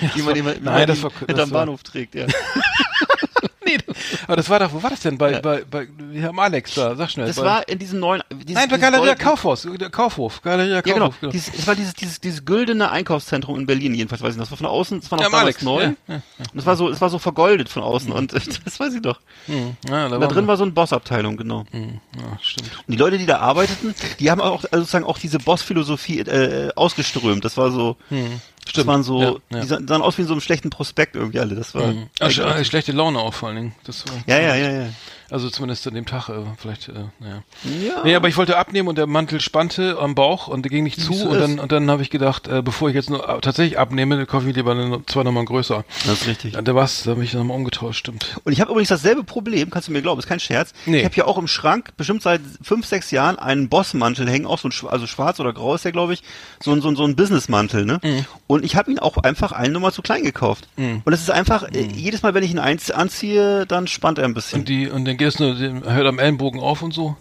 Das 0.00 0.16
wie 0.16 0.22
man 0.22 0.34
den 0.34 0.44
nein, 0.64 0.86
das 0.86 1.02
war- 1.02 1.10
hinterm 1.10 1.36
das 1.36 1.50
war- 1.50 1.60
Bahnhof 1.60 1.82
trägt. 1.82 2.14
Ja. 2.14 2.26
nee, 3.68 3.94
aber 4.26 4.36
das 4.36 4.48
war 4.48 4.58
doch, 4.60 4.72
wo 4.72 4.82
war 4.82 4.90
das 4.90 5.00
denn? 5.00 5.18
Bei, 5.18 5.40
bei, 5.40 5.64
bei, 5.70 5.86
wir 5.98 6.22
haben 6.24 6.38
Alex 6.40 6.74
da, 6.74 6.96
sag 6.96 7.10
schnell. 7.10 7.26
Das 7.26 7.36
bei, 7.36 7.42
war 7.44 7.68
in 7.68 7.78
diesem 7.78 8.00
neuen. 8.00 8.22
Dieses, 8.32 8.54
Nein, 8.54 8.68
bei 8.68 8.78
Galeria 8.78 9.14
Kaufhaus, 9.14 9.66
Kaufhof, 9.90 10.42
Galeria 10.42 10.76
Ja, 10.76 10.80
genau. 10.80 11.10
Kaufhof, 11.10 11.30
Dieses, 11.32 11.54
es 11.54 11.66
war 11.66 11.74
dieses, 11.74 11.94
dieses, 11.94 12.20
dieses 12.20 12.44
güldene 12.44 12.90
Einkaufszentrum 12.90 13.58
in 13.58 13.66
Berlin, 13.66 13.94
jedenfalls 13.94 14.22
weiß 14.22 14.32
ich 14.32 14.36
noch. 14.36 14.44
Das 14.44 14.50
war 14.52 14.58
von 14.58 14.66
außen, 14.66 15.00
das 15.00 15.10
war 15.10 15.18
noch 15.20 15.30
Ja, 15.32 15.38
Alex, 15.38 15.62
neu. 15.62 15.82
ja, 15.82 15.94
ja, 16.08 16.14
Und 16.38 16.58
es 16.58 16.66
war 16.66 16.76
so, 16.76 16.88
es 16.88 17.00
war 17.00 17.10
so 17.10 17.18
vergoldet 17.18 17.68
von 17.68 17.82
außen 17.82 18.10
und 18.12 18.32
das 18.64 18.80
weiß 18.80 18.94
ich 18.94 19.02
doch. 19.02 19.20
Hm, 19.46 19.76
ja, 19.88 20.08
da, 20.08 20.18
da 20.18 20.26
drin 20.26 20.46
war 20.46 20.56
so 20.56 20.64
eine 20.64 20.72
Bossabteilung, 20.72 21.36
genau. 21.36 21.64
Hm, 21.70 22.00
ja, 22.16 22.38
stimmt. 22.40 22.70
Und 22.86 22.92
die 22.92 22.96
Leute, 22.98 23.18
die 23.18 23.26
da 23.26 23.38
arbeiteten, 23.38 23.94
die 24.18 24.30
haben 24.30 24.40
auch 24.40 24.64
also 24.64 24.78
sozusagen 24.80 25.04
auch 25.04 25.18
diese 25.18 25.38
Boss-Philosophie 25.38 26.20
äh, 26.20 26.70
ausgeströmt. 26.74 27.44
Das 27.44 27.56
war 27.56 27.70
so, 27.70 27.96
das 28.10 28.57
Stimmt. 28.70 28.86
waren 28.86 29.02
so, 29.02 29.20
Ja, 29.22 29.34
ja. 29.50 29.60
die 29.60 29.66
sahen, 29.66 30.02
aus 30.02 30.18
wie 30.18 30.22
in 30.22 30.28
so 30.28 30.34
einem 30.34 30.40
schlechten 30.40 30.70
Prospekt 30.70 31.16
irgendwie 31.16 31.40
alle. 31.40 31.54
Das 31.54 31.74
war. 31.74 31.88
Hm. 31.88 32.06
Ach, 32.20 32.30
sch 32.30 32.40
schlechte 32.66 32.92
Laune 32.92 33.18
auch 33.18 33.34
vor 33.34 33.48
allen 33.48 33.56
Dingen. 33.56 33.74
Das 33.84 34.04
war, 34.06 34.14
Ja, 34.26 34.38
ja, 34.40 34.54
ja, 34.56 34.70
ja. 34.70 34.88
Also 35.30 35.50
zumindest 35.50 35.86
an 35.86 35.94
dem 35.94 36.06
Tag, 36.06 36.30
äh, 36.30 36.32
vielleicht, 36.56 36.88
äh, 36.88 36.92
naja. 37.20 37.42
Ja. 37.64 38.02
Nee, 38.04 38.14
aber 38.14 38.28
ich 38.28 38.36
wollte 38.38 38.56
abnehmen 38.56 38.88
und 38.88 38.96
der 38.96 39.06
Mantel 39.06 39.40
spannte 39.40 39.98
am 40.00 40.14
Bauch 40.14 40.48
und 40.48 40.62
der 40.62 40.70
ging 40.70 40.84
nicht 40.84 40.98
zu 41.00 41.12
so 41.12 41.28
und 41.28 41.38
dann, 41.38 41.58
und 41.58 41.70
dann 41.70 41.90
habe 41.90 42.00
ich 42.00 42.08
gedacht, 42.08 42.48
äh, 42.48 42.62
bevor 42.62 42.88
ich 42.88 42.94
jetzt 42.94 43.10
nur 43.10 43.28
äh, 43.28 43.40
tatsächlich 43.40 43.78
abnehme, 43.78 44.24
kaufe 44.24 44.48
ich 44.48 44.56
lieber 44.56 44.72
eine, 44.72 45.04
zwei 45.06 45.24
Nummern 45.24 45.44
größer. 45.44 45.84
Das 46.06 46.22
ist 46.22 46.26
richtig. 46.28 46.54
Ja, 46.54 46.62
da 46.62 46.74
war's, 46.74 47.02
da 47.02 47.10
habe 47.10 47.24
ich 47.24 47.34
nochmal 47.34 47.58
umgetauscht, 47.58 47.98
stimmt. 47.98 48.38
Und 48.44 48.52
ich 48.52 48.60
habe 48.62 48.70
übrigens 48.70 48.88
dasselbe 48.88 49.22
Problem, 49.22 49.68
kannst 49.68 49.88
du 49.88 49.92
mir 49.92 50.00
glauben, 50.00 50.18
ist 50.18 50.28
kein 50.28 50.40
Scherz. 50.40 50.72
Nee. 50.86 51.00
Ich 51.00 51.04
habe 51.04 51.14
hier 51.14 51.28
auch 51.28 51.36
im 51.36 51.46
Schrank 51.46 51.90
bestimmt 51.98 52.22
seit 52.22 52.40
fünf, 52.62 52.86
sechs 52.86 53.10
Jahren 53.10 53.38
einen 53.38 53.68
Bossmantel 53.68 54.28
hängen, 54.30 54.46
auch 54.46 54.58
so 54.58 54.68
ein 54.68 54.72
also 54.88 55.06
schwarz 55.06 55.40
oder 55.40 55.52
grau 55.52 55.74
ist 55.74 55.84
der, 55.84 55.92
glaube 55.92 56.14
ich, 56.14 56.22
so 56.62 56.72
ein 56.72 56.80
so 56.80 56.88
ein, 56.88 56.96
so 56.96 57.04
ein 57.04 57.16
Businessmantel, 57.16 57.84
ne? 57.84 58.00
Mhm. 58.02 58.24
Und 58.46 58.64
ich 58.64 58.76
habe 58.76 58.90
ihn 58.90 58.98
auch 58.98 59.18
einfach 59.18 59.52
eine 59.52 59.74
Nummer 59.74 59.92
zu 59.92 60.00
klein 60.00 60.22
gekauft. 60.22 60.68
Und 60.78 61.12
es 61.12 61.20
ist 61.20 61.30
einfach 61.30 61.64
äh, 61.64 61.82
jedes 61.82 62.22
Mal, 62.22 62.32
wenn 62.32 62.42
ich 62.42 62.50
ihn 62.50 62.58
einz- 62.58 62.90
anziehe, 62.90 63.66
dann 63.66 63.86
spannt 63.86 64.16
er 64.18 64.24
ein 64.24 64.32
bisschen. 64.32 64.60
Und 64.60 64.68
die, 64.70 64.88
und 64.88 65.04
dann 65.04 65.17
es 65.26 65.38
nur, 65.38 65.54
den- 65.54 65.84
hört 65.84 66.06
am 66.06 66.18
Ellenbogen 66.18 66.60
auf 66.60 66.82
und 66.82 66.92
so. 66.94 67.16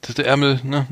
Das 0.00 0.10
ist 0.10 0.18
der 0.18 0.26
Ärmel, 0.26 0.60
ne? 0.64 0.86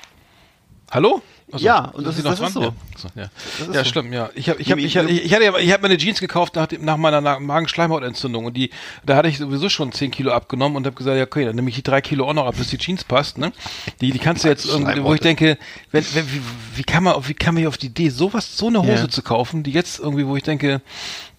Hallo? 0.90 1.22
Achso, 1.52 1.64
Ja, 1.64 1.84
und 1.90 2.04
das 2.04 2.16
ist- 2.16 2.26
das 2.26 2.40
ist 2.40 2.52
so. 2.54 2.60
Ja, 2.62 2.72
Achso, 2.94 3.08
ja. 3.14 3.22
Das 3.58 3.68
ist 3.68 3.74
ja 3.74 3.84
so. 3.84 3.88
stimmt, 3.90 4.12
ja. 4.12 4.30
Ich 4.34 4.48
hab, 4.50 4.58
ich, 4.58 4.72
hab, 4.72 4.78
ich, 4.78 4.84
ich 4.86 4.96
hatte 4.98 5.12
ich 5.60 5.72
habe 5.72 5.82
meine 5.82 5.96
Jeans 5.96 6.18
gekauft 6.18 6.56
nach, 6.56 6.66
nach 6.80 6.96
meiner 6.96 7.20
Magenschleimhautentzündung 7.38 8.46
und 8.46 8.56
die, 8.56 8.70
da 9.04 9.14
hatte 9.16 9.28
ich 9.28 9.38
sowieso 9.38 9.68
schon 9.68 9.92
10 9.92 10.10
Kilo 10.10 10.32
abgenommen 10.32 10.76
und 10.76 10.86
habe 10.86 10.96
gesagt, 10.96 11.16
ja, 11.16 11.22
okay, 11.22 11.44
dann 11.44 11.54
nehme 11.54 11.68
ich 11.68 11.76
die 11.76 11.82
drei 11.84 12.00
Kilo 12.00 12.28
auch 12.28 12.32
noch 12.34 12.46
ab, 12.46 12.56
bis 12.58 12.68
die 12.70 12.78
Jeans 12.78 13.04
passt, 13.04 13.38
ne? 13.38 13.52
Die, 14.00 14.10
die 14.10 14.18
kannst 14.18 14.42
du 14.44 14.48
jetzt 14.48 14.66
irgendwie, 14.66 15.02
wo 15.04 15.14
ich 15.14 15.20
denke, 15.20 15.56
wenn, 15.92 16.04
wenn, 16.14 16.32
wie, 16.32 16.40
wie 16.74 16.82
kann 16.84 17.04
man, 17.04 17.14
wie 17.28 17.34
kann 17.34 17.54
man 17.54 17.60
hier 17.60 17.68
auf 17.68 17.78
die 17.78 17.86
Idee, 17.86 18.08
sowas, 18.08 18.56
so 18.56 18.66
eine 18.66 18.80
Hose 18.82 18.92
Ja. 19.02 19.08
zu 19.08 19.22
kaufen, 19.22 19.62
die 19.62 19.70
jetzt 19.70 20.00
irgendwie, 20.00 20.26
wo 20.26 20.36
ich 20.36 20.42
denke, 20.42 20.80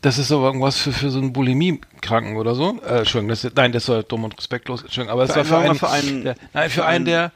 das 0.01 0.17
ist 0.19 0.29
so 0.29 0.41
irgendwas 0.41 0.77
für, 0.77 0.93
für 0.93 1.09
so 1.09 1.19
einen 1.19 1.33
Bulimie-Kranken 1.33 2.37
oder 2.37 2.55
so. 2.55 2.79
Äh, 2.87 2.99
Entschuldigung, 2.99 3.29
das, 3.29 3.43
ist- 3.43 3.57
nein, 3.57 3.73
das 3.73 3.89
war 3.89 4.03
dumm 4.03 4.23
und 4.23 4.37
respektlos, 4.37 4.83
Entschuldigung, 4.83 5.11
aber 5.13 5.23
es 5.23 5.35
war 5.35 5.43
für 5.43 5.57
einen, 5.57 5.75
für 5.75 5.89
einen- 5.89 6.23
der, 6.23 6.35
nein, 6.53 6.69
für 6.69 6.85
einen- 6.85 7.03
der, 7.05 7.31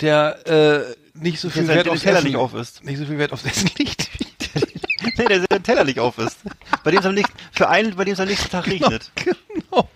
der, 0.00 0.46
äh, 0.48 0.94
nicht 1.14 1.40
so 1.40 1.50
viel 1.50 1.66
Wert 1.68 1.88
aufs 1.88 2.02
Teller 2.02 2.22
nicht 2.22 2.36
aufisst. 2.36 2.84
Nicht 2.84 2.98
so 2.98 3.04
viel 3.06 3.18
Wert 3.18 3.32
aufs 3.32 3.44
Essen 3.44 3.70
liegt. 3.78 4.08
nee, 5.18 5.24
der 5.26 5.40
den 5.40 5.62
Teller 5.62 5.84
nicht 5.84 5.98
auf 5.98 6.18
ist. 6.18 6.38
Bei 6.84 6.90
dem 6.90 7.00
es 7.00 7.06
am 7.06 7.14
nächsten, 7.14 7.34
für 7.52 7.68
einen, 7.68 7.94
bei 7.96 8.04
dem 8.04 8.14
es 8.14 8.20
am 8.20 8.28
nächsten 8.28 8.50
Tag 8.50 8.66
regnet. 8.66 9.10
genau. 9.14 9.88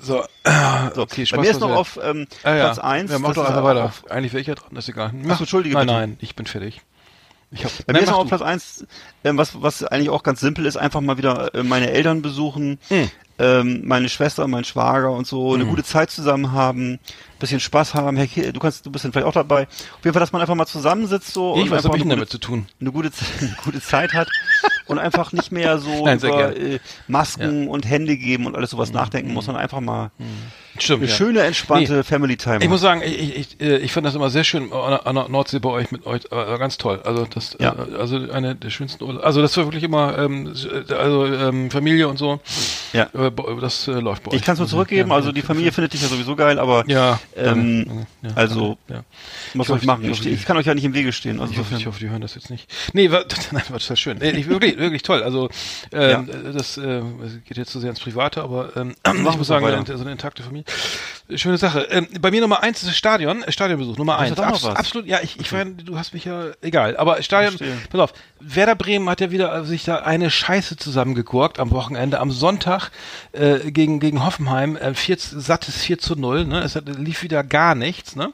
So, 0.00 0.22
äh, 0.44 0.90
So, 0.94 1.02
okay, 1.02 1.24
bei 1.30 1.38
mir 1.38 1.50
ist 1.50 1.60
noch 1.60 1.70
auf 1.70 1.98
ähm, 2.02 2.26
Ah, 2.42 2.54
ja. 2.54 2.64
Platz 2.72 2.78
1. 2.78 3.10
Ja, 3.10 3.18
mach 3.18 3.34
doch 3.34 3.44
einfach 3.44 3.62
weiter. 3.62 3.92
Eigentlich 4.10 4.32
wäre 4.32 4.40
ich 4.40 4.46
ja 4.48 4.54
dran, 4.54 4.70
das 4.74 4.84
ist 4.84 4.88
egal. 4.94 5.12
Mach, 5.14 5.36
so, 5.38 5.44
entschuldige 5.44 5.74
Nein, 5.74 5.86
bitte. 5.86 5.98
nein, 5.98 6.16
ich 6.20 6.34
bin 6.34 6.46
fertig. 6.46 6.80
Ich 7.52 7.64
hab, 7.64 7.70
Bei 7.86 7.92
nein, 7.92 8.02
mir 8.02 8.04
ist 8.06 8.10
noch 8.10 8.18
auf. 8.18 8.28
Platz 8.28 8.40
1, 8.42 8.86
ähm, 9.24 9.36
was, 9.38 9.60
was 9.62 9.84
eigentlich 9.84 10.10
auch 10.10 10.22
ganz 10.22 10.40
simpel 10.40 10.64
ist, 10.66 10.76
einfach 10.76 11.00
mal 11.02 11.18
wieder 11.18 11.54
äh, 11.54 11.62
meine 11.62 11.90
Eltern 11.90 12.22
besuchen, 12.22 12.78
Hm. 12.88 13.10
Ähm, 13.42 13.82
meine 13.84 14.08
Schwester, 14.08 14.46
mein 14.46 14.64
Schwager 14.64 15.10
und 15.10 15.26
so, 15.26 15.54
eine 15.54 15.66
gute 15.66 15.82
Zeit 15.82 16.10
zusammen 16.10 16.52
haben, 16.52 17.00
bisschen 17.40 17.58
Spaß 17.58 17.94
haben. 17.94 18.16
Kiel, 18.28 18.52
du 18.52 18.60
kannst, 18.60 18.86
du 18.86 18.92
bist 18.92 19.04
dann 19.04 19.10
vielleicht 19.12 19.26
auch 19.26 19.32
dabei. 19.32 19.62
Auf 19.64 20.04
jeden 20.04 20.14
Fall, 20.14 20.20
dass 20.20 20.30
man 20.30 20.40
einfach 20.40 20.54
mal 20.54 20.66
zusammensitzt 20.66 21.34
so 21.34 21.56
Ich, 21.56 21.62
und 21.64 21.70
was 21.72 21.84
einfach 21.84 21.94
eine 21.94 22.04
damit 22.04 22.18
gute, 22.18 22.30
zu 22.30 22.38
tun? 22.38 22.66
eine 22.80 22.92
gute, 22.92 23.10
eine 23.40 23.56
gute 23.64 23.80
Zeit 23.80 24.14
hat 24.14 24.28
und 24.86 24.98
einfach 24.98 25.32
nicht 25.32 25.50
mehr 25.50 25.78
so 25.78 25.90
Nein, 26.04 26.18
über 26.18 26.56
äh, 26.56 26.78
Masken 27.08 27.66
und 27.66 27.84
Hände 27.84 28.16
geben 28.16 28.46
und 28.46 28.54
alles 28.54 28.70
sowas 28.70 28.92
nachdenken 28.92 29.32
muss, 29.32 29.46
sondern 29.46 29.62
einfach 29.62 29.80
mal 29.80 30.12
Stimmt, 30.78 31.02
eine 31.02 31.10
ja. 31.10 31.16
schöne, 31.16 31.42
entspannte 31.42 32.02
Family 32.02 32.36
Time. 32.36 32.60
Ich 32.62 32.68
muss 32.68 32.80
sagen, 32.80 33.02
ich, 33.04 33.36
ich, 33.36 33.60
ich, 33.60 33.60
äh, 33.60 33.88
fand 33.88 34.06
das 34.06 34.14
immer 34.14 34.30
sehr 34.30 34.44
schön 34.44 34.72
an 34.72 35.14
der, 35.14 35.28
Nordsee 35.28 35.58
bei 35.58 35.68
euch 35.68 35.90
mit 35.90 36.06
euch, 36.06 36.22
äh, 36.30 36.58
ganz 36.58 36.78
toll. 36.78 37.00
Also 37.04 37.26
das, 37.26 37.56
Ja. 37.60 37.74
äh, 37.74 37.96
also 37.96 38.16
eine 38.30 38.54
der 38.54 38.70
schönsten 38.70 39.04
Urlaub. 39.04 39.24
Also 39.24 39.42
das 39.42 39.56
war 39.56 39.64
wirklich 39.64 39.82
immer, 39.82 40.16
ähm, 40.18 40.52
äh, 40.88 40.94
also 40.94 41.26
ähm, 41.26 41.70
Familie 41.70 42.08
und 42.08 42.18
so. 42.18 42.40
Ja. 42.92 43.04
Äh, 43.12 43.30
das 43.60 43.86
äh, 43.88 43.92
läuft 43.92 44.22
bei 44.22 44.30
euch. 44.30 44.36
Ich 44.38 44.42
kann 44.42 44.54
es 44.54 44.60
nur 44.60 44.68
zurückgeben, 44.68 45.10
Ja, 45.10 45.16
also 45.16 45.32
die 45.32 45.42
Familie 45.42 45.72
findet 45.72 45.92
dich 45.92 46.02
ja 46.02 46.08
sowieso 46.08 46.36
geil, 46.36 46.58
aber 46.58 46.84
Ja. 46.88 47.20
ähm, 47.36 48.06
also 48.34 48.78
was 48.88 49.02
Ich 49.54 49.66
soll 49.66 49.78
ich 49.78 49.84
machen? 49.84 50.10
ich 50.10 50.26
Ich, 50.26 50.44
kann 50.44 50.56
euch 50.56 50.66
ja 50.66 50.74
nicht 50.74 50.84
im 50.84 50.94
Wege 50.94 51.12
stehen. 51.12 51.40
Also 51.40 51.52
Ich 51.52 51.58
hoffe, 51.58 51.74
ich 51.76 51.86
hoffe, 51.86 51.98
die 52.00 52.08
hören 52.08 52.22
das 52.22 52.34
jetzt 52.34 52.50
nicht. 52.50 52.72
Nee, 52.94 53.10
war, 53.10 53.24
nein, 53.52 53.62
war 53.68 53.78
total 53.78 53.96
schön. 53.96 54.18
Nee, 54.18 54.30
ich, 54.30 54.48
wirklich, 54.48 54.78
wirklich 54.78 55.02
toll. 55.02 55.22
Also 55.22 55.50
ähm, 55.92 56.28
das 56.54 56.78
äh, 56.78 57.02
geht 57.46 57.58
jetzt 57.58 57.72
zu 57.72 57.80
sehr 57.80 57.90
ins 57.90 58.00
Private, 58.00 58.42
aber 58.42 58.76
ähm, 58.76 58.94
ich 59.06 59.36
muss 59.36 59.46
sagen, 59.46 59.84
so 59.86 60.00
eine 60.00 60.12
intakte 60.12 60.42
Familie. 60.42 60.61
Schöne 61.34 61.56
Sache. 61.56 61.86
Ähm, 61.90 62.08
bei 62.20 62.30
mir 62.30 62.40
Nummer 62.42 62.62
eins 62.62 62.82
ist 62.82 62.88
das 62.88 62.96
Stadion, 62.96 63.42
äh, 63.42 63.52
Stadionbesuch, 63.52 63.96
Nummer 63.96 64.18
eins. 64.18 64.38
Abs? 64.38 64.64
Absolut, 64.66 65.06
ja, 65.06 65.20
ich, 65.22 65.40
ich 65.40 65.50
mein, 65.52 65.76
du 65.78 65.96
hast 65.98 66.12
mich 66.12 66.24
ja, 66.26 66.48
egal, 66.60 66.96
aber 66.96 67.22
Stadion, 67.22 67.56
Verstehe. 67.56 67.78
pass 67.90 68.00
auf, 68.00 68.12
Werder 68.40 68.74
Bremen 68.74 69.08
hat 69.08 69.20
ja 69.20 69.30
wieder 69.30 69.64
sich 69.64 69.84
da 69.84 70.00
eine 70.00 70.30
Scheiße 70.30 70.76
zusammengegurkt 70.76 71.58
am 71.58 71.70
Wochenende, 71.70 72.20
am 72.20 72.30
Sonntag 72.30 72.90
äh, 73.32 73.70
gegen, 73.70 73.98
gegen 74.00 74.24
Hoffenheim, 74.24 74.76
äh, 74.76 74.94
vier, 74.94 75.16
sattes 75.18 75.76
4 75.82 75.98
zu 75.98 76.16
0, 76.16 76.44
ne? 76.44 76.60
Es 76.60 76.76
hat, 76.76 76.84
lief 76.98 77.22
wieder 77.22 77.44
gar 77.44 77.74
nichts, 77.74 78.14
ne? 78.14 78.32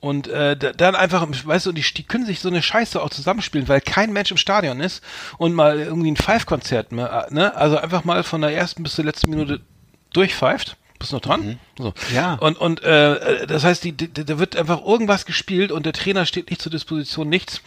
Und 0.00 0.26
äh, 0.28 0.56
da- 0.56 0.72
dann 0.72 0.94
einfach, 0.96 1.26
weißt 1.44 1.66
du, 1.66 1.72
die, 1.72 1.82
die 1.82 2.02
können 2.02 2.26
sich 2.26 2.40
so 2.40 2.48
eine 2.48 2.62
Scheiße 2.62 3.00
auch 3.00 3.10
zusammenspielen, 3.10 3.68
weil 3.68 3.80
kein 3.80 4.12
Mensch 4.12 4.30
im 4.32 4.36
Stadion 4.38 4.80
ist 4.80 5.02
und 5.38 5.54
mal 5.54 5.78
irgendwie 5.78 6.10
ein 6.10 6.16
Five-Konzert 6.16 6.90
mehr, 6.90 7.28
äh, 7.30 7.34
ne? 7.34 7.54
Also 7.56 7.76
einfach 7.78 8.02
mal 8.04 8.22
von 8.24 8.40
der 8.40 8.50
ersten 8.50 8.82
bis 8.82 8.96
zur 8.96 9.04
letzten 9.04 9.30
Minute 9.30 9.60
durchpfeift. 10.12 10.76
Bist 11.04 11.12
du 11.12 11.16
noch 11.16 11.22
dran? 11.22 11.58
So. 11.78 11.92
Ja. 12.14 12.34
Und, 12.34 12.56
und 12.58 12.82
äh, 12.82 13.46
das 13.46 13.64
heißt, 13.64 13.84
die, 13.84 13.92
die, 13.92 14.12
da 14.24 14.38
wird 14.38 14.56
einfach 14.56 14.84
irgendwas 14.84 15.26
gespielt 15.26 15.70
und 15.72 15.84
der 15.86 15.92
Trainer 15.92 16.24
steht 16.24 16.48
nicht 16.50 16.62
zur 16.62 16.72
Disposition, 16.72 17.28
nichts 17.28 17.60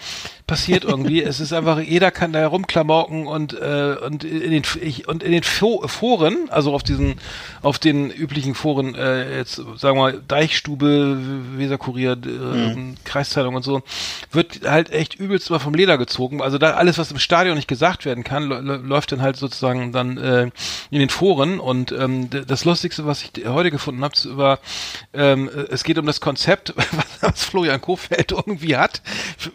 passiert 0.48 0.84
irgendwie. 0.86 1.22
es 1.24 1.40
ist 1.40 1.54
einfach, 1.54 1.80
jeder 1.80 2.10
kann 2.12 2.34
da 2.34 2.40
herumklamauken 2.40 3.28
und, 3.28 3.54
äh, 3.54 3.96
und 4.06 4.24
in 4.24 4.52
den 4.52 4.64
ich, 4.82 5.08
und 5.08 5.22
in 5.24 5.32
den 5.32 5.44
Fo 5.44 5.86
Foren, 5.88 6.50
also 6.50 6.74
auf 6.74 6.84
diesen, 6.84 7.16
auf 7.62 7.78
den 7.80 8.10
üblichen 8.10 8.56
Foren, 8.56 8.96
äh, 8.96 9.38
jetzt 9.38 9.56
sagen 9.56 9.98
wir 9.98 10.02
mal, 10.02 10.22
Deichstube, 10.28 11.18
Weserkurier, 11.58 12.14
äh, 12.14 12.76
Kreiszeitung 13.04 13.56
und 13.56 13.64
so, 13.64 13.84
wird 14.32 14.62
halt 14.68 14.92
echt 14.92 15.16
übelst 15.16 15.50
mal 15.50 15.60
vom 15.60 15.74
Leder 15.74 15.98
gezogen. 15.98 16.42
Also 16.42 16.58
da 16.58 16.72
alles, 16.72 16.98
was 16.98 17.12
im 17.12 17.20
Stadion 17.20 17.56
nicht 17.56 17.68
gesagt 17.68 18.06
werden 18.06 18.24
kann, 18.24 18.52
lä- 18.52 18.62
lä- 18.62 18.88
läuft 18.88 19.12
dann 19.12 19.22
halt 19.22 19.38
sozusagen 19.38 19.92
dann 19.92 20.18
äh, 20.18 20.50
in 20.90 21.00
den 21.00 21.10
Foren. 21.10 21.60
Und 21.60 21.92
ähm, 21.92 22.30
das 22.30 22.66
Lustigste, 22.66 23.06
was 23.06 23.22
ich 23.24 23.27
heute 23.46 23.72
gefunden 23.72 24.04
habe, 24.04 24.14
war, 24.38 24.60
ähm, 25.14 25.50
es 25.70 25.84
geht 25.84 25.98
um 25.98 26.06
das 26.06 26.22
Konzept, 26.22 26.74
was 27.22 27.44
Florian 27.44 27.82
Kofeld 27.82 28.32
irgendwie 28.32 28.78
hat. 28.78 29.02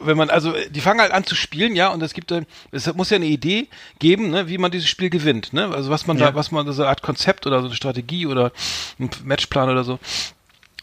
Wenn 0.00 0.16
man, 0.16 0.30
also 0.30 0.54
die 0.70 0.80
fangen 0.80 1.00
halt 1.00 1.12
an 1.12 1.24
zu 1.24 1.34
spielen, 1.34 1.74
ja, 1.76 1.88
und 1.88 2.02
es 2.02 2.14
gibt, 2.14 2.30
äh, 2.32 2.42
es 2.70 2.92
muss 2.94 3.10
ja 3.10 3.16
eine 3.16 3.26
Idee 3.26 3.68
geben, 3.98 4.30
ne, 4.30 4.48
wie 4.48 4.58
man 4.58 4.70
dieses 4.70 4.88
Spiel 4.88 5.10
gewinnt, 5.10 5.52
ne? 5.52 5.68
Also 5.74 5.90
was 5.90 6.06
man 6.06 6.18
Ja. 6.18 6.30
da, 6.30 6.34
was 6.34 6.50
man, 6.50 6.70
so 6.72 6.82
eine 6.82 6.88
Art 6.90 7.02
Konzept 7.02 7.46
oder 7.46 7.60
so 7.60 7.66
eine 7.66 7.76
Strategie 7.76 8.26
oder 8.26 8.52
ein 8.98 9.10
Matchplan 9.24 9.68
oder 9.68 9.84
so. 9.84 9.98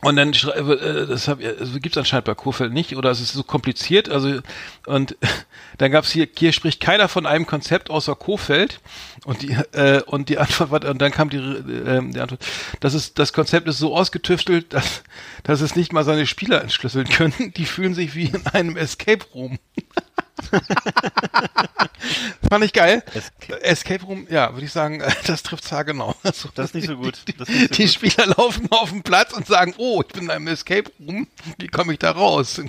Und 0.01 0.15
dann 0.15 0.31
äh, 0.31 1.07
das 1.07 1.27
hab, 1.27 1.43
also 1.43 1.79
gibt's 1.79 1.97
anscheinend 1.97 2.25
bei 2.25 2.33
Kurfeld 2.33 2.71
nicht 2.71 2.95
oder 2.95 3.11
es 3.11 3.19
ist 3.19 3.33
so 3.33 3.43
kompliziert. 3.43 4.07
Also 4.09 4.39
und 4.85 5.17
dann 5.77 5.91
gab's 5.91 6.11
hier 6.11 6.27
hier 6.37 6.53
spricht 6.53 6.79
keiner 6.79 7.09
von 7.09 7.25
einem 7.25 7.45
Konzept 7.45 7.89
außer 7.89 8.15
Kofeld 8.15 8.79
und 9.25 9.41
die 9.41 9.51
äh, 9.73 10.01
und 10.03 10.29
die 10.29 10.37
Antwort 10.37 10.71
war 10.71 10.89
und 10.89 11.01
dann 11.01 11.11
kam 11.11 11.29
die 11.29 11.37
äh, 11.37 12.01
die 12.11 12.19
Antwort. 12.19 12.45
Das 12.79 12.93
ist 12.93 13.19
das 13.19 13.33
Konzept 13.33 13.67
ist 13.67 13.77
so 13.77 13.95
ausgetüftelt, 13.95 14.73
dass 14.73 15.03
dass 15.43 15.59
es 15.59 15.75
nicht 15.75 15.91
mal 15.91 16.05
seine 16.05 16.27
Spieler 16.27 16.61
entschlüsseln 16.61 17.09
können. 17.09 17.53
Die 17.57 17.65
fühlen 17.65 17.93
sich 17.93 18.15
wie 18.15 18.25
in 18.25 18.45
einem 18.47 18.77
Escape 18.77 19.25
Room. 19.33 19.59
Fand 22.49 22.63
ich 22.63 22.73
geil. 22.73 23.03
Escape- 23.13 23.61
Escape 23.61 24.03
Room, 24.05 24.27
ja, 24.29 24.53
würde 24.53 24.65
ich 24.65 24.71
sagen, 24.71 25.03
das 25.27 25.43
trifft's 25.43 25.69
genau. 25.85 26.15
Also, 26.23 26.49
Das 26.55 26.67
ist 26.67 26.75
nicht 26.75 26.87
so 26.87 26.95
gut. 26.97 27.19
Nicht 27.27 27.37
so 27.39 27.45
die 27.45 27.83
gut. 27.83 27.89
Spieler 27.93 28.27
laufen 28.37 28.67
auf 28.71 28.89
den 28.89 29.03
Platz 29.03 29.33
und 29.33 29.45
sagen, 29.45 29.73
oh, 29.77 30.01
ich 30.05 30.13
bin 30.13 30.23
in 30.25 30.31
einem 30.31 30.47
Escape 30.47 30.89
Room, 30.99 31.27
wie 31.57 31.67
komme 31.67 31.93
ich 31.93 31.99
da 31.99 32.11
raus? 32.11 32.61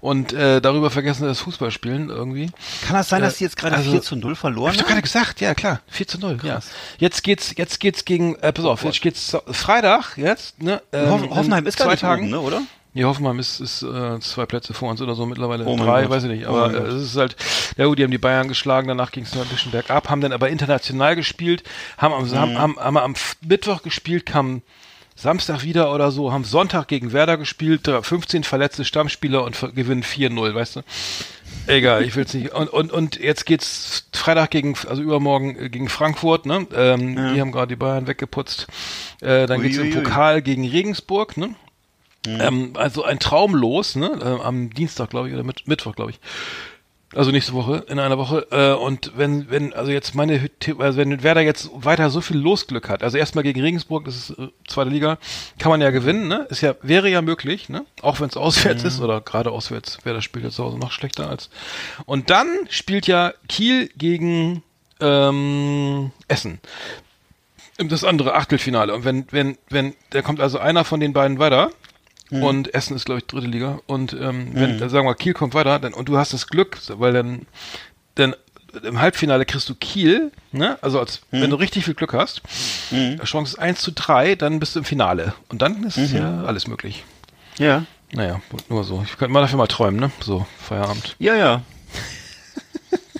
Und 0.00 0.32
äh, 0.32 0.60
darüber 0.60 0.90
vergessen 0.90 1.20
sie 1.22 1.26
das 1.28 1.40
Fußballspielen 1.40 2.08
irgendwie. 2.08 2.50
Kann 2.86 2.96
das 2.96 3.08
sein, 3.08 3.22
dass 3.22 3.34
Äh, 3.34 3.38
die 3.38 3.44
jetzt 3.44 3.56
gerade 3.56 3.76
also- 3.76 3.90
4 3.92 4.02
zu 4.02 4.16
0 4.16 4.34
verloren 4.36 4.68
Hab 4.68 4.74
ich 4.74 4.78
doch 4.80 4.86
haben? 4.86 4.92
gerade 4.94 5.02
gesagt, 5.02 5.40
ja 5.40 5.54
klar, 5.54 5.80
4 5.88 6.08
zu 6.08 6.18
0, 6.18 6.38
ja. 6.42 6.60
Jetzt 6.98 7.22
geht's, 7.22 7.54
jetzt 7.56 7.80
geht's 7.80 8.04
gegen, 8.04 8.34
äh, 8.36 8.52
pass 8.52 8.64
auf, 8.64 8.84
jetzt 8.84 9.00
geht's 9.00 9.36
Freitag, 9.52 10.16
jetzt, 10.16 10.60
ne? 10.62 10.82
ähm, 10.92 11.30
Hoffenheim 11.30 11.66
ist 11.66 11.78
zwei 11.78 11.96
Tagen. 11.96 12.22
oben, 12.24 12.30
ne, 12.30 12.40
oder? 12.40 12.62
Ja, 12.94 13.06
Hoffenheim 13.06 13.38
ist, 13.38 13.58
ist 13.60 13.82
äh, 13.82 14.20
zwei 14.20 14.44
Plätze 14.44 14.74
vor 14.74 14.90
uns 14.90 15.00
oder 15.00 15.14
so 15.14 15.24
mittlerweile. 15.24 15.64
Oh 15.64 15.76
drei, 15.76 16.02
Gott. 16.02 16.10
weiß 16.10 16.24
ich 16.24 16.30
nicht. 16.30 16.46
Oh 16.46 16.50
Aber 16.50 16.66
mein 16.68 16.74
äh, 16.84 16.88
es 16.88 17.02
ist 17.02 17.16
halt, 17.16 17.36
ja 17.78 17.86
gut, 17.86 17.98
die 17.98 18.02
haben 18.04 18.10
die 18.10 18.18
Bayern 18.18 18.48
geschlagen, 18.48 18.88
danach 18.88 19.12
ging 19.12 19.24
es 19.24 19.34
noch 19.34 19.42
ein 19.42 19.48
bisschen 19.48 19.72
bergab, 19.72 20.10
haben 20.10 20.20
dann 20.20 20.32
aber 20.32 20.50
international 20.50 21.16
gespielt, 21.16 21.62
haben 21.96 22.12
am, 22.12 22.24
Mhm. 22.28 22.34
haben, 22.36 22.58
haben, 22.58 22.76
haben 22.78 22.96
am 22.98 23.14
Mittwoch 23.46 23.82
gespielt, 23.82 24.26
kamen 24.26 24.60
Samstag 25.14 25.62
wieder 25.62 25.94
oder 25.94 26.10
so, 26.10 26.32
haben 26.32 26.44
Sonntag 26.44 26.88
gegen 26.88 27.12
Werder 27.12 27.36
gespielt, 27.38 27.86
da 27.86 28.02
15 28.02 28.44
verletzte 28.44 28.84
Stammspieler 28.84 29.44
und 29.44 29.58
gewinnen 29.74 30.02
4-0, 30.02 30.54
weißt 30.54 30.76
du? 30.76 30.80
Egal, 31.66 32.02
ich 32.02 32.16
will's 32.16 32.34
nicht. 32.34 32.52
Und, 32.52 32.68
und, 32.68 32.90
und 32.92 33.16
jetzt 33.20 33.46
geht's 33.46 34.04
Freitag 34.12 34.50
gegen, 34.50 34.74
also 34.88 35.00
übermorgen 35.00 35.56
äh, 35.56 35.68
gegen 35.70 35.88
Frankfurt, 35.88 36.44
ne? 36.44 36.66
Ähm, 36.74 37.14
Die 37.34 37.40
haben 37.40 37.52
gerade 37.52 37.68
die 37.68 37.76
Bayern 37.76 38.06
weggeputzt. 38.06 38.66
Äh, 39.20 39.46
dann 39.46 39.62
geht's 39.62 39.76
im 39.76 39.84
Uiuiui. 39.84 40.02
Pokal 40.02 40.42
gegen 40.42 40.66
Regensburg, 40.66 41.36
ne? 41.36 41.54
Ähm, 42.26 42.72
also 42.74 43.04
ein 43.04 43.18
Traum 43.18 43.54
los, 43.54 43.96
ne? 43.96 44.18
Äh, 44.20 44.44
am 44.44 44.70
Dienstag, 44.70 45.10
glaube 45.10 45.28
ich, 45.28 45.34
oder 45.34 45.42
mit, 45.42 45.66
Mittwoch, 45.66 45.94
glaube 45.94 46.12
ich. 46.12 46.20
Also 47.14 47.30
nächste 47.30 47.52
Woche, 47.52 47.84
in 47.88 47.98
einer 47.98 48.16
Woche. 48.16 48.46
Äh, 48.50 48.72
und 48.72 49.12
wenn, 49.16 49.50
wenn, 49.50 49.74
also 49.74 49.90
jetzt 49.90 50.14
meine, 50.14 50.48
also 50.78 50.98
wenn 50.98 51.22
Werder 51.22 51.42
jetzt 51.42 51.70
weiter 51.74 52.08
so 52.08 52.22
viel 52.22 52.38
Losglück 52.38 52.88
hat, 52.88 53.02
also 53.02 53.18
erstmal 53.18 53.44
gegen 53.44 53.60
Regensburg, 53.60 54.06
das 54.06 54.16
ist 54.16 54.38
äh, 54.38 54.48
zweite 54.66 54.88
Liga, 54.88 55.18
kann 55.58 55.70
man 55.70 55.82
ja 55.82 55.90
gewinnen, 55.90 56.28
ne? 56.28 56.46
Ist 56.48 56.62
ja, 56.62 56.74
wäre 56.80 57.10
ja 57.10 57.20
möglich, 57.20 57.68
ne? 57.68 57.84
Auch 58.00 58.20
wenn 58.20 58.28
es 58.28 58.36
auswärts 58.36 58.84
ist 58.84 59.00
oder 59.00 59.20
gerade 59.20 59.50
auswärts, 59.50 59.98
Werder 60.04 60.22
spielt 60.22 60.46
jetzt 60.46 60.56
zu 60.56 60.64
Hause 60.64 60.78
noch 60.78 60.92
schlechter 60.92 61.28
als. 61.28 61.50
Und 62.06 62.30
dann 62.30 62.46
spielt 62.70 63.06
ja 63.06 63.34
Kiel 63.46 63.90
gegen 63.96 64.62
ähm, 65.00 66.12
Essen 66.28 66.60
das 67.78 68.04
andere 68.04 68.34
Achtelfinale. 68.34 68.94
Und 68.94 69.04
wenn, 69.04 69.26
wenn, 69.30 69.58
wenn, 69.68 69.94
da 70.10 70.22
kommt 70.22 70.40
also 70.40 70.58
einer 70.58 70.84
von 70.84 71.00
den 71.00 71.12
beiden 71.12 71.38
weiter 71.38 71.70
und 72.40 72.74
Essen 72.74 72.96
ist, 72.96 73.04
glaube 73.04 73.20
ich, 73.20 73.26
dritte 73.26 73.46
Liga. 73.46 73.80
Und 73.86 74.12
ähm, 74.14 74.50
wenn, 74.52 74.78
dann 74.78 74.88
sagen 74.88 75.06
wir, 75.06 75.14
Kiel 75.14 75.34
kommt 75.34 75.54
weiter, 75.54 75.78
dann, 75.78 75.92
und 75.92 76.08
du 76.08 76.16
hast 76.16 76.32
das 76.32 76.46
Glück, 76.46 76.78
weil 76.88 77.12
dann, 77.12 77.46
dann 78.14 78.34
im 78.82 79.00
Halbfinale 79.00 79.44
kriegst 79.44 79.68
du 79.68 79.74
Kiel, 79.74 80.32
ne? 80.50 80.78
Also 80.80 80.98
als 80.98 81.20
wenn 81.30 81.50
du 81.50 81.56
richtig 81.56 81.84
viel 81.84 81.94
Glück 81.94 82.14
hast, 82.14 82.40
Chance 83.24 83.54
ist 83.54 83.58
1 83.58 83.80
zu 83.80 83.92
3, 83.92 84.34
dann 84.34 84.60
bist 84.60 84.74
du 84.74 84.80
im 84.80 84.84
Finale. 84.84 85.34
Und 85.48 85.60
dann 85.60 85.84
ist 85.84 85.98
ja 85.98 86.44
alles 86.44 86.66
möglich. 86.66 87.04
Ja. 87.58 87.84
Naja, 88.12 88.40
nur 88.68 88.84
so. 88.84 89.02
Ich 89.04 89.16
könnte 89.16 89.32
mal 89.32 89.40
dafür 89.40 89.58
mal 89.58 89.66
träumen, 89.66 89.98
ne? 90.00 90.10
So, 90.20 90.46
Feierabend. 90.58 91.16
Ja, 91.18 91.34
ja. 91.34 91.62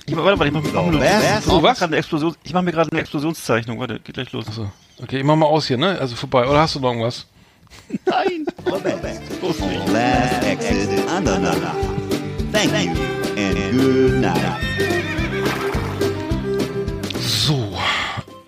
Ich, 0.05 0.17
warte, 0.17 0.39
warte, 0.39 0.47
ich 0.49 0.53
mache 0.53 0.91
mach, 0.91 0.99
Best 0.99 1.49
oh, 1.49 1.63
was? 1.63 1.81
Eine 1.81 1.97
Explosion, 1.97 2.35
ich 2.43 2.53
mache 2.53 2.65
mir 2.65 2.73
gerade 2.73 2.91
eine 2.91 3.01
Explosionszeichnung. 3.01 3.79
Warte, 3.79 4.01
geht 4.01 4.15
gleich 4.15 4.33
los. 4.33 4.45
So. 4.51 4.71
Okay, 5.01 5.19
ich 5.19 5.25
mach 5.25 5.37
mal 5.37 5.47
aus 5.47 5.69
hier, 5.69 5.79
ne? 5.79 5.97
Also 5.99 6.17
vorbei. 6.17 6.47
Oder 6.47 6.59
hast 6.59 6.75
du 6.75 6.81
noch 6.81 6.91
irgendwas? 6.91 7.27
Nein. 8.07 8.47
Last 9.93 10.45
Exit 10.45 11.09
Andernach. 11.09 11.75
Thank 12.53 12.73
you 12.85 12.93
and 13.37 13.73
good 13.73 14.21
night. 14.21 14.61
So. 17.21 17.77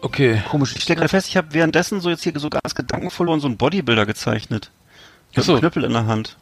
Okay. 0.03 0.43
Komisch. 0.51 0.75
Ich 0.77 0.83
stelle 0.83 0.99
gerade 0.99 1.09
fest, 1.09 1.29
ich 1.29 1.37
habe 1.37 1.49
währenddessen 1.53 2.01
so 2.01 2.11
jetzt 2.11 2.22
hier 2.22 2.33
so 2.39 2.51
ganz 2.51 2.75
gedankenvoll 2.75 3.29
und 3.29 3.41
so 3.41 3.47
einen 3.47 3.57
Bodybuilder 3.57 4.07
gezeichnet. 4.07 4.70
Ich 5.31 5.39
Ach 5.39 5.43
habe 5.43 5.45
so. 5.47 5.53
einen 5.53 5.61
Knüppel 5.61 5.85
in 5.85 5.93
der 5.93 6.07
Hand. 6.07 6.37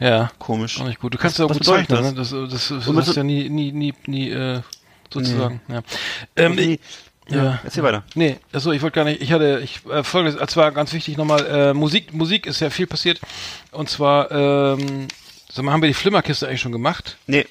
Ja. 0.00 0.30
Komisch. 0.38 0.80
Auch 0.80 0.86
nicht 0.86 1.00
gut. 1.00 1.14
Du 1.14 1.18
kannst 1.18 1.38
ja 1.38 1.44
auch 1.46 1.50
Was 1.50 1.58
gut 1.58 1.66
zeichnen, 1.66 2.02
ne? 2.02 2.14
Das, 2.14 2.30
das, 2.30 2.50
das, 2.50 2.68
das 2.68 2.86
mit 2.86 2.96
hast 2.98 3.06
so- 3.06 3.12
ja 3.14 3.22
nie, 3.24 3.48
nie, 3.48 3.72
nie, 3.72 3.94
nie, 4.06 4.30
äh, 4.30 4.60
sozusagen. 5.12 5.60
Ja. 5.68 5.82
Ähm, 6.36 6.54
Nee, 6.54 6.78
ja. 7.28 7.58
Erzähl 7.64 7.82
weiter. 7.82 8.04
Nee, 8.14 8.36
achso, 8.52 8.72
ich 8.72 8.82
wollte 8.82 8.94
gar 8.96 9.04
nicht, 9.04 9.20
ich 9.20 9.32
hatte, 9.32 9.60
ich, 9.62 9.84
äh, 9.86 10.02
folgendes, 10.02 10.40
es 10.40 10.56
war 10.56 10.72
ganz 10.72 10.92
wichtig 10.92 11.16
nochmal, 11.16 11.46
äh, 11.46 11.74
Musik, 11.74 12.12
Musik 12.14 12.46
ist 12.46 12.60
ja 12.60 12.70
viel 12.70 12.86
passiert. 12.86 13.20
Und 13.70 13.88
zwar, 13.90 14.30
ähm, 14.30 15.08
sag 15.50 15.64
mal, 15.64 15.72
haben 15.72 15.82
wir 15.82 15.88
die 15.88 15.94
Flimmerkiste 15.94 16.48
eigentlich 16.48 16.60
schon 16.60 16.72
gemacht? 16.72 17.16
Nee, 17.26 17.46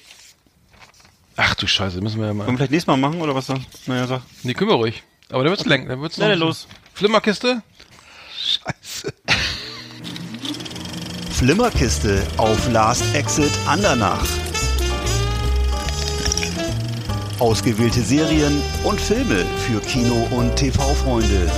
Ach 1.40 1.54
du 1.54 1.68
Scheiße, 1.68 2.00
müssen 2.00 2.18
wir 2.18 2.26
ja 2.26 2.30
wollen 2.30 2.38
wir 2.40 2.46
mal. 2.50 2.56
vielleicht 2.56 2.72
nächstes 2.72 2.88
Mal 2.88 2.96
machen 2.96 3.20
oder 3.20 3.32
was 3.32 3.46
da? 3.46 3.54
Naja, 3.86 4.08
sag. 4.08 4.22
Nee, 4.42 4.54
können 4.54 4.70
wir 4.70 4.74
ruhig. 4.74 5.04
Aber 5.30 5.44
da 5.44 5.50
wird's 5.50 5.64
lang, 5.66 5.86
da 5.86 6.00
wird's 6.00 6.18
Na, 6.18 6.24
noch. 6.24 6.30
dann 6.32 6.40
los. 6.40 6.66
Flimmerkiste? 6.94 7.62
Scheiße. 8.36 9.14
Flimmerkiste 11.30 12.26
auf 12.38 12.68
Last 12.72 13.04
Exit 13.14 13.52
Andernach. 13.68 14.26
Ausgewählte 17.40 18.00
Serien 18.00 18.60
und 18.82 19.00
Filme 19.00 19.44
für 19.58 19.80
Kino- 19.80 20.26
und 20.32 20.56
TV-Freunde. 20.56 21.48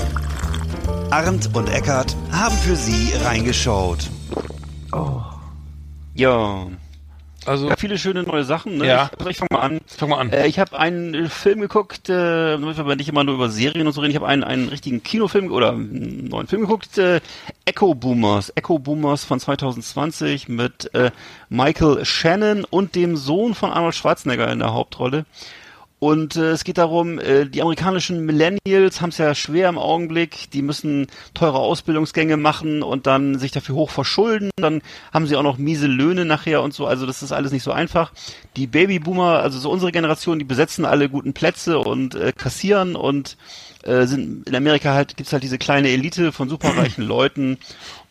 Arndt 1.10 1.48
und 1.56 1.70
Eckart 1.70 2.14
haben 2.30 2.54
für 2.56 2.76
Sie 2.76 3.12
reingeschaut. 3.24 4.10
Ja. 6.14 6.66
Also, 7.46 7.70
Ja, 7.70 7.76
viele 7.76 7.96
schöne 7.96 8.22
neue 8.24 8.44
Sachen. 8.44 8.76
Ne? 8.76 8.86
Ja. 8.86 9.10
Ich, 9.20 9.26
ich 9.26 9.36
fange 9.38 9.48
mal 9.52 9.60
an. 9.60 9.80
fang 9.86 10.10
mal 10.10 10.18
an. 10.18 10.30
Äh, 10.30 10.46
ich 10.48 10.58
habe 10.58 10.78
einen 10.78 11.14
äh, 11.14 11.28
Film 11.30 11.60
geguckt, 11.62 12.10
äh, 12.10 12.58
damit 12.58 12.76
wir 12.76 12.96
nicht 12.96 13.08
immer 13.08 13.24
nur 13.24 13.36
über 13.36 13.48
Serien 13.48 13.86
und 13.86 13.94
so 13.94 14.02
reden. 14.02 14.10
Ich 14.10 14.16
habe 14.16 14.28
einen, 14.28 14.44
einen 14.44 14.68
richtigen 14.68 15.02
Kinofilm 15.02 15.50
oder 15.50 15.70
einen 15.72 16.26
neuen 16.26 16.46
Film 16.46 16.60
geguckt. 16.60 16.98
Äh, 16.98 17.22
Echo 17.64 17.94
Boomers. 17.94 18.52
Echo 18.54 18.78
Boomers 18.78 19.24
von 19.24 19.40
2020 19.40 20.50
mit 20.50 20.92
äh, 20.94 21.10
Michael 21.48 22.04
Shannon 22.04 22.64
und 22.68 22.94
dem 22.94 23.16
Sohn 23.16 23.54
von 23.54 23.70
Arnold 23.70 23.94
Schwarzenegger 23.94 24.52
in 24.52 24.58
der 24.58 24.74
Hauptrolle. 24.74 25.24
Und 26.00 26.36
äh, 26.36 26.52
es 26.52 26.64
geht 26.64 26.78
darum, 26.78 27.18
äh, 27.18 27.44
die 27.44 27.60
amerikanischen 27.60 28.24
Millennials 28.24 29.02
haben 29.02 29.10
es 29.10 29.18
ja 29.18 29.34
schwer 29.34 29.68
im 29.68 29.76
Augenblick. 29.76 30.50
Die 30.50 30.62
müssen 30.62 31.08
teure 31.34 31.58
Ausbildungsgänge 31.58 32.38
machen 32.38 32.82
und 32.82 33.06
dann 33.06 33.38
sich 33.38 33.52
dafür 33.52 33.74
hoch 33.74 33.90
verschulden. 33.90 34.50
Dann 34.56 34.80
haben 35.12 35.26
sie 35.26 35.36
auch 35.36 35.42
noch 35.42 35.58
miese 35.58 35.86
Löhne 35.86 36.24
nachher 36.24 36.62
und 36.62 36.72
so. 36.72 36.86
Also 36.86 37.04
das 37.04 37.22
ist 37.22 37.32
alles 37.32 37.52
nicht 37.52 37.62
so 37.62 37.70
einfach. 37.70 38.14
Die 38.56 38.66
Babyboomer, 38.66 39.40
also 39.40 39.58
so 39.58 39.70
unsere 39.70 39.92
Generation, 39.92 40.38
die 40.38 40.46
besetzen 40.46 40.86
alle 40.86 41.10
guten 41.10 41.34
Plätze 41.34 41.78
und 41.78 42.14
äh, 42.14 42.32
kassieren 42.32 42.96
und 42.96 43.36
äh, 43.82 44.06
sind 44.06 44.48
in 44.48 44.56
Amerika 44.56 44.94
halt 44.94 45.16
gibt's 45.16 45.32
halt 45.32 45.42
diese 45.42 45.58
kleine 45.58 45.90
Elite 45.90 46.32
von 46.32 46.48
superreichen 46.48 47.04
Leuten 47.04 47.58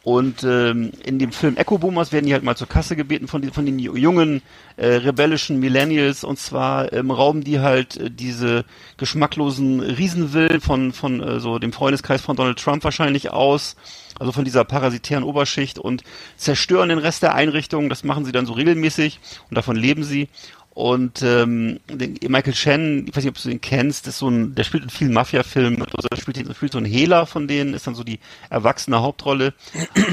und 0.04 0.44
ähm, 0.46 0.92
in 1.04 1.20
dem 1.20 1.34
Film 1.34 1.58
Echo 1.58 1.78
Boomers 1.78 2.14
werden 2.14 2.26
die 2.26 2.32
halt 2.34 2.44
mal 2.44 2.56
zur 2.56 2.70
Kasse 2.70 2.96
gebeten 2.96 3.28
von, 3.28 3.42
den- 3.42 3.52
von 3.52 3.66
den 3.66 3.78
ju- 3.80 3.98
jungen, 3.98 4.42
äh, 4.78 4.88
rebellischen 4.96 5.60
Millennials. 5.60 6.24
Und 6.24 6.40
zwar 6.40 6.94
ähm, 6.94 7.12
rauben 7.12 7.44
die 7.44 7.60
halt 7.60 7.98
äh, 7.98 8.10
diese 8.10 8.64
geschmacklosen 8.98 9.82
Riesenvillen 9.82 10.62
von, 10.62 10.94
von 10.94 11.22
äh, 11.22 11.40
so 11.42 11.60
dem 11.60 11.74
Freundeskreis 11.74 12.22
von 12.22 12.38
Donald 12.38 12.60
Trump 12.60 12.84
wahrscheinlich 12.86 13.32
aus. 13.32 13.76
Also 14.20 14.32
von 14.32 14.44
dieser 14.46 14.64
parasitären 14.66 15.24
Oberschicht 15.24 15.80
und 15.80 16.04
zerstören 16.38 16.90
den 16.90 16.98
Rest 16.98 17.24
der 17.24 17.36
Einrichtung. 17.36 17.90
Das 17.90 18.04
machen 18.04 18.26
sie 18.26 18.32
dann 18.32 18.46
so 18.46 18.54
regelmäßig 18.54 19.20
und 19.50 19.58
davon 19.58 19.76
leben 19.76 20.04
sie. 20.04 20.30
Und 20.72 21.22
ähm, 21.24 21.80
Michael 21.90 22.56
Shannon, 22.56 23.06
ich 23.08 23.16
weiß 23.16 23.24
nicht, 23.24 23.36
ob 23.36 23.42
du 23.42 23.50
den 23.50 23.60
kennst, 23.60 24.08
ist 24.08 24.20
so 24.20 24.30
ein, 24.30 24.56
der 24.56 24.64
spielt 24.64 24.84
in 24.84 24.90
vielen 24.90 25.14
Mafia-Filmen, 25.14 25.82
also 25.82 26.08
spielt, 26.18 26.56
spielt 26.56 26.72
so 26.72 26.78
einen 26.78 26.86
Hehler 26.86 27.26
von 27.26 27.48
denen, 27.48 27.74
ist 27.74 27.88
dann 27.88 27.96
so 27.96 28.04
die 28.04 28.20
erwachsene 28.50 29.02
Hauptrolle. 29.02 29.54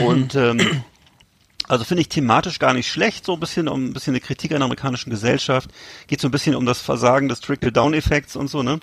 Und 0.04 0.34
ähm, 0.34 0.82
also 1.68 1.84
finde 1.84 2.02
ich 2.02 2.08
thematisch 2.08 2.58
gar 2.58 2.74
nicht 2.74 2.90
schlecht, 2.90 3.26
so 3.26 3.34
ein 3.34 3.40
bisschen 3.40 3.68
um 3.68 3.86
ein 3.86 3.92
bisschen 3.92 4.12
eine 4.12 4.20
Kritik 4.20 4.52
an 4.52 4.58
der 4.58 4.64
amerikanischen 4.64 5.10
Gesellschaft. 5.10 5.70
Geht 6.06 6.20
so 6.20 6.28
ein 6.28 6.32
bisschen 6.32 6.54
um 6.54 6.66
das 6.66 6.80
Versagen 6.80 7.28
des 7.28 7.40
Trickle-Down-Effekts 7.40 8.36
und 8.36 8.48
so, 8.48 8.62
ne? 8.62 8.80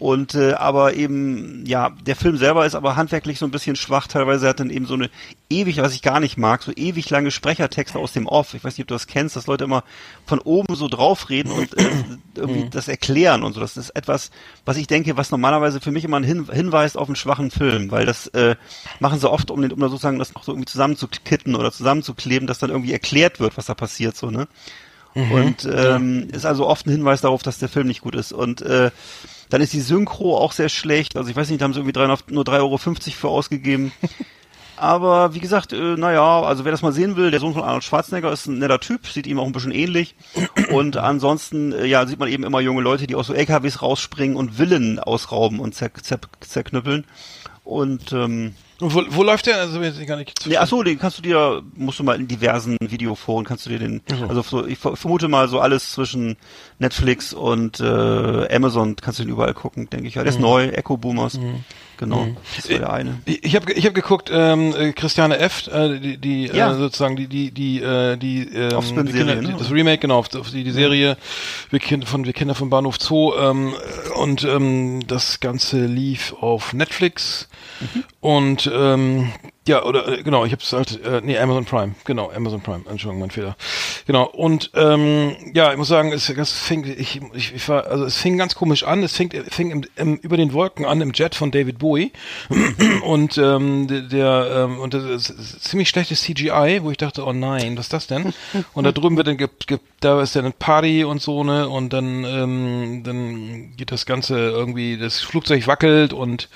Und 0.00 0.34
äh, 0.34 0.54
aber 0.54 0.94
eben, 0.94 1.66
ja, 1.66 1.90
der 1.90 2.16
Film 2.16 2.38
selber 2.38 2.64
ist 2.64 2.74
aber 2.74 2.96
handwerklich 2.96 3.38
so 3.38 3.44
ein 3.44 3.50
bisschen 3.50 3.76
schwach. 3.76 4.06
Teilweise 4.06 4.48
hat 4.48 4.58
dann 4.58 4.70
eben 4.70 4.86
so 4.86 4.94
eine 4.94 5.10
ewig, 5.50 5.76
was 5.76 5.94
ich 5.94 6.00
gar 6.00 6.20
nicht 6.20 6.38
mag, 6.38 6.62
so 6.62 6.72
ewig 6.74 7.10
lange 7.10 7.30
Sprechertexte 7.30 7.98
aus 7.98 8.14
dem 8.14 8.26
Off. 8.26 8.54
Ich 8.54 8.64
weiß 8.64 8.78
nicht, 8.78 8.84
ob 8.84 8.88
du 8.88 8.94
das 8.94 9.06
kennst, 9.06 9.36
dass 9.36 9.46
Leute 9.46 9.64
immer 9.64 9.84
von 10.24 10.38
oben 10.38 10.74
so 10.74 10.88
draufreden 10.88 11.52
und 11.52 11.76
äh, 11.76 11.90
irgendwie 12.34 12.70
das 12.70 12.88
erklären 12.88 13.42
und 13.42 13.52
so. 13.52 13.60
Das 13.60 13.76
ist 13.76 13.90
etwas, 13.90 14.30
was 14.64 14.78
ich 14.78 14.86
denke, 14.86 15.18
was 15.18 15.30
normalerweise 15.30 15.82
für 15.82 15.92
mich 15.92 16.04
immer 16.04 16.18
ein 16.18 16.24
Hin 16.24 16.48
Hinweis 16.50 16.96
auf 16.96 17.08
einen 17.08 17.16
schwachen 17.16 17.50
Film, 17.50 17.90
weil 17.90 18.06
das 18.06 18.26
äh, 18.28 18.56
machen 19.00 19.20
sie 19.20 19.30
oft, 19.30 19.50
um, 19.50 19.60
den, 19.60 19.70
um 19.70 19.80
da 19.80 19.90
sozusagen 19.90 20.18
das 20.18 20.32
noch 20.32 20.44
so 20.44 20.52
irgendwie 20.52 20.64
zusammenzukitten 20.64 21.54
oder 21.54 21.72
zusammenzukleben, 21.72 22.46
dass 22.46 22.58
dann 22.58 22.70
irgendwie 22.70 22.92
erklärt 22.92 23.38
wird, 23.38 23.58
was 23.58 23.66
da 23.66 23.74
passiert, 23.74 24.16
so, 24.16 24.30
ne? 24.30 24.48
Und 25.14 25.68
ähm, 25.72 26.28
ist 26.30 26.46
also 26.46 26.66
oft 26.66 26.86
ein 26.86 26.90
Hinweis 26.90 27.20
darauf, 27.20 27.42
dass 27.42 27.58
der 27.58 27.68
Film 27.68 27.88
nicht 27.88 28.00
gut 28.00 28.14
ist. 28.14 28.32
Und 28.32 28.62
äh, 28.62 28.90
dann 29.48 29.60
ist 29.60 29.72
die 29.72 29.80
Synchro 29.80 30.38
auch 30.38 30.52
sehr 30.52 30.68
schlecht. 30.68 31.16
Also 31.16 31.30
ich 31.30 31.36
weiß 31.36 31.50
nicht, 31.50 31.60
da 31.60 31.64
haben 31.64 31.72
sie 31.72 31.80
irgendwie 31.80 31.92
3, 31.92 32.06
nur 32.28 32.44
3,50 32.44 32.58
Euro 32.58 32.78
für 32.78 33.28
ausgegeben. 33.28 33.92
Aber 34.80 35.34
wie 35.34 35.40
gesagt, 35.40 35.74
äh, 35.74 35.96
naja, 35.96 36.40
also 36.40 36.64
wer 36.64 36.72
das 36.72 36.80
mal 36.80 36.92
sehen 36.92 37.16
will, 37.16 37.30
der 37.30 37.38
Sohn 37.40 37.52
von 37.52 37.64
Arnold 37.64 37.84
Schwarzenegger 37.84 38.32
ist 38.32 38.46
ein 38.46 38.60
netter 38.60 38.80
Typ, 38.80 39.06
sieht 39.06 39.26
ihm 39.26 39.38
auch 39.38 39.44
ein 39.44 39.52
bisschen 39.52 39.72
ähnlich. 39.72 40.14
Und 40.72 40.96
ansonsten, 40.96 41.72
äh, 41.72 41.84
ja, 41.84 42.06
sieht 42.06 42.18
man 42.18 42.30
eben 42.30 42.44
immer 42.44 42.60
junge 42.60 42.80
Leute, 42.80 43.06
die 43.06 43.14
aus 43.14 43.26
so 43.26 43.34
LKWs 43.34 43.82
rausspringen 43.82 44.36
und 44.36 44.54
Villen 44.54 44.98
ausrauben 44.98 45.60
und 45.60 45.74
zer 45.74 45.90
zer 46.00 46.18
zerknüppeln. 46.40 47.04
Und 47.64 48.12
ähm, 48.12 48.54
wo, 48.80 49.02
wo 49.10 49.22
läuft 49.22 49.46
der? 49.46 49.58
Also, 49.58 49.80
ich 49.80 50.06
gar 50.06 50.16
nicht. 50.16 50.46
Nee, 50.46 50.56
ach 50.56 50.66
so, 50.66 50.82
den 50.82 50.98
kannst 50.98 51.18
du 51.18 51.22
dir, 51.22 51.62
musst 51.76 51.98
du 51.98 52.04
mal 52.04 52.16
in 52.18 52.26
diversen 52.26 52.78
Videoforen, 52.80 53.44
kannst 53.44 53.66
du 53.66 53.70
dir 53.70 53.78
den, 53.78 54.00
also 54.28 54.42
so, 54.42 54.66
ich 54.66 54.78
ver- 54.78 54.96
vermute 54.96 55.28
mal 55.28 55.48
so 55.48 55.60
alles 55.60 55.92
zwischen 55.92 56.36
Netflix 56.78 57.32
und 57.34 57.78
äh, 57.80 58.54
Amazon 58.54 58.96
kannst 58.96 59.18
du 59.18 59.24
den 59.24 59.32
überall 59.32 59.52
gucken, 59.54 59.88
denke 59.90 60.08
ich. 60.08 60.14
Ja, 60.14 60.22
der 60.22 60.32
ist 60.32 60.40
neu, 60.40 60.64
Echo 60.68 60.96
Boomers. 60.96 61.38
Genau, 62.00 62.26
das 62.56 62.68
war 62.70 62.78
der 62.78 62.92
eine. 62.92 63.18
Ich, 63.26 63.44
ich 63.44 63.54
habe 63.56 63.72
ich 63.72 63.86
hab 63.86 63.94
geguckt, 63.94 64.30
ähm, 64.32 64.74
äh, 64.76 64.92
Christiane 64.92 65.38
F., 65.38 65.68
äh, 65.68 65.98
die, 66.00 66.16
die 66.16 66.46
Ja. 66.46 66.72
äh, 66.72 66.74
sozusagen 66.76 67.14
die 67.14 67.26
die 67.28 67.50
die 67.52 67.80
äh, 67.80 68.16
die 68.16 68.48
ähm, 68.52 68.70
wir 68.72 69.04
Kinder- 69.04 69.34
ne? 69.36 69.48
die- 69.48 69.56
das 69.58 69.70
Remake 69.70 69.98
genau, 69.98 70.18
auf- 70.18 70.34
auf 70.34 70.50
die, 70.50 70.64
die 70.64 70.70
Serie 70.72 71.16
wir 71.70 71.78
Kinder 71.78 72.06
von 72.06 72.24
wir 72.24 72.32
Kinder 72.32 72.54
vom 72.54 72.70
Bahnhof 72.70 72.96
Zoo 72.98 73.34
ähm, 73.38 73.74
und 74.16 74.42
ähm, 74.44 75.06
das 75.06 75.40
ganze 75.40 75.84
lief 75.86 76.34
auf 76.40 76.72
Netflix 76.72 77.48
Mhm. 77.80 78.04
und 78.20 78.70
ähm, 78.74 79.32
ja 79.66 79.84
oder 79.84 80.08
äh, 80.08 80.22
genau, 80.22 80.44
ich 80.44 80.52
habe 80.52 80.62
es 80.62 80.72
halt 80.72 81.04
äh, 81.04 81.20
nee 81.22 81.38
Amazon 81.38 81.64
Prime, 81.64 81.94
genau 82.04 82.30
Amazon 82.30 82.60
Prime, 82.60 82.84
Entschuldigung, 82.88 83.20
mein 83.20 83.30
Fehler, 83.30 83.56
genau 84.06 84.24
und 84.24 84.70
ähm, 84.74 85.36
ja 85.54 85.70
ich 85.72 85.78
muss 85.78 85.88
sagen, 85.88 86.12
es, 86.12 86.28
es 86.28 86.52
fing 86.52 86.84
ich, 86.84 87.20
ich, 87.34 87.54
ich 87.54 87.68
war 87.68 87.86
also 87.86 88.04
es 88.04 88.16
fing 88.16 88.38
ganz 88.38 88.54
komisch 88.54 88.84
an, 88.84 89.02
es 89.02 89.16
fing 89.16 89.30
fing 89.48 89.70
im, 89.70 89.84
im, 89.96 90.16
über 90.16 90.36
den 90.36 90.52
Wolken 90.52 90.84
an 90.84 91.00
im 91.00 91.12
Jet 91.12 91.34
von 91.34 91.50
David 91.50 91.78
Bowie. 91.78 92.12
Und 93.02 93.38
ähm, 93.38 93.86
der, 94.10 94.66
ähm, 94.68 94.78
und 94.78 94.94
das 94.94 95.04
ist 95.04 95.64
ziemlich 95.64 95.88
schlechtes 95.88 96.22
CGI, 96.22 96.80
wo 96.82 96.90
ich 96.90 96.96
dachte, 96.96 97.24
oh 97.24 97.32
nein, 97.32 97.76
was 97.76 97.86
ist 97.86 97.92
das 97.92 98.06
denn? 98.06 98.32
Und 98.74 98.84
da 98.84 98.92
drüben 98.92 99.16
wird 99.16 99.26
dann 99.26 99.36
ge, 99.36 99.48
ge, 99.66 99.78
da 100.00 100.20
ist 100.22 100.36
dann 100.36 100.44
eine 100.44 100.54
Party 100.56 101.04
und 101.04 101.20
so 101.20 101.44
ne? 101.44 101.68
Und 101.68 101.92
dann 101.92 102.24
ähm, 102.24 103.02
dann 103.04 103.76
geht 103.76 103.92
das 103.92 104.06
Ganze 104.06 104.38
irgendwie, 104.38 104.96
das 104.98 105.20
Flugzeug 105.20 105.66
wackelt 105.66 106.12
und 106.12 106.48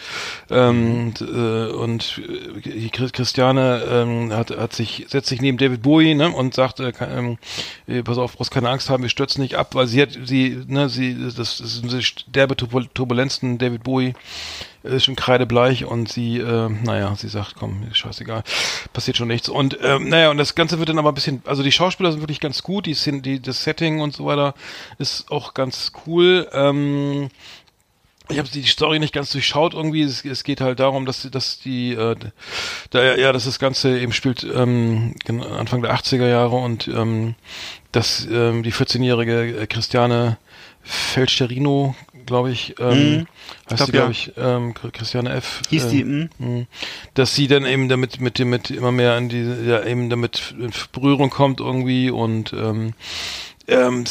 ähm, 0.50 1.14
äh, 1.20 1.72
und 1.72 2.20
äh, 2.64 2.70
Christiane 2.94 3.82
ähm, 3.88 4.32
hat, 4.32 4.50
hat 4.50 4.72
sich 4.72 5.06
setzt 5.08 5.28
sich 5.28 5.42
neben 5.42 5.58
David 5.58 5.82
Bowie 5.82 6.14
ne 6.14 6.30
und 6.30 6.54
sagt, 6.54 6.80
äh, 6.80 6.92
ähm, 7.00 7.38
äh, 7.86 8.02
pass 8.02 8.18
auf, 8.18 8.36
brauchst 8.36 8.50
keine 8.50 8.70
Angst 8.70 8.88
haben, 8.88 9.02
wir 9.02 9.10
stürzen 9.10 9.42
nicht 9.42 9.56
ab, 9.56 9.74
weil 9.74 9.86
sie 9.86 10.00
hat 10.00 10.16
sie 10.24 10.62
ne 10.66 10.88
sie 10.88 11.16
das, 11.24 11.34
das 11.34 11.58
sind 11.58 12.34
derbe 12.34 12.54
Turbul- 12.54 12.88
Turbulenzen 12.94 13.58
David 13.58 13.82
Bowie 13.82 14.14
ist 14.84 15.06
schon 15.06 15.16
kreidebleich 15.16 15.86
und 15.86 16.12
sie, 16.12 16.38
äh, 16.38 16.68
naja, 16.68 17.14
sie 17.16 17.28
sagt, 17.28 17.54
komm, 17.58 17.84
ist 17.90 17.96
scheißegal, 17.96 18.44
passiert 18.92 19.16
schon 19.16 19.28
nichts. 19.28 19.48
Und 19.48 19.78
ähm, 19.82 20.08
naja, 20.10 20.30
und 20.30 20.36
das 20.36 20.54
Ganze 20.54 20.78
wird 20.78 20.90
dann 20.90 20.98
aber 20.98 21.10
ein 21.10 21.14
bisschen, 21.14 21.42
also 21.46 21.62
die 21.62 21.72
Schauspieler 21.72 22.12
sind 22.12 22.20
wirklich 22.20 22.40
ganz 22.40 22.62
gut, 22.62 22.84
die, 22.86 23.22
die 23.22 23.40
das 23.40 23.64
Setting 23.64 24.00
und 24.00 24.14
so 24.14 24.26
weiter 24.26 24.54
ist 24.98 25.30
auch 25.30 25.54
ganz 25.54 25.92
cool. 26.06 26.48
Ähm, 26.52 27.30
ich 28.30 28.38
habe 28.38 28.48
die 28.48 28.62
Story 28.62 28.98
nicht 28.98 29.12
ganz 29.12 29.30
durchschaut 29.30 29.74
irgendwie. 29.74 30.02
Es, 30.02 30.24
es 30.24 30.44
geht 30.44 30.60
halt 30.60 30.80
darum, 30.80 31.04
dass 31.04 31.28
dass 31.30 31.58
die 31.58 31.92
äh, 31.92 32.16
da, 32.90 33.16
ja, 33.16 33.32
dass 33.32 33.44
das 33.44 33.58
Ganze 33.58 33.98
eben 33.98 34.12
spielt 34.12 34.44
ähm, 34.44 35.14
Anfang 35.28 35.82
der 35.82 35.94
80er 35.94 36.28
Jahre 36.28 36.56
und 36.56 36.88
ähm, 36.88 37.34
dass 37.92 38.26
ähm, 38.30 38.62
die 38.62 38.72
14-jährige 38.72 39.60
äh, 39.60 39.66
Christiane 39.66 40.38
Felcherino, 40.82 41.94
glaube 42.26 42.50
ich, 42.50 42.74
ähm, 42.78 42.88
Mhm. 42.88 43.26
heißt 43.70 43.76
glaub, 43.76 43.86
die, 43.86 43.92
glaube 43.92 44.06
ja. 44.06 44.10
ich, 44.10 44.32
ähm, 44.36 44.74
Christiane 44.74 45.32
F. 45.34 45.60
Hieß 45.68 45.84
ähm, 45.84 45.90
die, 45.90 46.00
hm? 46.02 46.30
mh, 46.38 46.66
dass 47.14 47.34
sie 47.34 47.46
dann 47.46 47.64
eben 47.66 47.88
damit 47.88 48.20
mit 48.20 48.38
dem 48.38 48.50
mit 48.50 48.70
immer 48.70 48.92
mehr 48.92 49.16
in 49.18 49.28
die 49.28 49.42
ja 49.66 49.84
eben 49.84 50.10
damit 50.10 50.54
in 50.58 50.70
Berührung 50.92 51.30
kommt 51.30 51.60
irgendwie 51.60 52.10
und 52.10 52.52
ähm, 52.52 52.94
ähm, 53.66 54.04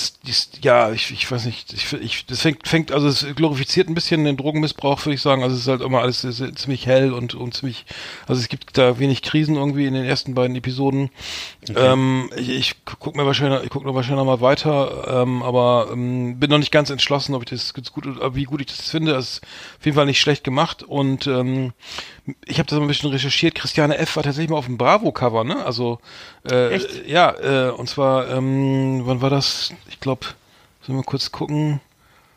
ja, 0.61 0.91
ich, 0.91 1.11
ich 1.11 1.31
weiß 1.31 1.45
nicht, 1.45 1.73
ich, 1.73 1.93
ich, 1.93 2.25
das 2.25 2.41
fängt, 2.41 2.67
fängt, 2.67 2.91
also 2.91 3.07
es 3.07 3.25
glorifiziert 3.35 3.87
ein 3.87 3.93
bisschen 3.93 4.25
den 4.25 4.37
Drogenmissbrauch, 4.37 5.05
würde 5.05 5.13
ich 5.13 5.21
sagen. 5.21 5.43
Also 5.43 5.55
es 5.55 5.61
ist 5.61 5.67
halt 5.67 5.81
immer 5.81 6.01
alles 6.01 6.21
ziemlich 6.55 6.87
hell 6.87 7.13
und, 7.13 7.35
und 7.35 7.53
ziemlich, 7.53 7.85
also 8.27 8.41
es 8.41 8.49
gibt 8.49 8.77
da 8.77 8.97
wenig 8.97 9.21
Krisen 9.21 9.55
irgendwie 9.55 9.85
in 9.85 9.93
den 9.93 10.05
ersten 10.05 10.33
beiden 10.33 10.55
Episoden. 10.55 11.11
Ähm, 11.75 12.31
ich, 12.35 12.49
ich 12.49 12.75
guck 12.85 13.15
mir 13.15 13.27
wahrscheinlich, 13.27 13.63
ich 13.63 13.69
guck 13.69 13.85
noch 13.85 13.93
wahrscheinlich 13.93 14.25
noch 14.25 14.39
mal 14.39 14.41
weiter, 14.41 15.21
ähm, 15.21 15.43
aber 15.43 15.89
ähm, 15.93 16.39
bin 16.39 16.49
noch 16.49 16.57
nicht 16.57 16.71
ganz 16.71 16.89
entschlossen, 16.89 17.35
ob 17.35 17.43
ich 17.43 17.49
das 17.49 17.73
gut, 17.73 18.05
wie 18.33 18.45
gut 18.45 18.61
ich 18.61 18.67
das 18.67 18.89
finde. 18.89 19.13
Es 19.15 19.33
ist 19.33 19.41
auf 19.79 19.85
jeden 19.85 19.95
Fall 19.95 20.07
nicht 20.07 20.19
schlecht 20.21 20.43
gemacht 20.43 20.81
und 20.81 21.27
ähm, 21.27 21.73
ich 22.45 22.57
habe 22.57 22.67
das 22.67 22.79
mal 22.79 22.85
ein 22.85 22.87
bisschen 22.87 23.11
recherchiert. 23.11 23.55
Christiane 23.55 23.97
F. 23.97 24.15
war 24.15 24.23
tatsächlich 24.23 24.49
mal 24.49 24.57
auf 24.57 24.65
dem 24.65 24.77
Bravo-Cover, 24.77 25.43
ne? 25.43 25.63
Also 25.63 25.99
äh, 26.49 26.69
Echt? 26.69 27.07
ja, 27.07 27.69
äh, 27.69 27.71
und 27.71 27.89
zwar, 27.89 28.29
ähm, 28.29 29.01
wann 29.05 29.21
war 29.21 29.29
das? 29.29 29.73
Ich 29.89 29.99
glaube, 29.99 30.27
sollen 30.81 30.97
wir 30.97 31.03
kurz 31.03 31.31
gucken. 31.31 31.79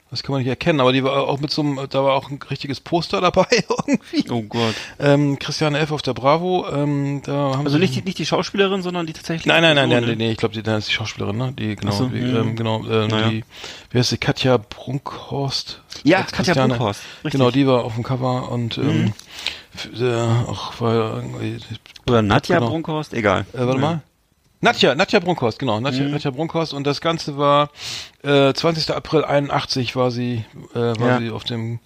Das 0.09 0.23
kann 0.23 0.33
man 0.35 0.41
nicht 0.41 0.49
erkennen, 0.49 0.79
aber 0.81 0.93
die 0.93 1.03
war 1.03 1.27
auch 1.27 1.41
mit 1.41 1.51
so 1.51 1.63
einem, 1.63 1.81
da 1.91 2.05
war 2.05 2.15
auch 2.15 2.31
ein 2.31 2.39
richtiges 2.49 2.79
Poster 2.81 3.21
dabei 3.21 3.47
irgendwie. 3.87 4.25
Oh 4.31 4.43
Gott. 4.43 4.75
Ähm, 5.01 5.37
Christiane 5.39 5.79
F. 5.81 5.91
auf 5.91 6.01
der 6.01 6.15
Bravo. 6.15 6.65
Ähm, 6.73 7.23
da 7.25 7.33
haben 7.33 7.65
Also 7.67 7.71
sie- 7.77 7.79
nicht 7.81 7.97
die, 7.97 8.03
nicht 8.03 8.19
die 8.19 8.25
Schauspielerin, 8.27 8.83
sondern 8.83 9.07
die 9.07 9.13
tatsächlich. 9.13 9.47
Nein, 9.47 9.63
nein, 9.63 9.75
nein, 9.75 9.89
nein, 9.89 10.03
Person, 10.05 10.19
nee, 10.19 10.31
ich 10.31 10.37
glaube, 10.39 10.55
die, 10.61 10.71
ist 10.71 10.89
die 10.89 10.93
Schauspielerin, 10.93 11.37
ne? 11.37 11.53
Die, 11.59 11.75
genau, 11.75 11.91
so, 11.93 12.07
die, 12.07 12.21
hm. 12.21 12.37
ähm, 12.37 12.57
genau, 12.57 12.87
äh, 12.87 13.09
Naja. 13.09 13.31
die, 13.31 13.45
wie 13.91 13.99
heißt 13.99 14.13
die, 14.13 14.19
Katja 14.19 14.59
Brunkhorst? 14.59 15.83
Ja, 16.05 16.23
Katja 16.23 16.37
Christiane. 16.37 16.69
Brunkhorst, 16.75 17.01
richtig. 17.25 17.33
Genau, 17.33 17.51
die 17.51 17.67
war 17.67 17.85
auf 17.85 17.95
dem 17.95 18.05
Cover 18.05 18.51
und, 18.53 18.79
ähm, 18.79 19.13
Mhm. 19.97 20.03
äh, 20.05 20.49
auch 20.49 20.81
war 20.81 21.17
irgendwie, 21.17 21.59
Oder 22.09 22.23
Nadja 22.23 22.59
Genau. 22.61 22.71
Brunkhorst, 22.71 23.13
egal. 23.13 23.45
äh, 23.53 23.59
warte 23.67 23.81
mal. 23.81 24.03
Nadja, 24.67 24.95
Nadja 24.95 25.21
Brunkhorst, 25.21 25.59
genau, 25.59 25.81
Nadja, 25.81 26.05
Mhm. 26.05 26.11
Nadja 26.11 26.31
Brunkhorst 26.31 26.75
und 26.75 26.87
das 26.87 27.01
Ganze 27.01 27.39
war 27.39 27.71
äh, 28.23 28.53
20. 28.53 28.91
April 28.95 29.25
81 29.25 29.97
war 29.97 30.11
sie, 30.11 30.45
äh, 30.75 30.79
war 30.79 31.09
Ja. 31.09 31.19
sie 31.19 31.31
auf 31.31 31.45
dem 31.45 31.79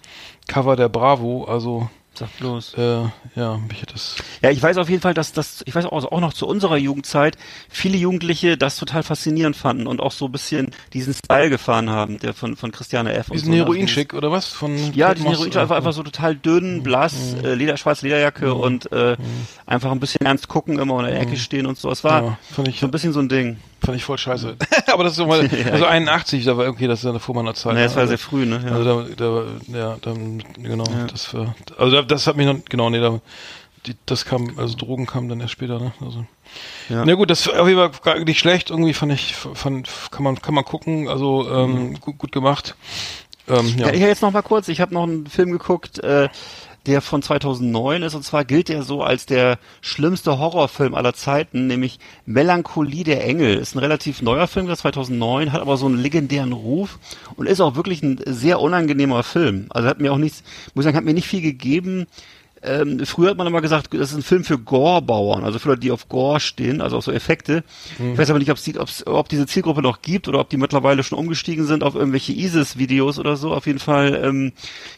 Cover 0.47 0.75
der 0.75 0.89
Bravo, 0.89 1.45
also 1.45 1.89
Sag 2.21 2.37
bloß. 2.37 2.75
äh, 2.77 3.05
ja, 3.35 3.57
mich 3.67 3.81
hat 3.81 3.93
das 3.93 4.15
Ja, 4.43 4.51
ich 4.51 4.61
weiß 4.61 4.77
auf 4.77 4.89
jeden 4.89 5.01
Fall, 5.01 5.15
dass 5.15 5.33
das, 5.33 5.63
ich 5.65 5.73
weiß 5.73 5.85
auch, 5.85 6.03
auch 6.05 6.19
noch 6.19 6.33
zu 6.33 6.45
unserer 6.47 6.77
Jugendzeit, 6.77 7.35
viele 7.67 7.97
Jugendliche 7.97 8.57
das 8.57 8.75
total 8.75 9.01
faszinierend 9.01 9.55
fanden 9.55 9.87
und 9.87 9.99
auch 9.99 10.11
so 10.11 10.25
ein 10.25 10.31
bisschen 10.31 10.69
diesen 10.93 11.15
Style 11.15 11.49
gefahren 11.49 11.89
haben, 11.89 12.19
der 12.19 12.35
von, 12.35 12.55
von 12.55 12.71
Christiane 12.71 13.13
F. 13.13 13.29
und 13.29 13.37
diesen 13.37 13.45
so, 13.47 13.51
ne? 13.53 13.57
Also 13.63 13.73
Heroinschick 13.73 14.13
oder 14.13 14.31
was 14.31 14.45
von 14.45 14.93
Ja, 14.93 15.15
diesen 15.15 15.25
Moss, 15.27 15.37
Heroin 15.39 15.51
oder? 15.51 15.61
einfach, 15.63 15.77
einfach 15.77 15.93
so 15.93 16.03
total 16.03 16.35
dünn, 16.35 16.83
blass, 16.83 17.33
äh, 17.43 17.55
Leder, 17.55 17.75
schwarze 17.77 18.05
Lederjacke 18.05 18.53
und 18.53 18.91
äh, 18.91 19.17
einfach 19.65 19.91
ein 19.91 19.99
bisschen 19.99 20.23
ernst 20.23 20.47
gucken, 20.47 20.77
immer 20.77 20.99
in 20.99 21.07
der 21.07 21.19
Ecke 21.21 21.37
stehen 21.37 21.65
und 21.65 21.79
so. 21.79 21.89
Es 21.89 22.03
war 22.03 22.21
Ja, 22.23 22.37
ich 22.67 22.79
so 22.79 22.85
ein 22.85 22.91
bisschen 22.91 23.13
so 23.13 23.19
ein 23.19 23.29
Ding. 23.29 23.57
Fand 23.83 23.97
ich 23.97 24.03
voll 24.03 24.17
scheiße. 24.17 24.57
Aber 24.87 25.03
das 25.03 25.13
ist 25.13 25.17
so 25.17 25.25
mal, 25.25 25.49
also 25.71 25.85
81, 25.85 26.45
da 26.45 26.55
war 26.55 26.67
okay, 26.67 26.87
das 26.87 27.03
ist 27.03 27.11
ja 27.11 27.17
vor 27.19 27.35
meiner 27.35 27.55
Zeit. 27.55 27.77
Es 27.77 27.91
ne? 27.91 27.95
war 27.95 28.01
also, 28.01 28.09
sehr 28.09 28.17
früh, 28.17 28.45
ne? 28.45 28.61
Ja. 28.63 28.75
Also 28.75 29.03
da, 29.03 29.45
da, 29.67 29.77
ja, 29.77 29.97
dann, 30.01 30.43
genau, 30.61 30.85
das 31.11 31.33
war, 31.33 31.55
also 31.77 31.95
da, 31.95 32.01
das 32.03 32.27
hat 32.27 32.37
mich 32.37 32.45
noch, 32.45 32.59
genau, 32.69 32.89
nee, 32.89 32.99
da, 32.99 33.19
die, 33.87 33.95
das 34.05 34.25
kam, 34.25 34.53
also 34.57 34.77
Drogen 34.77 35.07
kamen 35.07 35.29
dann 35.29 35.39
erst 35.39 35.53
später, 35.53 35.79
ne, 35.79 35.93
also. 35.99 36.25
Ja. 36.89 37.05
Na 37.05 37.15
gut, 37.15 37.29
das 37.31 37.47
auf 37.47 37.67
jeden 37.67 37.79
Fall 37.79 37.91
gar 38.03 38.23
nicht 38.23 38.39
schlecht, 38.39 38.69
irgendwie 38.69 38.93
fand 38.93 39.13
ich, 39.13 39.35
fand, 39.35 39.89
kann 40.11 40.23
man, 40.23 40.39
kann 40.41 40.53
man 40.53 40.65
gucken, 40.65 41.07
also, 41.07 41.49
ähm, 41.49 41.99
gut, 41.99 42.19
gut 42.19 42.31
gemacht. 42.31 42.75
Ähm, 43.47 43.73
ja. 43.77 43.87
Ja, 43.87 43.93
ich 43.93 44.01
jetzt 44.01 44.21
noch 44.21 44.31
mal 44.31 44.43
kurz, 44.43 44.67
ich 44.67 44.81
habe 44.81 44.93
noch 44.93 45.03
einen 45.03 45.25
Film 45.25 45.51
geguckt, 45.51 46.03
äh, 46.03 46.29
der 46.87 47.01
von 47.01 47.21
2009 47.21 48.03
ist 48.03 48.15
und 48.15 48.23
zwar 48.23 48.43
gilt 48.43 48.69
der 48.69 48.83
so 48.83 49.03
als 49.03 49.25
der 49.25 49.59
schlimmste 49.81 50.39
Horrorfilm 50.39 50.95
aller 50.95 51.13
Zeiten, 51.13 51.67
nämlich 51.67 51.99
Melancholie 52.25 53.03
der 53.03 53.23
Engel. 53.23 53.57
Ist 53.57 53.75
ein 53.75 53.79
relativ 53.79 54.21
neuer 54.21 54.47
Film, 54.47 54.67
der 54.67 54.77
2009, 54.77 55.51
hat 55.51 55.61
aber 55.61 55.77
so 55.77 55.85
einen 55.85 55.99
legendären 55.99 56.53
Ruf 56.53 56.99
und 57.35 57.47
ist 57.47 57.61
auch 57.61 57.75
wirklich 57.75 58.01
ein 58.01 58.19
sehr 58.25 58.59
unangenehmer 58.59 59.23
Film. 59.23 59.67
Also 59.69 59.87
hat 59.87 59.99
mir 59.99 60.11
auch 60.11 60.17
nichts, 60.17 60.43
muss 60.73 60.83
ich 60.83 60.85
sagen, 60.85 60.97
hat 60.97 61.05
mir 61.05 61.13
nicht 61.13 61.27
viel 61.27 61.41
gegeben. 61.41 62.07
Ähm, 62.63 63.03
früher 63.05 63.31
hat 63.31 63.37
man 63.37 63.47
immer 63.47 63.61
gesagt, 63.61 63.93
das 63.93 64.11
ist 64.11 64.17
ein 64.17 64.21
Film 64.23 64.43
für 64.43 64.59
Gore-Bauern, 64.59 65.43
also 65.43 65.57
für 65.59 65.69
Leute, 65.69 65.81
die 65.81 65.91
auf 65.91 66.09
Gore 66.09 66.39
stehen, 66.39 66.81
also 66.81 66.97
auf 66.97 67.03
so 67.03 67.11
Effekte. 67.11 67.63
Ich 67.97 68.17
weiß 68.17 68.29
aber 68.29 68.39
nicht, 68.39 68.51
ob's 68.51 68.63
die, 68.63 68.77
ob's, 68.77 69.05
ob 69.07 69.29
diese 69.29 69.47
Zielgruppe 69.47 69.81
noch 69.81 70.01
gibt 70.01 70.27
oder 70.27 70.39
ob 70.39 70.49
die 70.49 70.57
mittlerweile 70.57 71.01
schon 71.03 71.17
umgestiegen 71.17 71.65
sind 71.65 71.83
auf 71.83 71.95
irgendwelche 71.95 72.33
ISIS-Videos 72.33 73.17
oder 73.19 73.35
so. 73.35 73.51
Auf 73.53 73.65
jeden 73.65 73.79
Fall 73.79 74.19
ähm, 74.23 74.51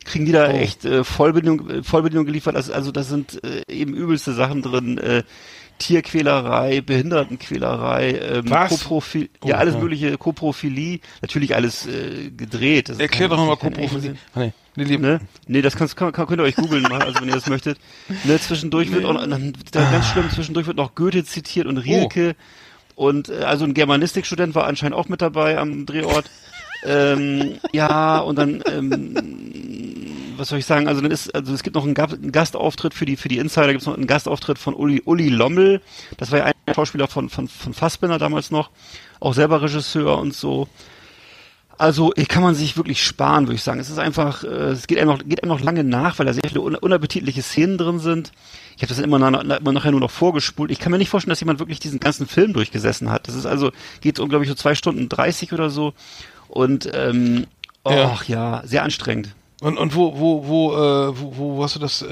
kriegen 0.04 0.26
die 0.26 0.32
da 0.34 0.48
echt 0.48 0.84
äh, 0.86 1.04
Vollbedienung, 1.04 1.70
äh, 1.70 1.84
Vollbedienung 1.84 2.26
geliefert. 2.26 2.56
Also, 2.56 2.74
also 2.74 2.92
da 2.92 3.04
sind 3.04 3.42
äh, 3.44 3.62
eben 3.72 3.94
übelste 3.94 4.34
Sachen 4.34 4.62
drin. 4.62 4.98
Äh, 4.98 5.24
Tierquälerei, 5.80 6.82
Behindertenquälerei, 6.82 8.12
ähm, 8.20 8.50
Was? 8.50 8.70
Koprophil, 8.70 9.30
Oh, 9.42 9.50
ja 9.50 9.58
alles 9.58 9.74
ja. 9.74 9.82
mögliche, 9.82 10.18
Koprophilie, 10.18 11.00
natürlich 11.22 11.56
alles 11.56 11.88
äh, 11.88 12.30
gedreht. 12.32 12.90
Das 12.90 13.00
Erklär 13.00 13.28
doch 13.30 13.38
nochmal 13.38 13.58
Koprophilie. 13.58 14.16
nee, 14.36 14.54
nee, 14.76 14.84
lieb. 14.84 15.02
Ne? 15.02 15.20
Nee, 15.48 15.62
das 15.62 15.76
kannst, 15.76 15.96
kann, 15.96 16.12
kann, 16.12 16.28
könnt 16.28 16.40
ihr 16.40 16.46
euch 16.46 16.56
googeln 16.56 16.86
also 16.86 17.20
wenn 17.22 17.28
ihr 17.30 17.36
das 17.36 17.48
möchtet. 17.48 17.78
Ne, 18.24 18.40
zwischendurch 18.40 18.92
wird 18.92 19.06
auch, 19.06 19.16
ganz 19.72 20.08
schlimm, 20.08 20.30
zwischendurch 20.30 20.68
wird 20.68 20.78
noch 20.78 20.96
Goethe 20.96 21.24
zitiert 21.24 21.68
und 21.68 21.78
Rilke. 21.78 22.36
Und 22.96 23.30
äh, 23.30 23.44
also 23.44 23.66
ein 23.66 23.74
Germanistikstudent 23.74 24.56
war 24.56 24.66
anscheinend 24.66 24.96
auch 24.96 25.10
mit 25.10 25.22
dabei 25.22 25.58
am 25.58 25.86
Drehort. 25.86 26.30
ähm, 26.86 27.56
ja, 27.72 28.20
und 28.20 28.38
dann, 28.38 28.64
ähm, 28.70 29.16
was 30.38 30.50
soll 30.50 30.60
ich 30.60 30.66
sagen, 30.66 30.88
also 30.88 31.02
dann 31.02 31.12
ist, 31.12 31.34
also 31.34 31.54
es 31.54 31.64
gibt 31.64 31.76
noch 31.76 31.86
einen, 31.86 31.94
Gab- 31.94 32.14
einen 32.14 32.32
Gastauftritt 32.32 32.94
für 32.94 33.06
die, 33.06 33.16
für 33.16 33.30
die 33.30 33.38
Insider 33.38 33.70
gibt 33.70 33.82
es 33.82 33.88
noch 33.88 33.96
einen 33.96 34.08
Gastauftritt 34.08 34.58
von 34.60 34.74
Uli, 34.74 35.02
Uli 35.06 35.30
Lommel. 35.30 35.82
Das 36.18 36.32
war 36.32 36.40
ja 36.40 36.46
ein 36.46 36.76
Schauspieler 36.76 37.08
von, 37.08 37.30
von, 37.30 37.48
von 37.48 37.74
Fassbinder 37.74 38.20
damals 38.20 38.52
noch. 38.52 38.70
Auch 39.20 39.34
selber 39.34 39.62
Regisseur 39.62 40.18
und 40.20 40.34
so. 40.36 40.68
Also 41.78 42.14
kann 42.28 42.44
man 42.44 42.56
sich 42.56 42.78
wirklich 42.78 43.04
sparen, 43.04 43.46
würde 43.48 43.56
ich 43.56 43.64
sagen. 43.64 43.80
Es 43.80 43.90
ist 43.90 43.98
einfach, 44.00 44.44
äh, 44.44 44.48
es 44.72 44.88
geht 44.88 45.00
einem 45.00 45.10
noch, 45.10 45.20
geht 45.20 45.44
einem 45.44 45.52
noch 45.52 45.62
lange 45.62 45.84
nach, 45.84 46.20
weil 46.20 46.26
da 46.26 46.34
sehr 46.34 46.44
viele 46.48 46.62
un 46.62 46.76
unappetitliche 46.76 47.42
Szenen 47.42 47.78
drin 47.78 48.00
sind. 48.00 48.32
Ich 48.76 48.84
habe 48.84 48.90
das 48.90 49.00
immer, 49.00 49.20
na, 49.20 49.32
na, 49.32 49.56
immer 49.56 49.72
nachher 49.72 49.92
nur 49.92 50.00
noch 50.00 50.12
vorgespult. 50.12 50.72
Ich 50.72 50.80
kann 50.80 50.92
mir 50.92 50.98
nicht 50.98 51.10
vorstellen, 51.10 51.32
dass 51.32 51.40
jemand 51.40 51.60
wirklich 51.60 51.80
diesen 51.80 52.00
ganzen 52.00 52.28
Film 52.28 52.54
durchgesessen 52.54 53.10
hat. 53.10 53.28
Das 53.28 53.36
ist 53.36 53.46
also, 53.46 53.72
geht 54.02 54.20
um, 54.20 54.30
glaube 54.30 54.44
ich, 54.46 54.50
so 54.50 54.56
zwei 54.56 54.76
Stunden 54.76 55.10
dreißig 55.10 55.52
oder 55.54 55.70
so. 55.70 55.94
Und 56.48 56.90
ähm, 56.94 57.48
Ja. 57.88 58.12
ach 58.14 58.24
ja, 58.26 58.62
sehr 58.66 58.84
anstrengend. 58.84 59.30
Und, 59.64 59.78
und 59.78 59.96
wo, 59.96 60.20
wo, 60.20 60.46
wo, 60.46 60.74
äh, 60.74 61.18
wo, 61.18 61.56
wo 61.58 61.64
hast 61.64 61.76
du 61.76 61.80
das, 61.80 62.02
äh, 62.02 62.08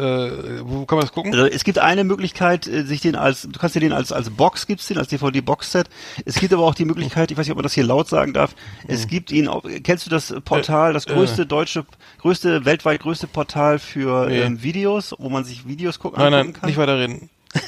wo 0.64 0.86
kann 0.86 0.98
man 0.98 1.06
das 1.06 1.12
gucken? 1.12 1.34
Also 1.34 1.46
es 1.48 1.66
gibt 1.66 1.80
eine 1.80 2.06
Möglichkeit, 2.06 2.66
äh, 2.66 2.84
sich 2.84 3.02
den 3.02 3.16
als, 3.18 3.42
du 3.42 3.60
kannst 3.60 3.76
dir 3.76 3.82
den 3.82 3.92
als, 3.92 4.14
als 4.14 4.30
Box 4.30 4.68
gibt's 4.68 4.88
den, 4.88 4.98
als 4.98 5.10
DVD-Boxset. 5.10 5.90
Es 6.24 6.36
gibt 6.36 6.54
aber 6.54 6.64
auch 6.64 6.76
die 6.76 6.86
Möglichkeit, 6.86 7.30
ich 7.30 7.38
weiß 7.38 7.46
nicht, 7.46 7.52
ob 7.52 7.58
man 7.58 7.64
das 7.64 7.74
hier 7.74 7.84
laut 7.84 8.08
sagen 8.08 8.32
darf, 8.34 8.56
es 8.88 9.06
gibt 9.08 9.32
ihn, 9.34 9.50
auch, 9.50 9.64
kennst 9.84 10.06
du 10.06 10.10
das 10.10 10.34
Portal, 10.46 10.94
das 10.94 11.06
Äh, 11.08 11.14
größte 11.14 11.46
deutsche, 11.46 11.86
größte, 12.22 12.64
weltweit 12.64 13.02
größte 13.02 13.28
Portal 13.28 13.80
für 13.80 14.28
Nee. 14.28 14.40
ähm, 14.44 14.64
Videos, 14.64 15.14
wo 15.20 15.28
man 15.30 15.44
sich 15.44 15.68
Videos 15.68 16.00
gucken 16.00 16.20
Nein, 16.24 16.32
nein, 16.32 16.54
kann? 16.54 16.68
nicht 16.70 16.78
weiterreden. 16.78 17.30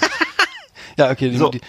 ja, 0.98 1.10
okay, 1.12 1.30
die, 1.30 1.38
So, 1.38 1.50
die, 1.50 1.62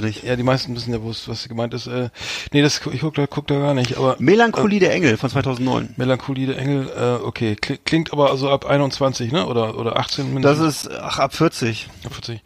nicht. 0.00 0.22
ja, 0.24 0.36
die 0.36 0.42
meisten 0.42 0.74
wissen 0.74 0.92
ja, 0.92 1.02
wo 1.02 1.10
es- 1.10 1.28
was 1.28 1.48
gemeint 1.48 1.74
ist. 1.74 1.86
Äh, 1.86 2.08
nee, 2.52 2.62
das, 2.62 2.80
ich 2.92 3.00
guck 3.00 3.14
da, 3.14 3.26
guck 3.26 3.46
da 3.46 3.58
gar 3.58 3.74
nicht, 3.74 3.96
aber 3.96 4.16
Melancholie 4.18 4.80
der 4.80 4.92
Engel 4.94 5.16
von 5.16 5.28
2009. 5.30 5.94
Melancholie 5.96 6.46
der 6.46 6.58
Engel, 6.58 6.88
äh, 6.88 7.24
okay, 7.26 7.56
kli- 7.60 7.78
klingt 7.84 8.12
aber 8.12 8.30
also 8.30 8.48
ab 8.48 8.64
21, 8.66 9.32
ne? 9.32 9.46
Oder 9.46 9.76
oder 9.78 9.98
18 9.98 10.24
Das 10.24 10.32
mindestens. 10.58 10.86
ist, 10.86 10.90
ach, 11.00 11.18
ab 11.18 11.34
40. 11.34 11.88
Ab 12.04 12.14
40. 12.14 12.40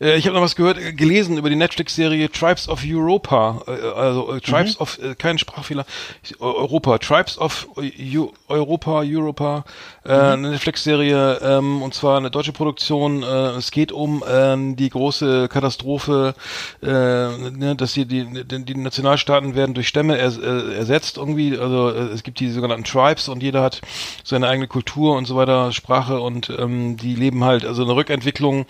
Äh, 0.00 0.16
ich 0.16 0.26
habe 0.26 0.36
noch 0.36 0.42
was 0.42 0.54
gehört, 0.54 0.78
äh, 0.78 0.92
gelesen 0.92 1.36
über 1.38 1.50
die 1.50 1.56
Netflix-Serie 1.56 2.30
Tribes 2.30 2.68
of 2.68 2.82
Europa, 2.86 3.62
äh, 3.66 3.70
also 3.98 4.32
äh, 4.34 4.40
Tribes 4.40 4.76
Mhm. 4.76 4.82
of, 4.82 4.98
äh, 5.02 5.14
kein 5.16 5.38
Sprachfehler, 5.38 5.84
äh, 6.30 6.34
Europa, 6.42 6.98
Tribes 6.98 7.36
of 7.38 7.66
Eu 7.76 8.28
Europa, 8.48 9.00
Europa, 9.02 9.64
äh, 10.04 10.08
Mhm. 10.12 10.22
eine 10.44 10.50
Netflix-Serie, 10.50 11.38
ähm, 11.42 11.82
und 11.82 11.94
zwar 11.94 12.18
eine 12.18 12.30
deutsche 12.30 12.52
Produktion. 12.52 13.22
Äh, 13.22 13.26
es 13.56 13.70
geht 13.70 13.90
um 13.92 14.22
ähm, 14.28 14.76
die 14.76 14.88
große 14.90 15.48
Katastrophe 15.48 15.79
Katastrophe, 15.80 16.34
äh, 16.82 16.86
ne, 16.86 17.74
dass 17.76 17.94
die, 17.94 18.04
die, 18.06 18.44
die, 18.44 18.64
die 18.64 18.74
Nationalstaaten 18.74 19.54
werden 19.54 19.74
durch 19.74 19.88
Stämme 19.88 20.18
ers, 20.18 20.36
äh, 20.38 20.74
ersetzt 20.76 21.16
irgendwie, 21.16 21.56
also 21.58 21.90
äh, 21.90 22.12
es 22.12 22.22
gibt 22.22 22.40
die 22.40 22.50
sogenannten 22.50 22.84
Tribes 22.84 23.28
und 23.28 23.42
jeder 23.42 23.62
hat 23.62 23.80
seine 24.24 24.48
eigene 24.48 24.68
Kultur 24.68 25.16
und 25.16 25.26
so 25.26 25.36
weiter, 25.36 25.72
Sprache 25.72 26.20
und 26.20 26.50
ähm, 26.58 26.96
die 26.96 27.14
leben 27.14 27.44
halt, 27.44 27.64
also 27.64 27.82
eine 27.82 27.94
Rückentwicklung, 27.94 28.66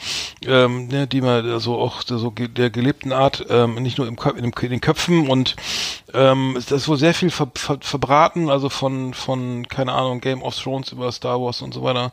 ähm, 0.47 0.89
ne, 0.89 1.07
die 1.07 1.21
man 1.21 1.49
also 1.51 1.79
auch 1.79 2.03
so 2.03 2.31
ge- 2.31 2.49
der 2.49 2.71
gelebten 2.71 3.13
Art, 3.13 3.47
ähm, 3.51 3.75
nicht 3.77 3.99
nur 3.99 4.07
im, 4.07 4.17
Kö- 4.17 4.37
in, 4.37 4.43
dem, 4.43 4.53
in 4.61 4.71
den 4.71 4.81
Köpfen 4.81 5.29
und 5.29 5.57
ähm, 6.15 6.55
es 6.57 6.71
ist 6.71 6.89
wohl 6.89 6.97
sehr 6.97 7.15
viel 7.15 7.31
ver, 7.31 7.51
ver, 7.55 7.79
verbraten, 7.81 8.51
also 8.51 8.69
von, 8.69 9.15
von, 9.15 9.67
keine 9.69 9.93
Ahnung, 9.93 10.21
Game 10.21 10.43
of 10.43 10.57
Thrones 10.57 10.93
über 10.93 11.11
Star 11.13 11.41
Wars 11.41 11.63
und 11.63 11.75
so 11.75 11.83
weiter. 11.83 12.13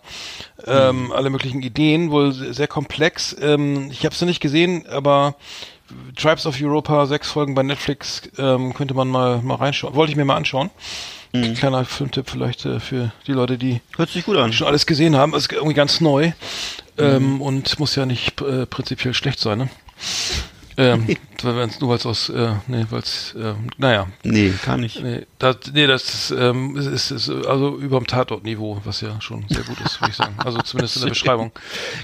Ähm, 0.65 1.11
Alle 1.11 1.29
möglichen 1.29 1.61
Ideen, 1.61 2.11
wohl 2.11 2.31
sehr, 2.31 2.53
sehr 2.53 2.67
komplex. 2.67 3.35
Ähm, 3.41 3.89
ich 3.91 4.05
habe 4.05 4.13
es 4.13 4.21
noch 4.21 4.27
nicht 4.27 4.39
gesehen, 4.39 4.85
aber 4.89 5.35
Tribes 6.15 6.45
of 6.45 6.59
Europa, 6.61 7.05
sechs 7.05 7.29
Folgen 7.29 7.55
bei 7.55 7.63
Netflix, 7.63 8.23
ähm, 8.37 8.73
könnte 8.73 8.93
man 8.93 9.07
mal, 9.07 9.41
mal 9.41 9.55
reinschauen. 9.55 9.95
Wollte 9.95 10.11
ich 10.11 10.17
mir 10.17 10.25
mal 10.25 10.35
anschauen. 10.35 10.69
Kleiner 11.55 11.85
Filmtipp 11.85 12.29
vielleicht 12.29 12.65
äh, 12.65 12.79
für 12.79 13.11
die 13.27 13.33
Leute, 13.33 13.57
die 13.57 13.81
Hört 13.95 14.09
sich 14.09 14.25
gut 14.25 14.37
an. 14.37 14.53
schon 14.53 14.65
alles 14.65 14.85
gesehen 14.85 15.15
haben. 15.15 15.35
Ist 15.35 15.51
irgendwie 15.51 15.75
ganz 15.75 16.01
neu 16.01 16.31
ähm, 16.97 17.41
und 17.41 17.77
muss 17.79 17.95
ja 17.95 18.05
nicht 18.05 18.41
äh, 18.41 18.65
prinzipiell 18.65 19.13
schlecht 19.13 19.39
sein, 19.39 19.57
ne? 19.59 19.69
Ähm, 20.77 21.07
nur 21.43 21.89
weil 21.89 21.97
es 21.97 22.05
aus, 22.05 22.29
äh, 22.29 22.51
nee, 22.67 22.85
weil 22.91 22.99
es, 22.99 23.33
äh, 23.35 23.55
naja, 23.77 24.07
Nee, 24.23 24.53
kann 24.63 24.81
nicht. 24.81 25.01
nee, 25.01 25.25
das, 25.39 25.57
nee, 25.73 25.87
das 25.87 26.03
ist, 26.03 26.31
ähm, 26.37 26.77
ist, 26.77 26.85
ist, 26.85 27.11
ist 27.11 27.29
also 27.47 27.77
über 27.77 27.97
dem 27.99 28.05
Tatortniveau, 28.05 28.79
was 28.83 29.01
ja 29.01 29.19
schon 29.19 29.45
sehr 29.49 29.63
gut 29.63 29.81
ist, 29.81 29.99
würde 29.99 30.11
ich 30.11 30.17
sagen. 30.17 30.35
Also 30.37 30.59
zumindest 30.59 30.97
in 30.97 31.01
der 31.01 31.09
Beschreibung. 31.17 31.51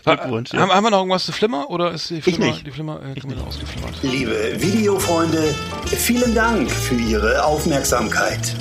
Glückwunsch, 0.04 0.54
ja. 0.54 0.60
haben, 0.62 0.72
haben 0.72 0.84
wir 0.84 0.90
noch 0.90 1.00
irgendwas 1.00 1.26
zu 1.26 1.32
Flimmer 1.32 1.70
oder 1.70 1.92
ist 1.92 2.10
die 2.10 2.22
Flimmer, 2.22 2.46
nicht. 2.48 2.66
die 2.66 2.72
Flimmer 2.72 3.00
äh, 3.04 3.14
ich 3.18 3.24
ausgeflimmert? 3.38 3.94
Liebe 4.02 4.56
Videofreunde, 4.58 5.54
vielen 5.86 6.34
Dank 6.34 6.72
für 6.72 6.96
Ihre 6.96 7.46
Aufmerksamkeit. 7.46 8.56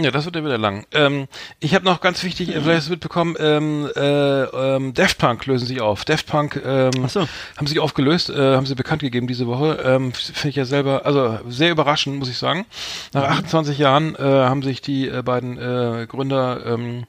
Ja, 0.00 0.12
das 0.12 0.24
wird 0.24 0.36
ja 0.36 0.44
wieder 0.44 0.58
lang. 0.58 0.86
Ähm, 0.92 1.26
ich 1.58 1.74
habe 1.74 1.84
noch 1.84 2.00
ganz 2.00 2.22
wichtig, 2.22 2.50
äh, 2.50 2.60
vielleicht 2.60 2.78
hast 2.78 2.86
du 2.86 2.92
mitbekommen, 2.92 3.34
ähm, 3.40 3.90
äh, 3.96 4.42
ähm, 4.44 4.94
Daft 4.94 5.18
Punk 5.18 5.44
lösen 5.46 5.66
sich 5.66 5.80
auf. 5.80 6.04
Daft 6.04 6.26
Punk 6.26 6.62
ähm, 6.64 7.08
so. 7.08 7.26
haben 7.56 7.66
sich 7.66 7.80
aufgelöst, 7.80 8.30
äh, 8.30 8.54
haben 8.54 8.66
sie 8.66 8.76
bekannt 8.76 9.02
gegeben 9.02 9.26
diese 9.26 9.48
Woche. 9.48 9.80
Ähm, 9.84 10.12
Finde 10.12 10.50
ich 10.50 10.56
ja 10.56 10.64
selber, 10.64 11.04
also 11.04 11.40
sehr 11.48 11.72
überraschend, 11.72 12.16
muss 12.16 12.28
ich 12.28 12.38
sagen. 12.38 12.64
Nach 13.12 13.24
28 13.24 13.76
Jahren 13.76 14.14
äh, 14.14 14.22
haben 14.22 14.62
sich 14.62 14.80
die 14.80 15.08
äh, 15.08 15.22
beiden 15.22 15.58
äh, 15.58 16.06
Gründer 16.06 16.64
ähm, 16.64 17.04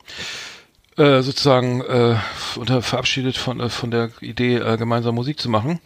äh, 0.99 1.21
sozusagen 1.21 1.81
äh, 1.81 2.15
unter, 2.57 2.81
verabschiedet 2.81 3.37
von, 3.37 3.59
äh, 3.61 3.69
von 3.69 3.89
der 3.89 4.09
Idee, 4.19 4.57
äh, 4.57 4.77
gemeinsam 4.77 5.15
Musik 5.15 5.39
zu 5.39 5.49
machen. 5.49 5.79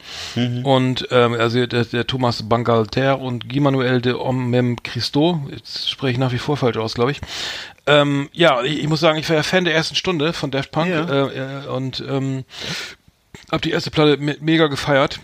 Und 0.64 1.08
ähm, 1.12 1.34
also 1.34 1.66
der, 1.66 1.86
der 1.86 2.08
Thomas 2.08 2.50
Bangalter 2.50 3.20
und 3.20 3.48
Guy 3.48 3.60
Manuel 3.60 4.02
de 4.02 4.14
Ommem 4.14 4.82
Christo, 4.82 5.40
jetzt 5.52 5.90
spreche 5.90 6.14
ich 6.14 6.18
nach 6.18 6.32
wie 6.32 6.40
vor 6.40 6.58
falsch 6.58 6.78
aus, 6.78 6.96
glaube 6.96 7.12
ich. 7.12 7.22
Ähm, 7.86 8.30
ja, 8.34 8.64
ich, 8.64 8.80
ich 8.80 8.88
muss 8.88 9.02
sagen, 9.02 9.20
ich 9.20 9.30
war 9.30 9.36
ja 9.36 9.44
Fan 9.44 9.66
der 9.66 9.76
ersten 9.76 9.96
Stunde 9.96 10.34
von 10.34 10.52
Daft 10.52 10.72
Punk 10.72 10.90
Ja. 10.90 11.28
äh, 11.28 11.64
äh, 11.66 11.68
und 11.68 12.04
ähm, 12.10 12.44
habe 13.52 13.62
die 13.62 13.72
erste 13.72 13.92
Platte 13.92 14.18
me 14.18 14.36
mega 14.42 14.68
gefeiert 14.68 15.20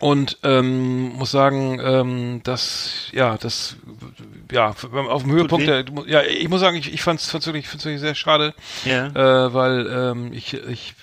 und 0.00 0.38
ähm, 0.42 1.14
muss 1.14 1.30
sagen, 1.30 1.80
ähm, 1.82 2.40
dass 2.42 3.08
ja, 3.12 3.36
das 3.38 3.76
ja 4.52 4.68
auf 4.70 5.22
dem 5.22 5.32
Höhepunkt 5.32 5.66
der 5.66 5.84
ja, 6.06 6.22
ich 6.22 6.48
muss 6.48 6.60
sagen, 6.60 6.76
ich, 6.76 6.92
ich 6.92 7.02
fand's, 7.02 7.30
fand's 7.30 7.46
wirklich, 7.46 7.66
fand's 7.68 7.84
wirklich 7.84 8.00
sehr 8.00 8.14
schade, 8.14 8.54
Ja. 8.84 9.06
äh, 9.06 9.54
weil 9.54 9.86
ähm, 9.90 10.32
ich 10.32 10.54
ich 10.54 10.94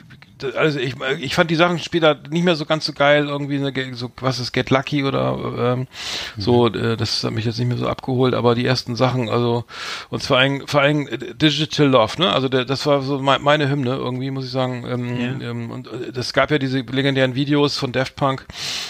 also 0.56 0.80
ich, 0.80 0.96
ich 1.20 1.36
fand 1.36 1.50
die 1.52 1.56
Sachen 1.56 1.80
später 1.80 2.18
nicht 2.30 2.44
mehr 2.44 2.56
so 2.56 2.66
ganz 2.66 2.86
so 2.86 2.94
geil, 2.94 3.28
irgendwie 3.28 3.60
so 3.94 4.12
was 4.20 4.40
ist 4.40 4.52
Get 4.52 4.70
Lucky 4.70 5.04
oder 5.04 5.74
ähm, 5.76 5.88
so, 6.38 6.68
äh, 6.68 6.98
das 6.98 7.24
hat 7.24 7.32
mich 7.32 7.46
jetzt 7.46 7.60
nicht 7.60 7.68
mehr 7.68 7.78
so 7.78 7.88
abgeholt, 7.88 8.34
aber 8.34 8.56
die 8.56 8.66
ersten 8.66 8.96
Sachen, 8.96 9.30
also 9.30 9.66
und 10.10 10.24
vor 10.24 10.38
allem, 10.38 10.68
vor 10.68 10.82
allem 10.82 11.08
äh, 11.08 11.18
Digital 11.34 11.88
Love, 11.88 12.20
ne? 12.22 12.32
Also 12.34 12.50
der, 12.50 12.66
das 12.66 12.86
war 12.86 13.02
so 13.02 13.20
mein, 13.20 13.42
meine 13.42 13.70
Hymne 13.70 13.96
irgendwie, 13.96 14.32
muss 14.32 14.46
ich 14.46 14.52
sagen. 14.52 14.86
Ähm, 14.88 15.40
Ja. 15.42 15.50
ähm, 15.50 15.72
und 15.72 15.88
äh, 15.88 16.12
das 16.12 16.34
gab 16.34 16.52
ja 16.52 16.58
diese 16.58 16.80
legendären 16.80 17.36
Videos 17.36 17.78
von 17.78 17.92
Daft 17.92 18.16
Punk, 18.16 18.46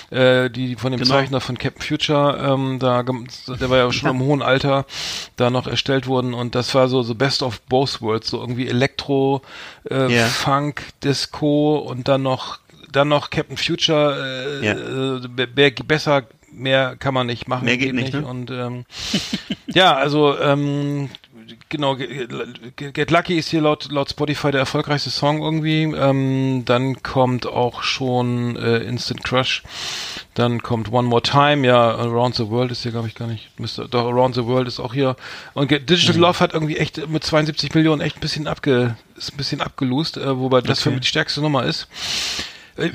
äh, 0.09 0.49
die 0.49 0.75
von 0.75 0.91
dem 0.91 0.99
Genau. 1.01 1.13
Zeichner 1.13 1.41
von 1.41 1.57
Captain 1.57 1.81
Future, 1.81 2.37
ähm, 2.53 2.79
da 2.79 3.03
der 3.03 3.69
war 3.69 3.77
ja 3.77 3.91
schon 3.91 4.09
im 4.09 4.19
hohen 4.23 4.41
Alter, 4.41 4.85
da 5.35 5.49
noch 5.49 5.67
erstellt 5.67 6.07
wurden 6.07 6.33
und 6.33 6.55
das 6.55 6.73
war 6.75 6.87
so 6.87 7.03
so 7.03 7.15
Best 7.15 7.43
of 7.43 7.61
Both 7.61 8.01
Worlds, 8.01 8.29
so 8.29 8.39
irgendwie 8.39 8.67
Elektro, 8.67 9.41
äh, 9.89 10.13
Ja. 10.13 10.25
Funk, 10.27 10.83
Disco 11.03 11.77
und 11.77 12.07
dann 12.07 12.23
noch 12.23 12.59
dann 12.91 13.07
noch 13.07 13.31
Captain 13.31 13.57
Future, 13.57 14.59
äh, 14.61 14.65
Ja. 14.65 14.73
äh, 14.73 15.27
be 15.27 15.47
be 15.47 15.71
besser 15.71 16.23
mehr 16.51 16.95
kann 16.97 17.15
man 17.15 17.25
nicht 17.25 17.47
machen, 17.47 17.65
Mehr 17.65 17.77
geht 17.77 17.95
nicht, 17.95 18.13
ne? 18.13 18.23
und 18.25 18.51
ähm, 18.51 18.85
ja, 19.73 19.95
also 19.95 20.37
ähm, 20.39 21.09
genau, 21.73 21.95
Ge- 21.97 22.27
Ge- 22.77 22.91
Get 22.93 23.11
Lucky 23.11 23.37
ist 23.37 23.49
hier 23.49 23.59
laut 23.61 23.91
laut 23.91 24.09
Spotify 24.09 24.51
der 24.51 24.61
erfolgreichste 24.61 25.09
Song 25.09 25.41
irgendwie. 25.41 25.83
Ähm, 25.83 26.63
dann 26.65 27.03
kommt 27.03 27.45
auch 27.45 27.83
schon 27.83 28.55
äh, 28.55 28.77
Instant 28.77 29.23
Crush. 29.23 29.63
Dann 30.35 30.63
kommt 30.63 30.91
One 30.91 31.07
More 31.07 31.21
Time, 31.21 31.67
ja, 31.67 31.95
Around 31.95 32.35
the 32.35 32.47
World 32.49 32.71
ist 32.71 32.83
hier, 32.83 32.91
glaube 32.91 33.07
ich, 33.07 33.15
gar 33.15 33.27
nicht. 33.27 33.49
Müsste, 33.59 33.87
doch, 33.89 34.05
Around 34.05 34.35
the 34.35 34.45
World 34.45 34.67
ist 34.67 34.79
auch 34.79 34.93
hier. 34.93 35.15
Und 35.53 35.67
Get- 35.67 35.89
Digital 35.89 36.15
Mhm. 36.15 36.21
Love 36.21 36.39
hat 36.39 36.53
irgendwie 36.53 36.77
echt 36.77 37.07
mit 37.09 37.23
72 37.23 37.73
Millionen 37.75 38.01
echt 38.01 38.17
ein 38.17 38.21
bisschen 38.21 38.47
abge, 38.47 38.95
ist 39.17 39.33
ein 39.33 39.37
bisschen 39.37 39.61
abgelost, 39.61 40.17
äh, 40.17 40.37
wobei 40.39 40.61
das 40.61 40.79
für 40.81 40.89
Okay. 40.89 40.95
mich 40.95 41.01
die 41.05 41.09
stärkste 41.09 41.41
Nummer 41.41 41.63
ist. 41.65 41.87
Äh, 42.77 42.89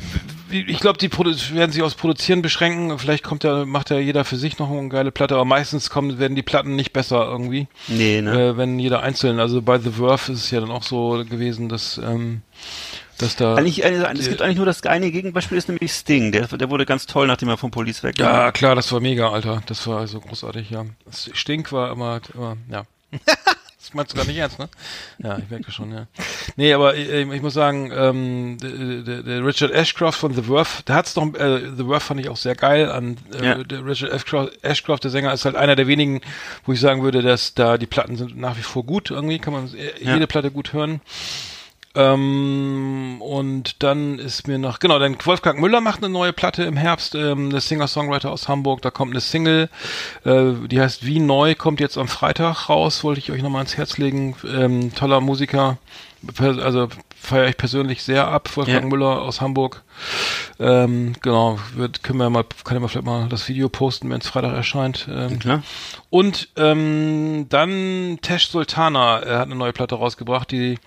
Ich 0.50 0.80
glaube, 0.80 0.98
die 0.98 1.10
werden 1.12 1.72
sich 1.72 1.82
aufs 1.82 1.94
Produzieren 1.94 2.40
beschränken. 2.42 2.98
Vielleicht 2.98 3.22
kommt 3.22 3.44
ja, 3.44 3.64
macht 3.66 3.90
ja 3.90 3.98
jeder 3.98 4.24
für 4.24 4.36
sich 4.36 4.58
noch 4.58 4.70
eine 4.70 4.88
geile 4.88 5.10
Platte, 5.12 5.34
aber 5.34 5.44
meistens 5.44 5.90
kommen, 5.90 6.18
werden 6.18 6.34
die 6.34 6.42
Platten 6.42 6.74
nicht 6.74 6.92
besser 6.92 7.26
irgendwie, 7.26 7.68
Nee, 7.86 8.20
ne? 8.22 8.48
äh, 8.50 8.56
wenn 8.56 8.78
jeder 8.78 9.02
einzeln. 9.02 9.40
Also 9.40 9.60
bei 9.62 9.78
The 9.78 9.90
Verve 9.90 10.32
ist 10.32 10.44
es 10.44 10.50
ja 10.50 10.60
dann 10.60 10.70
auch 10.70 10.82
so 10.82 11.22
gewesen, 11.28 11.68
dass, 11.68 11.98
ähm, 11.98 12.40
dass 13.18 13.36
da. 13.36 13.56
Eigentlich, 13.56 13.84
äh, 13.84 13.90
es 14.14 14.28
gibt 14.28 14.40
eigentlich 14.40 14.56
nur 14.56 14.66
das 14.66 14.82
eine 14.84 15.10
Gegenbeispiel, 15.10 15.58
ist 15.58 15.68
nämlich 15.68 15.92
Sting. 15.92 16.32
Der, 16.32 16.46
der 16.46 16.70
wurde 16.70 16.86
ganz 16.86 17.06
toll, 17.06 17.26
nachdem 17.26 17.48
er 17.50 17.58
vom 17.58 17.70
Police 17.70 18.02
weg 18.02 18.18
war. 18.18 18.32
ja, 18.32 18.52
klar, 18.52 18.74
das 18.74 18.90
war 18.90 19.00
mega, 19.00 19.30
Alter. 19.30 19.62
Das 19.66 19.86
war 19.86 19.98
also 20.00 20.18
großartig, 20.20 20.70
ja. 20.70 20.86
Stink 21.10 21.72
war 21.72 21.92
immer, 21.92 22.20
immer 22.34 22.56
ja. 22.70 22.84
Das 23.88 23.94
meinst 23.94 24.12
du 24.12 24.18
gar 24.18 24.26
nicht 24.26 24.36
ernst, 24.36 24.58
ne? 24.58 24.68
Ja, 25.18 25.38
ich 25.38 25.48
merke 25.48 25.72
schon, 25.72 25.90
ja. 25.92 26.06
Nee, 26.56 26.74
aber 26.74 26.94
äh, 26.94 27.22
ich 27.22 27.40
muss 27.40 27.54
sagen, 27.54 27.90
ähm, 27.90 28.58
der, 28.60 28.70
der, 29.02 29.22
der 29.22 29.46
Richard 29.46 29.70
Ashcroft 29.70 30.18
von 30.18 30.34
The 30.34 30.42
Verve, 30.42 30.82
der 30.86 30.94
hat's 30.94 31.16
noch, 31.16 31.32
äh, 31.34 31.60
The 31.74 31.84
Verve 31.84 32.00
fand 32.00 32.20
ich 32.20 32.28
auch 32.28 32.36
sehr 32.36 32.54
geil 32.54 32.90
an, 32.90 33.16
äh, 33.32 33.44
Ja. 33.46 33.54
der 33.64 33.86
Richard 33.86 34.12
Ashcroft, 34.12 34.62
Ashcroft, 34.62 35.04
der 35.04 35.10
Sänger, 35.10 35.32
ist 35.32 35.46
halt 35.46 35.56
einer 35.56 35.74
der 35.74 35.86
wenigen, 35.86 36.20
wo 36.66 36.72
ich 36.74 36.80
sagen 36.80 37.02
würde, 37.02 37.22
dass 37.22 37.54
da 37.54 37.78
die 37.78 37.86
Platten 37.86 38.16
sind 38.16 38.36
nach 38.36 38.58
wie 38.58 38.62
vor 38.62 38.84
gut, 38.84 39.10
irgendwie 39.10 39.38
kann 39.38 39.54
man 39.54 39.74
äh, 39.74 40.04
Ja. 40.04 40.12
jede 40.12 40.26
Platte 40.26 40.50
gut 40.50 40.74
hören. 40.74 41.00
Ähm, 41.98 43.16
und 43.20 43.82
dann 43.82 44.20
ist 44.20 44.46
mir 44.46 44.56
noch, 44.58 44.78
genau, 44.78 45.00
dann 45.00 45.16
Wolfgang 45.24 45.58
Müller 45.58 45.80
macht 45.80 45.98
eine 45.98 46.08
neue 46.08 46.32
Platte 46.32 46.62
im 46.62 46.76
Herbst, 46.76 47.16
ähm, 47.16 47.48
eine 47.48 47.60
Singer-Songwriter 47.60 48.30
aus 48.30 48.46
Hamburg, 48.46 48.82
da 48.82 48.92
kommt 48.92 49.10
eine 49.10 49.20
Single, 49.20 49.68
äh, 50.24 50.52
die 50.68 50.80
heißt 50.80 51.04
Wie 51.04 51.18
Neu, 51.18 51.56
kommt 51.56 51.80
jetzt 51.80 51.98
am 51.98 52.06
Freitag 52.06 52.68
raus, 52.68 53.02
wollte 53.02 53.18
ich 53.18 53.32
euch 53.32 53.42
nochmal 53.42 53.62
ans 53.62 53.76
Herz 53.76 53.98
legen, 53.98 54.36
ähm, 54.46 54.94
toller 54.94 55.20
Musiker, 55.20 55.78
also 56.38 56.88
feiere 57.20 57.48
ich 57.48 57.56
persönlich 57.56 58.04
sehr 58.04 58.28
ab, 58.28 58.48
Wolfgang 58.56 58.84
Ja. 58.84 58.88
Müller 58.88 59.22
aus 59.22 59.40
Hamburg, 59.40 59.82
ähm, 60.60 61.14
genau, 61.20 61.58
wird, 61.74 62.04
können 62.04 62.20
wir 62.20 62.30
mal, 62.30 62.44
kann 62.62 62.76
ich 62.76 62.80
mal 62.80 62.86
vielleicht 62.86 63.06
mal 63.06 63.28
das 63.28 63.48
Video 63.48 63.68
posten, 63.68 64.08
wenn 64.10 64.20
es 64.20 64.28
Freitag 64.28 64.54
erscheint, 64.54 65.08
ähm, 65.10 65.40
Klar. 65.40 65.64
und 66.10 66.48
ähm, 66.54 67.46
dann 67.48 68.18
Tesh 68.22 68.50
Sultana 68.50 69.18
er 69.18 69.38
hat 69.40 69.46
eine 69.46 69.56
neue 69.56 69.72
Platte 69.72 69.96
rausgebracht, 69.96 70.52
die 70.52 70.78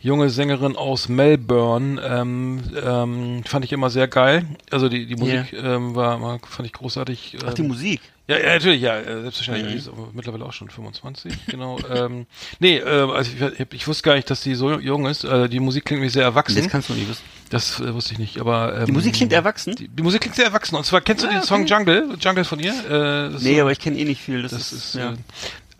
junge 0.00 0.30
Sängerin 0.30 0.76
aus 0.76 1.08
Melbourne, 1.08 2.00
ähm, 2.02 2.60
ähm, 2.82 3.42
fand 3.44 3.64
ich 3.64 3.72
immer 3.72 3.90
sehr 3.90 4.08
geil. 4.08 4.46
Also 4.70 4.88
die, 4.88 5.06
die 5.06 5.16
Musik 5.16 5.52
ähm, 5.52 5.94
war, 5.94 6.20
war, 6.22 6.38
fand 6.48 6.66
ich 6.66 6.72
großartig. 6.72 7.36
Ach, 7.46 7.52
die 7.54 7.62
ähm, 7.62 7.68
Musik. 7.68 8.00
ja, 8.26 8.38
ja, 8.38 8.54
natürlich, 8.54 8.80
ja, 8.80 8.98
äh, 8.98 9.20
selbstverständlich. 9.22 9.72
Die 9.72 9.78
ist 9.78 9.88
aber 9.88 10.08
mittlerweile 10.14 10.44
auch 10.46 10.52
schon 10.54 10.70
25, 10.70 11.46
genau. 11.48 11.78
ähm, 11.94 12.26
nee, 12.60 12.78
äh, 12.78 12.84
also 13.12 13.30
ich, 13.58 13.66
ich 13.74 13.86
wusste 13.88 14.02
gar 14.04 14.14
nicht, 14.14 14.30
dass 14.30 14.40
die 14.42 14.54
so 14.54 14.78
jung 14.78 15.06
ist. 15.06 15.24
Äh, 15.24 15.48
die 15.50 15.60
Musik 15.60 15.84
klingt 15.84 16.00
mir 16.02 16.10
sehr 16.10 16.24
erwachsen. 16.24 16.56
Das 16.56 16.68
kannst 16.68 16.88
du 16.88 16.94
nicht 16.94 17.08
wissen. 17.08 17.22
Das 17.50 17.80
äh, 17.80 17.92
wusste 17.92 18.12
ich 18.14 18.18
nicht, 18.18 18.40
aber 18.40 18.78
ähm, 18.78 18.86
Die 18.86 18.92
Musik 18.92 19.12
klingt 19.14 19.32
erwachsen? 19.34 19.74
Die, 19.74 19.88
die 19.88 20.02
Musik 20.02 20.22
klingt 20.22 20.36
sehr 20.36 20.46
erwachsen. 20.46 20.76
Und 20.76 20.86
zwar 20.86 21.00
kennst 21.02 21.24
du 21.24 21.28
den 21.28 21.42
Song 21.42 21.66
Jungle? 21.66 22.16
Jungle 22.20 22.44
von 22.44 22.58
ihr? 22.60 22.72
Äh, 22.72 22.88
das 23.32 23.34
ist 23.34 23.42
Nee, 23.42 23.56
so- 23.56 23.60
aber 23.62 23.72
ich 23.72 23.78
kenne 23.80 23.98
eh 23.98 24.04
nicht 24.04 24.22
viel. 24.22 24.40
Das, 24.42 24.52
das 24.52 24.72
ist, 24.72 24.94
ja. 24.94 25.14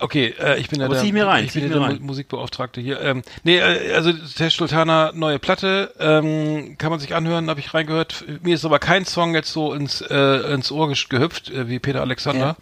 Okay, 0.01 0.35
äh, 0.41 0.59
ich 0.59 0.69
bin 0.71 0.81
ja 0.81 0.89
der, 0.89 1.03
rein, 1.27 1.45
ich 1.45 1.53
bin 1.53 1.63
ja 1.65 1.69
der. 1.69 1.81
Mu- 2.01 2.07
Musikbeauftragte 2.07 2.81
hier. 2.81 3.01
Ähm, 3.01 3.23
nee, 3.45 3.59
äh, 3.59 3.93
also 3.95 4.13
Tesh 4.13 4.57
Sultana 4.57 5.13
neue 5.15 5.39
Platte, 5.39 5.93
ähm, 6.01 6.77
kann 6.79 6.91
man 6.91 7.01
sich 7.01 7.15
anhören, 7.15 7.49
habe 7.51 7.61
ich 7.61 7.73
reingehört. 7.75 8.25
Mir 8.43 8.55
ist 8.55 8.65
aber 8.65 8.79
kein 8.79 9.05
Song 9.05 9.35
jetzt 9.35 9.53
so 9.53 9.73
ins 9.75 10.01
äh, 10.01 10.53
ins 10.55 10.73
Ohr 10.73 10.89
gehüpft 11.09 11.51
äh, 11.51 11.69
wie 11.69 11.79
Peter 11.79 12.01
Alexander. 12.01 12.57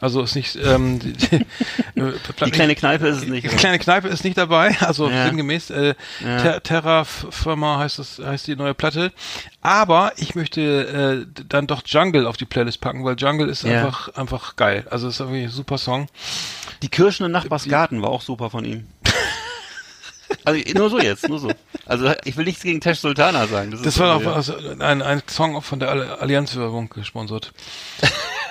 Also 0.00 0.22
ist 0.22 0.34
nicht 0.34 0.56
ähm, 0.56 0.98
die, 0.98 1.12
die, 1.96 2.14
Die 2.44 2.50
kleine 2.50 2.74
Kneipe 2.74 3.06
ist 3.06 3.18
es 3.18 3.26
nicht. 3.26 3.44
die 3.44 3.56
kleine 3.56 3.78
Kneipe 3.78 4.08
ist 4.08 4.24
nicht 4.24 4.36
dabei, 4.36 4.76
also 4.80 5.08
Ja. 5.08 5.26
sinngemäß. 5.26 5.70
Äh, 5.70 5.94
Ja. 6.22 6.40
Ter 6.40 6.62
Terra 6.62 7.04
Firma 7.04 7.78
heißt 7.78 7.98
es, 8.00 8.18
heißt 8.18 8.46
die 8.46 8.56
neue 8.56 8.74
Platte. 8.74 9.12
Aber 9.62 10.12
ich 10.16 10.34
möchte 10.34 11.26
äh, 11.26 11.42
dann 11.48 11.66
doch 11.66 11.82
Jungle 11.86 12.26
auf 12.26 12.36
die 12.36 12.44
Playlist 12.44 12.80
packen, 12.80 13.04
weil 13.04 13.16
Jungle 13.18 13.48
ist 13.48 13.62
Ja. 13.62 13.78
einfach 13.86 14.08
einfach 14.16 14.56
geil. 14.56 14.86
Also 14.90 15.08
ist 15.08 15.20
irgendwie 15.20 15.44
ein 15.44 15.50
super 15.50 15.78
Song. 15.78 16.08
Die 16.82 16.88
Kirschen 16.88 17.24
im 17.24 17.32
Nachbarsgarten 17.32 18.02
war 18.02 18.10
auch 18.10 18.22
super 18.22 18.50
von 18.50 18.64
ihm. 18.64 18.86
Also 20.46 20.60
nur 20.74 20.90
so 20.90 20.98
jetzt, 21.00 21.28
nur 21.28 21.38
so. 21.38 21.50
Also 21.86 22.12
ich 22.24 22.36
will 22.36 22.44
nichts 22.44 22.62
gegen 22.62 22.80
Tesh 22.80 22.98
Sultana 22.98 23.46
sagen. 23.46 23.70
Das, 23.70 23.80
Das 23.82 23.94
ist 23.94 24.00
war 24.00 24.16
auch 24.16 24.26
also 24.26 24.54
ein, 24.80 25.00
ein 25.00 25.22
Song 25.26 25.56
auch 25.56 25.64
von 25.64 25.78
der 25.78 25.90
Alli- 25.90 26.08
Allianz-Werbung 26.20 26.90
gesponsert. 26.90 27.52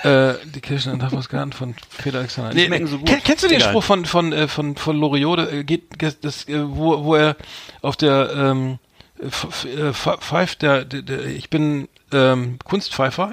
Äh, 0.04 0.34
die 0.44 0.60
Kirchen 0.60 0.92
in 0.92 0.98
Nachbarsgarten 0.98 1.52
von 1.52 1.74
Peter 2.02 2.18
Alexander. 2.18 2.50
Die 2.54 2.64
schmecken 2.66 2.86
so 2.86 2.98
gut. 2.98 3.08
Kenn, 3.08 3.20
kennst 3.24 3.42
du 3.44 3.48
den 3.48 3.56
Egal. 3.58 3.70
Spruch 3.70 3.84
von 3.84 4.04
von 4.04 4.32
äh, 4.32 4.48
von 4.48 4.76
von 4.76 4.96
Loriot? 4.96 5.38
äh, 5.40 5.64
Geht 5.64 5.84
das, 6.24 6.46
äh, 6.48 6.62
wo 6.66 7.04
wo 7.04 7.14
er 7.14 7.36
auf 7.82 7.96
der 7.96 8.30
ähm, 8.36 8.78
äh, 9.20 9.26
pf- 9.26 10.18
pfeift 10.18 10.62
der, 10.62 10.84
der, 10.84 11.02
der 11.02 11.24
ich 11.26 11.48
bin 11.50 11.88
ähm, 12.12 12.58
Kunstpfeifer, 12.64 13.32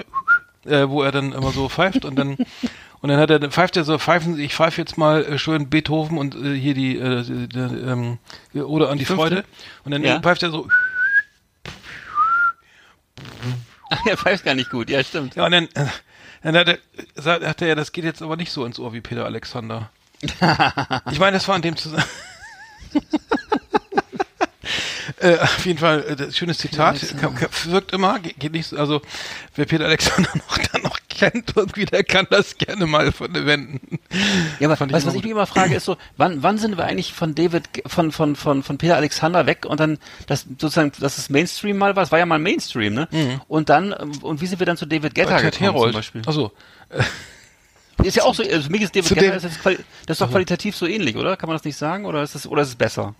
äh, 0.64 0.88
wo 0.88 1.02
er 1.02 1.12
dann 1.12 1.32
immer 1.32 1.52
so 1.52 1.68
pfeift 1.68 2.04
und 2.04 2.16
dann 2.16 2.36
und 3.00 3.08
dann 3.08 3.18
hat 3.18 3.30
er 3.30 3.40
pfeift 3.50 3.76
er 3.76 3.84
so 3.84 3.98
pfeifen 3.98 4.38
ich 4.40 4.54
pfeife 4.54 4.80
jetzt 4.80 4.96
mal 4.96 5.38
schön 5.38 5.68
Beethoven 5.68 6.16
und 6.18 6.34
äh, 6.34 6.54
hier 6.58 6.74
die 6.74 6.96
äh, 6.98 7.22
die, 7.22 7.48
die, 7.48 7.58
ähm, 7.58 8.18
oder 8.54 8.90
an 8.90 8.98
die, 8.98 9.04
fünfte? 9.04 9.22
Freude 9.28 9.44
und 9.84 9.90
dann 9.92 10.02
Ja. 10.04 10.20
pfeift 10.20 10.42
er 10.42 10.50
so 10.50 10.68
Ach, 13.90 13.98
er 14.06 14.16
pfeift 14.16 14.44
gar 14.44 14.54
nicht 14.54 14.70
gut. 14.70 14.88
Ja, 14.90 15.02
stimmt. 15.04 15.34
Ja, 15.36 15.44
und 15.44 15.52
dann, 15.52 15.68
dann 16.42 16.56
hat 16.56 16.68
er, 16.68 17.48
hat 17.48 17.62
er 17.62 17.68
ja, 17.68 17.74
das 17.74 17.92
geht 17.92 18.04
jetzt 18.04 18.22
aber 18.22 18.36
nicht 18.36 18.52
so 18.52 18.64
ins 18.64 18.78
Ohr 18.78 18.92
wie 18.92 19.00
Peter 19.00 19.24
Alexander. 19.24 19.90
ich 20.20 21.18
meine, 21.18 21.32
das 21.32 21.48
war 21.48 21.56
in 21.56 21.62
dem 21.62 21.76
Zusammenhang. 21.76 22.08
Äh, 25.18 25.38
auf 25.38 25.64
jeden 25.66 25.78
Fall, 25.78 26.02
äh, 26.02 26.32
schönes 26.32 26.58
Zitat, 26.58 27.00
wirkt 27.66 27.92
immer, 27.92 28.18
geht, 28.18 28.40
geht 28.40 28.52
nicht 28.52 28.66
so, 28.66 28.76
also 28.76 29.02
wer 29.54 29.66
Peter 29.66 29.84
Alexander 29.84 30.30
noch 30.48 30.58
dann 30.58 30.82
noch 30.82 30.98
kennt, 31.30 31.56
irgendwie, 31.56 31.84
der 31.84 32.04
kann 32.04 32.26
das 32.30 32.58
gerne 32.58 32.86
mal 32.86 33.12
von 33.12 33.32
wenden. 33.34 33.98
Ja, 34.58 34.70
aber 34.70 34.78
weißt 34.78 35.06
was 35.06 35.14
ich 35.14 35.22
mich 35.22 35.32
immer 35.32 35.46
frage, 35.46 35.74
ist 35.74 35.84
so, 35.84 35.96
wann, 36.16 36.42
wann 36.42 36.58
sind 36.58 36.76
wir 36.76 36.84
eigentlich 36.84 37.12
von 37.12 37.34
David, 37.34 37.68
von, 37.86 38.12
von, 38.12 38.36
von, 38.36 38.62
von 38.62 38.78
Peter 38.78 38.96
Alexander 38.96 39.46
weg 39.46 39.64
und 39.66 39.80
dann, 39.80 39.98
das 40.26 40.42
sozusagen, 40.42 40.92
dass 40.98 41.18
es 41.18 41.30
Mainstream 41.30 41.78
mal 41.78 41.94
war, 41.96 42.02
es 42.02 42.12
war 42.12 42.18
ja 42.18 42.26
mal 42.26 42.38
Mainstream, 42.38 42.94
ne? 42.94 43.08
Und 43.48 43.68
dann, 43.68 43.92
und 43.92 44.40
wie 44.40 44.46
sind 44.46 44.58
wir 44.58 44.66
dann 44.66 44.76
zu 44.76 44.86
David 44.86 45.14
Guetta 45.14 45.36
gekommen 45.36 45.52
zum 45.52 45.62
Herold. 45.62 45.94
Beispiel? 45.94 46.22
Achso, 46.26 46.52
Ist 48.02 48.16
ja 48.16 48.24
auch 48.24 48.34
so, 48.34 48.42
also 48.42 48.62
für 48.62 48.70
mich 48.70 48.82
ist 48.82 48.96
David 48.96 49.16
Guetta, 49.16 49.36
ist 49.36 49.60
quali 49.60 49.76
das 50.06 50.14
ist 50.16 50.20
doch 50.20 50.30
qualitativ 50.30 50.74
so 50.74 50.86
ähnlich, 50.86 51.16
oder? 51.16 51.36
Kann 51.36 51.48
man 51.48 51.56
das 51.56 51.64
nicht 51.64 51.76
sagen? 51.76 52.04
Oder 52.04 52.22
ist 52.22 52.34
es, 52.34 52.46
oder 52.46 52.62
ist 52.62 52.68
es 52.68 52.76
besser? 52.76 53.14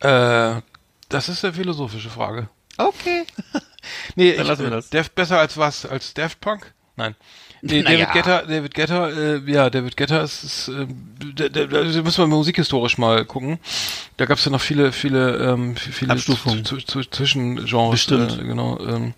äh, 0.00 0.60
das 1.08 1.28
ist 1.28 1.44
eine 1.44 1.54
philosophische 1.54 2.10
Frage. 2.10 2.48
Okay. 2.76 3.24
Nee, 4.16 4.32
Dann 4.32 4.42
ich, 4.42 4.48
lassen 4.48 4.62
wir 4.62 4.68
äh, 4.68 4.72
das. 4.72 4.90
Def, 4.90 5.10
besser 5.10 5.38
als 5.38 5.56
was? 5.56 5.86
Als 5.86 6.12
Daft 6.12 6.40
Punk? 6.40 6.74
Nein. 6.98 7.14
Nee, 7.60 7.82
Naja. 7.82 8.06
David 8.06 8.12
Guetta, 8.12 8.42
David 8.42 8.74
Guetta, 8.74 9.08
äh, 9.08 9.40
ja, 9.50 9.68
David 9.68 9.96
Guetta 9.96 10.20
ist, 10.22 10.44
ist 10.44 10.68
äh, 10.68 10.86
da, 11.34 11.48
da, 11.48 11.66
da 11.66 11.82
müssen 12.02 12.18
wir 12.18 12.26
musikhistorisch 12.28 12.98
mal 12.98 13.24
gucken. 13.24 13.58
Da 14.16 14.26
gab 14.26 14.38
es 14.38 14.44
ja 14.44 14.52
noch 14.52 14.60
viele, 14.60 14.92
viele, 14.92 15.38
ähm, 15.38 15.74
viele 15.74 16.12
Abstufungen. 16.12 16.64
zu, 16.64 16.76
zu, 16.76 17.00
Zwischengenres. 17.02 17.90
Bestimmt. 17.90 18.38
Äh, 18.40 18.44
genau. 18.44 18.78
Ähm, 18.78 19.14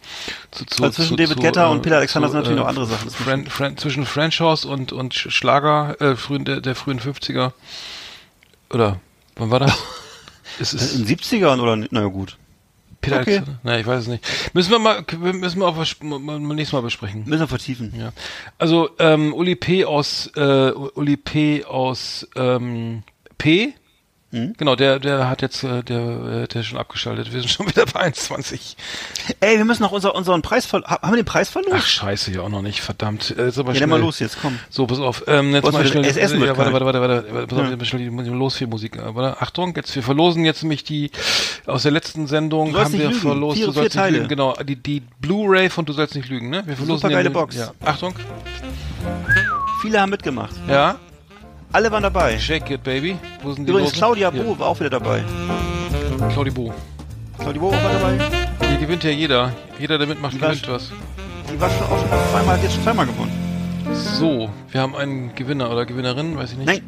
zu, 0.53 0.65
zu, 0.65 0.85
Also 0.85 1.03
zwischen 1.03 1.19
David 1.19 1.37
Guetta 1.39 1.67
und 1.67 1.83
Peter 1.83 1.99
Alexander 1.99 2.29
sind 2.31 2.39
natürlich 2.39 2.59
noch 2.61 2.67
andere 2.67 2.87
Sachen. 2.87 3.11
Fran, 3.11 3.47
Fran, 3.47 3.77
zwischen 3.77 4.07
French 4.07 4.41
House 4.41 4.65
und, 4.65 4.95
und 4.95 5.13
Sch- 5.13 5.31
Schlager 5.31 6.01
äh, 6.01 6.17
frühen, 6.17 6.47
der, 6.47 6.63
der 6.63 6.75
frühen 6.75 6.99
50er. 6.99 7.53
Oder 8.71 9.01
wann 9.37 9.51
war 9.51 9.59
das? 9.59 9.79
es 10.59 10.73
ist 10.73 10.95
In 10.95 11.05
den 11.05 11.15
70ern 11.19 11.61
oder, 11.61 11.77
naja 11.77 12.07
gut. 12.07 12.39
Peter 13.01 13.21
okay. 13.21 13.43
Nee, 13.63 13.81
ich 13.81 13.87
weiß 13.87 14.03
es 14.03 14.09
nicht. 14.09 14.25
Müssen 14.53 14.71
wir 14.71 14.79
mal, 14.79 15.05
müssen 15.19 15.61
wir 15.61 15.67
auch 15.67 15.77
mal 16.09 16.39
nächstes 16.39 16.73
Mal 16.73 16.83
besprechen. 16.83 17.25
Müssen 17.27 17.41
wir 17.41 17.49
vertiefen. 17.49 17.95
Ja. 17.97 18.13
Also 18.59 18.91
ähm, 18.99 19.33
Uli 19.33 19.57
P 19.57 19.85
aus 19.85 20.31
äh, 20.37 20.71
Uli 20.71 21.17
P 21.17 21.65
aus 21.65 22.29
ähm, 22.37 23.03
P. 23.39 23.75
Mhm. 24.33 24.53
Genau, 24.57 24.77
der 24.77 25.01
der 25.01 25.29
hat 25.29 25.43
jetzt 25.43 25.65
äh, 25.65 25.83
der 25.83 25.99
äh, 25.99 26.47
der 26.47 26.61
ist 26.61 26.67
schon 26.69 26.79
abgeschaltet. 26.79 27.33
Wir 27.33 27.41
sind 27.41 27.51
schon 27.51 27.67
wieder 27.69 27.85
bei 27.87 27.99
21. 28.01 28.77
Ey, 29.41 29.59
wir 29.59 29.65
müssen 29.65 29.83
noch 29.83 29.91
unser, 29.91 30.15
unseren 30.15 30.41
Preis 30.43 30.67
ver 30.67 30.83
ha- 30.87 31.03
Haben 31.03 31.13
wir 31.13 31.17
den 31.17 31.25
Preis 31.25 31.49
verloren? 31.51 31.77
Ach 31.81 31.85
scheiße, 31.87 32.31
ja 32.33 32.43
auch 32.43 32.49
noch 32.49 32.63
nicht, 32.63 32.81
verdammt. 32.81 33.35
Äh, 33.37 33.47
Jetzt 33.47 33.59
aber 33.59 33.73
ja, 33.73 33.79
schnell. 33.79 33.89
mal 33.89 34.01
los 34.01 34.21
jetzt, 34.21 34.39
komm. 34.41 34.57
So, 34.69 34.87
pass 34.87 35.01
auf. 35.01 35.25
Ähm, 35.27 35.53
jetzt 35.53 35.65
Was 35.65 35.73
mal 35.73 35.85
schnell. 35.87 36.05
wird 36.05 36.17
ja, 36.17 36.23
warte, 36.31 36.55
kalt. 36.55 36.73
warte, 36.73 37.01
warte, 37.01 37.01
warte, 37.33 37.47
pass 37.49 37.59
auf, 37.59 37.65
Ja. 37.67 37.71
jetzt 37.75 37.87
schnell 37.89 38.07
los 38.29 38.57
für 38.57 38.67
Musik. 38.69 38.97
Äh, 38.97 39.15
Warte, 39.17 39.41
Achtung, 39.43 39.75
jetzt 39.75 39.95
wir 39.97 40.03
verlosen 40.05 40.45
jetzt 40.45 40.63
nämlich 40.63 40.85
die 40.85 41.11
aus 41.67 41.83
der 41.83 41.91
letzten 41.93 42.27
Sendung 42.29 42.77
haben 42.77 42.93
wir 42.93 43.09
lügen. 43.09 43.15
verlost. 43.21 43.57
Vier- 43.59 43.67
du 43.67 43.73
sollst 43.73 43.97
nicht 43.97 44.11
lügen, 44.11 44.29
genau. 44.29 44.55
Die 44.63 44.77
die 44.77 45.03
Blu-ray 45.21 45.71
von 45.71 45.85
Du 45.85 45.93
sollst 45.93 46.15
nicht 46.15 46.29
lügen, 46.29 46.51
ne? 46.51 46.63
Wir 46.67 46.77
verlosen 46.77 46.99
Supergeile 47.01 47.31
den- 47.31 47.33
Box. 47.33 47.57
Ja. 47.57 47.73
Achtung. 47.85 48.15
Viele 49.83 50.01
haben 50.01 50.11
mitgemacht. 50.11 50.55
Ja. 50.69 50.97
Alle 51.73 51.91
waren 51.93 52.03
dabei. 52.03 52.39
Shake 52.39 52.71
it, 52.71 52.83
baby. 52.83 53.17
Wo 53.43 53.53
sind 53.53 53.65
die 53.67 53.71
Übrigens, 53.71 53.91
Losen? 53.93 53.99
Claudia. 53.99 54.31
Bo 54.31 54.59
war 54.59 54.69
auch 54.69 54.81
wieder 54.81 54.91
dabei. 54.91 55.23
Claudia 56.33 56.53
Bo. 56.53 56.75
Claudia 57.39 57.61
Bo 57.61 57.71
war 57.73 57.93
dabei. 57.93 58.19
Hier 58.69 58.79
gewinnt 58.79 59.05
ja 59.05 59.11
jeder. 59.11 59.53
Jeder, 59.79 59.99
der 59.99 60.07
mitmacht, 60.07 60.35
Die 60.35 60.39
gewinnt 60.39 60.69
was. 60.69 60.91
Die 61.53 61.61
war 61.61 61.71
schon 61.71 61.83
auch 61.87 61.99
schon 62.01 62.09
zweimal, 62.33 62.57
hat 62.57 62.63
jetzt 62.63 62.75
schon 62.75 62.83
zweimal 62.83 63.07
gewonnen. 63.07 63.33
So, 63.93 64.51
wir 64.71 64.81
haben 64.81 64.95
einen 64.97 65.35
Gewinner 65.35 65.71
oder 65.71 65.87
Gewinnerin, 65.87 66.37
weiß 66.37 66.53
ich 66.53 66.59
nicht. 66.59 66.67
Nein. 66.67 66.83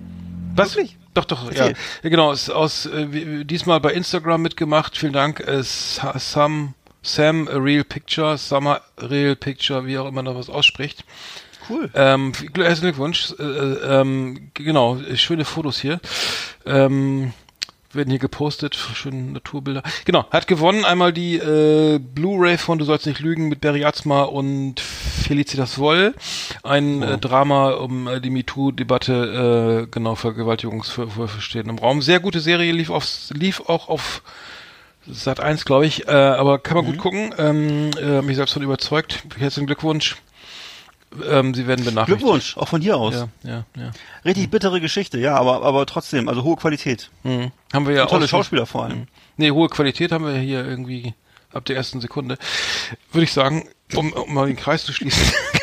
Was? 0.54 0.76
Wirklich? 0.76 0.96
Doch, 1.14 1.24
doch, 1.24 1.44
ja. 1.44 1.66
Erzähl. 1.66 1.74
ja. 2.02 2.10
Genau, 2.10 2.32
ist 2.32 2.50
aus 2.50 2.86
äh, 2.86 3.44
diesmal 3.44 3.80
bei 3.80 3.92
Instagram 3.92 4.42
mitgemacht. 4.42 4.96
Vielen 4.98 5.12
Dank. 5.12 5.40
Äh, 5.40 5.62
Sa- 5.62 6.18
Sam, 6.18 6.74
Sam 7.02 7.48
a 7.48 7.56
Real 7.56 7.84
Picture, 7.84 8.36
Summer 8.36 8.80
Real 8.98 9.34
Picture, 9.36 9.86
wie 9.86 9.96
auch 9.98 10.06
immer 10.06 10.22
noch 10.22 10.34
was 10.34 10.50
ausspricht. 10.50 11.04
Cool. 11.68 11.90
Ähm, 11.94 12.32
herzlichen 12.32 12.80
Glückwunsch. 12.82 13.34
Äh, 13.38 13.42
äh, 13.42 14.00
ähm, 14.00 14.50
genau, 14.54 14.96
äh, 14.96 15.16
schöne 15.16 15.44
Fotos 15.44 15.80
hier. 15.80 16.00
Ähm, 16.66 17.32
werden 17.94 18.10
hier 18.10 18.18
gepostet, 18.18 18.74
schöne 18.74 19.32
Naturbilder. 19.32 19.82
Genau, 20.04 20.24
hat 20.30 20.46
gewonnen 20.46 20.84
einmal 20.84 21.12
die 21.12 21.36
äh, 21.36 21.98
Blu-ray 21.98 22.56
von 22.58 22.78
Du 22.78 22.84
sollst 22.84 23.06
nicht 23.06 23.20
lügen 23.20 23.48
mit 23.48 23.60
Barry 23.60 23.84
Atzma 23.84 24.22
und 24.22 24.80
Felicitas 24.80 25.78
Woll. 25.78 26.14
Ein 26.62 27.02
äh, 27.02 27.18
Drama 27.18 27.72
um 27.72 28.08
äh, 28.08 28.20
die 28.20 28.30
MeToo-Debatte, 28.30 29.84
äh, 29.84 29.90
genau, 29.90 30.14
Vergewaltigungsvorwürfe 30.14 31.40
stehen 31.40 31.68
im 31.68 31.78
Raum. 31.78 32.02
Sehr 32.02 32.20
gute 32.20 32.40
Serie, 32.40 32.72
lief, 32.72 32.90
auf, 32.90 33.06
lief 33.30 33.60
auch 33.60 33.88
auf 33.88 34.22
Sat 35.06 35.40
1, 35.40 35.64
glaube 35.64 35.84
ich, 35.86 36.06
äh, 36.06 36.12
aber 36.12 36.60
kann 36.60 36.76
man 36.76 36.86
gut 36.86 36.98
gucken. 36.98 37.34
Ähm, 37.36 37.90
äh, 38.00 38.22
mich 38.22 38.36
selbst 38.36 38.52
von 38.52 38.62
überzeugt. 38.62 39.24
Herzlichen 39.36 39.66
Glückwunsch. 39.66 40.16
Ähm, 41.28 41.54
Sie 41.54 41.66
werden 41.66 41.84
benachrichtigt. 41.84 42.20
Glückwunsch, 42.20 42.56
auch 42.56 42.68
von 42.68 42.80
hier 42.80 42.96
aus. 42.96 43.14
Ja, 43.14 43.28
ja, 43.42 43.64
ja. 43.76 43.90
Richtig 44.24 44.50
bittere 44.50 44.80
Geschichte, 44.80 45.18
ja, 45.18 45.36
aber, 45.36 45.62
aber 45.62 45.84
trotzdem, 45.86 46.28
also 46.28 46.42
hohe 46.42 46.56
Qualität. 46.56 47.10
Mhm. 47.22 47.52
Haben 47.72 47.86
wir 47.86 47.94
ja 47.94 48.06
tolle 48.06 48.24
auch 48.24 48.28
schon- 48.28 48.38
Schauspieler 48.40 48.66
vor 48.66 48.84
allem. 48.84 49.06
Nee, 49.36 49.50
hohe 49.50 49.68
Qualität 49.68 50.12
haben 50.12 50.24
wir 50.26 50.34
hier 50.34 50.64
irgendwie 50.64 51.14
ab 51.52 51.64
der 51.66 51.76
ersten 51.76 52.00
Sekunde. 52.00 52.38
Würde 53.12 53.24
ich 53.24 53.32
sagen, 53.32 53.68
um, 53.94 54.12
um 54.12 54.32
mal 54.32 54.46
den 54.46 54.56
Kreis 54.56 54.84
zu 54.84 54.92
schließen. 54.92 55.22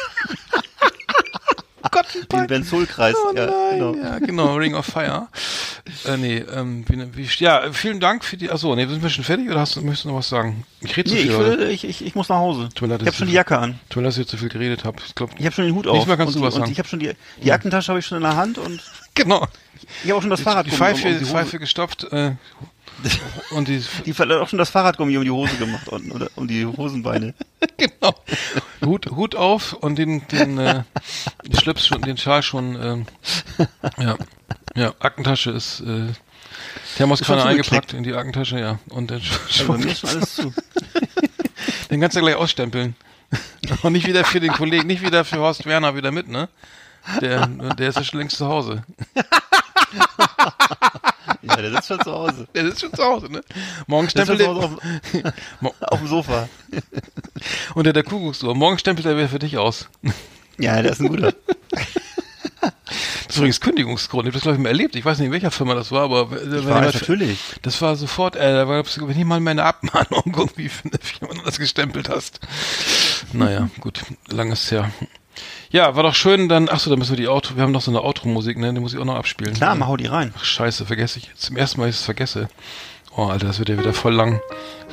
Gott, 1.92 2.06
Den. 2.32 2.48
Benzolkreis. 2.48 3.16
Oh 3.16 3.36
ja, 3.36 3.46
genau. 3.72 3.96
ja, 3.96 4.20
genau, 4.20 4.56
Ring 4.56 4.76
of 4.76 4.86
Fire. 4.86 5.28
äh, 6.06 6.18
nee, 6.18 6.38
ähm, 6.54 6.86
wie, 6.88 7.16
wie, 7.18 7.44
ja, 7.44 7.72
vielen 7.72 8.00
Dank 8.00 8.24
für 8.26 8.38
die, 8.38 8.50
achso, 8.52 8.76
nee, 8.76 8.86
sind 8.86 9.02
wir 9.02 9.10
schon 9.10 9.24
fertig 9.24 9.50
oder 9.50 9.60
hast 9.62 9.76
du, 9.76 9.82
möchtest 9.82 10.06
du 10.06 10.10
noch 10.10 10.18
was 10.18 10.30
sagen? 10.30 10.66
Ich 10.82 10.96
rede 10.98 11.10
zu 11.10 11.16
Nee, 11.16 11.24
viel, 11.24 11.68
ich, 11.72 11.84
ich, 11.84 11.90
ich, 12.02 12.06
ich 12.08 12.16
muss 12.16 12.30
nach 12.30 12.38
Hause. 12.38 12.70
Tut 12.76 12.88
mir 12.88 12.96
leid, 12.96 13.02
Ich 13.02 13.08
habe 13.08 13.18
schon 13.18 13.28
die 13.28 13.34
Jacke 13.34 13.58
an. 13.58 13.80
Tut 13.90 13.98
mir 13.98 14.04
leid, 14.04 14.10
dass 14.14 14.18
ich 14.18 14.28
zu 14.28 14.38
viel 14.38 14.50
geredet 14.50 14.84
habe. 14.84 14.98
Ich 15.06 15.16
glaube, 15.16 15.34
Ich 15.38 15.46
habe 15.46 15.56
schon 15.56 15.66
den 15.66 15.76
Hut 15.76 15.88
auf. 15.88 15.94
Nächstes 15.94 16.08
Mal 16.10 16.18
kannst 16.18 16.36
und, 16.36 16.42
du 16.42 16.48
was 16.48 16.54
und 16.56 16.62
sagen. 16.62 16.72
ich 16.72 16.80
habe 16.80 16.88
schon 16.90 17.00
die, 17.00 17.12
die 17.44 17.52
Aktentasche 17.52 17.90
habe 17.90 18.00
ich 18.00 18.06
schon 18.06 18.18
in 18.18 18.24
der 18.24 18.36
Hand 18.36 18.58
und 18.58 18.82
genau. 19.16 19.48
ich 20.04 20.10
habe 20.10 20.18
auch 20.18 20.22
schon 20.22 20.30
das 20.30 20.42
Fahrrad 20.42 20.66
Die 20.66 20.72
Pfeife, 20.72 21.08
um, 21.08 21.20
die 21.20 21.26
Pfeife 21.26 21.60
gestopft, 21.60 22.06
äh, 22.12 22.32
und 23.52 23.68
die, 23.68 23.84
die 24.06 24.14
hat 24.14 24.32
auch 24.32 24.48
schon 24.48 24.60
das 24.60 24.70
Fahrradgummi 24.70 25.18
um 25.18 25.24
die 25.24 25.32
Hose 25.32 25.56
gemacht 25.58 25.88
und 25.88 26.12
oder 26.12 26.30
um 26.36 26.48
die 26.48 26.66
Hosenbeine. 26.66 27.34
genau. 27.78 28.16
Hut, 28.84 29.10
Hut 29.12 29.36
auf 29.36 29.74
und 29.74 29.98
den, 29.98 30.28
den, 30.28 30.58
äh, 30.58 30.84
den 31.46 31.60
Schlips 31.60 31.88
schon, 31.88 32.02
den 32.02 32.18
Schal 32.18 32.44
schon, 32.44 32.76
ähm, 32.82 33.06
ja. 33.98 34.18
Ja, 34.76 34.94
Aktentasche 35.00 35.52
ist, 35.52 35.82
äh, 35.82 36.08
Thermoskanne 36.98 37.42
schon 37.42 37.50
eingepackt 37.50 37.94
in 37.94 38.04
die 38.04 38.14
Aktentasche, 38.14 38.60
ja. 38.60 38.80
Und 38.90 39.12
dann 39.12 39.22
Also 39.22 39.74
mir 39.74 39.86
ist 39.88 40.00
schon 40.00 40.10
alles 40.10 40.36
zu. 40.36 40.54
den 41.92 42.02
kannst 42.02 42.16
du 42.16 42.22
gleich 42.22 42.36
ausstempeln. 42.36 42.96
Und 43.84 43.94
nicht 43.94 44.08
wieder 44.08 44.26
für 44.26 44.40
den 44.40 44.52
Kollegen, 44.52 44.88
nicht 44.88 45.04
wieder 45.04 45.24
für 45.24 45.38
Horst 45.38 45.66
Werner 45.66 45.96
wieder 45.96 46.12
mit, 46.12 46.28
ne? 46.28 46.50
Der, 47.22 47.48
der 47.48 47.90
ist 47.90 47.96
ja 47.96 48.04
schon 48.04 48.20
längst 48.20 48.38
zu 48.38 48.48
Hause. 48.48 48.84
Ja, 51.42 51.56
der 51.56 51.72
sitzt 51.72 51.88
schon 51.88 52.02
zu 52.02 52.12
Hause. 52.12 52.48
Der 52.54 52.64
ist 52.66 52.82
schon 52.82 52.94
zu 52.94 53.04
Hause, 53.04 53.32
ne? 53.32 53.42
Morgen 53.88 54.10
stempelt 54.10 54.40
sitzt 54.40 54.50
er, 54.50 54.56
auf, 54.56 54.72
auf 55.82 56.00
dem 56.00 56.08
Sofa. 56.08 56.50
unter 57.76 57.94
der 57.94 58.04
Kuckucksuhr. 58.04 58.56
Morgen 58.56 58.78
stempelt 58.78 59.06
er 59.06 59.16
wieder 59.16 59.30
für 59.30 59.40
dich 59.40 59.58
aus. 59.58 59.90
Ja, 60.58 60.82
der 60.82 60.92
ist 60.92 61.00
ein 61.02 61.08
guter. 61.08 61.34
Das 62.62 63.36
ist 63.36 63.38
übrigens 63.38 63.62
Kündigungsgrund. 63.62 64.24
Ich 64.24 64.30
habe 64.30 64.34
das, 64.34 64.42
glaube 64.42 64.58
ich, 64.58 64.64
mal 64.64 64.70
erlebt. 64.70 64.96
Ich 64.96 65.06
weiß 65.06 65.20
nicht, 65.20 65.28
in 65.28 65.32
welcher 65.32 65.52
Firma 65.52 65.76
das 65.76 65.92
war, 65.92 66.04
aber 66.04 66.32
wenn 66.32 66.66
weiß, 66.68 66.96
natürlich. 66.96 67.40
Das 67.62 67.82
war 67.82 67.96
sofort, 67.96 68.36
äh, 68.36 68.54
da 68.54 68.68
war, 68.68 68.84
wenn 68.84 69.18
ich 69.18 69.26
mal 69.26 69.40
meine 69.40 69.64
Abmahnung 69.64 70.24
irgendwie 70.36 70.68
für 70.68 70.90
jemand 71.22 71.46
das 71.46 71.60
gestempelt 71.60 72.10
hast. 72.10 72.40
Naja, 73.32 73.70
gut, 73.80 74.02
langes 74.28 74.72
her. 74.72 74.92
Ja, 75.72 75.96
war 75.96 76.04
doch 76.04 76.16
schön, 76.16 76.50
dann, 76.50 76.68
ach 76.72 76.80
so, 76.80 76.90
dann 76.90 76.98
müssen 77.00 77.12
wir 77.12 77.18
die 77.18 77.28
Auto, 77.28 77.56
wir 77.56 77.62
haben 77.64 77.72
noch 77.72 77.82
so 77.82 77.92
eine 77.92 78.02
Outro-Musik, 78.04 78.58
ne, 78.58 78.74
die 78.74 78.80
muss 78.80 78.94
ich 78.94 79.00
auch 79.00 79.06
noch 79.06 79.16
abspielen. 79.16 79.54
Klar, 79.54 79.76
mal 79.76 79.88
hau 79.88 79.98
die 79.98 80.08
rein. 80.08 80.34
Ach, 80.38 80.44
scheiße, 80.44 80.86
vergesse 80.86 81.20
ich. 81.20 81.30
Zum 81.36 81.58
ersten 81.58 81.80
Mal, 81.80 81.86
dass 81.88 81.96
ich 81.96 82.00
es 82.02 82.06
vergesse. 82.06 82.50
Oh, 83.16 83.26
Alter, 83.26 83.48
das 83.48 83.60
wird 83.60 83.70
ja 83.70 83.78
wieder 83.78 83.94
voll 83.94 84.14
lang. 84.14 84.42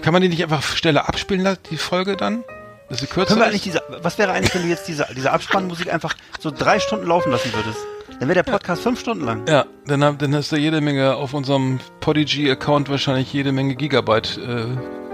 Kann 0.03 0.13
man 0.13 0.21
die 0.21 0.29
nicht 0.29 0.43
einfach 0.43 0.63
schneller 0.63 1.09
abspielen 1.09 1.43
lassen, 1.43 1.61
die 1.71 1.77
Folge 1.79 2.17
dann? 2.17 2.45
Dass 2.91 3.01
sie 3.01 3.07
kürzer 3.07 3.29
Können 3.29 3.41
wir 3.41 3.47
eigentlich 3.47 3.63
diese, 3.63 3.83
was 4.03 4.19
wäre 4.19 4.33
eigentlich, 4.33 4.55
wenn 4.55 4.63
du 4.63 4.69
jetzt 4.69 4.87
diese, 4.87 5.07
diese 5.17 5.33
Abspannmusik 5.33 5.93
einfach 5.93 6.15
so 6.41 6.51
drei 6.51 6.79
Stunden 6.79 7.07
laufen 7.07 7.33
lassen 7.33 7.53
würdest? 7.55 7.79
Dann 8.21 8.29
wäre 8.29 8.43
der 8.43 8.51
Podcast 8.51 8.83
fünf 8.83 9.01
Stunden 9.01 9.25
lang. 9.25 9.47
Ja, 9.49 9.65
dann, 9.87 10.05
hab- 10.05 10.19
dann 10.19 10.35
hast 10.35 10.53
du 10.53 10.57
jede 10.57 10.81
Menge 10.81 11.15
auf 11.17 11.35
unserem 11.35 11.81
Podigy-Account 12.01 12.89
wahrscheinlich 12.89 13.33
jede 13.33 13.53
Menge 13.53 13.75
Gigabyte 13.77 14.39
äh, 14.39 14.67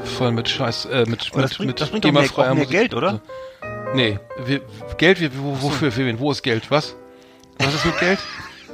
voll 0.06 0.32
mit 0.32 0.48
Scheiß, 0.48 0.84
äh, 0.86 1.05
mit, 1.06 1.30
Aber 1.32 1.43
mit, 1.43 1.51
das 1.51 1.56
bringt, 1.56 1.66
mit 1.68 1.80
das 1.80 1.90
bringt 1.90 2.05
doch 2.05 2.12
mehr, 2.12 2.55
mehr. 2.55 2.66
Geld, 2.66 2.94
oder? 2.94 3.20
Nee, 3.94 4.18
wir, 4.46 4.60
Geld, 4.96 5.20
wir, 5.20 5.30
wo, 5.36 5.60
wofür, 5.62 5.92
für 5.92 6.06
wen? 6.06 6.18
Wo 6.18 6.30
ist 6.30 6.42
Geld? 6.42 6.70
Was? 6.70 6.94
Was 7.59 7.74
ist 7.74 7.84
mit 7.84 7.98
Geld? 7.98 8.18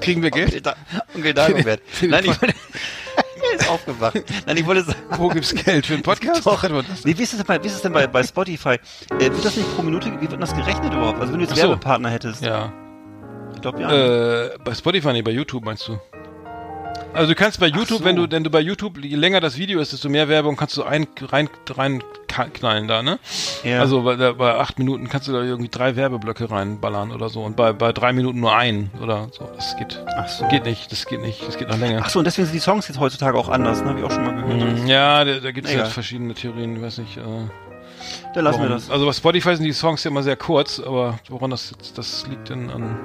Kriegen 0.01 0.23
wir 0.23 0.31
Geld? 0.31 0.65
Da- 0.65 0.77
Onkel 1.15 1.35
Dagobert. 1.35 1.81
Für 1.87 2.07
den 2.07 2.11
Nein, 2.13 2.25
ich 2.25 2.41
wollte, 2.41 2.55
er 3.53 3.57
ist 3.59 3.69
aufgewacht. 3.69 4.23
Nein, 4.47 4.57
ich 4.57 4.67
wollte 4.67 4.83
sagen, 4.85 4.99
Wo 5.17 5.29
gibt's 5.29 5.53
Geld? 5.55 5.87
Für 5.87 5.95
einen 5.95 6.03
Podcast? 6.05 6.47
Doch. 6.47 6.63
Das? 6.63 7.05
wie, 7.05 7.19
wie 7.19 7.23
ist 7.23 7.33
es 7.33 7.39
denn 7.39 7.47
bei, 7.47 7.63
wie 7.63 7.67
ist 7.67 7.75
es 7.75 7.83
denn 7.83 7.93
bei, 7.93 8.07
bei 8.07 8.23
Spotify? 8.23 8.79
Äh, 9.19 9.21
wird 9.21 9.45
das 9.45 9.57
nicht 9.57 9.75
pro 9.75 9.83
Minute, 9.83 10.13
wie 10.13 10.21
wird 10.21 10.33
denn 10.33 10.41
das 10.41 10.55
gerechnet 10.55 10.93
überhaupt? 10.93 11.21
Also 11.21 11.33
wenn 11.33 11.41
du 11.41 11.47
jetzt 11.47 11.57
so. 11.57 11.63
Werbepartner 11.63 12.11
hättest. 12.11 12.45
Ja. 12.45 12.73
Ich 13.55 13.61
glaube 13.61 13.81
ja. 13.83 14.45
Äh, 14.45 14.59
bei 14.65 14.75
Spotify, 14.75 15.13
nee, 15.13 15.23
bei 15.23 15.33
YouTube 15.33 15.65
meinst 15.65 15.89
du? 15.89 15.99
Also 17.19 17.31
du 17.33 17.35
kannst 17.35 17.59
bei 17.59 17.67
YouTube, 17.67 17.99
so. 17.99 18.05
wenn 18.05 18.17
du, 18.17 18.31
wenn 18.31 18.45
du 18.45 18.51
bei 18.51 18.61
YouTube, 18.61 18.99
je 19.05 19.17
länger 19.17 19.41
das 19.41 19.59
Video 19.59 19.81
ist, 19.81 19.93
desto 19.93 20.09
mehr 20.09 20.29
Werbung 20.29 20.57
kannst 20.57 20.77
du 20.77 20.85
ein, 20.85 21.07
rein, 21.21 21.49
rein 21.77 22.01
knallen 22.53 22.87
da, 22.87 23.03
ne? 23.03 23.19
ja. 23.65 23.81
Also 23.81 24.03
bei, 24.03 24.15
bei 24.33 24.55
acht 24.55 24.79
Minuten 24.79 25.09
kannst 25.09 25.27
du 25.27 25.33
da 25.33 25.43
irgendwie 25.43 25.69
drei 25.69 25.97
Werbeblöcke 25.97 26.49
reinballern 26.51 27.11
oder 27.11 27.29
so 27.29 27.43
und 27.43 27.57
bei, 27.57 27.73
bei 27.73 27.93
drei 27.93 28.13
Minuten 28.13 28.39
nur 28.39 28.55
einen 28.57 28.91
oder 29.03 29.29
so. 29.33 29.51
Das 29.57 29.77
geht, 29.77 30.01
Ach 30.17 30.29
so. 30.29 30.47
geht 30.49 30.65
nicht, 30.65 30.93
das 30.93 31.07
geht 31.07 31.21
nicht, 31.21 31.45
das 31.47 31.59
geht 31.59 31.69
noch 31.69 31.79
länger. 31.79 32.03
Ach 32.05 32.09
so, 32.11 32.21
und 32.21 32.25
deswegen 32.25 32.47
sind 32.47 32.55
die 32.55 32.61
Songs 32.61 32.87
jetzt 32.87 33.01
heutzutage 33.01 33.37
auch 33.37 33.49
anders, 33.49 33.83
ne? 33.83 33.91
Hab 33.91 33.99
ich 33.99 34.05
auch 34.05 34.11
schon 34.13 34.25
mal 34.25 34.35
gehört. 34.41 34.79
Mhm, 34.81 34.87
Ja, 34.87 35.25
da, 35.25 35.41
da 35.41 35.51
gibt 35.51 35.67
es 35.67 35.73
Egal. 35.73 35.85
halt 35.87 35.93
verschiedene 35.95 36.35
Theorien, 36.35 36.77
ich 36.77 36.83
weiß 36.83 36.99
nicht. 36.99 37.17
Äh, 37.17 37.21
Dann 38.35 38.45
lassen 38.45 38.61
wir 38.63 38.69
warum- 38.69 38.69
das. 38.81 38.91
Also 38.91 39.05
bei 39.07 39.13
Spotify 39.13 39.57
sind 39.57 39.65
die 39.65 39.73
Songs 39.73 40.05
ja 40.05 40.11
immer 40.13 40.23
sehr 40.23 40.37
kurz, 40.37 40.79
aber 40.79 41.19
woran 41.29 41.51
das 41.51 41.71
jetzt, 41.73 41.99
das 41.99 42.27
liegt 42.29 42.49
denn 42.51 42.71
an. 42.71 42.97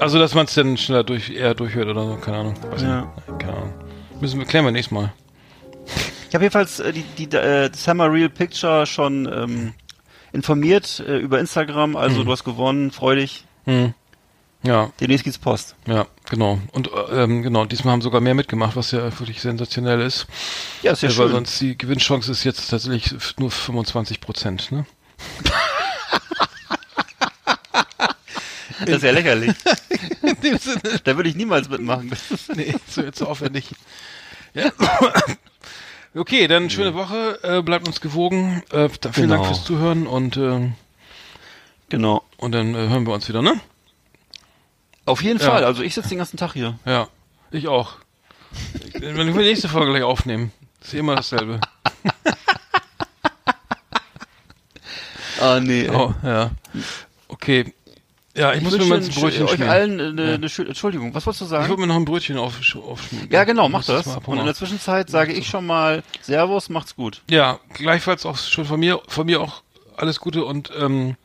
Also 0.00 0.18
dass 0.18 0.34
man 0.34 0.46
es 0.46 0.54
dann 0.54 0.76
schneller 0.76 1.04
durch, 1.04 1.30
eher 1.30 1.54
durchhört 1.54 1.88
oder 1.88 2.04
so, 2.06 2.16
keine 2.16 2.38
Ahnung. 2.38 2.54
Weiß 2.70 2.82
Ja. 2.82 3.00
nicht. 3.26 3.38
Keine 3.40 3.52
Ahnung. 3.56 3.74
Müssen 4.20 4.38
wir 4.38 4.46
klären 4.46 4.64
wir 4.64 4.72
nächstes 4.72 4.92
Mal. 4.92 5.12
Ich 6.28 6.34
habe 6.34 6.44
jedenfalls 6.44 6.80
äh, 6.80 6.92
die, 6.92 7.02
die 7.26 7.34
äh, 7.36 7.70
Summer 7.74 8.12
Real 8.12 8.28
Picture 8.28 8.86
schon 8.86 9.26
ähm, 9.32 9.74
informiert 10.32 11.02
äh, 11.06 11.18
über 11.18 11.40
Instagram. 11.40 11.96
Also 11.96 12.22
du 12.22 12.30
hast 12.30 12.44
gewonnen, 12.44 12.90
freu 12.90 13.16
dich. 13.16 13.44
Hm. 13.64 13.94
Ja, 14.64 14.90
Demnächst 15.00 15.24
geht's 15.24 15.38
Post. 15.38 15.76
ja, 15.86 16.06
genau. 16.28 16.58
Und 16.72 16.90
äh, 16.92 17.22
ähm, 17.22 17.42
genau, 17.42 17.64
diesmal 17.64 17.92
haben 17.92 18.02
sogar 18.02 18.20
mehr 18.20 18.34
mitgemacht, 18.34 18.74
was 18.76 18.90
ja 18.90 19.04
wirklich 19.20 19.40
sensationell 19.40 20.00
ist. 20.00 20.26
Ja, 20.82 20.92
ist 20.92 21.02
ja 21.02 21.08
weil 21.10 21.14
schön. 21.14 21.30
sonst 21.30 21.60
die 21.60 21.78
Gewinnchance 21.78 22.30
ist 22.32 22.42
jetzt 22.42 22.68
tatsächlich 22.68 23.14
nur 23.38 23.50
25 23.52 24.20
Prozent, 24.20 24.72
ne? 24.72 24.84
Das 28.80 28.96
ist 28.96 29.02
ja 29.02 29.10
lächerlich. 29.12 29.54
In 30.22 30.40
dem 30.40 30.58
Sinne. 30.58 30.80
da 31.04 31.16
würde 31.16 31.28
ich 31.28 31.36
niemals 31.36 31.68
mitmachen. 31.68 32.10
Nee, 32.54 32.74
jetzt 32.96 33.18
so 33.18 33.26
aufwendig. 33.26 33.70
Ja. 34.54 34.70
Okay, 36.14 36.48
dann 36.48 36.70
schöne 36.70 36.94
Woche. 36.94 37.38
Äh, 37.42 37.62
bleibt 37.62 37.86
uns 37.86 38.00
gewogen. 38.00 38.62
Äh, 38.72 38.88
vielen 38.88 39.12
Genau. 39.12 39.34
Dank 39.34 39.46
fürs 39.46 39.64
Zuhören 39.64 40.06
und, 40.06 40.36
äh, 40.38 40.70
genau. 41.90 42.24
und 42.38 42.52
dann 42.52 42.74
äh, 42.74 42.88
hören 42.88 43.06
wir 43.06 43.12
uns 43.12 43.28
wieder, 43.28 43.42
ne? 43.42 43.60
Auf 45.04 45.22
jeden 45.22 45.38
Ja. 45.38 45.46
Fall. 45.50 45.64
Also 45.64 45.82
ich 45.82 45.94
sitze 45.94 46.08
den 46.08 46.18
ganzen 46.18 46.38
Tag 46.38 46.54
hier. 46.54 46.78
Ja. 46.86 47.08
Ich 47.50 47.68
auch. 47.68 47.96
Wenn 48.94 49.16
wir 49.16 49.24
die 49.26 49.32
nächste 49.32 49.68
Folge 49.68 49.92
gleich 49.92 50.02
aufnehmen. 50.02 50.50
Ist 50.82 50.94
immer 50.94 51.14
dasselbe. 51.14 51.60
Ah, 55.40 55.60
nee. 55.60 55.88
Oh, 55.88 56.12
ja. 56.24 56.50
Okay. 57.28 57.72
Ja, 58.38 58.52
ich, 58.54 58.62
muss 58.62 58.78
mir 58.78 58.84
mal 58.84 58.98
ein 59.00 59.08
Brötchen 59.08 59.44
euch 59.44 59.50
schmieren. 59.50 59.68
allen 59.68 60.00
eine, 60.00 60.28
Ja. 60.28 60.34
eine 60.36 60.48
schöne, 60.48 60.68
Entschuldigung, 60.68 61.14
was 61.14 61.26
wolltest 61.26 61.40
du 61.40 61.44
Ich 61.46 61.50
sagen? 61.50 61.68
würde 61.68 61.80
mir 61.80 61.86
noch 61.88 61.96
ein 61.96 62.04
Brötchen 62.04 62.38
auf, 62.38 62.54
aufschmieren. 62.76 63.28
Ja, 63.30 63.44
genau, 63.44 63.68
mach 63.68 63.84
das. 63.84 64.06
Und 64.06 64.38
in 64.38 64.44
der 64.46 64.54
Zwischenzeit 64.54 65.10
sage 65.10 65.32
ich 65.32 65.46
schon 65.48 65.66
mal 65.66 66.02
Servus, 66.22 66.68
macht's 66.68 66.94
gut. 66.96 67.22
Ja, 67.28 67.58
gleichfalls 67.74 68.24
auch 68.24 68.36
schon 68.38 68.64
von 68.64 68.78
mir, 68.80 69.00
von 69.08 69.26
mir 69.26 69.40
auch 69.40 69.62
alles 69.96 70.20
Gute 70.20 70.44
und 70.44 70.70
ähm, 70.78 71.16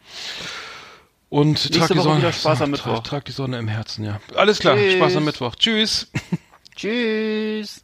und 1.30 1.74
trag 1.74 1.90
die 1.92 2.00
Sonne, 2.00 2.32
Spaß 2.34 2.62
am 2.62 2.74
trag, 2.74 2.86
Mittwoch. 2.86 3.04
trag 3.04 3.26
die 3.26 3.32
Sonne 3.32 3.58
im 3.60 3.68
Herzen, 3.68 4.06
ja. 4.06 4.20
Alles 4.36 4.60
klar, 4.60 4.76
Tschüss. 4.76 4.94
Spaß 4.94 5.16
am 5.18 5.26
Mittwoch. 5.26 5.56
Tschüss. 5.56 6.12
Tschüss. 6.76 7.84